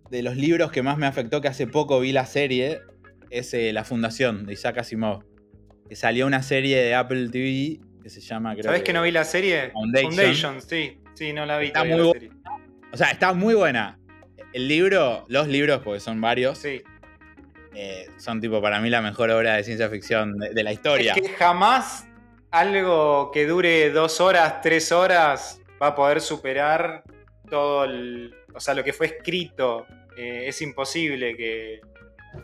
de 0.09 0.21
los 0.21 0.35
libros 0.35 0.69
que 0.69 0.81
más 0.83 0.97
me 0.97 1.05
afectó 1.07 1.39
que 1.39 1.47
hace 1.47 1.65
poco 1.65 2.01
vi 2.01 2.11
la 2.11 2.25
serie 2.25 2.81
es 3.29 3.53
eh, 3.53 3.71
La 3.71 3.85
Fundación 3.85 4.45
de 4.45 4.51
Isaac 4.51 4.79
Asimov. 4.79 5.23
Que 5.87 5.95
salió 5.95 6.27
una 6.27 6.43
serie 6.43 6.75
de 6.83 6.93
Apple 6.93 7.29
TV 7.29 7.79
que 8.03 8.09
se 8.09 8.19
llama, 8.19 8.51
creo 8.51 8.65
¿Sabés 8.65 8.83
que 8.83 8.91
no 8.91 9.03
vi 9.03 9.11
la 9.11 9.23
serie? 9.23 9.71
Foundation. 9.71 10.59
sí. 10.61 10.97
Sí, 11.13 11.31
no 11.31 11.45
la 11.45 11.57
vi 11.57 11.67
Está 11.67 11.85
muy 11.85 11.99
la 11.99 12.11
serie. 12.11 12.31
O 12.91 12.97
sea, 12.97 13.11
está 13.11 13.31
muy 13.31 13.53
buena. 13.53 13.97
El 14.51 14.67
libro, 14.67 15.23
los 15.29 15.47
libros, 15.47 15.79
porque 15.85 16.01
son 16.01 16.19
varios, 16.19 16.57
Sí. 16.57 16.81
Eh, 17.75 18.07
son 18.17 18.39
tipo 18.41 18.61
para 18.61 18.79
mí 18.79 18.89
la 18.89 19.01
mejor 19.01 19.29
obra 19.31 19.55
de 19.55 19.63
ciencia 19.63 19.89
ficción 19.89 20.37
de, 20.37 20.49
de 20.53 20.63
la 20.63 20.71
historia. 20.73 21.13
Es 21.13 21.21
que 21.21 21.29
jamás 21.29 22.05
algo 22.51 23.31
que 23.31 23.45
dure 23.47 23.89
dos 23.89 24.21
horas, 24.21 24.61
tres 24.61 24.91
horas, 24.91 25.59
va 25.81 25.87
a 25.87 25.95
poder 25.95 26.21
superar 26.21 27.03
todo 27.49 27.85
el. 27.85 28.33
O 28.53 28.59
sea, 28.59 28.73
lo 28.73 28.83
que 28.83 28.93
fue 28.93 29.07
escrito. 29.07 29.85
Eh, 30.15 30.43
es 30.47 30.61
imposible 30.61 31.35
que. 31.35 31.81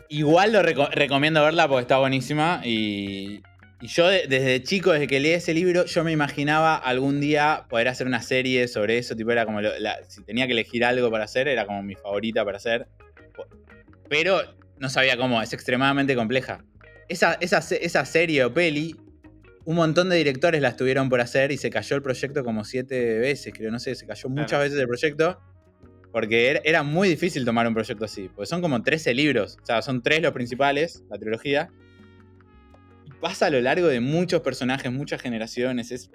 Igual 0.08 0.52
lo 0.52 0.62
reco- 0.62 0.90
recomiendo 0.90 1.42
verla 1.42 1.68
porque 1.68 1.82
está 1.82 1.98
buenísima 1.98 2.60
y, 2.64 3.42
y 3.80 3.86
yo 3.86 4.08
de- 4.08 4.26
desde 4.28 4.62
chico, 4.62 4.92
desde 4.92 5.06
que 5.08 5.18
leí 5.20 5.32
ese 5.32 5.54
libro, 5.54 5.84
yo 5.84 6.02
me 6.04 6.12
imaginaba 6.12 6.76
algún 6.76 7.20
día 7.20 7.66
poder 7.68 7.88
hacer 7.88 8.06
una 8.08 8.22
serie 8.22 8.66
sobre 8.68 8.98
eso, 8.98 9.14
tipo 9.16 9.30
era 9.32 9.44
como, 9.46 9.60
lo- 9.60 9.76
la- 9.78 9.98
si 10.08 10.22
tenía 10.24 10.46
que 10.46 10.52
elegir 10.52 10.84
algo 10.84 11.10
para 11.10 11.24
hacer, 11.24 11.46
era 11.48 11.66
como 11.66 11.82
mi 11.82 11.94
favorita 11.96 12.44
para 12.44 12.56
hacer, 12.58 12.86
pero 14.08 14.40
no 14.80 14.88
sabía 14.88 15.16
cómo, 15.16 15.40
es 15.42 15.52
extremadamente 15.52 16.16
compleja. 16.16 16.64
Esa, 17.08 17.34
esa, 17.34 17.58
esa 17.58 18.04
serie 18.04 18.44
o 18.44 18.52
peli, 18.52 18.96
un 19.64 19.76
montón 19.76 20.08
de 20.08 20.16
directores 20.16 20.60
la 20.62 20.68
estuvieron 20.70 21.08
por 21.08 21.20
hacer 21.20 21.52
y 21.52 21.56
se 21.58 21.70
cayó 21.70 21.96
el 21.96 22.02
proyecto 22.02 22.42
como 22.42 22.64
siete 22.64 23.18
veces, 23.18 23.52
creo, 23.56 23.70
no 23.70 23.78
sé, 23.78 23.94
se 23.94 24.06
cayó 24.06 24.28
muchas 24.28 24.48
Claro. 24.48 24.64
veces 24.64 24.78
el 24.80 24.86
proyecto. 24.88 25.40
Porque 26.12 26.48
era, 26.50 26.60
era 26.64 26.82
muy 26.82 27.08
difícil 27.08 27.44
tomar 27.44 27.68
un 27.68 27.74
proyecto 27.74 28.04
así. 28.04 28.28
Porque 28.34 28.46
son 28.46 28.60
como 28.60 28.82
13 28.82 29.14
libros. 29.14 29.58
O 29.62 29.66
sea, 29.66 29.80
son 29.80 30.02
tres 30.02 30.20
los 30.20 30.32
principales, 30.32 31.04
la 31.08 31.16
trilogía. 31.18 31.70
Y 33.06 33.10
pasa 33.20 33.46
a 33.46 33.50
lo 33.50 33.60
largo 33.60 33.86
de 33.86 34.00
muchos 34.00 34.40
personajes, 34.40 34.90
muchas 34.90 35.22
generaciones. 35.22 35.92
Es, 35.92 36.10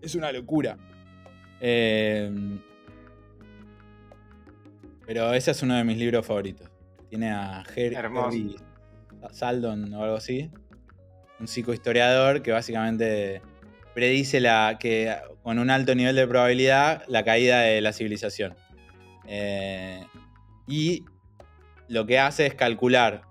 es 0.00 0.14
una 0.14 0.32
locura. 0.32 0.78
Eh, 1.60 2.30
pero 5.06 5.34
ese 5.34 5.50
es 5.50 5.62
uno 5.62 5.76
de 5.76 5.84
mis 5.84 5.98
libros 5.98 6.24
favoritos. 6.26 6.70
Tiene 7.08 7.30
a 7.30 7.62
Her-. 7.74 7.96
Harry 7.96 8.56
Saldon 9.32 9.92
o 9.94 10.02
algo 10.02 10.16
así. 10.16 10.50
un 11.38 11.48
psicohistoriador 11.48 12.42
que 12.42 12.52
básicamente 12.52 13.42
predice 13.94 14.40
la, 14.40 14.76
que 14.78 15.16
con 15.42 15.58
un 15.58 15.70
alto 15.70 15.94
nivel 15.94 16.16
de 16.16 16.26
probabilidad 16.26 17.02
la 17.08 17.24
caída 17.24 17.60
de 17.60 17.80
la 17.80 17.92
civilización. 17.92 18.54
Eh, 19.26 20.04
y 20.66 21.04
lo 21.88 22.06
que 22.06 22.18
hace 22.18 22.46
es 22.46 22.54
calcular 22.54 23.22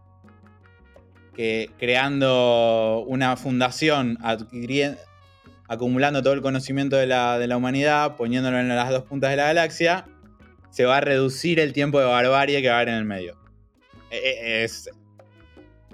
que 1.35 1.69
creando 1.77 3.03
una 3.07 3.35
fundación, 3.35 4.17
acumulando 5.67 6.23
todo 6.23 6.33
el 6.33 6.41
conocimiento 6.41 6.95
de 6.95 7.07
la, 7.07 7.37
de 7.37 7.47
la, 7.47 7.57
humanidad, 7.57 8.15
poniéndolo 8.15 8.59
en 8.59 8.69
las 8.69 8.89
dos 8.89 9.03
puntas 9.03 9.31
de 9.31 9.35
la 9.35 9.45
galaxia, 9.45 10.05
se 10.71 10.85
va 10.85 10.97
a 10.97 11.01
reducir 11.01 11.59
el 11.59 11.73
tiempo 11.73 11.99
de 11.99 12.05
barbarie 12.05 12.61
que 12.61 12.69
va 12.69 12.75
a 12.75 12.77
haber 12.77 12.89
en 12.89 12.95
el 12.95 13.05
medio. 13.05 13.44
E, 14.17 14.61
e, 14.61 14.63
es, 14.63 14.89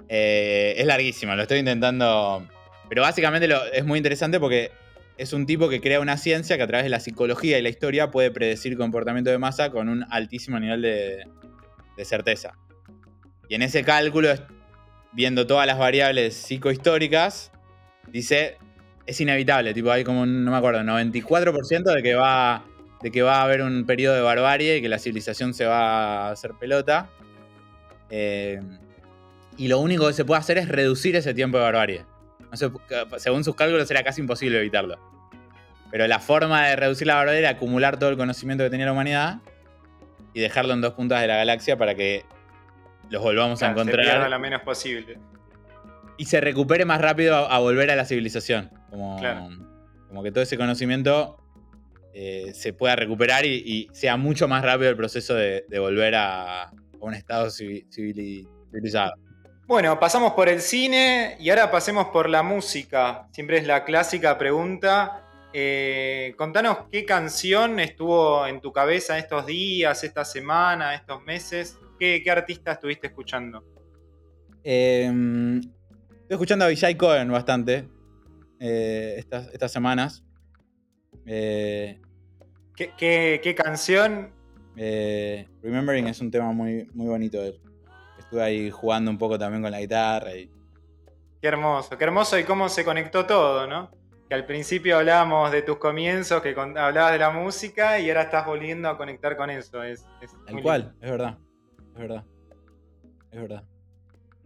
eh, 0.08 0.74
es 0.76 0.86
larguísimo, 0.86 1.34
lo 1.34 1.42
estoy 1.42 1.58
intentando. 1.58 2.46
Pero 2.88 3.02
básicamente 3.02 3.48
es 3.72 3.84
muy 3.84 3.98
interesante 3.98 4.38
porque 4.38 4.70
es 5.16 5.32
un 5.32 5.46
tipo 5.46 5.68
que 5.68 5.80
crea 5.80 6.00
una 6.00 6.16
ciencia 6.16 6.56
que 6.56 6.62
a 6.62 6.66
través 6.66 6.84
de 6.84 6.90
la 6.90 7.00
psicología 7.00 7.58
y 7.58 7.62
la 7.62 7.68
historia 7.68 8.10
puede 8.10 8.30
predecir 8.30 8.76
comportamiento 8.76 9.30
de 9.30 9.38
masa 9.38 9.70
con 9.70 9.88
un 9.88 10.04
altísimo 10.10 10.58
nivel 10.60 10.82
de, 10.82 11.24
de 11.96 12.04
certeza. 12.04 12.52
Y 13.48 13.54
en 13.54 13.62
ese 13.62 13.84
cálculo, 13.84 14.28
viendo 15.12 15.46
todas 15.46 15.66
las 15.66 15.78
variables 15.78 16.34
psicohistóricas, 16.34 17.52
dice, 18.08 18.58
es 19.06 19.20
inevitable, 19.20 19.74
tipo 19.74 19.90
hay 19.90 20.04
como, 20.04 20.26
no 20.26 20.50
me 20.50 20.56
acuerdo, 20.56 20.80
94% 20.80 21.94
de 21.94 22.02
que 22.02 22.14
va 22.14 22.64
de 23.02 23.10
que 23.10 23.22
va 23.22 23.40
a 23.40 23.42
haber 23.42 23.62
un 23.62 23.84
periodo 23.84 24.14
de 24.14 24.22
barbarie 24.22 24.76
y 24.76 24.82
que 24.82 24.88
la 24.88 24.98
civilización 24.98 25.54
se 25.54 25.66
va 25.66 26.28
a 26.28 26.30
hacer 26.30 26.52
pelota. 26.58 27.10
Eh, 28.14 28.60
y 29.56 29.68
lo 29.68 29.78
único 29.78 30.06
que 30.06 30.12
se 30.12 30.26
puede 30.26 30.38
hacer 30.38 30.58
es 30.58 30.68
reducir 30.68 31.16
ese 31.16 31.32
tiempo 31.32 31.56
de 31.56 31.64
barbarie. 31.64 32.04
según 33.16 33.42
sus 33.42 33.56
cálculos 33.56 33.90
era 33.90 34.02
casi 34.02 34.20
imposible 34.20 34.58
evitarlo. 34.58 34.98
Pero 35.90 36.06
la 36.06 36.20
forma 36.20 36.66
de 36.68 36.76
reducir 36.76 37.06
la 37.06 37.14
barbarie 37.14 37.40
era 37.40 37.50
acumular 37.50 37.98
todo 37.98 38.10
el 38.10 38.18
conocimiento 38.18 38.64
que 38.64 38.70
tenía 38.70 38.86
la 38.86 38.92
humanidad 38.92 39.40
y 40.34 40.40
dejarlo 40.40 40.74
en 40.74 40.82
dos 40.82 40.92
puntas 40.92 41.22
de 41.22 41.26
la 41.26 41.36
galaxia 41.36 41.78
para 41.78 41.94
que 41.94 42.24
los 43.08 43.22
volvamos 43.22 43.62
a 43.62 43.70
encontrar. 43.70 44.22
Se 44.22 44.28
lo 44.28 44.38
menos 44.38 44.60
posible. 44.60 45.18
Y 46.18 46.26
se 46.26 46.40
recupere 46.42 46.84
más 46.84 47.00
rápido 47.00 47.34
a, 47.34 47.58
volver 47.58 47.90
a 47.90 47.96
la 47.96 48.04
civilización. 48.04 48.70
Como, 48.90 49.18
como 50.08 50.22
que 50.22 50.30
todo 50.30 50.42
ese 50.42 50.58
conocimiento 50.58 51.38
eh, 52.14 52.52
se 52.52 52.74
pueda 52.74 52.94
recuperar 52.94 53.46
y, 53.46 53.88
sea 53.92 54.18
mucho 54.18 54.46
más 54.46 54.62
rápido 54.62 54.90
el 54.90 54.96
proceso 54.96 55.34
de, 55.34 55.64
volver 55.78 56.14
a, 56.14 56.70
a, 57.02 57.06
un 57.06 57.14
estado 57.14 57.50
civilizado. 57.50 59.12
Bueno, 59.66 59.98
pasamos 59.98 60.32
por 60.32 60.48
el 60.48 60.60
cine 60.60 61.36
y 61.38 61.50
ahora 61.50 61.70
pasemos 61.70 62.06
por 62.08 62.28
la 62.28 62.42
música. 62.42 63.28
Siempre 63.32 63.58
es 63.58 63.66
la 63.66 63.84
clásica 63.84 64.36
pregunta. 64.36 65.22
Eh, 65.54 66.34
contanos 66.36 66.78
qué 66.90 67.04
canción 67.04 67.78
estuvo 67.78 68.46
en 68.46 68.60
tu 68.60 68.72
cabeza 68.72 69.18
estos 69.18 69.46
días, 69.46 70.02
esta 70.02 70.24
semana, 70.24 70.94
estos 70.94 71.22
meses. 71.24 71.78
¿Qué, 71.98 72.22
artista 72.30 72.72
estuviste 72.72 73.06
escuchando? 73.06 73.64
Em, 74.64 75.58
estoy 75.58 76.30
escuchando 76.30 76.64
a 76.64 76.68
Vijay 76.68 76.96
Cohen 76.96 77.30
bastante 77.30 77.88
eh, 78.58 79.24
estas, 79.52 79.72
semanas. 79.72 80.24
Eh, 81.26 82.00
¿Qué, 82.76 83.54
canción? 83.56 84.32
Remembering 84.76 86.06
es 86.08 86.20
un 86.20 86.30
tema 86.30 86.52
muy, 86.52 86.88
muy 86.94 87.08
bonito 87.08 87.40
de 87.40 87.48
él 87.48 87.60
estuve 88.32 88.42
ahí 88.42 88.70
jugando 88.70 89.10
un 89.10 89.18
poco 89.18 89.38
también 89.38 89.62
con 89.62 89.70
la 89.70 89.80
guitarra. 89.80 90.34
Y... 90.34 90.50
Qué 91.40 91.48
hermoso, 91.48 91.98
qué 91.98 92.04
hermoso 92.04 92.38
y 92.38 92.44
cómo 92.44 92.68
se 92.70 92.82
conectó 92.82 93.26
todo, 93.26 93.66
¿no? 93.66 93.90
Que 94.26 94.34
al 94.34 94.46
principio 94.46 94.96
hablábamos 94.96 95.52
de 95.52 95.60
tus 95.60 95.76
comienzos, 95.76 96.40
que 96.40 96.54
hablabas 96.58 97.12
de 97.12 97.18
la 97.18 97.30
música 97.30 97.98
y 98.00 98.08
ahora 98.08 98.22
estás 98.22 98.46
volviendo 98.46 98.88
a 98.88 98.96
conectar 98.96 99.36
con 99.36 99.50
eso. 99.50 99.82
Es, 99.82 100.06
Tal 100.46 100.62
cual, 100.62 100.94
es 101.02 101.10
verdad, 101.10 101.38
es 101.94 102.00
verdad, 102.00 102.24
es 103.30 103.40
verdad. 103.42 103.64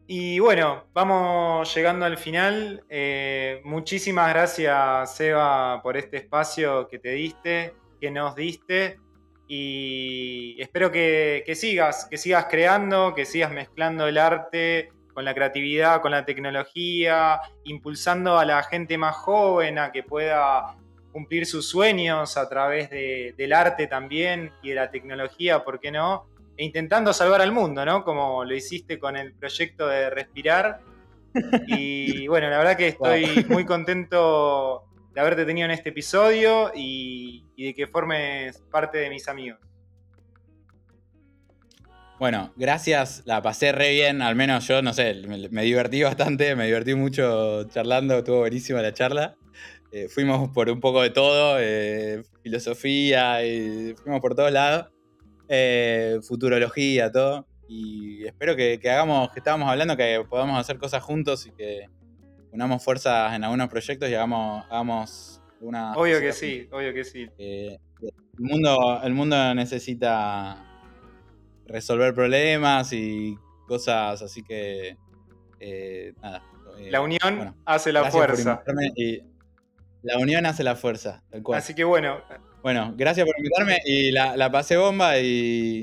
Y 0.08 0.40
bueno, 0.40 0.84
vamos 0.92 1.72
llegando 1.72 2.06
al 2.06 2.16
final. 2.16 2.84
Eh, 2.88 3.60
muchísimas 3.64 4.30
gracias, 4.30 5.14
Seba, 5.14 5.80
por 5.80 5.96
este 5.96 6.16
espacio 6.16 6.88
que 6.88 6.98
te 6.98 7.10
diste, 7.10 7.74
que 8.00 8.10
nos 8.10 8.34
diste 8.34 8.98
y 9.48 10.56
espero 10.58 10.90
que, 10.90 11.44
sigas, 11.54 12.06
que 12.10 12.16
sigas 12.16 12.46
creando, 12.50 13.14
que 13.14 13.24
sigas 13.24 13.52
mezclando 13.52 14.06
el 14.08 14.18
arte 14.18 14.90
con 15.14 15.24
la 15.24 15.34
creatividad, 15.34 16.02
con 16.02 16.10
la 16.10 16.24
tecnología, 16.24 17.40
impulsando 17.64 18.38
a 18.38 18.44
la 18.44 18.62
gente 18.64 18.98
más 18.98 19.16
joven 19.16 19.78
a 19.78 19.92
que 19.92 20.02
pueda 20.02 20.76
cumplir 21.12 21.46
sus 21.46 21.68
sueños 21.68 22.36
a 22.36 22.48
través 22.48 22.90
del 22.90 23.52
arte 23.52 23.86
también 23.86 24.52
y 24.62 24.70
de 24.70 24.74
la 24.74 24.90
tecnología, 24.90 25.64
¿por 25.64 25.80
qué 25.80 25.90
no? 25.90 26.26
E 26.56 26.64
intentando 26.64 27.12
salvar 27.12 27.40
al 27.40 27.52
mundo, 27.52 27.84
¿no? 27.86 28.04
Como 28.04 28.44
lo 28.44 28.54
hiciste 28.54 28.98
con 28.98 29.16
el 29.16 29.32
proyecto 29.32 29.86
de 29.86 30.10
Respirar. 30.10 30.80
Y 31.66 32.28
bueno, 32.28 32.48
la 32.48 32.56
verdad 32.58 32.76
que 32.78 32.88
estoy 32.88 33.44
muy 33.48 33.66
contento 33.66 34.84
de 35.16 35.22
haberte 35.22 35.46
tenido 35.46 35.64
en 35.64 35.70
este 35.70 35.88
episodio 35.88 36.70
y, 36.74 37.42
de 37.56 37.72
que 37.74 37.86
formes 37.86 38.62
parte 38.70 38.98
de 38.98 39.08
mis 39.08 39.26
amigos. 39.28 39.58
Bueno, 42.18 42.52
gracias, 42.54 43.22
la 43.24 43.40
pasé 43.40 43.72
re 43.72 43.92
bien, 43.92 44.20
al 44.20 44.36
menos 44.36 44.68
yo, 44.68 44.82
no 44.82 44.92
sé, 44.92 45.22
me, 45.26 45.62
divertí 45.62 46.02
bastante, 46.02 46.54
me 46.54 46.66
divertí 46.66 46.94
mucho 46.94 47.64
charlando, 47.64 48.18
estuvo 48.18 48.40
buenísima 48.40 48.82
la 48.82 48.92
charla. 48.92 49.36
Eh, 49.90 50.08
fuimos 50.10 50.50
por 50.50 50.68
un 50.68 50.80
poco 50.80 51.00
de 51.00 51.08
todo, 51.08 51.56
eh, 51.60 52.22
filosofía, 52.42 53.42
y 53.42 53.94
fuimos 53.94 54.20
por 54.20 54.34
todos 54.34 54.52
lados, 54.52 54.88
eh, 55.48 56.18
futurología, 56.28 57.10
todo. 57.10 57.46
Y 57.68 58.26
espero 58.26 58.54
que, 58.54 58.78
que, 58.78 58.90
hagamos, 58.90 59.30
que 59.30 59.40
estábamos 59.40 59.70
hablando, 59.70 59.96
que 59.96 60.22
podamos 60.28 60.60
hacer 60.60 60.76
cosas 60.76 61.02
juntos 61.02 61.46
y 61.46 61.52
que, 61.52 61.88
unamos 62.56 62.82
fuerzas 62.82 63.34
en 63.34 63.44
algunos 63.44 63.68
proyectos 63.68 64.08
y 64.08 64.14
hagamos, 64.14 64.64
hagamos 64.70 65.42
una... 65.60 65.92
Obvio 65.92 66.20
que 66.20 66.32
sí, 66.32 66.66
obvio 66.72 66.94
que 66.94 67.04
sí. 67.04 67.28
el, 67.38 67.78
mundo, 68.38 69.00
el 69.04 69.12
mundo 69.12 69.54
necesita 69.54 70.64
resolver 71.66 72.14
problemas 72.14 72.92
y 72.94 73.36
cosas 73.68 74.22
así 74.22 74.42
que... 74.42 74.96
Eh, 75.60 76.14
nada. 76.22 76.42
Eh, 76.78 76.90
la 76.90 77.02
unión 77.02 77.54
hace 77.66 77.92
la 77.92 78.10
fuerza. 78.10 78.62
la 80.02 80.18
unión 80.18 80.46
hace 80.46 80.64
la 80.64 80.76
fuerza, 80.76 81.22
tal 81.30 81.42
cual. 81.42 81.58
Así 81.58 81.74
que 81.74 81.84
bueno. 81.84 82.22
Bueno, 82.62 82.94
gracias 82.96 83.26
por 83.26 83.34
invitarme 83.38 83.78
y 83.84 84.12
la, 84.12 84.34
la 84.36 84.50
pasé 84.50 84.78
bomba 84.78 85.18
y, 85.18 85.82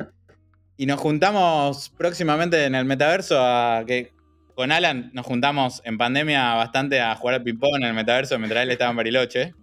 y 0.78 0.86
nos 0.88 1.00
juntamos 1.00 1.92
próximamente 1.98 2.66
en 2.66 2.74
el 2.76 2.86
metaverso 2.86 3.38
a 3.40 3.84
que 3.86 4.13
con 4.56 4.72
Alan 4.72 5.10
nos 5.14 5.26
juntamos 5.26 5.82
en 5.86 5.98
pandemia 5.98 6.56
bastante 6.56 7.02
a 7.02 7.16
jugar 7.16 7.36
al 7.36 7.44
ping-pong 7.44 7.78
en 7.78 7.84
el 7.84 7.94
metaverso 7.94 8.38
mientras 8.38 8.64
él 8.64 8.72
estaba 8.72 8.92
en 8.92 8.98
Bariloche. 8.98 9.54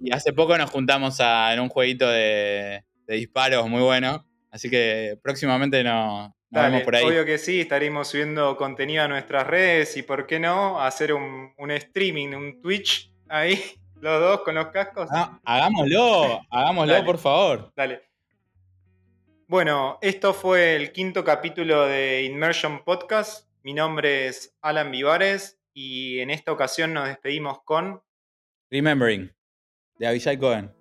Y 0.00 0.12
hace 0.12 0.32
poco 0.32 0.56
nos 0.56 0.70
juntamos 0.70 1.18
en 1.20 1.60
un 1.60 1.68
jueguito 1.68 2.08
de, 2.08 2.84
disparos 3.06 3.68
muy 3.68 3.82
bueno. 3.82 4.24
Así 4.50 4.70
que 4.70 5.18
próximamente 5.22 5.82
nos, 5.82 6.30
vemos 6.50 6.82
por 6.82 6.96
ahí. 6.96 7.04
Obvio 7.04 7.24
que 7.24 7.38
sí, 7.38 7.60
estaremos 7.60 8.08
subiendo 8.08 8.56
contenido 8.56 9.04
a 9.04 9.08
nuestras 9.08 9.46
redes 9.46 9.96
y, 9.96 10.02
¿por 10.02 10.26
qué 10.26 10.38
no? 10.38 10.80
Hacer 10.80 11.12
un, 11.12 11.52
streaming, 11.70 12.28
un 12.28 12.60
Twitch 12.62 13.12
ahí, 13.28 13.60
los 14.00 14.20
dos 14.20 14.42
con 14.42 14.54
los 14.54 14.68
cascos. 14.68 15.08
Ah, 15.12 15.40
hagámoslo, 15.44 16.40
hagámoslo, 16.50 17.04
por 17.04 17.18
favor. 17.18 17.72
Dale. 17.74 18.02
Bueno, 19.48 19.98
esto 20.02 20.34
fue 20.34 20.76
el 20.76 20.92
quinto 20.92 21.24
capítulo 21.24 21.86
de 21.86 22.24
Immersion 22.24 22.84
Podcast. 22.84 23.47
Mi 23.62 23.74
nombre 23.74 24.28
es 24.28 24.56
Alan 24.60 24.90
Vivares 24.90 25.58
y 25.74 26.20
en 26.20 26.30
esta 26.30 26.52
ocasión 26.52 26.94
nos 26.94 27.08
despedimos 27.08 27.62
con 27.64 28.02
Remembering 28.70 29.34
de 29.98 30.06
Avishai 30.06 30.38
Cohen. 30.38 30.77